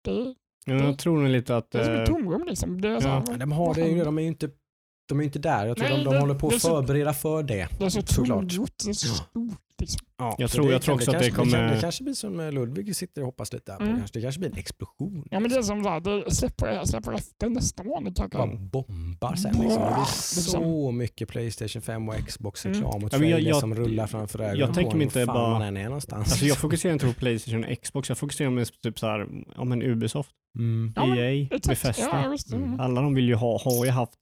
Det 0.04 0.34
Ja, 0.66 0.74
Jag 0.74 0.98
tror 0.98 1.18
nog 1.18 1.28
lite 1.28 1.56
att... 1.56 1.70
det 1.70 1.78
är 1.80 1.84
som 1.84 1.94
ett 1.94 2.08
eh, 2.08 2.14
tomrum 2.14 2.44
liksom. 2.46 2.80
Det 2.80 2.88
är, 2.88 3.00
så 3.00 3.08
här, 3.08 3.24
Ja, 3.28 3.36
de 3.36 3.52
har 3.52 3.74
det 3.74 3.88
ju, 3.88 4.04
de 4.04 4.18
är 4.18 4.22
ju 4.22 4.28
inte, 4.28 4.50
de 5.10 5.18
är 5.18 5.22
ju 5.22 5.26
inte 5.26 5.38
där. 5.38 5.66
Jag 5.66 5.76
tror 5.76 5.88
Nej, 5.88 5.98
de, 5.98 6.04
de 6.04 6.10
det- 6.14 6.20
håller 6.20 6.34
på 6.34 6.50
det 6.50 6.56
att 6.56 6.62
så- 6.62 6.68
förbereda 6.68 7.12
för 7.12 7.42
det. 7.42 7.68
det 7.78 7.84
är 7.84 7.88
så 7.88 8.02
såklart. 8.06 8.44
det 8.84 8.90
är 8.90 8.92
så 8.92 9.06
Ja. 9.08 9.14
stort. 9.14 9.58
Liksom. 9.80 10.06
Ja, 10.18 10.34
Jag 10.38 10.50
tror- 10.50 10.66
det 10.66 10.72
jag 10.72 10.82
tror 10.82 10.94
också 10.94 11.10
att 11.10 11.18
det 11.18 11.30
kanske, 11.30 11.36
kommer- 11.56 11.68
Det, 11.68 11.74
det 11.74 11.80
kanske 11.80 12.04
blir 12.04 12.14
som 12.14 12.40
eh, 12.40 12.52
Ludvig 12.52 12.96
sitter 12.96 13.20
och 13.22 13.26
hoppas 13.26 13.52
lite 13.52 13.72
där 13.72 13.78
på. 13.78 13.84
Mm. 13.84 13.96
Kanske, 13.98 14.18
det 14.18 14.22
kanske 14.22 14.38
blir 14.38 14.50
en 14.50 14.56
explosion. 14.58 15.24
Ja 15.30 15.40
men 15.40 15.50
det 15.50 15.56
är 15.56 15.62
som 15.62 15.82
det 16.02 16.34
släpper, 16.34 16.84
släpper 16.84 17.12
efter 17.12 17.48
nästa 17.48 17.82
månad 17.82 18.20
bara 18.32 18.46
bombar 18.46 19.34
sen. 19.34 19.52
Liksom. 19.52 19.82
Det 19.82 19.94
blir 19.94 20.60
så 20.60 20.90
mycket 20.92 21.28
Playstation 21.28 21.82
5 21.82 22.08
och 22.08 22.14
Xbox-reklam 22.26 22.84
och 22.84 22.94
Mm. 22.94 23.02
Ja, 23.02 23.08
jag- 23.12 23.20
trailers 23.20 23.46
jag- 23.48 23.60
som 23.60 23.74
rullar 23.74 24.06
framför 24.06 24.38
ögonen 24.40 24.58
jag 24.58 24.74
tänker 24.74 24.96
mig 24.96 25.04
inte 25.04 25.26
bara- 25.26 25.50
man 25.50 25.62
än 25.62 25.76
är 25.76 25.84
någonstans. 25.84 26.30
Alltså 26.30 26.44
jag 26.46 26.56
fokuserar 26.58 26.92
inte 26.92 27.06
på 27.06 27.12
Playstation 27.12 27.64
och 27.64 27.82
Xbox, 27.82 28.08
jag 28.08 28.18
fokuserar 28.18 28.50
mest 28.50 28.72
på 28.72 28.78
typ 28.88 28.98
så 28.98 29.06
här, 29.06 29.26
ja 29.56 29.64
men 29.64 29.82
Ubisoft, 29.82 30.30
mm. 30.58 30.92
Ja, 30.96 31.06
men 31.06 31.18
EA, 31.18 31.30
Exakt. 31.50 31.66
Bethesda. 31.68 32.04
Ja. 32.50 32.56
Mm. 32.56 32.64
Mm. 32.68 32.80
Alla 32.80 33.00
de 33.02 33.14
vill 33.14 33.28
ju 33.28 33.34
ha, 33.34 33.60
har 33.64 33.84
ju 33.84 33.90
haft 33.90 34.12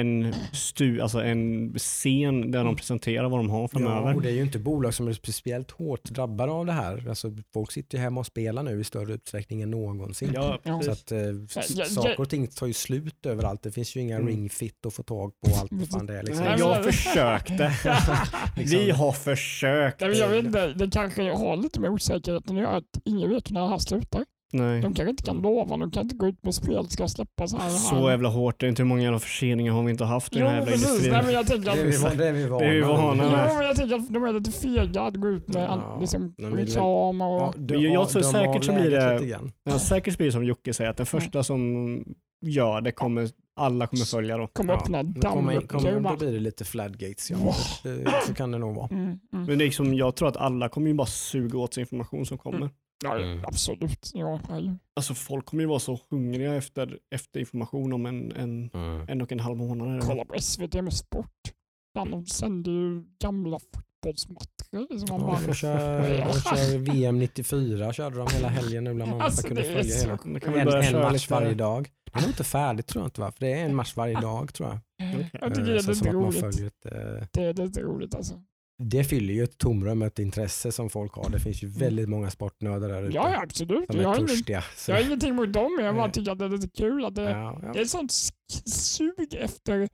en, 0.00 0.34
stu, 0.52 1.00
alltså 1.00 1.22
en 1.22 1.72
scen 1.78 2.50
där 2.50 2.64
de 2.64 2.76
presenterar 2.76 3.28
vad 3.28 3.38
de 3.38 3.50
har 3.50 3.60
Ja, 3.62 3.68
framöver. 3.68 4.14
och 4.16 4.22
det 4.22 4.28
är 4.28 4.34
ju 4.34 4.42
inte 4.42 4.58
bolag 4.58 4.94
som 4.94 5.08
är 5.08 5.12
speciellt 5.12 5.70
hårt 5.70 6.04
drabbade 6.04 6.52
av 6.52 6.66
det 6.66 6.72
här. 6.72 7.08
Alltså, 7.08 7.32
folk 7.54 7.72
sitter 7.72 7.98
ju 7.98 8.04
hemma 8.04 8.20
och 8.20 8.26
spelar 8.26 8.62
nu 8.62 8.80
i 8.80 8.84
större 8.84 9.12
utsträckning 9.14 9.62
än 9.62 9.70
någonsin. 9.70 10.30
Ja, 10.34 10.58
Ja. 10.62 10.82
Så 10.82 10.90
att 10.90 11.12
eh, 11.12 11.18
Ja, 11.18 11.62
ja, 11.76 11.84
saker 11.84 12.20
och 12.20 12.28
ting 12.30 12.46
tar 12.46 12.66
ju 12.66 12.72
slut 12.72 13.26
överallt. 13.26 13.62
Det 13.62 13.70
finns 13.72 13.96
ju 13.96 14.00
inga 14.00 14.16
Mm. 14.16 14.28
ring 14.28 14.50
fit 14.50 14.86
att 14.86 14.94
få 14.94 15.02
tag 15.02 15.32
på 15.46 15.56
allt 15.60 15.72
vad 15.72 15.88
fan 15.88 16.06
det 16.06 16.18
är. 16.18 16.22
Liksom. 16.22 16.44
Jag 16.58 16.84
försökte. 16.84 17.72
Liksom. 18.56 18.76
Vi 18.78 18.90
har 18.90 19.12
försökt. 19.12 20.00
Nej, 20.00 20.18
jag 20.18 20.28
vet 20.28 20.44
inte, 20.44 20.66
det 20.66 20.90
kanske 20.92 21.22
har 21.32 21.56
lite 21.56 21.80
med 21.80 21.90
osäkerheten 21.90 22.56
att 22.56 22.62
göra 22.62 22.76
att 22.76 22.98
ingen 23.04 23.30
vet 23.30 23.50
när 23.50 23.60
det 23.60 23.68
här 23.68 23.78
slutar. 23.78 24.24
Nej. 24.52 24.80
De 24.82 24.94
kanske 24.94 25.10
inte 25.10 25.22
kan 25.22 25.36
lova, 25.36 25.76
de 25.76 25.90
kan 25.90 26.02
inte 26.02 26.14
gå 26.16 26.26
ut 26.28 26.44
med 26.44 26.54
spel 26.54 26.88
ska 26.90 27.08
släppas 27.08 27.54
här. 27.54 27.70
Så 27.70 28.10
jävla 28.10 28.28
hårt, 28.28 28.60
det 28.60 28.66
är 28.66 28.68
inte 28.68 28.82
hur 28.82 28.88
många 28.88 29.02
jävla 29.02 29.18
förseningar 29.18 29.72
har 29.72 29.82
vi 29.82 29.90
inte 29.90 30.04
haft 30.04 30.36
i 30.36 30.38
Jo 30.38 30.44
den 30.44 30.50
här 30.54 30.58
jävla 30.60 30.72
precis, 30.72 30.88
industrin. 30.88 31.12
nej 31.12 31.22
men 31.24 31.34
jag 31.34 31.46
tänker 31.46 31.64
Det 31.74 31.80
är 31.80 31.84
vi, 31.84 32.06
att 32.06 32.18
det 32.18 32.28
är 32.28 32.32
vi 32.32 32.46
vana 32.48 32.58
Det 32.60 32.66
är 32.66 32.74
vi 32.74 32.80
vana 32.80 33.22
vid. 33.22 33.32
med. 33.32 33.46
Jo, 33.50 33.56
men 33.56 33.66
jag 33.66 33.76
tänker 33.76 33.94
att 33.96 34.08
de 34.14 34.24
är 34.24 34.32
lite 34.32 34.50
fega 34.52 35.02
att 35.02 35.16
gå 35.16 35.28
ut 35.28 35.48
med 35.54 35.62
Ja, 35.62 35.98
liksom, 36.00 36.34
de 36.38 36.54
reklam 36.56 37.20
och... 37.20 37.40
Ja, 37.42 37.52
Men 37.56 37.82
jag- 37.82 37.92
jag 37.92 38.08
tror 38.08 38.22
de 38.22 38.28
säkert 38.28 38.64
så 38.64 38.72
blir 38.72 38.90
det-. 38.90 39.40
Ja, 39.64 39.78
säkert 39.78 40.16
blir 40.16 40.26
det 40.26 40.32
som 40.32 40.44
Jocke 40.44 40.74
säger, 40.74 40.90
att 40.90 40.96
den 40.96 41.06
första 41.06 41.42
som 41.42 42.04
gör 42.46 42.80
det 42.80 42.92
kommer, 42.92 43.28
alla 43.60 43.86
kommer 43.86 44.04
följa 44.04 44.36
då. 44.38 44.46
kommer 44.46 44.72
Ja, 44.72 44.78
öppna 44.80 44.98
kommer, 45.02 45.20
dammluckor 45.20 45.66
kommer, 45.78 46.00
då 46.10 46.16
blir 46.16 46.32
det 46.32 46.38
lite 46.38 46.64
floodgates. 46.64 47.30
Ja. 47.30 47.36
Det, 47.82 48.12
så 48.26 48.34
kan 48.34 48.50
det 48.50 48.58
nog 48.58 48.74
vara. 48.74 48.88
Mm, 48.92 49.04
mm. 49.04 49.18
Men 49.30 49.46
det 49.46 49.52
är 49.52 49.66
liksom, 49.66 49.94
jag 49.94 50.16
tror 50.16 50.28
att 50.28 50.36
alla 50.36 50.68
kommer 50.68 50.88
ju 50.88 50.94
bara 50.94 51.06
suga 51.06 51.58
åt 51.58 51.74
sig 51.74 51.80
information 51.80 52.26
som 52.26 52.38
kommer. 52.38 52.56
Mm. 52.58 52.70
Ja, 53.02 53.18
Mm. 53.18 53.44
absolut. 53.44 54.10
Ja, 54.14 54.40
ja. 54.48 54.76
Alltså 54.96 55.14
folk 55.14 55.46
kommer 55.46 55.62
ju 55.62 55.68
vara 55.68 55.78
så 55.78 55.98
hungriga 56.10 56.54
efter, 56.54 56.98
efter 57.14 57.40
information 57.40 57.92
om 57.92 58.06
en, 58.06 58.32
en, 58.32 58.70
en 59.08 59.20
och 59.20 59.32
en 59.32 59.40
halv 59.40 59.56
månad. 59.56 59.88
eller? 59.88 60.00
Kolla 60.00 60.24
på 60.24 60.34
SVT 60.40 60.74
med 60.82 60.92
sport. 60.92 61.52
De 61.94 62.26
sänder 62.26 62.70
ju 62.72 63.02
gamla 63.22 63.58
fotbollsmatcher. 63.58 64.86
Liksom 64.90 65.08
man 65.10 65.20
Ja, 65.20 65.38
bara, 65.46 65.54
kör, 65.54 66.08
de 66.32 66.40
kör 66.40 66.78
VM 66.78 67.18
94 67.18 67.92
körde 67.92 68.16
de 68.16 68.26
hela 68.32 68.48
helgen 68.48 68.84
nu 68.84 68.94
bland 68.94 69.12
annat. 69.12 69.24
Alltså, 69.24 69.42
Man 69.46 69.48
kunde 69.56 69.62
följa 69.62 69.94
så 69.94 70.06
hela. 70.06 70.18
Det 70.34 70.40
kan 70.40 70.54
En, 70.54 70.64
börja 70.66 70.82
en 70.82 71.00
match 71.02 71.12
lite- 71.12 71.34
varje 71.34 71.54
dag. 71.54 71.88
Det 72.12 72.18
är 72.18 72.22
nog 72.22 72.30
inte 72.30 72.44
färdigt 72.44 72.86
tror 72.86 73.02
jag 73.02 73.06
inte 73.06 73.20
va? 73.20 73.32
För 73.32 73.40
det 73.40 73.52
är 73.52 73.64
en 73.64 73.74
match 73.74 73.96
varje 73.96 74.20
dag 74.20 74.54
tror 74.54 74.68
jag. 74.68 74.78
jag 75.32 75.54
tycker 75.54 75.60
Eh, 75.60 75.64
det 75.66 75.74
är 75.74 75.78
som 75.78 75.92
lite 75.92 76.08
att 76.08 76.14
man 76.14 76.24
roligt. 76.24 76.40
följer 76.40 76.66
ett, 76.66 76.86
eh, 76.86 77.26
Det 77.32 77.42
är 77.42 77.54
lite 77.66 77.80
roligt 77.82 78.14
alltså. 78.14 78.34
Det 78.78 79.04
fyller 79.04 79.34
ju 79.34 79.42
ett 79.44 79.58
tomrum, 79.58 80.02
ett 80.02 80.18
intresse 80.18 80.72
som 80.72 80.90
folk 80.90 81.12
har. 81.14 81.30
Det 81.30 81.40
finns 81.40 81.62
ju 81.62 81.68
väldigt 81.68 82.08
många 82.08 82.30
sportnördar 82.30 82.88
där 82.88 83.02
ute 83.02 83.18
Mm. 83.18 83.32
Ja, 83.32 83.42
absolut. 83.42 83.86
som 83.92 84.00
Jag 84.00 84.12
är 84.12 84.16
ingen, 84.16 84.28
törstiga. 84.28 84.64
Så, 84.76 84.90
jag 84.90 84.98
har 84.98 85.04
ingenting 85.04 85.30
emot 85.30 85.52
dem, 85.52 85.74
men 85.76 85.84
jag 85.86 85.94
bara 85.96 86.08
tycker 86.10 86.32
att 86.32 86.38
det 86.38 86.44
är 86.44 86.48
lite 86.48 86.68
kul 86.68 87.04
att 87.04 87.14
det, 87.14 87.22
ja, 87.30 87.58
ja. 87.62 87.72
det 87.72 87.78
är 87.78 87.82
ett 87.82 87.90
sånt 87.90 88.12
sug 88.66 89.34
efter 89.38 89.88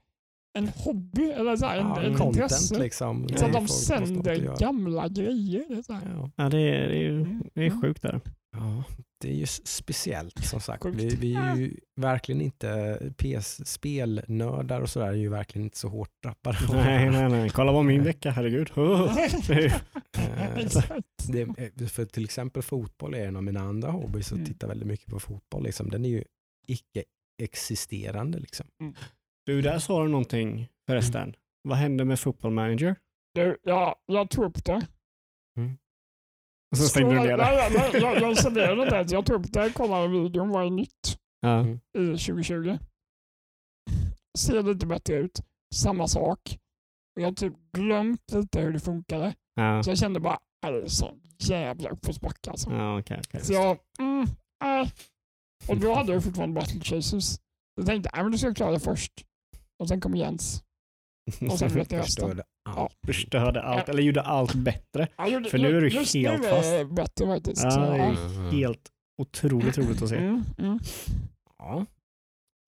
en 0.58 0.68
hobby 0.68 1.30
eller 1.30 1.56
så 1.56 1.66
här, 1.66 1.78
en, 1.78 1.86
Ja, 1.86 2.02
en 2.02 2.14
content 2.14 2.36
intresse. 2.36 2.78
liksom. 2.78 3.28
Så 3.36 3.44
att 3.46 3.52
de 3.52 3.68
sänder 3.68 4.56
gamla 4.60 5.08
grejer. 5.08 5.64
Det 5.68 5.74
är 5.74 5.82
så 5.82 5.92
här. 5.92 6.02
Ja. 6.14 6.30
Ja, 6.36 6.48
det 6.48 6.58
är, 6.60 6.88
det 6.88 6.96
är, 7.04 7.10
Mm. 7.10 7.42
det 7.54 7.66
är 7.66 7.80
sjukt 7.82 8.02
där. 8.02 8.20
Ja, 8.58 8.84
det 9.20 9.28
är 9.30 9.34
ju 9.34 9.46
speciellt 9.46 10.44
som 10.44 10.60
sagt. 10.60 10.84
Vi, 10.84 11.08
vi 11.08 11.34
är 11.34 11.56
ju 11.56 11.76
verkligen 11.96 12.40
inte 12.40 12.98
PS, 13.16 13.68
spelnördar 13.68 14.80
och 14.80 14.90
sådär 14.90 15.06
är 15.08 15.12
ju 15.12 15.28
verkligen 15.28 15.64
inte 15.64 15.78
så 15.78 15.88
hårt 15.88 16.10
drabbade. 16.22 16.58
Nej, 16.72 17.10
nej, 17.10 17.28
nej. 17.28 17.50
Kolla 17.50 17.72
på 17.72 17.82
min 17.82 18.02
vecka, 18.04 18.30
herregud. 18.30 18.70
Det 19.48 19.82
Eh, 20.18 20.56
det, 21.28 21.40
är- 21.40 21.86
för 21.86 22.04
till 22.04 22.24
exempel 22.24 22.62
fotboll 22.62 23.14
är 23.14 23.26
en 23.28 23.36
av 23.36 23.42
mina 23.42 23.60
andra 23.60 23.90
hobbys 23.90 24.32
och 24.32 24.36
Mm. 24.38 24.46
tittar 24.46 24.68
väldigt 24.68 24.88
mycket 24.88 25.06
på 25.06 25.20
fotboll. 25.20 25.62
Liksom. 25.62 25.90
Den 25.90 26.04
är 26.04 26.08
ju 26.08 26.24
icke-existerande. 26.66 28.38
Liksom. 28.38 28.66
Du, 29.46 29.62
där 29.62 29.78
sa 29.78 30.02
du 30.02 30.08
någonting 30.08 30.68
förresten. 30.88 31.34
Vad 31.62 31.78
hände 31.78 32.04
med 32.04 32.20
Football 32.20 32.50
Manager? 32.52 32.96
Du, 33.34 33.56
ja, 33.62 33.96
jag 34.06 34.30
tog 34.30 34.44
upp 34.44 34.64
det. 34.64 34.86
Och 36.70 36.78
så 36.78 36.84
stängde 36.88 37.14
du 37.14 37.20
ner 37.20 37.28
det. 37.28 37.36
nej, 37.36 37.70
nej, 37.92 38.02
jag, 38.02 38.20
jag 38.20 38.30
installerade 38.30 38.90
det. 38.90 39.12
Jag 39.12 39.26
tog 39.26 39.40
upp 39.44 39.52
det, 39.52 39.72
kollade 39.74 40.08
videon, 40.08 40.48
vad 40.48 40.66
är 40.66 40.70
nytt 40.70 41.18
Ja. 41.40 41.58
Mm. 41.60 41.74
i 41.98 42.18
2020. 42.18 42.78
Ser 44.38 44.62
lite 44.62 44.86
bättre 44.86 45.14
ut. 45.14 45.40
Samma 45.74 46.08
sak. 46.08 46.58
Jag 47.14 47.24
har 47.26 47.32
typ 47.32 47.54
glömt 47.76 48.32
lite 48.32 48.60
hur 48.60 48.72
det 48.72 48.80
funkade. 48.80 49.34
Ja, 49.54 49.82
Så 49.82 49.90
jag 49.90 49.98
kände 49.98 50.20
bara, 50.20 50.38
"Äh, 50.66 50.72
det 50.72 50.82
är 50.82 50.86
så 50.88 51.14
jävla 51.38 51.90
uppförsbacke 51.90 52.50
alltså. 52.50 52.70
ja 52.70 52.98
okej. 53.00 53.20
okej. 53.28 53.44
Så 53.44 53.52
jag, 53.52 53.78
mm, 53.98 54.26
nej. 54.64 54.92
Och 55.68 55.76
då 55.76 55.94
hade 55.94 56.12
jag 56.12 56.24
fortfarande 56.24 56.60
Battle 56.60 56.80
Chasers. 56.80 57.38
Jag 57.76 57.86
tänkte, 57.86 58.10
nej 58.14 58.22
men 58.22 58.32
då 58.32 58.38
ska 58.38 58.46
jag 58.46 58.56
klara 58.56 58.70
det 58.70 58.80
först. 58.80 59.12
Och 59.82 59.88
sen 59.88 60.00
kom 60.00 60.16
Jens. 60.16 60.62
Och 61.50 61.58
sen 61.58 61.68
vet 61.68 61.92
jag 61.92 62.00
resten. 62.00 62.42
Allt. 62.76 62.92
Förstörde 63.06 63.62
allt, 63.62 63.88
eller 63.88 64.02
gjorde 64.02 64.22
allt 64.22 64.54
bättre. 64.54 65.08
Gjorde- 65.28 65.50
För 65.50 65.58
nu 65.58 65.76
är 65.76 65.80
du 65.80 65.88
just 65.88 66.14
helt 66.14 66.40
nu 66.42 66.46
är 66.48 66.78
det 66.78 66.84
bättre 66.84 67.26
faktiskt. 67.26 67.62
Ja, 67.64 67.70
det 67.80 67.96
är. 67.98 68.50
Helt 68.50 68.88
otroligt 69.22 69.78
roligt 69.78 70.02
att 70.02 70.08
se. 70.08 70.16
Mm, 70.16 70.42
mm. 70.58 70.78
Ja. 71.58 71.86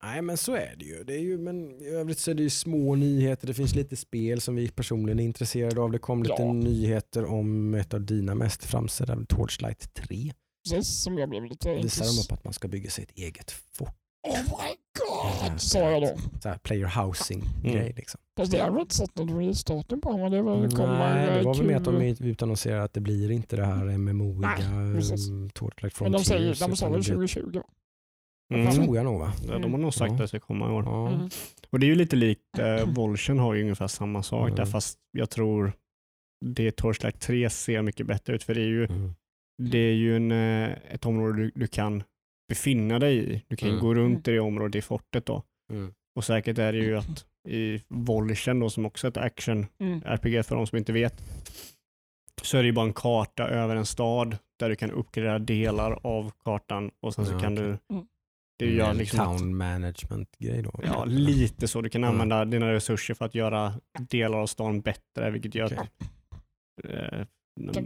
Nej 0.03 0.23
men 0.23 0.37
så 0.37 0.55
är 0.55 0.75
det 0.79 0.85
ju. 0.85 1.05
Det 1.05 1.15
är 1.15 1.19
ju 1.21 1.39
men 1.39 1.81
I 1.81 1.89
övrigt 1.89 2.19
så 2.19 2.31
är 2.31 2.35
det 2.35 2.43
ju 2.43 2.51
små 2.51 2.95
nyheter. 2.95 3.47
Det 3.47 3.55
finns 3.55 3.75
lite 3.75 3.97
spel 3.97 4.41
som 4.41 4.55
vi 4.55 4.69
personligen 4.69 5.21
är 5.21 5.25
intresserade 5.25 5.81
av. 5.81 5.91
Det 5.93 5.99
kom 5.99 6.23
lite 6.23 6.43
Ja. 6.43 6.53
nyheter 6.53 7.25
om 7.25 7.75
ett 7.75 7.95
av 7.95 8.01
dina 8.01 8.35
mest 8.35 8.65
framsedda, 8.65 9.19
Torchlight 9.29 9.95
3. 9.95 10.33
Precis, 10.71 11.03
som 11.03 11.19
jag 11.19 11.29
blev 11.29 11.45
lite... 11.45 11.75
Visar 11.75 12.05
de 12.05 12.21
upp 12.23 12.39
att 12.39 12.45
man 12.45 12.53
ska 12.53 12.69
bygga 12.69 12.91
sig 12.91 13.05
ett 13.05 13.19
eget 13.19 13.51
fort. 13.51 13.97
Oh 14.29 14.39
my 14.43 14.75
god, 14.99 15.61
sa 15.61 15.79
jag 15.79 16.03
då. 16.03 16.19
Så 16.43 16.49
här 16.49 16.59
player 16.59 17.03
housing 17.03 17.43
Mm. 17.65 17.73
grej 17.77 17.93
liksom. 17.97 18.21
Fast 18.37 18.53
det 18.53 18.59
har 18.59 18.67
jag 18.71 18.81
inte 18.81 18.95
sett 18.95 19.17
någon 19.17 19.47
restarten 19.47 20.01
på, 20.01 20.17
men 20.17 20.33
det 20.33 20.43
var, 20.43 20.63
det 20.63 20.71
kommer 20.77 21.15
Nej, 21.15 21.39
det 21.39 21.43
var 21.45 21.55
väl 21.55 21.67
med 21.67 21.77
att 21.77 21.85
de 21.85 22.27
utannonserade 22.29 22.83
att 22.83 22.93
det 22.95 23.01
blir 23.01 23.31
inte 23.31 23.57
det 23.57 23.65
här 23.65 23.85
MMO-iga 23.99 24.71
um, 25.31 25.51
Torchlight 25.51 26.01
Men 26.01 26.13
de 26.13 26.25
säger, 26.25 26.69
de 26.69 26.77
sa 26.77 26.89
väl 26.89 27.03
det 27.03 27.09
blir- 27.17 27.27
2020 27.29 27.59
va? 27.59 27.65
Mm. 28.55 28.67
Det 28.67 28.73
tror 28.73 28.97
jag 28.97 29.05
nog 29.05 29.21
va? 29.21 29.33
Ja, 29.49 29.59
de 29.59 29.73
har 29.73 29.79
nog 29.79 29.95
sagt 29.95 30.09
Ja. 30.11 30.15
att 30.15 30.21
det 30.21 30.29
ska 30.29 30.41
komma 30.41 30.69
i 30.69 30.73
år. 30.73 30.83
Ja. 30.85 31.09
Mm. 31.09 31.29
Och 31.71 31.81
det 31.81 31.87
är 31.87 31.89
ju 31.89 31.95
lite 31.95 32.17
likt, 32.17 32.43
eh, 32.59 32.85
Volchen 32.95 33.39
har 33.39 33.55
ju 33.55 33.63
ungefär 33.63 33.87
samma 33.87 34.23
sak 34.23 34.49
där 34.51 34.57
Mm. 34.57 34.67
fast 34.73 34.99
jag 35.13 35.31
tror 35.31 35.73
det 36.47 36.77
Torchlight 36.77 37.21
3 37.21 37.51
ser 37.51 37.83
mycket 37.83 38.07
bättre 38.07 38.35
ut 38.35 38.43
för 38.43 38.55
det 38.55 38.61
är 38.61 38.65
ju, 38.67 38.85
Mm. 38.85 39.15
det 39.63 39.79
är 39.79 39.93
ju 39.95 40.17
en, 40.17 40.33
eh, 40.33 40.71
ett 40.91 41.07
område 41.07 41.39
du, 41.43 41.51
du 41.55 41.67
kan 41.67 42.03
befinna 42.51 42.99
dig 42.99 43.17
i. 43.35 43.43
Du 43.49 43.57
kan 43.57 43.69
ju 43.69 43.73
Mm. 43.75 43.85
gå 43.87 43.95
runt 43.95 44.29
i 44.29 44.31
det 44.33 44.41
området 44.41 44.75
i 44.75 44.83
fortet 44.83 45.27
då. 45.27 45.43
Mm. 45.73 45.95
Och 46.17 46.25
säkert 46.25 46.59
är 46.59 46.73
det 46.73 46.79
ju 46.79 46.97
att 46.99 47.27
i 47.49 47.83
Volchen 47.89 48.61
då 48.61 48.71
som 48.71 48.87
också 48.87 49.07
är 49.07 49.11
ett 49.11 49.17
action 49.17 49.67
Mm. 49.79 50.03
RPG 50.05 50.43
för 50.47 50.57
de 50.57 50.67
som 50.67 50.79
inte 50.79 50.93
vet 50.93 51.23
så 52.43 52.59
är 52.59 52.63
det 52.63 52.67
ju 52.67 52.73
bara 52.73 52.87
en 52.87 52.93
karta 52.93 53.49
över 53.49 53.77
en 53.77 53.87
stad 53.87 54.37
där 54.59 54.69
du 54.69 54.77
kan 54.77 54.91
uppgradera 54.91 55.39
delar 55.39 55.99
av 56.07 56.33
kartan 56.45 56.91
och 57.03 57.15
sen 57.15 57.27
så 57.27 57.33
Ja, 57.33 57.41
kan 57.41 57.53
okej. 57.53 57.65
du 57.65 57.95
Mm. 57.95 58.07
det 58.59 58.81
En 58.81 58.97
liksom 58.97 59.21
att- 59.21 59.39
town 59.39 59.57
management-grej 59.57 60.63
då? 60.63 60.81
Ja, 60.85 61.05
lite 61.05 61.69
så. 61.69 61.81
Du 61.81 61.89
kan 61.89 62.05
Mm. 62.05 62.13
använda 62.15 62.45
dina 62.45 62.73
resurser 62.73 63.15
för 63.15 63.25
att 63.25 63.35
göra 63.35 63.75
delar 64.11 64.39
av 64.39 64.47
stan 64.47 64.81
bättre, 64.81 65.31
vilket 65.31 65.55
gör 65.55 65.67
Okej. 65.67 65.79
att... 65.79 65.89
lite. 67.61 67.85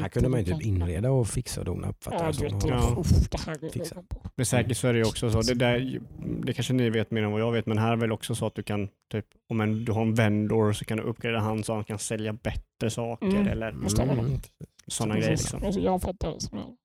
Här 0.00 0.08
kunde 0.08 0.28
man 0.28 0.40
ju 0.40 0.46
typ 0.46 0.62
inreda 0.66 1.10
och 1.10 1.28
fixa 1.28 1.60
och 1.60 1.66
dona 1.66 1.94
Ja. 2.10 2.32
Ja. 2.66 2.96
Uff, 2.98 3.30
det 3.30 3.40
här 3.46 3.64
är 3.64 3.68
Fixa. 3.70 4.02
Men 4.36 4.46
säkert 4.46 4.76
så 4.76 4.88
är 4.88 4.92
det 4.92 4.98
ju 4.98 5.04
också 5.04 5.30
så. 5.30 5.40
Det, 5.40 5.54
där, 5.54 6.00
det 6.44 6.52
kanske 6.52 6.72
ni 6.72 6.90
vet 6.90 7.10
mer 7.10 7.22
än 7.22 7.32
vad 7.32 7.40
jag 7.40 7.52
vet, 7.52 7.66
men 7.66 7.78
här 7.78 7.92
är 7.92 7.96
väl 7.96 8.12
också 8.12 8.34
så 8.34 8.46
att 8.46 8.54
du 8.54 8.62
kan, 8.62 8.88
typ, 9.12 9.26
om 9.48 9.60
en, 9.60 9.84
du 9.84 9.92
har 9.92 10.02
en 10.02 10.14
vendor 10.14 10.72
så 10.72 10.84
kan 10.84 10.96
du 10.98 11.02
uppgradera 11.04 11.40
han 11.40 11.64
så 11.64 11.74
han 11.74 11.84
kan 11.84 11.98
sälja 11.98 12.32
bättre 12.32 12.90
saker 12.90 13.26
Mm. 13.26 13.46
eller 13.48 13.68
Mm. 13.70 13.88
sådana 14.86 15.14
grejer. 15.18 15.30
Liksom. 15.30 15.64
Alltså, 15.64 15.80
jag 15.80 16.02
fattar 16.02 16.32
det 16.34 16.40
som 16.40 16.58
jag. 16.58 16.76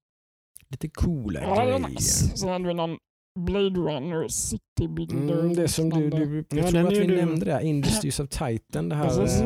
Lite 0.69 0.89
coola 0.89 1.41
Ja, 1.41 1.55
det 1.55 1.61
är 1.61 1.65
grejer. 1.65 1.89
nice. 1.89 2.37
Sen 2.37 2.49
hade 2.49 2.67
vi 2.67 2.73
någon 2.73 2.97
Blade 3.39 3.79
Runner 3.79 4.27
City 4.27 4.87
Builder. 4.89 5.39
Mm, 5.39 5.55
det 5.55 5.67
som 5.67 5.89
du, 5.89 6.09
du 6.09 6.45
Ja, 6.49 6.57
jag 6.57 6.67
tror 6.67 6.71
den 6.79 6.85
att 6.87 6.93
är 6.93 7.01
vi 7.01 7.07
du- 7.07 7.15
nämnde 7.15 7.45
det, 7.45 7.63
Industries 7.63 8.19
of 8.19 8.29
Titan. 8.29 8.89
Det, 8.89 8.95
här, 8.95 9.05
Precis. 9.05 9.41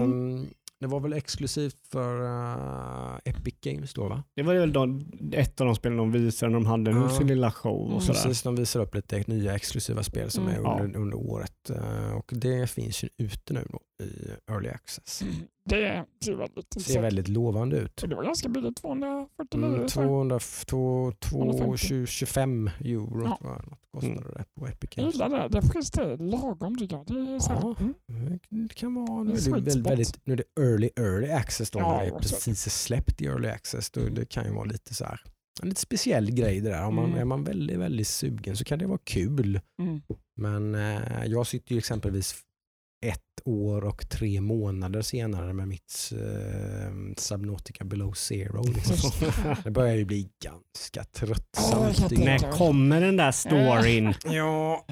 Det 0.80 0.88
var 0.88 1.00
väl 1.00 1.14
exklusivt 1.14 1.78
för 1.92 2.22
uh, 2.22 3.20
Epic 3.26 3.56
Games 3.62 3.94
då 3.94 4.08
va? 4.10 4.24
Det 4.36 4.44
var 4.44 4.54
väl 4.56 4.74
då 4.74 5.00
ett 5.32 5.62
av 5.62 5.68
de 5.68 5.76
spelen 5.76 5.98
de 5.98 6.12
visade 6.12 6.52
när 6.52 6.60
de 6.60 6.66
hade 6.66 6.92
Ja. 6.92 7.10
sin 7.10 7.28
lilla 7.28 7.52
show 7.52 7.82
och 7.82 7.88
Mm. 7.90 8.02
sådär. 8.02 8.20
Precis, 8.24 8.42
de 8.44 8.56
visar 8.56 8.80
upp 8.80 8.96
lite 8.96 9.24
nya 9.28 9.56
exklusiva 9.56 10.04
spel 10.04 10.30
som 10.32 10.48
Mm. 10.48 10.66
är 10.66 10.82
under, 10.82 11.00
under 11.00 11.18
året. 11.18 11.70
eh, 11.70 12.12
och 12.14 12.32
det 12.36 12.70
finns 12.70 13.04
ju 13.04 13.10
ute 13.18 13.54
nu 13.54 13.68
då 13.70 13.80
i 14.00 14.30
Early 14.52 14.70
Access. 14.70 15.22
Mm, 15.22 15.34
Det 15.66 16.06
ser 16.26 16.36
väldigt 16.36 16.82
Ser 16.82 17.02
väldigt 17.02 17.28
lovande 17.28 17.78
ut. 17.78 18.04
Det 18.08 18.16
var 18.16 18.24
ganska 18.24 18.50
billigt, 18.50 18.78
249 18.78 19.76
Mm, 19.76 19.88
så. 19.90 20.02
200, 20.02 20.40
två- 20.40 21.12
två- 21.12 21.12
250. 21.30 22.06
25 22.06 22.68
euro 22.80 23.24
Ja. 23.26 23.38
jag 23.42 23.68
något 23.70 23.80
kostade 23.92 24.38
det 24.38 24.46
på 24.60 24.68
Epic 24.68 24.90
Jag 24.96 25.04
Games. 25.04 25.14
gillar 25.16 25.30
det. 25.30 25.48
Det 25.50 25.62
faktiskt 25.62 25.94
det. 25.94 26.18
lagom 26.18 26.78
tycker 26.78 26.96
jag. 26.96 27.06
Det 27.08 27.32
är 27.36 27.40
så 27.40 27.50
här, 27.54 27.60
Ja. 27.62 27.76
mm. 28.10 28.40
Det 28.68 28.74
kan 28.76 28.96
vara, 28.96 29.24
nu 29.24 29.32
är 29.32 29.36
det, 29.62 29.82
väldigt, 29.82 30.26
nu 30.26 30.34
är 30.34 30.38
det 30.38 30.62
early, 30.64 30.90
early 30.96 31.30
access 31.32 31.72
då, 31.72 31.80
Ja, 31.80 31.92
när 31.98 32.00
det 32.06 32.08
är 32.12 32.20
precis 32.20 32.84
släppt 32.84 33.22
i 33.22 33.26
early 33.26 33.48
access. 33.50 33.92
Då 33.92 34.02
det 34.02 34.26
kan 34.30 34.46
ju 34.46 34.52
vara 34.54 34.66
lite 34.66 34.94
så 34.94 35.06
här, 35.06 35.22
en 35.62 35.70
lite 35.70 35.82
speciell 35.82 36.32
grej 36.32 36.62
det 36.62 36.70
där. 36.70 36.86
Om 36.86 36.96
man, 36.96 37.06
Mm. 37.06 37.20
Är 37.20 37.26
man 37.26 37.44
väldigt, 37.44 37.78
väldigt 37.80 38.08
sugen 38.08 38.58
så 38.58 38.64
kan 38.64 38.80
det 38.80 38.88
vara 38.88 39.00
kul. 39.04 39.60
Mm. 39.80 40.02
Men 40.36 40.76
eh, 40.76 41.26
jag 41.26 41.48
sitter 41.48 41.72
ju 41.74 41.78
exempelvis 41.78 42.36
ett 43.06 43.22
år 43.46 43.86
och 43.86 44.10
tre 44.10 44.42
månader 44.42 45.02
senare 45.02 45.54
med 45.54 45.68
mitt 45.68 46.12
eh, 46.14 46.94
Subnautica 47.18 47.86
Below 47.86 48.14
Zero. 48.14 48.64
Liksom. 48.64 49.12
Det 49.64 49.72
börjar 49.72 49.96
ju 49.96 50.06
bli 50.06 50.30
ganska 50.44 51.00
Ja, 51.00 51.04
tröttsamt. 51.14 52.12
jag. 52.12 52.20
När 52.26 52.52
kommer 52.52 53.02
den 53.02 53.18
där 53.18 53.32
storyn? 53.32 54.14
Ja, 54.26 54.86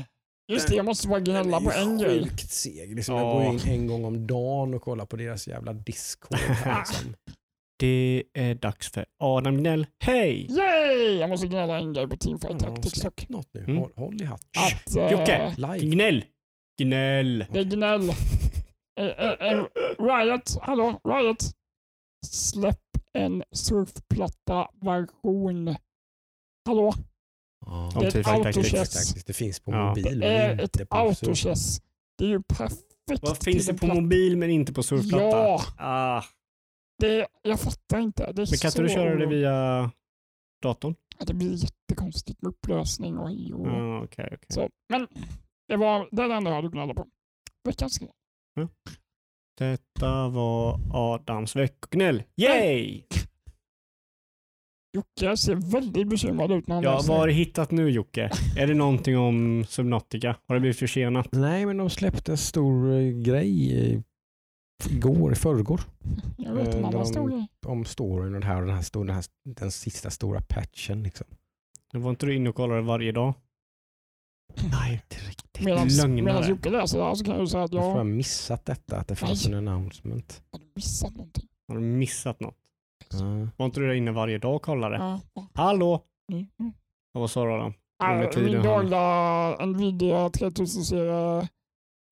Just 0.51 0.67
det, 0.67 0.75
jag 0.75 0.85
måste 0.85 1.07
bara 1.07 1.19
gnälla 1.19 1.61
på 1.61 1.71
en 1.71 1.97
grej. 1.97 2.23
Sjukt 2.23 2.51
seg. 2.51 2.95
Liksom, 2.95 3.15
Ja. 3.15 3.43
Jag 3.43 3.51
går 3.53 3.53
in 3.67 3.73
en 3.81 3.87
gång 3.87 4.05
om 4.05 4.27
dagen 4.27 4.73
och 4.73 4.81
kollar 4.81 5.05
på 5.05 5.15
deras 5.15 5.47
jävla 5.47 5.73
Discord. 5.73 6.37
Här, 6.37 6.79
liksom. 6.87 7.15
Det 7.79 8.23
är 8.33 8.55
dags 8.55 8.91
för 8.91 9.05
Adam 9.23 9.57
Gnäll. 9.57 9.87
Hej! 10.03 10.47
Yay! 10.51 11.17
Jag 11.19 11.29
måste 11.29 11.47
gnälla 11.47 11.77
en 11.79 11.93
grej 11.93 12.07
på 12.07 12.17
Teamfight 12.17 12.61
Ja, 12.61 12.67
Tactics 12.75 12.99
släpp 12.99 13.29
något 13.29 13.47
nu. 13.53 13.59
Mm. 13.63 13.77
Håll, 13.77 13.91
håll 13.95 14.21
i 14.21 14.25
hatten. 14.25 14.47
Att 14.65 14.95
eh, 14.95 15.11
Jocke! 15.11 15.53
Live. 15.57 15.79
Gnäll! 15.95 16.23
Gnäll! 16.77 17.45
det 17.51 17.59
är 17.59 17.63
gnäll. 17.63 18.09
Eh, 18.99 19.05
eh, 19.05 19.31
eh, 19.51 19.63
Riot, 19.99 20.57
hallå, 20.61 20.99
Riot. 21.03 21.37
Släpp 22.27 22.79
en 23.13 23.43
surfplatta-version. 23.51 25.75
Hallå, 26.65 26.93
Ja. 27.65 27.91
Om 27.95 27.99
det 28.01 28.15
är 28.15 28.19
ett 28.19 28.25
Tactics. 28.25 28.57
autochess. 28.57 29.23
Det 29.25 29.33
finns 29.33 29.59
på 29.59 29.71
Ja. 29.71 29.87
mobil. 29.89 30.19
Det 30.19 30.27
är 30.27 30.59
ett 30.61 30.77
autochess. 30.89 31.81
Det 32.17 32.25
är 32.25 32.29
ju 32.29 32.41
perfekt. 32.43 32.83
Vad 33.21 33.43
finns 33.43 33.67
det 33.67 33.73
på 33.73 33.87
mobil 33.87 34.37
men 34.37 34.49
inte 34.49 34.73
på 34.73 34.83
surfplatta? 34.83 35.23
Ja, 35.37 35.61
Ah, 35.77 36.23
det, 36.99 37.27
jag 37.41 37.59
fattar 37.59 37.99
inte. 37.99 38.23
Det 38.23 38.29
är 38.41 38.45
men 38.45 38.45
kan 38.45 38.53
inte 38.67 38.71
så... 38.71 38.81
du 38.81 38.89
köra 38.89 39.15
det 39.15 39.25
via 39.25 39.91
datorn? 40.61 40.95
Ja, 41.19 41.25
Det 41.25 41.33
blir 41.33 41.53
jättekonstigt 41.53 42.41
med 42.41 42.49
upplösning 42.49 43.17
och 43.17 43.31
i 43.31 43.53
och... 43.53 43.67
Ah, 43.67 44.01
Okej, 44.03 44.25
okej. 44.27 44.39
Så, 44.49 44.69
men 44.89 45.07
det 45.67 45.77
var 45.77 46.07
det 46.11 46.23
enda 46.23 46.49
jag 46.49 46.55
hade 46.55 46.69
gnälla 46.69 46.93
på. 46.93 47.07
Veckans 47.63 47.97
grej. 47.97 48.11
Detta 49.57 50.29
var 50.29 50.79
Adams 50.93 51.55
veckognäll. 51.55 52.23
Yay! 52.35 53.03
Jocke 54.93 55.37
ser 55.37 55.55
väldigt 55.71 56.07
bekymrad 56.07 56.51
ut 56.51 56.67
när 56.67 56.75
han 56.75 56.83
Ja, 56.83 56.95
läser. 56.95 57.09
vad 57.09 57.19
har 57.19 57.27
du 57.27 57.33
hittat 57.33 57.71
nu 57.71 57.89
Jocke? 57.89 58.31
Är 58.57 58.67
det 58.67 58.73
någonting 58.73 59.17
om 59.17 59.65
Subnautica? 59.67 60.35
Har 60.47 60.55
det 60.55 60.61
blivit 60.61 60.79
försenat? 60.79 61.27
Nej, 61.31 61.65
men 61.65 61.77
de 61.77 61.89
släppte 61.89 62.31
en 62.31 62.37
stor 62.37 62.91
eh, 62.93 63.09
grej 63.11 63.73
i- 63.73 64.03
igår, 64.89 65.31
i 65.31 65.35
förrgår, 65.35 65.81
Jag 66.37 66.53
vet 66.53 66.67
en 66.67 66.73
Eh, 66.73 66.77
annan 66.87 66.91
de- 66.91 67.05
stor 67.05 67.29
grej. 67.29 67.47
om 67.65 67.85
storyn 67.85 68.35
och 68.35 68.41
det 68.41 68.47
här 68.47 68.61
och 68.61 68.65
den, 68.67 68.75
här, 68.75 68.81
stor- 68.83 69.05
den, 69.05 69.15
här, 69.15 69.23
den 69.43 69.71
sista 69.71 70.09
stora 70.09 70.41
patchen. 70.41 71.03
Liksom. 71.03 71.27
Var 71.93 72.09
inte 72.09 72.25
du 72.25 72.35
inne 72.35 72.49
och 72.49 72.55
kollade 72.55 72.81
varje 72.81 73.11
dag? 73.11 73.33
Nej, 74.71 74.93
inte 74.93 75.27
riktigt. 75.29 75.65
Medan. 75.65 76.49
Jocke 76.49 76.69
läser 76.69 76.97
det 76.97 77.03
här 77.05 77.15
så 77.15 77.23
kan 77.25 77.33
jag 77.33 77.41
ju 77.41 77.47
säga 77.47 77.63
att 77.63 77.73
Jag 77.73 77.83
jag 77.83 77.87
har 77.89 77.97
har 77.97 78.03
missat 78.03 78.65
detta, 78.65 78.97
att 78.97 79.07
det 79.07 79.15
fanns 79.15 79.47
Nej. 79.47 79.57
en 79.57 79.67
announcement. 79.67 80.41
missat 80.75 81.11
någonting. 81.15 81.47
Har 81.67 81.75
du 81.75 81.81
missat 81.81 82.39
något? 82.39 82.55
Ja. 83.11 83.47
Var 83.57 83.65
inte 83.65 83.79
du 83.79 83.87
där 83.87 83.93
inne 83.93 84.11
varje 84.11 84.37
dag 84.37 84.55
och 84.55 84.61
kollade? 84.61 84.95
Ja. 84.97 85.19
Hallå? 85.53 86.03
Mm. 86.31 86.45
Mm. 86.59 86.73
Ja, 87.13 87.19
vad 87.19 87.29
sa 87.31 87.45
du 87.45 87.51
Adam? 87.53 87.73
Tiden 88.31 88.51
Min 88.51 88.63
dagliga 88.63 89.65
Nvidia 89.65 90.27
3000-serie 90.29 91.47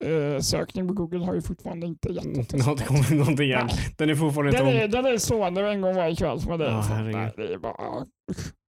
eh, 0.06 0.40
sökning 0.42 0.88
på 0.88 0.94
Google 0.94 1.26
har 1.26 1.34
ju 1.34 1.42
fortfarande 1.42 1.86
inte 1.88 2.10
gett 2.10 2.26
Mm, 2.26 2.38
något 2.40 2.50
Det 2.50 2.62
har 2.62 2.72
inte 2.72 2.84
kommit 2.84 3.10
någonting 3.10 3.52
än. 3.52 3.66
Nej. 3.68 3.76
Den 3.98 4.10
är 4.10 4.16
fortfarande 4.16 4.52
Den 4.52 4.60
tom. 4.66 4.68
är, 4.68 4.88
den 4.88 5.06
är 5.06 5.18
stående 5.18 5.70
en 5.72 5.82
gång 5.82 5.96
varje 5.96 6.16
kväll. 6.16 6.40
Men 6.48 6.60
det, 6.60 6.66
är 6.68 6.72
Ja, 6.72 6.84
så- 6.84 6.94
herregud. 6.94 7.16
nej, 7.16 7.34
det 7.38 7.54
är 7.54 7.58
bara... 7.58 8.06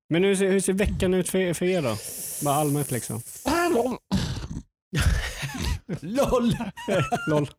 Men 0.10 0.24
hur 0.24 0.36
ser, 0.36 0.52
hur 0.52 0.60
ser 0.60 0.74
veckan 0.74 1.14
ut 1.14 1.30
för, 1.30 1.54
för 1.54 1.66
er 1.66 1.82
då? 1.82 1.96
Bara 2.46 2.56
allmänt 2.56 2.92
liksom. 2.92 3.22
LOL! 6.02 6.52
LOL. 7.30 7.50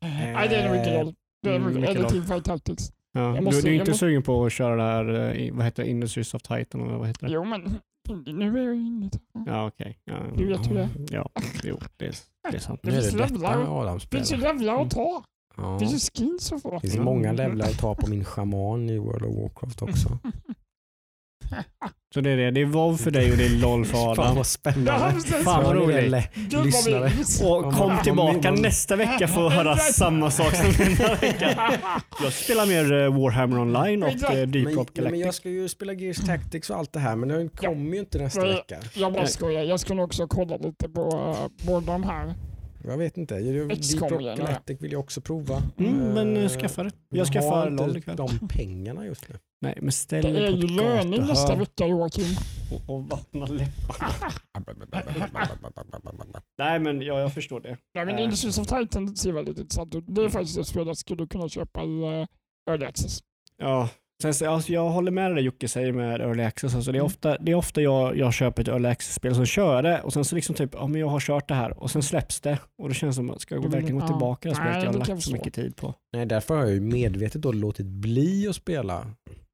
Nej, 0.00 0.48
det 0.48 0.56
är 0.56 0.68
nog 0.68 0.76
mycket 0.78 0.94
roll. 0.94 1.14
Det 1.42 1.50
är 1.50 1.54
Mm, 1.56 1.66
mycket, 1.66 1.80
mycket 1.80 1.90
eller 1.96 2.02
roll. 2.02 2.10
Teamfight 2.12 2.44
Tactics. 2.44 2.92
Ja. 3.12 3.34
Jag 3.34 3.44
måste- 3.44 3.60
du, 3.62 3.62
du 3.62 3.68
är 3.68 3.74
inte 3.80 3.90
måste- 3.90 3.98
sugen 4.06 4.22
på 4.22 4.46
att 4.46 4.52
köra 4.52 4.76
det 4.76 4.82
här, 4.82 5.34
eh, 5.40 5.54
vad 5.54 5.64
heter 5.64 5.82
det, 5.84 5.90
Industries 5.90 6.34
of 6.34 6.42
Titan 6.42 6.80
eller 6.80 6.96
vad 6.98 7.06
heter 7.08 7.26
det? 7.26 7.32
Jo, 7.32 7.44
men 7.44 7.78
nu 8.26 8.58
är 8.60 8.64
jag 8.66 8.74
inne 8.76 9.06
i. 9.06 9.10
Ja, 9.46 9.66
okej. 9.66 9.98
Ja, 10.04 10.14
Du 10.36 10.46
vet 10.48 10.70
hur 10.70 10.74
det 10.74 10.80
är. 10.82 10.88
Ja, 11.10 11.30
jo, 11.64 11.78
det 11.96 12.06
är, 12.06 12.14
det 12.50 12.56
är 12.56 12.60
sant. 12.60 12.80
Det 12.82 12.90
finns 12.92 13.10
det 13.10 13.18
detta 13.18 13.32
levlar. 13.34 13.98
Det 14.10 14.16
finns 14.16 14.30
levlar 14.30 14.82
att 14.82 14.90
ta. 14.90 15.24
Ja. 15.56 15.62
Det 15.80 15.86
finns 15.88 16.10
ju 16.18 16.24
skins 16.24 16.52
att 16.52 16.62
få. 16.62 16.70
Det 16.70 16.80
finns 16.80 16.96
många 17.04 17.32
levlar 17.32 17.66
att 17.66 17.78
ta 17.78 17.94
på 17.94 18.06
min 18.10 18.24
shaman 18.24 18.90
i 18.90 18.98
World 18.98 19.24
of 19.24 19.34
Warcraft 19.36 19.82
också. 19.82 20.18
Så 22.14 22.20
det 22.20 22.30
är 22.30 22.36
det. 22.36 22.50
Det 22.50 22.60
är 22.60 22.64
WoW 22.64 22.96
för 22.96 23.10
dig 23.10 23.30
och 23.32 23.36
det 23.36 23.44
är 23.44 23.50
LOL 23.50 23.84
för 23.84 23.92
Fan 24.14 24.18
Adam. 24.24 24.36
vad 24.36 24.46
spännande. 24.46 25.20
Fan 25.20 25.64
vad 25.64 25.76
roligt. 25.76 26.28
lyssnare. 26.64 27.10
Och 27.42 27.64
Om 27.64 27.72
kom 27.74 27.98
tillbaka 28.04 28.50
nästa 28.50 28.96
vecka 28.96 29.28
för 29.28 29.46
att 29.46 29.52
höra 29.52 29.76
samma 29.76 30.30
sak 30.30 30.54
som 30.54 30.72
denna 30.72 31.14
vecka. 31.14 31.72
Jag 32.22 32.32
spelar 32.32 32.66
mer 32.66 32.92
eh, 32.92 33.20
Warhammer 33.22 33.58
online 33.58 34.02
och 34.02 34.08
eh, 34.30 34.46
Deep 34.46 34.64
Men, 34.64 34.74
Rock 34.74 34.88
men 34.94 35.04
jag 35.04 35.12
Galactic. 35.12 35.36
ska 35.36 35.48
ju 35.48 35.68
spela 35.68 35.92
Gears 35.92 36.16
Tactics 36.26 36.70
och 36.70 36.76
allt 36.76 36.92
det 36.92 37.00
här 37.00 37.16
men 37.16 37.28
den 37.28 37.48
kommer 37.48 37.92
ju 37.94 37.98
inte 38.00 38.18
nästa 38.18 38.46
vecka. 38.46 38.78
Jag 38.94 39.12
bara 39.12 39.26
skojar. 39.26 39.62
Jag 39.62 39.80
ska 39.80 39.94
nog 39.94 40.04
också 40.04 40.26
kolla 40.28 40.56
lite 40.56 40.88
på 40.88 41.02
uh, 41.30 41.66
båda 41.66 41.92
de 41.92 42.02
här. 42.04 42.34
Jag 42.88 42.98
vet 42.98 43.16
inte. 43.18 43.38
Deep 43.38 43.80
XCOM 43.80 44.08
Rock. 44.08 44.20
Galactic 44.20 44.82
vill 44.82 44.92
jag 44.92 45.00
också 45.00 45.20
prova. 45.20 45.62
Mm, 45.78 46.12
men 46.14 46.36
eh, 46.36 46.42
Eh, 46.42 46.48
skaffa 46.48 46.82
det. 46.82 46.90
Jag 47.08 47.26
ska 47.26 47.40
har 47.40 47.50
föra 47.50 47.68
inte 47.70 47.86
LOL 47.86 47.96
ikväll. 47.96 48.16
de 48.16 48.48
pengarna 48.48 49.06
just 49.06 49.28
nu. 49.28 49.38
Nej, 49.60 49.78
men 49.80 49.92
ställ 49.92 50.22
Det 50.24 50.32
dig 50.32 50.44
är 50.44 50.50
på 50.52 50.56
ju 50.58 50.66
löning 50.66 51.20
nästa 51.20 51.54
vecka 51.56 51.86
Joakim. 51.86 52.24
och, 52.72 52.94
och 52.94 53.04
vattna 53.04 53.46
läpparna. 53.46 54.12
Nej, 56.58 56.78
men 56.80 57.02
ja, 57.02 57.20
jag 57.20 57.34
förstår 57.34 57.60
det. 57.60 57.76
Ja, 57.92 58.04
men. 58.04 58.18
Industries 58.18 58.58
of 58.58 58.66
Titan 58.66 59.16
ser 59.16 59.32
väldigt 59.32 59.58
intressant 59.58 59.94
ut. 59.94 60.04
Det 60.06 60.24
är 60.24 60.28
faktiskt 60.28 60.58
ett 60.58 60.66
spel 60.66 60.86
jag 60.86 60.96
skulle 60.96 61.26
kunna 61.26 61.48
köpa 61.48 61.82
i 61.84 62.20
uh, 62.20 62.26
Early 62.70 62.86
Access. 62.86 63.20
Ja, 63.56 63.88
sen, 64.22 64.34
så- 64.34 64.50
alltså, 64.50 64.72
jag 64.72 64.88
håller 64.90 65.10
med 65.10 65.34
det 65.34 65.40
Jocke 65.40 65.68
säger 65.68 65.92
med 65.92 66.20
Early 66.20 66.42
Access. 66.42 66.74
Alltså, 66.74 66.92
det 66.92 66.96
är 66.96 67.00
Mm. 67.00 67.06
ofta, 67.06 67.38
det 67.38 67.52
är 67.52 67.56
ofta 67.56 67.80
jag, 67.82 68.16
jag 68.16 68.32
köper 68.34 68.62
ett 68.62 68.68
Early 68.68 68.88
Access-spel 68.88 69.34
som 69.34 69.46
kör 69.46 69.82
det 69.82 70.00
och 70.00 70.12
sen 70.12 70.24
så 70.24 70.34
liksom 70.34 70.54
typ, 70.54 70.70
ja 70.74 70.86
men 70.86 71.00
jag 71.00 71.08
har 71.08 71.20
kört 71.20 71.48
det 71.48 71.54
här 71.54 71.82
och 71.82 71.90
sen 71.90 72.02
släpps 72.02 72.40
det 72.40 72.58
och 72.82 72.88
det 72.88 72.94
känns 72.94 73.16
som, 73.16 73.34
ska 73.38 73.54
jag 73.54 73.62
vill- 73.62 73.70
verkligen 73.70 73.98
gå 73.98 74.06
tillbaka 74.06 74.40
till 74.40 74.48
det 74.50 74.54
spelet 74.54 74.74
jag 74.74 74.82
det 74.82 74.86
har 74.86 74.94
jag 75.06 75.08
lagt 75.08 75.22
så 75.22 75.32
mycket 75.32 75.54
tid 75.54 75.76
på? 75.76 75.94
Nej, 76.12 76.26
därför 76.26 76.54
har 76.56 76.62
jag 76.64 76.72
ju 76.74 76.80
medvetet 76.80 77.42
då 77.42 77.52
låtit 77.52 77.86
bli 77.86 78.48
att 78.48 78.56
spela. 78.56 79.06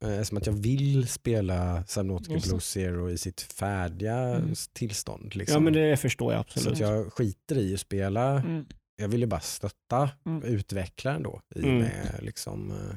Eh, 0.04 0.22
som 0.22 0.38
att 0.38 0.46
jag 0.46 0.52
vill 0.52 1.08
spela 1.08 1.84
Subnautica 1.86 2.34
det. 2.34 2.48
Blue 2.48 2.60
Zero 2.60 3.10
i 3.10 3.18
sitt 3.18 3.40
färdiga 3.40 4.16
Mm. 4.18 4.54
tillstånd. 4.72 5.36
Liksom. 5.36 5.54
Ja 5.54 5.60
men 5.60 5.72
det 5.72 5.96
förstår 5.96 6.32
jag 6.32 6.40
Så 6.40 6.58
absolut. 6.58 6.72
att 6.72 6.78
jag 6.80 7.12
skiter 7.12 7.58
i 7.58 7.74
att 7.74 7.80
spela. 7.80 8.30
Mm. 8.30 8.64
Jag 8.96 9.08
vill 9.08 9.20
ju 9.20 9.26
bara 9.26 9.40
stötta 9.40 10.10
Mm. 10.26 10.42
utvecklaren 10.42 11.22
då. 11.22 11.40
I 11.54 11.58
Mm. 11.62 11.78
med 11.78 12.18
liksom, 12.22 12.70
eh, 12.70 12.96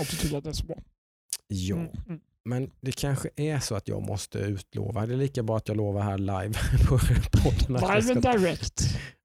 Och 0.00 0.06
du 0.10 0.16
tycker 0.16 0.36
att 0.38 0.44
det 0.44 0.50
är 0.50 0.54
så 0.54 0.64
bra. 0.66 0.76
ja. 1.48 1.76
Mm. 1.76 1.88
Mm. 2.08 2.20
Men 2.44 2.70
det 2.80 2.92
kanske 2.92 3.28
är 3.36 3.58
så 3.60 3.74
att 3.74 3.88
jag 3.88 4.02
måste 4.02 4.38
utlova. 4.38 5.06
Det 5.06 5.14
är 5.14 5.18
lika 5.18 5.42
bra 5.42 5.56
att 5.56 5.68
jag 5.68 5.76
lovar 5.76 6.02
här 6.02 6.18
live 6.18 6.52
på 6.88 6.98
podden 7.42 7.76
att 7.76 7.82
Live 8.04 8.12
and 8.14 8.22
ska, 8.22 8.32
direct. 8.32 8.82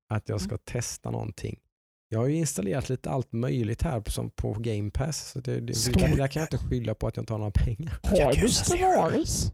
att 0.09 0.29
jag 0.29 0.41
ska 0.41 0.57
testa 0.57 1.11
någonting. 1.11 1.59
Jag 2.09 2.19
har 2.19 2.27
ju 2.27 2.35
installerat 2.35 2.89
lite 2.89 3.09
allt 3.09 3.31
möjligt 3.33 3.81
här 3.81 4.01
på- 4.01 4.11
som 4.11 4.29
på 4.29 4.53
Game 4.53 4.91
Pass. 4.91 5.31
Så 5.31 5.39
det, 5.39 5.59
det, 5.59 5.73
det, 5.93 5.99
kan 5.99 6.17
jag 6.17 6.43
inte 6.43 6.57
skylla 6.57 6.95
på 6.95 7.07
att 7.07 7.15
jag 7.17 7.21
inte 7.21 7.33
har 7.33 7.37
några 7.37 7.51
pengar. 7.51 7.99
Har 8.03 8.33
du 8.33 8.49
Stellaris? 8.49 9.51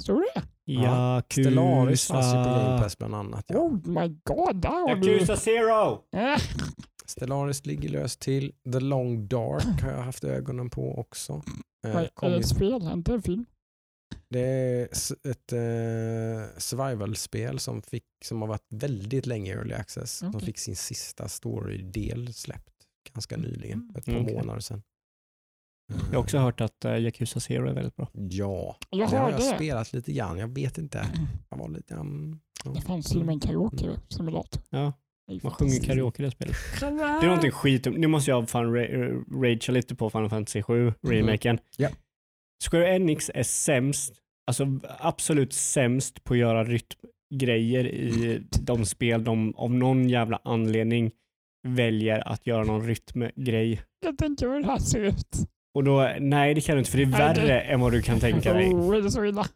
Står 0.00 0.20
det? 0.34 0.42
Ja, 0.64 1.22
Stellaris 1.32 2.06
fanns 2.06 2.26
ju 2.26 2.44
på 2.44 2.48
Game 2.50 2.78
Pass 2.82 2.98
bland 2.98 3.14
annat. 3.14 3.44
Ja. 3.48 3.58
Oh 3.58 3.72
my 3.88 4.08
god, 4.24 4.56
där 4.62 4.68
har 4.88 4.96
du... 4.96 5.12
Yakuza 5.12 5.36
Zero! 5.36 6.00
Stellaris 7.06 7.66
ligger 7.66 7.88
löst 7.88 8.20
till. 8.20 8.52
The 8.72 8.80
Long 8.80 9.28
Dark 9.28 9.82
har 9.82 9.90
jag 9.90 10.02
haft 10.02 10.24
ögonen 10.24 10.70
på 10.70 10.98
också. 10.98 11.42
Eh, 11.86 11.96
är 11.96 12.08
kom 12.14 12.30
det 12.32 12.38
ett 12.38 12.48
spel? 12.48 12.82
Inte 12.92 13.12
en 13.14 13.22
film? 13.22 13.46
Det 14.28 14.40
är 14.40 14.84
ett 15.30 15.52
eh, 15.52 16.58
survival-spel 16.58 17.58
som, 17.58 17.82
fick, 17.82 18.04
som 18.24 18.40
har 18.40 18.48
varit 18.48 18.66
väldigt 18.70 19.26
länge 19.26 19.50
i 19.52 19.54
early 19.54 19.74
access. 19.74 20.12
Som 20.12 20.28
Okej. 20.28 20.46
fick 20.46 20.58
sin 20.58 20.76
sista 20.76 21.28
story-del 21.28 22.34
släppt 22.34 22.72
ganska 23.14 23.36
nyligen, 23.36 23.92
ett 23.96 24.04
par 24.04 24.12
Mm, 24.12 24.24
okej. 24.24 24.36
månader 24.36 24.60
sedan. 24.60 24.82
Jag 26.10 26.12
har 26.18 26.22
också 26.22 26.38
hört 26.38 26.60
att 26.60 26.84
uh, 26.84 26.98
Yakuza 26.98 27.40
Zero 27.40 27.68
är 27.68 27.72
väldigt 27.74 27.96
bra. 27.96 28.08
Ja, 28.12 28.76
Jag 28.90 29.10
det 29.10 29.16
har 29.16 29.30
jag 29.30 29.40
det. 29.40 29.44
spelat 29.44 29.92
lite 29.92 30.12
grann. 30.12 30.38
Jag 30.38 30.48
vet 30.54 30.78
inte. 30.78 31.06
Jag 31.48 31.56
var 31.58 31.68
lite... 31.68 31.94
Um, 31.94 32.40
Det 32.74 32.80
fanns 32.80 33.06
till 33.10 33.20
och 33.20 33.26
med 33.26 33.32
en 33.32 33.40
karaoke-simulator. 33.40 34.62
Ja, 34.70 34.92
man 35.42 35.52
sjunger 35.52 35.80
karaoke 35.80 36.22
i 36.22 36.24
det 36.24 36.30
spelet. 36.30 36.56
Det 36.80 36.86
är 36.86 37.26
någonting 37.26 37.50
skit, 37.50 37.86
nu 37.96 38.06
måste 38.06 38.30
jag 38.30 38.48
fan 38.48 38.76
ra- 38.76 39.24
ragea 39.42 39.72
lite 39.72 39.94
på 39.94 40.10
Final 40.10 40.30
Fantasy 40.30 40.62
7 40.62 40.92
remaken. 41.02 41.58
Ja. 41.76 41.88
Square 42.70 42.94
Enix 42.96 43.30
är 43.34 43.42
sämst, 43.42 44.14
alltså 44.46 44.66
absolut 44.98 45.52
sämst 45.52 46.24
på 46.24 46.34
att 46.34 46.38
göra 46.40 46.64
rytmgrejer 46.64 47.86
i 47.86 48.42
de 48.62 48.86
spel 48.86 49.24
de 49.24 49.54
av 49.56 49.70
någon 49.70 50.08
jävla 50.08 50.40
anledning 50.44 51.10
väljer 51.68 52.28
att 52.28 52.46
göra 52.46 52.64
någon 52.64 52.86
rytmgrej. 52.86 53.82
Jag 54.00 54.18
tänker 54.18 54.48
hur 54.48 54.60
det 54.60 54.66
här 54.66 54.78
ser 54.78 55.00
ut. 55.00 55.36
Och 55.74 55.84
då, 55.84 56.12
nej 56.20 56.54
det 56.54 56.60
kan 56.60 56.74
du 56.74 56.78
inte 56.78 56.90
för 56.90 56.98
det 56.98 57.04
är 57.04 57.06
Nej, 57.06 57.34
det- 57.34 57.40
värre 57.40 57.60
än 57.60 57.80
vad 57.80 57.92
du 57.92 58.02
kan 58.02 58.20
tänka 58.20 58.52
dig. 58.54 58.70
Oh, 58.74 58.96
är 58.96 59.02
det 59.02 59.10
så 59.10 59.24
illa? 59.24 59.46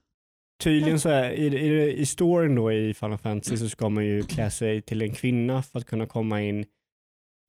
Tydligen 0.63 1.01
så 1.01 1.09
är, 1.09 1.31
i, 1.31 1.47
i, 1.47 1.93
i 2.01 2.07
storyn 2.07 2.55
då 2.55 2.73
i 2.73 2.95
Final 2.95 3.19
Fantasy 3.19 3.57
så 3.57 3.69
ska 3.69 3.89
man 3.89 4.05
ju 4.07 4.23
klä 4.23 4.51
sig 4.51 4.83
till 4.83 5.03
en 5.03 5.13
kvinna 5.15 5.63
för 5.63 5.79
att 5.79 5.87
kunna 5.87 6.07
komma 6.07 6.43
in 6.43 6.65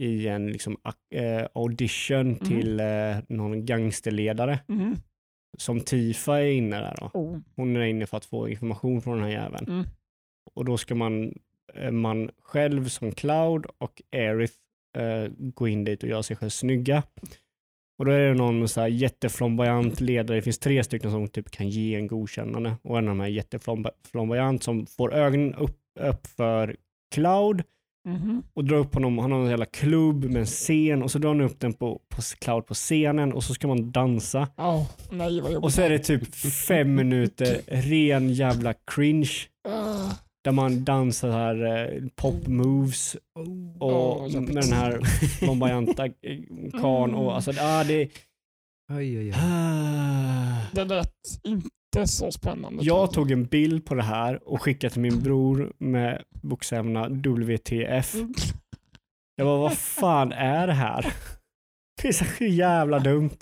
i 0.02 0.28
en 0.28 0.48
liksom, 0.52 0.78
eh, 1.16 1.46
audition 1.54 2.36
till 2.36 2.80
eh, 2.80 3.18
någon 3.28 3.66
gangsterledare. 3.66 4.60
Mm. 4.70 4.96
Som 5.58 5.80
Tifa 5.80 6.42
är 6.42 6.52
inne 6.52 6.80
där 6.80 6.96
då. 7.00 7.20
Oh. 7.20 7.38
Hon 7.56 7.76
är 7.76 7.82
inne 7.86 8.06
för 8.08 8.18
att 8.18 8.26
få 8.26 8.50
information 8.50 9.02
från 9.02 9.16
den 9.18 9.24
här 9.24 9.32
jäveln. 9.32 9.66
Mm. 9.70 9.86
Och 10.56 10.66
då 10.66 10.78
ska 10.78 10.96
man, 10.96 11.34
eh, 11.74 11.92
man 11.92 12.30
själv 12.42 12.88
som 12.88 13.12
Cloud 13.12 13.66
och 13.78 14.02
Aerith 14.12 14.54
eh, 14.98 15.32
gå 15.38 15.68
in 15.68 15.84
dit 15.84 16.04
och 16.04 16.10
göra 16.10 16.24
sig 16.24 16.36
själv 16.36 16.50
snygga. 16.50 17.04
Och 18.00 18.06
då 18.06 18.12
är 18.12 18.20
det 18.20 18.34
någon 18.34 18.68
så 18.68 18.82
här 18.82 18.88
jätteflamboyant 18.88 20.02
ledare, 20.02 20.38
det 20.38 20.42
finns 20.42 20.60
tre 20.60 20.84
stycken 20.84 21.12
som 21.12 21.28
typ 21.28 21.52
kan 21.52 21.70
ge 21.70 21.96
en 21.96 22.08
godkännande. 22.08 22.76
Och 22.84 22.98
en 22.98 23.04
av 23.08 23.10
dem 23.16 23.22
är 23.22 23.28
jätteflamboyant 23.28 24.64
som 24.64 24.86
får 24.86 25.14
ögonen 25.14 25.54
upp, 25.56 25.78
upp 26.00 26.28
för 26.28 26.76
Cloud 27.16 27.64
Mhm. 28.08 28.44
och 28.54 28.64
drar 28.66 28.78
upp 28.78 28.94
honom, 28.94 29.18
han 29.18 29.32
har 29.32 29.40
en 29.40 29.50
jävla 29.50 29.66
klubb 29.66 30.26
med 30.26 30.36
en 30.40 30.46
scen 30.46 31.04
och 31.04 31.12
så 31.12 31.20
drar 31.20 31.30
han 31.30 31.42
upp 31.42 31.60
den 31.60 31.74
på, 31.74 32.02
på 32.10 32.22
Cloud 32.40 32.66
på 32.66 32.74
scenen 32.74 33.34
och 33.34 33.44
så 33.44 33.54
ska 33.54 33.68
man 33.68 33.92
dansa. 33.92 34.48
Ja, 34.58 34.88
nej 35.12 35.42
Och 35.42 35.74
så 35.74 35.82
är 35.82 35.90
det 35.90 36.00
typ 36.00 36.36
fem 36.68 36.96
minuter 36.96 37.62
ren 37.68 38.30
jävla 38.34 38.74
cringe. 38.96 39.30
Ah, 39.70 40.12
där 40.46 40.52
man 40.52 40.84
dansar 40.84 41.30
här 41.30 41.66
eh, 41.66 42.04
pop 42.16 42.48
moves 42.48 43.16
och 43.34 43.48
Åh, 43.80 44.28
jobbigt. 44.28 44.54
med 44.54 44.64
den 44.64 44.74
här 44.74 45.02
flamboyanta 45.40 46.06
eh, 46.06 46.12
karln 46.82 47.16
och 47.16 47.36
alltså 47.36 47.52
ah, 47.60 47.84
det 47.84 48.10
oj, 48.92 49.18
oj, 49.20 49.20
oj. 49.20 49.34
ah. 49.36 50.58
det 50.74 50.86
lät 50.86 51.14
inte 51.44 52.08
så 52.08 52.32
spännande. 52.32 52.84
Jag 52.84 53.12
tog 53.12 53.32
en 53.32 53.46
bild 53.46 53.86
på 53.86 53.96
det 53.96 54.04
här 54.04 54.50
och 54.50 54.62
skickade 54.62 54.94
till 54.94 55.02
min 55.02 55.24
bror 55.24 55.74
med 55.78 56.24
bokstäverna 56.42 57.08
WTF. 57.10 58.16
Mm. 58.16 58.34
Jag 59.36 59.48
bara, 59.48 59.60
vad 59.60 59.78
fan 59.78 60.32
är 60.32 60.68
det 60.68 60.74
här? 60.74 61.14
Det 62.02 62.08
är 62.08 62.12
så 62.14 62.44
jävla 62.44 63.00
dumt. 63.00 63.38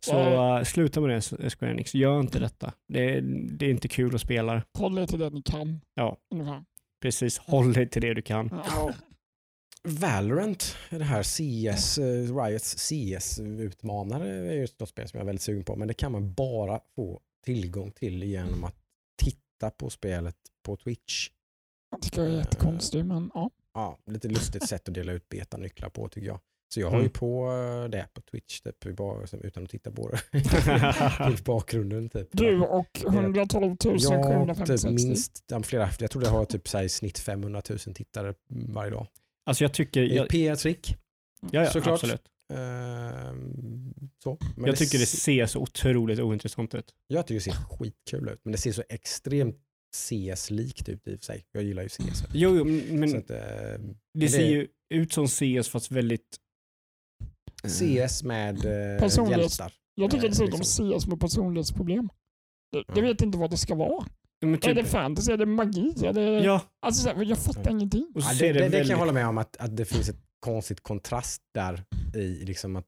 Så 0.00 0.18
Eh, 0.18 0.58
uh, 0.58 0.64
sluta 0.64 1.00
med 1.00 1.10
det 1.10 1.50
Square 1.50 1.72
Enix, 1.72 1.94
gör 1.94 2.20
inte 2.20 2.38
detta. 2.38 2.72
Det 2.88 3.16
är, 3.16 3.20
det 3.50 3.66
är 3.66 3.70
inte 3.70 3.88
kul 3.88 4.14
att 4.14 4.20
spela 4.20 4.54
det. 4.54 4.62
Håll 4.78 4.98
er 4.98 5.06
till 5.06 5.18
det 5.18 5.30
ni 5.30 5.42
kan. 5.42 5.80
Ja. 5.94 6.18
Precis, 7.02 7.38
håll 7.38 7.72
dig 7.72 7.88
till 7.88 8.02
det 8.02 8.14
du 8.14 8.22
kan. 8.22 8.60
Ja. 8.66 8.94
Valorant, 9.88 10.76
det 10.90 11.04
här 11.04 11.22
CS, 11.22 11.98
eh, 11.98 12.44
Riots 12.44 12.74
CS-utmanare 12.74 14.28
är 14.28 14.54
ju 14.54 14.64
ett 14.64 14.88
spel 14.88 15.08
som 15.08 15.18
jag 15.18 15.24
är 15.24 15.26
väldigt 15.26 15.42
sugen 15.42 15.64
på. 15.64 15.76
Men 15.76 15.88
det 15.88 15.94
kan 15.94 16.12
man 16.12 16.32
bara 16.32 16.80
få 16.94 17.20
tillgång 17.44 17.90
till 17.90 18.22
genom 18.22 18.64
att 18.64 18.76
titta 19.22 19.70
på 19.70 19.90
spelet 19.90 20.36
på 20.62 20.76
Twitch. 20.76 21.30
Jag 21.90 22.02
tycker 22.02 22.22
det 22.22 22.28
är 22.28 22.36
jättekonstigt 22.36 23.06
men 23.06 23.30
ja. 23.34 23.50
Ja, 23.74 23.98
lite 24.06 24.28
lustigt 24.28 24.68
sätt 24.68 24.88
att 24.88 24.94
dela 24.94 25.12
ut 25.12 25.28
betanycklar 25.28 25.88
på 25.88 26.08
tycker 26.08 26.26
jag. 26.26 26.40
Så 26.74 26.80
jag 26.80 26.86
har 26.90 26.96
ju 26.96 27.00
Mm. 27.00 27.12
på 27.12 27.50
eh, 27.52 27.88
det 27.90 28.08
på 28.14 28.20
Twitch 28.20 28.60
typ, 28.60 28.86
utan 29.44 29.64
att 29.64 29.70
titta 29.70 29.90
på 29.90 30.08
det. 30.10 30.38
I 31.40 31.42
bakgrunden 31.44 32.08
typ. 32.08 32.28
Du 32.32 32.60
och 32.60 32.88
112 33.06 33.96
Ja, 34.00 34.22
756. 34.22 34.82
typ 34.82 34.90
minst, 34.90 35.44
ja, 35.50 35.62
flera, 35.62 35.90
jag 35.98 36.10
tror 36.10 36.22
det 36.22 36.28
har 36.28 36.44
typ 36.44 36.68
så 36.68 36.78
här, 36.78 36.84
i 36.84 36.88
snitt 36.88 37.18
500 37.18 37.62
000 37.70 37.78
tittare 37.78 38.34
varje 38.48 38.90
dag. 38.90 39.06
Alltså 39.46 39.64
jag 39.64 39.72
tycker, 39.74 40.00
Det 40.00 40.06
är 40.12 40.16
jag, 40.16 40.24
ett 40.24 40.30
PR-trick. 40.30 40.96
ja, 41.50 41.64
ja, 41.64 41.70
såklart. 41.70 41.94
absolut. 41.94 42.22
Ehm, 42.52 43.94
så. 44.22 44.38
Men 44.56 44.66
Jag 44.66 44.76
tycker 44.76 44.98
det 44.98 45.06
ser 45.06 45.46
så 45.46 45.60
otroligt 45.60 46.18
ointressant 46.20 46.74
ut. 46.74 46.94
Jag 47.06 47.26
tycker 47.26 47.34
det 47.34 47.40
ser 47.56 47.76
skitkul 47.76 48.28
ut, 48.28 48.40
men 48.44 48.52
det 48.52 48.58
ser 48.58 48.72
så 48.72 48.82
extremt 48.88 49.56
CS-likt 49.96 50.88
ut 50.88 51.08
i 51.08 51.14
och 51.14 51.18
för 51.18 51.24
sig. 51.24 51.44
Jag 51.52 51.62
gillar 51.64 51.82
ju 51.82 51.88
CS. 51.88 52.24
Jo, 52.32 52.56
jo, 52.56 52.64
men 52.96 53.08
så 53.10 53.16
att, 53.16 53.30
eh, 53.30 53.38
det 54.14 54.28
ser 54.28 54.38
det- 54.38 54.50
ju 54.50 54.66
ut 54.90 55.12
som 55.12 55.28
CS 55.28 55.68
fast 55.68 55.90
väldigt... 55.90 56.36
CS 57.68 58.22
med 58.22 58.64
eh, 58.64 59.30
hjältar. 59.30 59.72
Jag 59.94 60.10
tycker 60.10 60.24
Eh, 60.24 60.30
det 60.30 60.36
ser 60.36 60.44
ut 60.44 60.50
som 60.66 60.86
liksom. 60.86 61.00
CS 61.00 61.06
med 61.06 61.20
personlighetsproblem. 61.20 62.08
Jag, 62.70 62.84
Ja. 62.88 62.92
jag 62.96 63.02
vet 63.02 63.22
inte 63.22 63.38
vad 63.38 63.50
det 63.50 63.56
ska 63.56 63.74
vara. 63.74 64.06
Men 64.40 64.54
Är 64.54 64.58
typ, 64.58 64.74
det 64.76 64.84
fantasy? 64.84 65.32
Är 65.32 65.36
det 65.36 65.46
magi? 65.46 65.94
Är 66.04 66.12
det... 66.12 66.22
ja, 66.22 66.60
Alltså, 66.80 67.02
så 67.02 67.08
här, 67.08 67.24
jag 67.24 67.38
fattar 67.38 67.70
ingenting. 67.70 68.12
och 68.14 68.22
så 68.22 68.44
Ja, 68.44 68.52
det, 68.52 68.58
det, 68.58 68.68
det 68.68 68.78
kan 68.80 68.88
jag 68.90 68.98
hålla 68.98 69.12
med 69.12 69.26
om 69.26 69.38
att, 69.38 69.56
att 69.56 69.76
det 69.76 69.84
finns 69.84 70.08
ett 70.08 70.20
konstigt 70.40 70.80
kontrast 70.80 71.42
där 71.54 71.84
i 72.14 72.44
liksom 72.44 72.76
att 72.76 72.86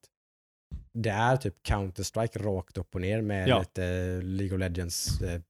det 0.94 1.10
är 1.10 1.36
typ 1.36 1.54
Counter-Strike 1.68 2.38
rakt 2.38 2.78
upp 2.78 2.94
och 2.94 3.00
ner 3.00 3.22
med 3.22 3.48
Ja. 3.48 3.58
lite 3.58 3.82
League 4.22 4.54
of 4.54 4.60
Legends 4.60 5.20
eh, 5.22 5.40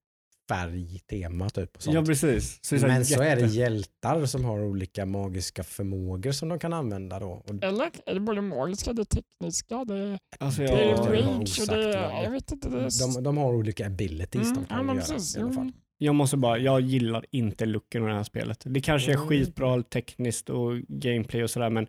färgtema 0.49 1.51
typ. 1.51 1.77
Och 1.77 1.83
sånt. 1.83 1.95
Ja, 1.95 2.05
precis. 2.05 2.59
Så 2.65 2.75
det 2.75 2.81
är 2.83 2.89
Men 2.89 3.05
så 3.05 3.23
är 3.23 3.37
det 3.37 3.43
jätte- 3.43 3.55
hjältar 3.55 4.27
som 4.27 4.45
har 4.45 4.61
olika 4.61 5.07
magiska 5.07 5.63
förmågor 5.65 6.33
som 6.33 6.49
de 6.49 6.59
kan 6.59 6.73
använda 6.73 7.19
då. 7.21 7.27
Och 7.29 7.65
Eller 7.65 7.91
är 8.07 8.15
det 8.15 8.21
både 8.21 8.41
magiska, 8.41 8.93
det 8.93 9.05
tekniska, 9.05 9.85
det, 9.85 10.19
Alltså, 10.39 10.61
det 10.63 10.69
är 10.69 10.91
Ja, 10.91 11.03
det 11.05 11.23
range 11.23 11.53
och 11.61 11.67
det? 11.67 11.93
Jag 12.25 12.31
vet 12.31 12.53
inte. 12.53 12.69
Det 12.69 12.79
är... 12.79 13.15
de, 13.15 13.23
de 13.23 13.37
har 13.37 13.55
olika 13.55 13.87
abilities 13.87 14.43
Mm, 14.43 14.55
de 14.55 14.61
ja, 14.69 14.77
kan 14.77 14.87
men 14.87 14.97
göra 14.97 15.07
precis. 15.07 15.37
i 15.37 15.41
alla 15.41 15.53
fall. 15.53 15.63
Mm. 15.63 15.75
Jag 15.99 16.15
måste 16.15 16.37
bara, 16.37 16.59
jag 16.59 16.81
gillar 16.81 17.27
inte 17.31 17.67
looken 17.67 18.03
av 18.03 18.09
det 18.09 18.15
här 18.15 18.25
spelet. 18.25 18.63
Det 18.67 18.81
kanske 18.81 19.11
är 19.13 19.17
Mm. 19.17 19.29
skitbra 19.29 19.83
tekniskt 19.83 20.51
och 20.51 20.79
gameplay 20.89 21.43
och 21.45 21.51
sådär 21.51 21.71
men 21.71 21.87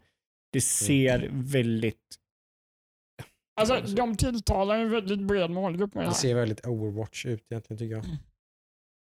Det 0.53 0.61
ser 0.61 1.29
väldigt... 1.33 2.15
Alltså, 3.61 3.95
de 3.95 4.17
tilltalar 4.17 4.75
en 4.79 4.91
väldigt 4.91 5.19
bred 5.21 5.51
målgrupp 5.51 5.93
med 5.93 6.01
det 6.03 6.05
Det 6.05 6.09
här. 6.11 6.15
ser 6.17 6.35
väldigt 6.35 6.65
Overwatch 6.67 7.25
ut 7.25 7.43
egentligen 7.51 7.77
tycker 7.77 7.95
Mm. 7.95 8.07
jag. 8.09 8.17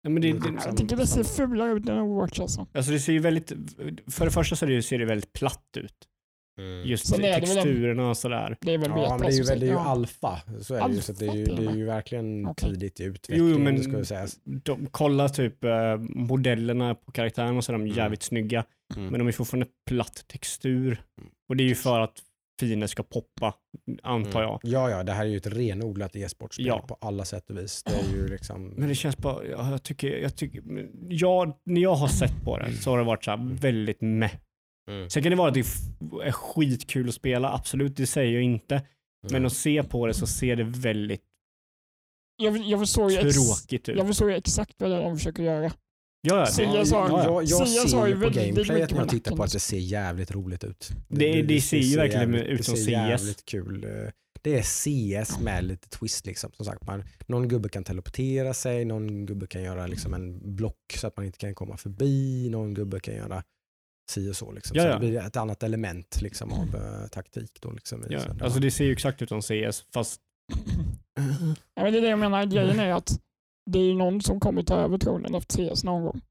Ja, 0.05 0.09
men 0.09 0.21
det, 0.21 0.31
Det 0.33 0.39
det, 0.39 0.39
typ 0.49 0.59
Jag 0.65 0.77
tycker 0.77 0.95
det 0.95 1.07
ser 1.07 1.23
fulare 1.23 1.71
ut 1.71 1.89
än 1.89 1.99
Overwatch 1.99 2.39
alltså. 2.39 2.67
alltså 2.73 2.91
det 2.91 2.99
ser 2.99 3.13
ju 3.13 3.19
väldigt... 3.19 3.51
För 4.07 4.25
det 4.25 4.31
första 4.31 4.55
så 4.55 4.65
det, 4.65 4.81
ser 4.81 4.99
det 4.99 5.05
väldigt 5.05 5.33
platt 5.33 5.63
ut. 5.77 5.93
Just 6.85 7.07
Sen 7.07 7.23
en- 7.23 7.41
texturerna 7.41 8.09
och 8.09 8.17
sådär. 8.17 8.57
Det 8.61 8.73
är 8.73 8.77
väl 8.77 8.89
Ja, 8.89 8.95
beta 8.95 9.09
men 9.17 9.19
det 9.19 9.27
är 9.27 9.31
ju, 9.31 9.43
väl- 9.43 9.59
det 9.59 9.65
är 9.65 9.69
ju 9.69 9.73
säger- 9.73 9.73
ja. 9.73 9.79
alfa. 9.85 10.41
Så 10.61 10.75
är 10.75 10.87
det 10.87 10.93
ju. 10.95 11.01
Så 11.01 11.13
det, 11.13 11.25
är 11.27 11.33
ju, 11.33 11.41
Alfa 11.41 11.55
det 11.61 11.67
och 11.67 11.73
är 11.73 11.77
ju 11.77 11.85
verkligen 11.85 12.45
Okej. 12.47 12.69
tidigt 12.69 12.99
i 12.99 13.03
utvecklingen. 13.03 13.51
jo, 13.51 13.59
men 13.59 13.83
ska 13.83 14.05
sägas. 14.05 14.39
de, 14.43 14.87
kolla 14.91 15.29
typ 15.29 15.63
eh, 15.63 15.97
modellerna 15.99 16.95
på 16.95 17.11
karaktärerna 17.11 17.61
så 17.61 17.71
är 17.71 17.73
de 17.73 17.81
Mm. 17.81 17.95
jävligt 17.97 18.23
snygga. 18.23 18.63
Mm. 18.95 19.07
Men 19.09 19.19
de 19.19 19.27
är 19.27 19.31
fortfarande 19.31 19.67
platt 19.89 20.25
textur. 20.27 21.01
Och 21.49 21.55
det 21.55 21.63
är 21.63 21.67
ju 21.67 21.75
för 21.75 21.99
att 21.99 22.19
fiender 22.59 22.87
ska 22.87 23.03
poppa, 23.03 23.53
antar 24.03 24.41
jag. 24.41 24.49
Mm. 24.65 24.73
Ja, 24.73 24.89
ja, 24.89 25.03
det 25.03 25.11
här 25.11 25.25
är 25.25 25.29
ju 25.29 25.37
ett 25.37 25.47
renodlat 25.47 26.15
e-sportspel 26.15 26.65
Ja. 26.65 26.79
på 26.87 26.97
alla 27.01 27.25
sätt 27.25 27.49
och 27.49 27.57
vis. 27.57 27.83
Det 27.83 27.91
är 27.95 28.15
ju 28.17 28.27
liksom... 28.27 28.67
Men 28.67 28.89
det 28.89 28.95
känns 28.95 29.17
bara, 29.17 29.45
ja, 29.45 29.71
jag 29.71 29.83
tycker, 29.83 30.17
jag 30.17 30.35
tycker, 30.35 30.63
ja, 31.09 31.59
när 31.65 31.81
jag 31.81 31.95
har 31.95 32.07
sett 32.07 32.43
på 32.43 32.57
det 32.57 32.71
så 32.73 32.89
har 32.89 32.97
det 32.97 33.03
varit 33.03 33.23
så 33.23 33.31
här 33.31 33.57
väldigt 33.61 34.01
meh. 34.01 34.35
Mm. 34.91 35.09
Sen 35.09 35.23
kan 35.23 35.29
det 35.29 35.35
vara 35.35 35.47
att 35.47 35.53
det 35.53 35.59
är 36.25 36.31
skitkul 36.31 37.07
att 37.09 37.15
spela, 37.15 37.53
absolut, 37.53 37.97
det 37.97 38.07
säger 38.07 38.33
jag 38.33 38.43
inte. 38.43 38.81
Men 39.23 39.31
Mm. 39.35 39.45
att 39.45 39.53
se 39.53 39.83
på 39.83 40.07
det 40.07 40.13
så 40.13 40.27
ser 40.27 40.55
det 40.55 40.63
väldigt 40.63 41.23
Jag, 42.37 42.57
jag, 42.57 42.79
förstår 42.79 43.09
tråkigt 43.09 43.89
ut. 43.89 43.97
jag 43.97 44.07
förstår 44.07 44.29
ju 44.29 44.35
exakt 44.35 44.73
vad 44.77 44.91
de 44.91 45.17
försöker 45.17 45.43
göra. 45.43 45.71
Ja, 46.25 46.39
det, 46.39 46.85
sa- 46.85 47.07
ja, 47.09 47.23
ja. 47.23 47.41
jag, 47.41 47.67
ser 47.67 48.07
ju 48.07 48.13
på 48.21 48.29
gameplayet 48.29 48.91
när 48.91 48.97
med 48.99 49.09
tittar 49.09 49.35
på 49.35 49.43
att 49.43 49.51
det 49.51 49.59
ser 49.59 49.77
jävligt 49.77 50.31
roligt 50.31 50.63
ut. 50.63 50.89
Det- 51.07 51.41
det 51.41 51.61
ser 51.61 51.77
ju 51.77 51.97
verkligen 51.97 52.33
jävligt- 52.33 52.59
ut 52.59 52.65
som 52.65 52.75
Det 52.75 52.81
ser 52.81 52.91
CS. 52.91 53.09
jävligt 53.21 53.45
kul. 53.45 53.87
Det 54.41 54.59
är 54.59 54.61
CS 54.63 55.39
med 55.39 55.63
lite 55.63 55.89
twist 55.89 56.25
liksom. 56.25 56.51
Som 56.53 56.65
sagt, 56.65 56.87
man, 56.87 57.03
någon 57.27 57.47
gubbe 57.47 57.69
kan 57.69 57.83
teleportera 57.83 58.53
sig, 58.53 58.85
någon 58.85 59.25
gubbe 59.25 59.47
kan 59.47 59.63
göra 59.63 59.87
liksom 59.87 60.13
en 60.13 60.55
block 60.55 60.93
så 60.97 61.07
att 61.07 61.17
man 61.17 61.25
inte 61.25 61.37
kan 61.37 61.55
komma 61.55 61.77
förbi, 61.77 62.49
någon 62.49 62.73
gubbe 62.73 62.99
kan 62.99 63.15
göra 63.15 63.43
si 64.11 64.29
och 64.31 64.35
så. 64.35 64.51
Liksom. 64.51 64.77
Ja, 64.77 64.83
så 64.83 64.87
ja. 64.89 64.93
det 64.93 64.99
blir 64.99 65.19
ett 65.19 65.37
annat 65.37 65.63
element 65.63 66.21
liksom, 66.21 66.53
av 66.53 66.75
eh, 66.75 67.07
taktik. 67.07 67.51
Då, 67.61 67.71
liksom, 67.71 68.03
i 68.11 68.15
alltså 68.41 68.59
det 68.59 68.71
ser 68.71 68.85
ju 68.85 68.91
exakt 68.91 69.21
ut 69.21 69.29
som 69.29 69.41
CS, 69.41 69.83
fast 69.93 70.21
Ja, 71.75 71.83
men 71.83 71.93
det 71.93 71.99
är 71.99 72.01
det 72.01 72.07
jag 72.09 72.19
menar, 72.19 72.45
grejen 72.45 72.79
är 72.79 72.93
att 72.93 73.19
det 73.65 73.79
är 73.79 73.83
ju 73.83 73.93
någon 73.93 74.21
som 74.21 74.39
kommer 74.39 74.63
ta 74.63 74.75
över 74.75 74.97
tronen 74.97 75.35
efter 75.35 75.75
CS 75.75 75.83
någon 75.83 76.03
gång. 76.03 76.21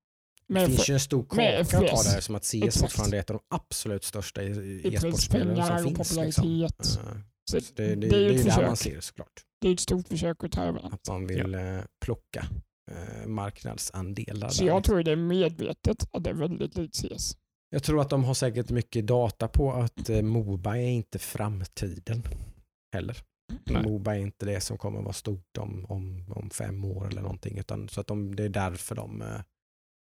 Det 0.48 0.54
Men 0.54 0.66
finns 0.66 0.90
ju 0.90 0.94
en 0.94 1.00
stor 1.00 1.26
med 1.36 1.70
kaka 1.70 1.84
att 1.84 1.90
ta 2.04 2.10
där 2.12 2.20
som 2.20 2.34
att 2.34 2.44
CS 2.44 2.54
Exakt. 2.54 2.80
fortfarande 2.80 3.16
är 3.16 3.20
ett 3.20 3.30
av 3.30 3.36
de 3.48 3.56
absolut 3.56 4.04
största 4.04 4.42
e-sportspelen 4.42 5.56
som 5.66 5.78
finns. 5.78 5.98
Liksom. 5.98 6.16
popularitet. 6.16 6.80
Eh, 6.80 7.16
Så 7.50 7.60
så 7.60 7.72
det, 7.76 7.82
det, 7.88 7.94
det 7.94 8.08
det, 8.08 8.16
är 8.16 8.20
ju 8.20 8.28
är 8.28 8.32
där 8.34 8.44
försök. 8.50 8.66
man 8.66 8.76
ser 8.76 8.94
det 8.94 9.02
såklart. 9.02 9.32
Det 9.60 9.68
är 9.68 9.72
ett 9.72 9.80
stort 9.80 10.08
försök 10.08 10.44
att 10.44 10.52
ta 10.52 10.62
över 10.62 10.80
den. 10.82 10.92
Att 10.92 11.08
man 11.08 11.26
vill 11.26 11.54
eh, 11.54 11.60
plocka 12.04 12.46
eh, 12.90 13.26
marknadsandelar. 13.26 14.48
Så 14.48 14.62
där, 14.64 14.68
jag 14.70 14.84
tror 14.84 15.02
det 15.02 15.12
är 15.12 15.16
medvetet 15.16 16.08
att 16.12 16.24
det 16.24 16.30
är 16.30 16.34
väldigt 16.34 16.76
likt 16.76 16.96
CS. 16.96 17.36
jag 17.70 17.82
tror 17.82 18.00
att 18.00 18.10
de 18.10 18.24
har 18.24 18.34
säkert 18.34 18.70
mycket 18.70 19.06
data 19.06 19.48
på 19.48 19.72
att 19.72 20.08
eh, 20.10 20.22
Moba 20.22 20.76
är 20.76 20.88
inte 20.90 21.18
framtiden 21.18 22.22
heller. 22.94 23.16
Nej. 23.64 23.82
Moba 23.82 24.14
är 24.14 24.18
inte 24.18 24.46
det 24.46 24.60
som 24.60 24.78
kommer 24.78 25.02
vara 25.02 25.12
stort 25.12 25.58
om, 25.58 25.86
om, 25.88 26.24
om 26.36 26.50
fem 26.50 26.84
år 26.84 27.06
eller 27.08 27.22
någonting. 27.22 27.58
Utan, 27.58 27.88
så 27.88 28.00
att 28.00 28.06
de, 28.06 28.36
det 28.36 28.44
är 28.44 28.48
därför 28.48 28.94
de 28.94 29.22
eh, 29.22 29.40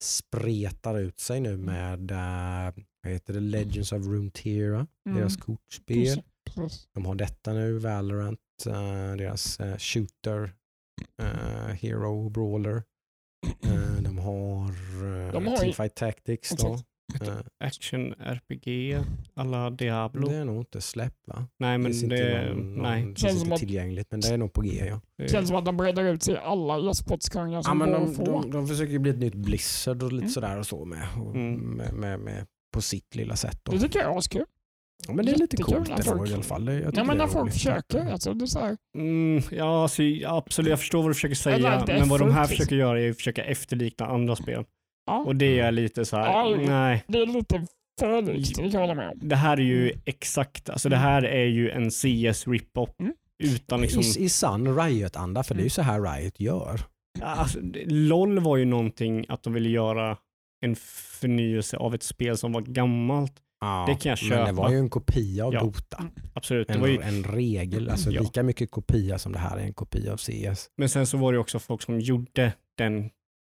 spretar 0.03 0.99
ut 0.99 1.19
sig 1.19 1.39
nu 1.39 1.57
med 1.57 2.11
eh, 2.11 2.73
vad 3.03 3.13
heter 3.13 3.33
det? 3.33 3.39
Legends 3.39 3.91
of 3.91 4.05
Runeterra, 4.05 4.87
Mm. 5.05 5.17
deras 5.17 5.37
kortspel. 5.37 6.21
Precis. 6.55 6.87
De 6.93 7.05
har 7.05 7.15
detta 7.15 7.53
nu, 7.53 7.77
Valorant, 7.77 8.39
eh, 8.67 9.15
deras 9.17 9.59
eh, 9.59 9.77
shooter, 9.77 10.53
hero, 11.73 12.29
brawler. 12.29 12.83
De 14.01 14.17
har, 14.17 14.69
uh, 15.03 15.31
De 15.31 15.47
har 15.47 15.57
Teamfight 15.57 15.95
Tactics. 15.95 16.49
Då. 16.49 16.79
Eh, 17.21 17.27
action 17.59 18.13
RPG 18.13 18.97
alla 19.33 19.69
Diablo. 19.69 20.27
det 20.29 20.35
är 20.35 20.45
nog 20.45 20.57
inte 20.61 20.81
släpp 20.81 21.13
va? 21.27 21.47
nej, 21.59 21.77
men 21.77 21.91
finns 21.91 22.03
det, 22.03 22.15
inte 22.17 22.53
någon, 22.53 22.81
nej. 22.81 23.01
någon, 23.03 23.13
det 23.13 23.19
Känns 23.19 23.41
inte 23.43 23.53
att- 23.53 23.59
tillgängligt 23.59 24.07
men 24.11 24.19
det 24.21 24.27
är 24.27 24.37
nog 24.37 24.53
på 24.53 24.61
G 24.61 24.85
ja. 24.87 25.01
Det- 25.17 25.29
Känns 25.29 25.47
som 25.47 25.57
att 25.57 25.65
de 25.65 25.77
breddar 25.77 26.03
ut 26.03 26.23
sig 26.23 26.33
i 26.33 26.37
alla 26.37 26.89
e-sportsgenrer 26.91 27.53
ja 27.53 27.63
som 27.63 27.77
men 27.77 27.91
går 27.91 27.99
de, 27.99 28.15
få. 28.15 28.25
de, 28.25 28.51
de 28.51 28.67
försöker 28.67 28.99
bli 28.99 29.11
ett 29.11 29.19
nytt 29.19 29.35
Blizzard 29.35 30.03
och 30.03 30.11
lite 30.11 30.23
Mm. 30.23 30.29
sådär 30.31 30.59
och 30.59 30.65
så 30.67 30.85
med, 30.85 31.07
och, 31.21 31.35
Mm. 31.35 31.55
med, 31.59 31.93
med, 31.93 32.19
med 32.19 32.45
på 32.73 32.81
sitt 32.81 33.15
lilla 33.15 33.35
sätt. 33.35 33.59
Då. 33.63 33.71
Det 33.71 33.79
tycker 33.79 33.99
jag 33.99 34.13
är 34.13 34.17
askul. 34.17 34.45
Ja, 35.07 35.13
men 35.13 35.25
det 35.25 35.31
är 35.31 35.37
lite 35.37 35.43
jättekul 35.43 35.75
coolt 35.85 35.97
det 35.97 36.03
folk- 36.03 36.29
i 36.29 36.33
alla 36.33 36.43
fall. 36.43 36.65
Det- 36.65 36.73
Jag 36.73 36.97
Ja, 36.97 37.03
men 37.03 37.17
det 37.17 37.23
är 37.23 37.27
när 37.27 37.33
folk 37.33 37.51
försöker. 37.53 38.11
Alltså, 38.11 38.33
det 38.33 38.45
är 38.45 38.47
så 38.47 38.59
här, 38.59 38.77
Mm, 38.97 39.43
ja, 39.51 39.81
alltså, 39.83 40.03
ja, 40.03 40.37
absolut. 40.37 40.69
Jag 40.69 40.79
förstår 40.79 41.01
vad 41.01 41.09
du 41.09 41.13
försöker 41.13 41.35
säga. 41.35 41.83
Det 41.85 41.93
Men 41.99 42.09
vad 42.09 42.19
de 42.19 42.31
här 42.31 42.45
försöker 42.45 42.75
göra 42.75 43.01
är 43.01 43.09
att 43.09 43.17
försöka 43.17 43.43
efterlikna 43.43 44.05
andra 44.07 44.35
spel. 44.35 44.65
Ja, 45.05 45.17
Och 45.19 45.35
det 45.35 45.59
är 45.59 45.71
lite 45.71 46.05
så 46.05 46.17
här, 46.17 46.25
Ja, 46.25 46.55
nej. 46.65 47.03
det 47.07 47.17
är 47.21 47.25
lite 47.25 47.65
för 47.99 48.21
likt, 48.21 48.57
det 48.57 48.71
kan 48.71 48.87
jag 48.87 48.97
med. 48.97 49.19
Det 49.21 49.35
här 49.35 49.57
är 49.57 49.61
ju 49.63 49.91
exakt, 50.05 50.69
alltså 50.69 50.89
det 50.89 50.95
här 50.97 51.23
är 51.25 51.45
ju 51.45 51.69
en 51.69 51.91
CS 51.91 52.47
rip-off 52.47 52.89
Mm. 52.99 53.13
utan 53.43 53.81
liksom... 53.81 54.01
I, 54.01 54.25
I 54.25 54.29
sann 54.29 54.67
Riot-anda, 54.77 55.43
för 55.43 55.55
det 55.55 55.61
är 55.61 55.63
ju 55.63 55.69
så 55.69 55.81
här 55.81 56.01
Riot 56.01 56.39
gör. 56.39 56.81
Alltså, 57.21 57.59
LOL 57.85 58.39
var 58.39 58.57
ju 58.57 58.65
någonting 58.65 59.25
att 59.29 59.43
de 59.43 59.53
ville 59.53 59.69
göra 59.69 60.17
en 60.65 60.75
förnyelse 60.75 61.77
av 61.77 61.95
ett 61.95 62.03
spel 62.03 62.37
som 62.37 62.51
var 62.51 62.61
gammalt. 62.61 63.33
Ja, 63.61 63.85
Det 63.87 63.95
kan 63.95 64.09
jag 64.09 64.19
Men 64.29 64.39
det 64.39 64.45
köpa. 64.45 64.51
var 64.61 64.71
ju 64.71 64.77
en 64.77 64.89
kopia 64.89 65.45
av 65.45 65.53
Ja. 65.53 65.59
Dota. 65.59 66.03
Absolut. 66.33 66.67
Det 66.67 66.73
En, 66.73 66.81
var 66.81 66.87
ju, 66.87 67.01
en 67.01 67.23
regel, 67.23 67.89
alltså 67.89 68.11
Ja. 68.11 68.21
lika 68.21 68.43
mycket 68.43 68.71
kopia 68.71 69.17
som 69.17 69.31
det 69.31 69.39
här 69.39 69.57
är 69.57 69.61
en 69.63 69.73
kopia 69.73 70.13
av 70.13 70.17
CS. 70.17 70.69
men 70.77 70.89
sen 70.89 71.07
så 71.07 71.17
var 71.17 71.31
det 71.31 71.35
ju 71.35 71.39
också 71.41 71.59
folk 71.59 71.81
som 71.81 71.99
gjorde 71.99 72.53
den 72.77 73.09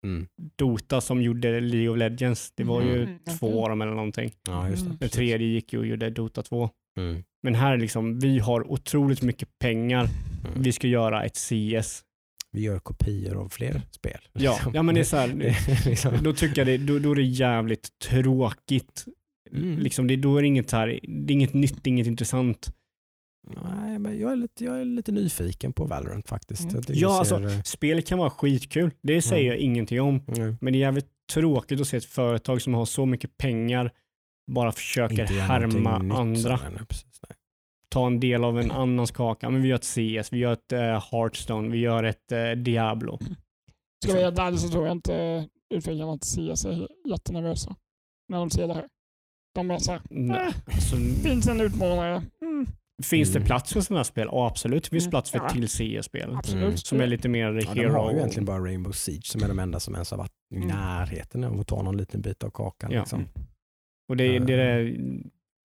Mm. 0.05 0.27
Dota 0.57 1.01
som 1.01 1.21
gjorde 1.21 1.59
League 1.59 1.89
of 1.89 1.97
Legends. 1.97 2.51
Det 2.55 2.63
var 2.63 2.81
ju 2.81 3.03
Mm. 3.03 3.19
två 3.39 3.63
av 3.63 3.69
dem 3.69 3.81
eller 3.81 3.93
någonting. 3.93 4.31
Ja, 4.47 4.69
just 4.69 4.81
det. 4.83 4.85
Mm. 4.87 4.97
Den 4.99 5.09
tredje 5.09 5.47
gick 5.47 5.73
ju 5.73 5.79
och 5.79 5.85
gjorde 5.85 6.09
Dota 6.09 6.41
2. 6.43 6.69
Mm. 6.99 7.23
Men 7.43 7.55
här 7.55 7.73
är 7.73 7.77
liksom, 7.77 8.19
vi 8.19 8.39
har 8.39 8.71
otroligt 8.71 9.21
mycket 9.21 9.49
pengar. 9.59 10.03
Mm. 10.47 10.61
Vi 10.63 10.71
ska 10.71 10.87
göra 10.87 11.23
ett 11.25 11.35
CS. 11.37 12.03
Vi 12.51 12.61
gör 12.61 12.79
kopior 12.79 13.35
av 13.41 13.49
fler 13.49 13.81
spel. 13.91 14.19
Ja, 14.33 14.51
Liksom. 14.53 14.71
ja 14.75 14.83
men 14.83 14.95
det 14.95 15.01
är 15.01 15.05
så 15.05 15.17
här, 15.17 15.29
är 15.29 15.85
liksom- 15.89 16.13
då 16.23 16.33
tycker 16.33 16.57
jag 16.65 16.67
det, 16.67 16.77
då, 16.77 16.99
då 16.99 17.11
är 17.11 17.15
det 17.15 17.21
jävligt 17.23 17.89
tråkigt. 17.99 19.05
Mm. 19.51 19.79
Liksom 19.79 20.07
det, 20.07 20.15
då 20.15 20.37
är 20.37 20.41
det 20.41 20.47
inget 20.47 20.71
här, 20.71 20.87
det 21.07 21.31
är 21.31 21.35
inget 21.35 21.53
nytt, 21.53 21.87
inget 21.87 22.07
intressant. 22.07 22.75
Nej, 23.49 23.99
men 23.99 24.19
jag 24.19 24.31
är, 24.31 24.35
lite, 24.35 24.65
jag 24.65 24.81
är 24.81 24.85
lite 24.85 25.11
nyfiken 25.11 25.73
på 25.73 25.85
Valorant 25.85 26.29
faktiskt. 26.29 26.71
Mm. 26.71 26.83
Ja, 26.87 27.19
alltså, 27.19 27.37
ser, 27.37 27.45
eh, 27.57 27.61
Spel 27.61 28.01
kan 28.01 28.17
vara 28.19 28.29
skitkul, 28.29 28.91
det 29.01 29.21
säger 29.21 29.45
Ja. 29.45 29.53
jag 29.53 29.57
ingenting 29.61 30.01
om. 30.01 30.21
mm, 30.37 30.57
Men 30.61 30.73
det 30.73 30.77
är 30.79 30.81
jävligt 30.81 31.09
tråkigt 31.33 31.81
att 31.81 31.87
se 31.87 31.97
ett 31.97 32.05
företag 32.05 32.61
som 32.61 32.73
har 32.73 32.85
så 32.85 33.05
mycket 33.05 33.37
pengar 33.37 33.91
bara 34.51 34.71
försöker 34.71 35.25
härma 35.25 35.95
andra. 36.19 36.35
sådär, 36.35 36.59
nej, 36.75 36.85
precis, 36.89 37.21
nej. 37.29 37.37
Ta 37.89 38.07
en 38.07 38.19
del 38.19 38.43
av 38.43 38.59
en 38.59 38.71
annans 38.71 39.11
kaka. 39.11 39.49
Men 39.49 39.61
vi 39.61 39.67
gör 39.67 39.75
ett 39.75 39.83
CS, 39.85 40.33
vi 40.33 40.37
gör 40.37 40.53
ett 40.53 40.73
uh, 40.73 40.79
Hearthstone, 40.79 41.69
vi 41.69 41.77
gör 41.77 42.03
ett 42.03 42.31
eh, 42.31 42.51
Diablo. 42.51 43.19
Ska 44.03 44.19
jag 44.19 44.31
vara 44.31 44.45
helt 44.45 44.59
så 44.59 44.69
tror 44.69 44.85
jag 44.87 44.91
inte 44.97 45.47
utvecklarna 45.73 46.17
till 46.17 46.53
CS 46.55 46.65
är 46.65 46.87
jättenervösa 47.09 47.75
när 48.29 48.37
de 48.37 48.49
ser 48.49 48.67
det 48.67 48.73
här. 48.73 48.87
De 49.55 49.71
är 49.71 49.77
såhär, 49.77 50.01
Nej, 50.09 50.53
alltså, 50.65 50.95
finns 51.23 51.47
en 51.47 51.61
utmanare. 51.61 52.23
Mm, 52.41 52.67
finns 53.03 53.29
det 53.33 53.37
Mm. 53.39 53.47
plats 53.47 53.73
för 53.73 53.81
sådana 53.81 53.99
här 53.99 54.03
spel? 54.03 54.27
Ja, 54.31 54.47
absolut. 54.47 54.83
Det 54.83 54.89
finns 54.89 55.03
Mm. 55.03 55.11
plats 55.11 55.31
för 55.31 55.37
Ja. 55.37 55.49
till 55.49 55.67
CS-spel. 55.69 56.37
Mm. 56.53 56.77
Som 56.77 57.01
är 57.01 57.07
lite 57.07 57.29
mer 57.29 57.45
Ja, 57.53 57.73
de 57.73 57.79
hero. 57.81 57.91
har 57.93 58.11
ju 58.11 58.17
egentligen 58.17 58.45
bara 58.45 58.59
Rainbow 58.65 58.91
Siege 58.91 59.25
som 59.25 59.43
är 59.43 59.47
de 59.47 59.59
enda 59.59 59.79
som 59.79 59.93
ens 59.93 60.11
har 60.11 60.17
varit 60.17 60.31
i 60.53 60.55
Mm. 60.55 60.67
närheten 60.67 61.43
av 61.43 61.59
att 61.59 61.67
ta 61.67 61.81
någon 61.81 61.97
liten 61.97 62.21
bit 62.21 62.43
av 62.43 62.49
kakan. 62.49 62.91
Ja. 62.91 62.99
Liksom. 62.99 63.25
Och 64.09 64.17
det, 64.17 64.35
Eh. 64.35 64.45
det 64.45 64.53
är 64.53 64.97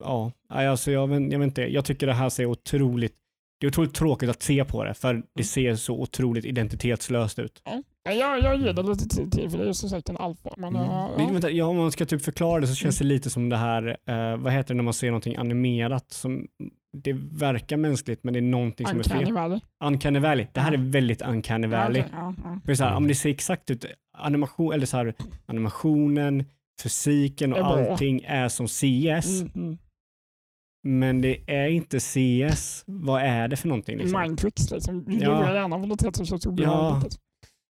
ja, 0.05 0.32
nej, 0.51 0.66
alltså 0.69 0.90
jag, 0.90 1.06
vet, 1.06 1.32
jag 1.32 1.39
vet 1.39 1.47
inte, 1.47 1.62
jag 1.62 1.85
tycker 1.85 2.06
det 2.06 2.12
här 2.15 2.28
ser 2.28 2.47
otroligt, 2.47 3.15
det 3.61 3.66
är 3.66 3.69
otroligt 3.69 3.94
tråkigt 3.94 4.31
att 4.31 4.43
se 4.43 4.65
på 4.65 4.85
det, 4.85 4.94
för 4.94 5.23
det 5.35 5.44
ser 5.44 5.74
så 5.77 6.01
otroligt 6.01 6.44
identitetslöst 6.44 7.39
ut. 7.39 7.62
Ja, 7.65 8.12
jag, 8.12 8.40
jag 8.43 8.56
ger 8.61 8.73
det 8.73 8.82
lite 8.82 9.09
tid 9.09 9.32
till 9.32 9.51
för 9.51 9.59
det 9.59 9.65
är 9.65 9.69
ju 9.69 9.74
som 9.74 9.89
sagt 9.90 10.09
en 10.09 10.16
alfa. 10.16 10.55
Men, 10.56 10.77
Mm. 10.77 10.86
ja, 10.86 11.11
Det, 11.16 11.23
ja. 11.23 11.28
vänta, 11.32 11.51
ja, 11.51 11.65
om 11.66 11.77
man 11.77 11.93
ska 11.93 12.06
typ 12.06 12.23
förklara 12.23 12.61
det 12.61 12.66
så 12.66 12.74
känns 12.74 12.98
det 12.98 13.05
lite 13.05 13.31
som 13.31 13.48
det 13.48 13.56
här, 13.56 13.97
eh, 14.06 14.36
vad 14.36 14.52
heter 14.52 14.74
det 14.74 14.77
när 14.77 14.82
man 14.85 14.94
ser 14.94 15.06
någonting 15.06 15.36
animerat 15.36 16.11
som 16.12 16.47
det 16.95 17.12
verkar 17.12 17.77
mänskligt 17.77 18.25
men 18.25 18.33
det 18.35 18.41
är 18.41 18.43
någonting 18.43 18.87
som 18.87 18.99
är 19.01 19.03
fel. 19.05 19.33
Valley. 19.33 19.61
Uncanny 19.85 20.19
Valley. 20.19 20.47
Det 20.53 20.61
här 20.61 20.73
Ja. 20.73 20.79
är 20.79 20.83
väldigt 20.91 21.23
Uncanny 21.23 21.66
Valley. 21.66 22.03
Ja, 22.12 22.19
ja, 22.19 22.35
ja. 22.45 22.61
För 22.66 22.75
så 22.75 22.83
här, 22.85 22.91
Mm. 22.91 23.03
om 23.03 23.09
det 23.09 23.15
ser 23.15 23.31
exakt 23.31 23.71
ut, 23.71 23.85
animation, 24.19 24.73
eller 24.73 24.87
så 24.87 24.97
här, 24.97 25.15
animationen, 25.47 26.45
fysiken 26.83 27.53
och 27.53 27.59
allting 27.59 28.23
är 28.27 28.49
som 28.49 28.66
CS. 28.69 29.41
Mm, 29.43 29.51
mm. 29.55 29.79
Men 30.87 31.21
det 31.21 31.51
är 31.51 31.69
inte 31.69 32.01
CS. 32.01 32.85
Vad 32.87 33.23
är 33.23 33.49
det 33.49 33.57
för 33.57 33.69
någonting? 33.69 33.99
Liksom? 33.99 34.21
Mindtricks 34.23 34.71
liksom. 34.71 35.05
Vi 35.05 35.19
Ja. 35.23 35.41
lurar 35.41 35.55
gärna 35.55 35.79
på 35.79 35.87
något 35.87 36.01
sätt 36.01 36.16
som 36.16 36.27
känns 36.27 36.45
Ja. 36.45 36.51
obehagligt. 36.51 37.19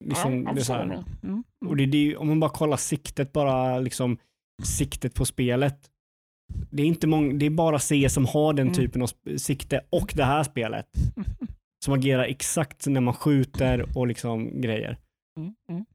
Liksom, 0.05 0.43
jag 0.43 0.55
det 0.55 0.63
så 0.63 0.73
det. 0.73 1.03
Mm, 1.23 1.43
Och 1.65 1.77
det, 1.77 1.85
det 1.85 2.17
om 2.17 2.27
man 2.27 2.39
bara 2.39 2.49
kollar 2.51 2.77
siktet, 2.77 3.33
bara 3.33 3.79
liksom 3.79 4.17
siktet 4.63 5.13
på 5.15 5.25
spelet. 5.25 5.89
Det 6.71 6.83
är 6.83 6.87
inte 6.87 7.07
många, 7.07 7.33
det 7.33 7.45
är 7.45 7.49
bara 7.49 7.79
C 7.79 8.09
som 8.09 8.25
har 8.25 8.53
den 8.53 8.67
Mm. 8.67 8.73
typen 8.75 9.01
av 9.01 9.09
sikte 9.37 9.81
och 9.89 10.13
det 10.15 10.23
här 10.23 10.43
spelet. 10.43 10.85
Som 11.85 11.93
agerar 11.93 12.23
exakt 12.23 12.87
när 12.87 13.01
man 13.01 13.13
skjuter 13.13 13.97
och 13.97 14.07
liksom 14.07 14.61
grejer. 14.61 14.97
Mm, 15.39 15.53
mm. 15.69 15.85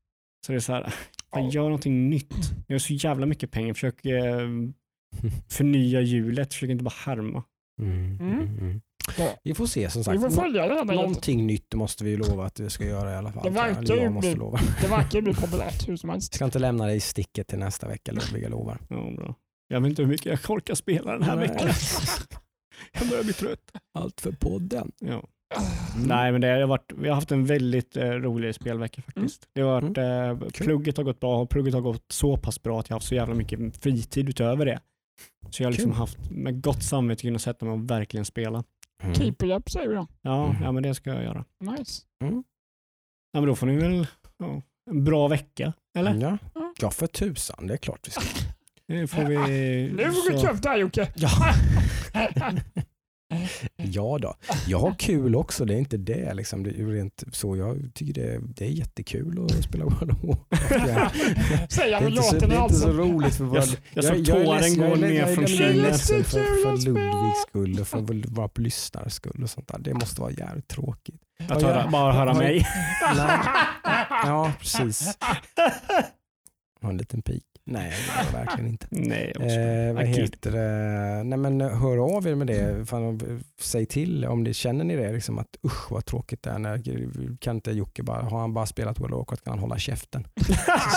Så 0.47 0.53
det 0.53 0.59
är 0.59 0.61
så 0.61 0.73
här, 0.73 0.83
fan, 1.33 1.45
Ja. 1.45 1.51
gör 1.51 1.63
någonting 1.63 2.11
nytt. 2.11 2.35
Jag 2.67 2.75
har 2.75 2.79
så 2.79 2.93
jävla 2.95 3.27
mycket 3.27 3.51
pengar, 3.51 3.75
försök 3.75 4.07
eh, 4.07 4.49
förnya 5.51 6.01
hjulet, 6.01 6.55
försök 6.55 6.71
inte 6.71 6.85
bara 6.85 6.95
härma. 7.07 7.43
Mm, 7.83 8.17
Mm. 8.21 8.59
mm. 8.59 8.81
Ja. 9.19 9.29
Vi 9.45 9.55
får 9.55 9.67
se 9.67 9.91
som 9.91 10.01
Vi 10.01 10.05
sagt. 10.05 10.21
får 10.21 10.29
Nå- 10.29 10.35
följa 10.43 10.69
det 10.69 10.75
här 10.75 10.85
Någonting 10.85 11.47
nytt 11.47 11.75
måste 11.75 12.05
vi 12.05 12.11
ju 12.11 12.17
lova 12.17 12.45
att 12.47 12.61
vi 12.61 12.71
ska 12.71 12.85
göra 12.85 13.13
i 13.13 13.17
alla 13.17 13.33
fall. 13.33 13.45
Det 13.45 13.51
verkar 13.51 13.95
ju 13.97 14.03
jag 14.03 14.13
måste 14.13 14.31
bli- 14.31 14.39
lova. 14.39 14.59
Det 14.83 14.89
verkar 14.89 15.21
bli 15.21 15.35
populärt 15.35 15.89
hur 15.89 15.97
som 15.97 16.11
helst. 16.11 16.33
Jag 16.33 16.37
ska 16.37 16.45
inte 16.45 16.59
lämna 16.59 16.87
dig 16.87 16.97
i 16.97 17.01
sticket 17.01 17.47
till 17.49 17.59
nästa 17.59 17.89
vecka 17.89 18.13
Ludvig, 18.13 18.43
jag 18.45 18.51
lovar. 18.51 18.79
Ja, 18.89 19.11
bra. 19.17 19.35
Jag 19.69 19.81
vet 19.81 19.91
inte 19.91 20.03
hur 20.03 20.09
mycket 20.09 20.27
jag 20.27 20.51
orkar 20.57 20.75
spela 20.75 21.13
den 21.13 21.23
här 21.23 21.37
Nej. 21.37 21.49
veckan. 21.49 21.69
Jag 22.93 23.09
börjar 23.09 23.25
bli 23.25 23.33
trött. 23.33 23.73
Allt 23.95 24.21
för 24.21 24.33
podden. 24.33 24.93
Ja. 24.99 25.09
Mm. 25.97 26.09
Nej, 26.09 26.33
men 26.33 26.41
det 26.41 26.47
har 26.49 26.67
varit, 26.67 26.93
vi 26.97 27.09
har 27.09 27.15
haft 27.15 27.33
en 27.33 27.45
väldigt 27.45 27.97
eh, 27.97 28.11
rolig 28.11 28.55
spelvecka 28.55 29.03
faktiskt. 29.03 29.49
Det 29.55 29.61
har 29.61 29.81
varit, 29.83 29.99
eh, 29.99 30.49
Kul. 30.51 30.67
plugget 30.67 30.97
har 30.97 31.05
gått 31.05 31.21
bra 31.21 31.41
och 31.43 31.51
plugget 31.51 31.75
har 31.75 31.81
gått 31.81 32.05
så 32.13 32.37
pass 32.37 32.63
bra 32.63 32.81
att 32.81 32.89
jag 32.91 32.95
har 32.95 32.97
haft 33.01 33.07
så 33.09 33.15
jävla 33.15 33.35
mycket 33.35 33.77
fritid 33.83 34.29
utöver 34.29 34.67
det. 34.67 34.81
Så 35.51 35.63
jag 35.63 35.67
har 35.67 35.73
liksom 35.73 35.93
haft 35.93 36.31
med 36.31 36.63
gott 36.63 36.83
samvete 36.83 37.23
kunnat 37.23 37.43
sätta 37.43 37.65
mig 37.65 37.73
och 37.75 37.91
verkligen 37.91 38.25
spela. 38.25 38.65
Mm. 39.03 39.15
Keep 39.15 39.29
it 39.43 39.43
up 39.43 39.71
säger 39.71 39.93
jag. 39.93 40.07
Ja, 40.23 40.47
Mhm. 40.53 40.63
ja 40.63 40.73
men 40.73 40.83
det 40.83 40.95
ska 40.95 41.11
jag 41.15 41.23
göra. 41.25 41.45
Nice. 41.61 42.03
Ja, 43.33 43.41
men 43.41 43.47
då 43.47 43.55
får 43.55 43.67
ni 43.67 43.77
väl 43.77 44.07
ja, 44.39 44.63
en 44.91 45.05
bra 45.05 45.29
vecka, 45.29 45.73
eller? 45.99 46.15
Ja. 46.15 46.39
Ja. 46.55 46.73
ja, 46.81 46.91
för 46.91 47.07
tusan. 47.07 47.67
Det 47.67 47.73
är 47.75 47.79
klart 47.79 48.07
vi 48.07 48.11
ska. 48.11 48.21
Det 48.89 49.07
får 49.07 49.23
vi... 49.25 49.37
Nu 49.97 50.13
får 50.13 50.31
du 50.53 50.61
det 50.61 50.69
här 50.69 50.77
Jocke. 50.79 51.09
Ja. 51.15 51.31
ja 53.77 54.19
då. 54.23 54.35
Jag 54.67 54.79
har 54.79 54.95
kul 54.99 55.37
också, 55.37 55.65
det 55.65 55.75
är 55.75 55.79
inte 55.79 55.97
det. 55.97 56.35
Liksom. 56.35 56.63
det 56.63 56.71
är 56.71 56.75
ju 56.75 56.95
rent 56.95 57.25
så 57.33 57.57
jag 57.57 57.91
tycker 57.95 58.13
det, 58.23 58.41
det 58.57 58.65
är 58.65 58.69
jättekul 58.69 59.45
att 59.45 59.65
spela 59.65 59.85
World 59.85 60.11
of 60.11 60.19
Warcraft. 60.23 61.15
Det 61.77 61.83
är 61.83 62.01
med 62.01 62.11
inte 62.13 62.23
så, 62.23 62.35
låten 62.35 62.49
det 62.49 62.55
i 62.55 62.59
är 62.59 62.63
inte 62.63 62.75
så 62.75 62.87
halsen. 62.87 62.93
roligt 62.97 63.35
för 63.35 63.45
våra... 63.45 63.61
Jag, 63.61 63.69
jag 63.93 64.05
såg 64.05 64.17
är 64.19 64.25
tåren 64.25 64.75
jag 64.91 65.01
ner 65.01 65.35
från 65.35 65.45
jag 65.45 65.51
kinden. 65.51 65.95
för, 65.99 66.23
för. 66.23 66.85
Ludvigs 66.85 67.43
skull 67.49 67.81
och 67.81 67.89
för 67.89 67.99
vår- 68.01 68.35
våra 68.35 68.51
lyssnares 68.57 69.15
skull 69.15 69.43
och 69.43 69.51
sånt 69.51 69.69
där. 69.69 69.79
Det 69.79 69.95
måste 69.95 70.21
vara 70.21 70.31
jävligt 70.31 70.69
tråkigt. 70.69 71.21
Att 71.49 71.63
höra, 71.63 71.89
bara 71.91 72.13
höra 72.13 72.35
mig. 72.35 72.67
Ja, 74.25 74.53
precis. 74.61 75.19
Har 76.83 76.91
en 76.91 76.97
liten 76.97 77.23
pik. 77.23 77.45
Nej, 77.71 77.93
det 78.07 78.33
var 78.33 78.45
verkligen 78.45 78.71
inte. 78.71 78.87
Nej. 78.91 79.33
Eh, 79.41 79.95
vad 79.95 80.07
heter 80.07 80.53
det? 80.53 81.25
Nej, 81.25 81.39
men 81.39 81.61
hör 81.61 82.17
av 82.17 82.27
er 82.27 82.35
med 82.35 82.47
det. 82.47 82.87
Fan, 82.89 83.21
säg 83.61 83.87
till 83.87 84.25
om 84.25 84.45
det 84.45 84.55
känner 84.55 84.85
ni 84.85 84.97
det. 84.97 85.13
Liksom 85.13 85.39
att 85.39 85.57
usch 85.65 85.93
vad 85.93 86.05
tråkigt 86.05 86.43
det 86.43 86.51
är. 86.51 86.59
När, 86.59 87.37
kan 87.37 87.57
inte 87.57 87.71
Jocke 87.71 88.03
bara, 88.03 88.23
har 88.23 88.41
han 88.41 88.55
bara 88.55 88.67
spelat 88.67 89.01
World 89.01 89.15
of 89.15 89.19
Warcraft 89.19 89.45
kan 89.45 89.51
han 89.51 89.59
hålla 89.59 89.79
käften. 89.79 90.27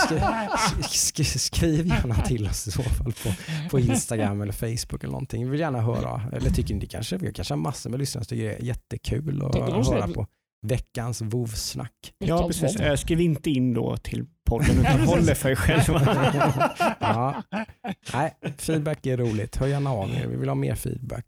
Skri, 0.06 0.84
skri, 0.84 1.24
skriv 1.24 1.88
gärna 1.88 2.16
till 2.16 2.48
oss 2.48 2.68
i 2.68 2.72
så 2.72 2.84
fall 2.84 3.14
på, 3.14 3.30
på 3.70 3.80
Instagram 3.80 4.42
eller 4.42 4.54
Facebook 4.54 5.04
eller 5.04 5.12
någonting. 5.12 5.44
Vi 5.44 5.50
vill 5.50 5.60
gärna 5.60 5.82
höra. 5.82 6.22
Eller 6.34 6.50
tycker 6.50 6.76
ni 6.76 6.88
kanske, 6.88 7.18
vi 7.18 7.34
kanske 7.34 7.54
har 7.54 7.60
massor 7.60 7.90
med 7.90 8.00
lyssnare 8.00 8.26
som 8.26 8.30
tycker 8.30 8.50
det 8.50 8.56
är 8.56 8.64
jättekul 8.64 9.46
att 9.46 9.56
höra 9.56 10.08
på 10.08 10.28
veckans 10.62 11.22
vovsnack. 11.22 12.14
Ja, 12.18 12.48
precis. 12.48 12.76
Eh, 12.76 12.96
Skriv 12.96 13.22
inte 13.22 13.50
in 13.50 13.74
då 13.74 13.98
till 13.98 14.26
podden 14.46 14.80
utan 14.80 15.00
håll 15.08 15.26
det 15.26 15.36
för 15.36 15.50
er 15.50 15.56
själva. 15.56 16.02
ja. 17.00 17.44
Nej, 18.14 18.34
feedback 18.58 19.06
är 19.06 19.18
roligt. 19.18 19.56
Hör 19.56 19.68
gärna 19.68 19.90
av 19.92 20.10
er. 20.10 20.28
Vi 20.28 20.36
vill 20.36 20.50
ha 20.50 20.56
mer 20.56 20.76
feedback. 20.76 21.26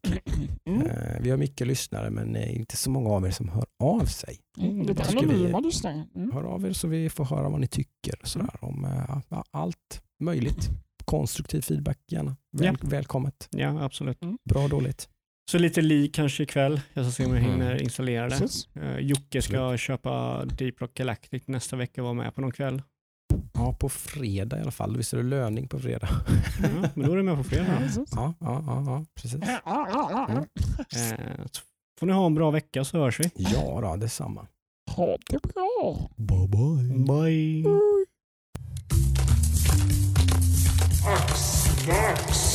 Mm. 0.66 0.82
Eh, 0.82 1.20
Vi 1.22 1.30
har 1.30 1.38
mycket 1.38 1.68
lyssnare 1.68 2.10
men 2.10 2.36
inte 2.36 2.78
så 2.78 2.90
många 2.90 3.10
av 3.10 3.26
er 3.28 3.32
som 3.32 3.50
hör 3.50 3.66
av 3.84 4.06
sig. 4.06 4.38
Mm. 4.58 4.88
Tycker 4.88 5.12
vi- 5.14 5.18
anonyma 5.34 5.60
lyssnare. 5.60 6.08
Mm. 6.16 6.32
Hör 6.34 6.44
av 6.44 6.66
er 6.66 6.74
så 6.74 6.88
vi 6.88 7.10
får 7.10 7.26
höra 7.26 7.50
vad 7.50 7.60
ni 7.60 7.68
tycker. 7.68 8.16
Sådär, 8.24 8.56
om 8.62 8.86
eh, 8.86 9.22
ja, 9.30 9.44
allt 9.52 10.02
möjligt. 10.24 10.70
Konstruktiv 11.06 11.62
feedback 11.62 11.98
gärna. 12.12 12.36
Väl, 12.58 12.78
Välkommet. 12.82 13.48
Ja, 13.52 13.84
absolut. 13.86 14.20
Bra 14.50 14.68
dåligt. 14.68 15.10
Så 15.52 15.58
lite 15.58 15.82
li 15.82 16.08
kanske 16.08 16.44
ikväll. 16.44 16.82
Jag 16.94 17.06
ska 17.06 17.12
se 17.12 17.26
om 17.26 17.34
jag 17.36 17.42
hinner 17.42 17.72
Mm. 17.72 17.84
installera 17.84 18.30
det. 18.30 18.40
Precis. 18.40 18.68
Uh, 18.78 19.00
Jocke 19.00 19.42
ska 19.42 19.78
köpa 19.78 20.46
Deep 20.46 20.82
Rock 20.82 20.94
Galactic 20.94 21.44
nästa 21.48 21.76
vecka 21.76 22.02
och 22.02 22.06
vara 22.06 22.14
med 22.14 22.36
på 22.36 22.42
någon 22.42 22.52
kväll. 22.52 22.82
Ja, 23.54 23.74
på 23.80 23.90
fredag 23.90 24.58
i 24.58 24.62
alla 24.62 24.72
fall. 24.72 24.98
Visst 24.98 25.14
är 25.14 25.18
det 25.18 25.24
löning 25.24 25.68
på 25.68 25.80
fredag? 25.80 26.10
Ja, 26.64 26.90
men 26.94 27.06
då 27.08 27.12
är 27.14 27.18
du 27.18 27.24
med 27.24 27.38
på 27.38 27.44
fredag. 27.44 27.80
Ja, 28.12 28.34
ja, 28.40 28.64
ja, 28.68 28.84
ja 28.86 29.06
precis. 29.16 29.42
Mm. 29.44 29.50
Eh, 31.20 31.46
så 31.52 31.62
får 32.00 32.06
ni 32.08 32.14
ha 32.14 32.26
en 32.26 32.36
bra 32.36 32.52
vecka 32.52 32.84
så 32.84 32.98
hörs 32.98 33.20
vi. 33.20 33.32
Ja, 33.36 33.80
då, 33.82 33.96
detsamma. 33.96 34.48
Ha 34.96 35.18
det 35.30 35.40
bra. 35.54 36.10
Bye 36.18 36.48
bye. 36.48 37.06
Bye. 37.06 37.66
Axlax. 41.08 42.53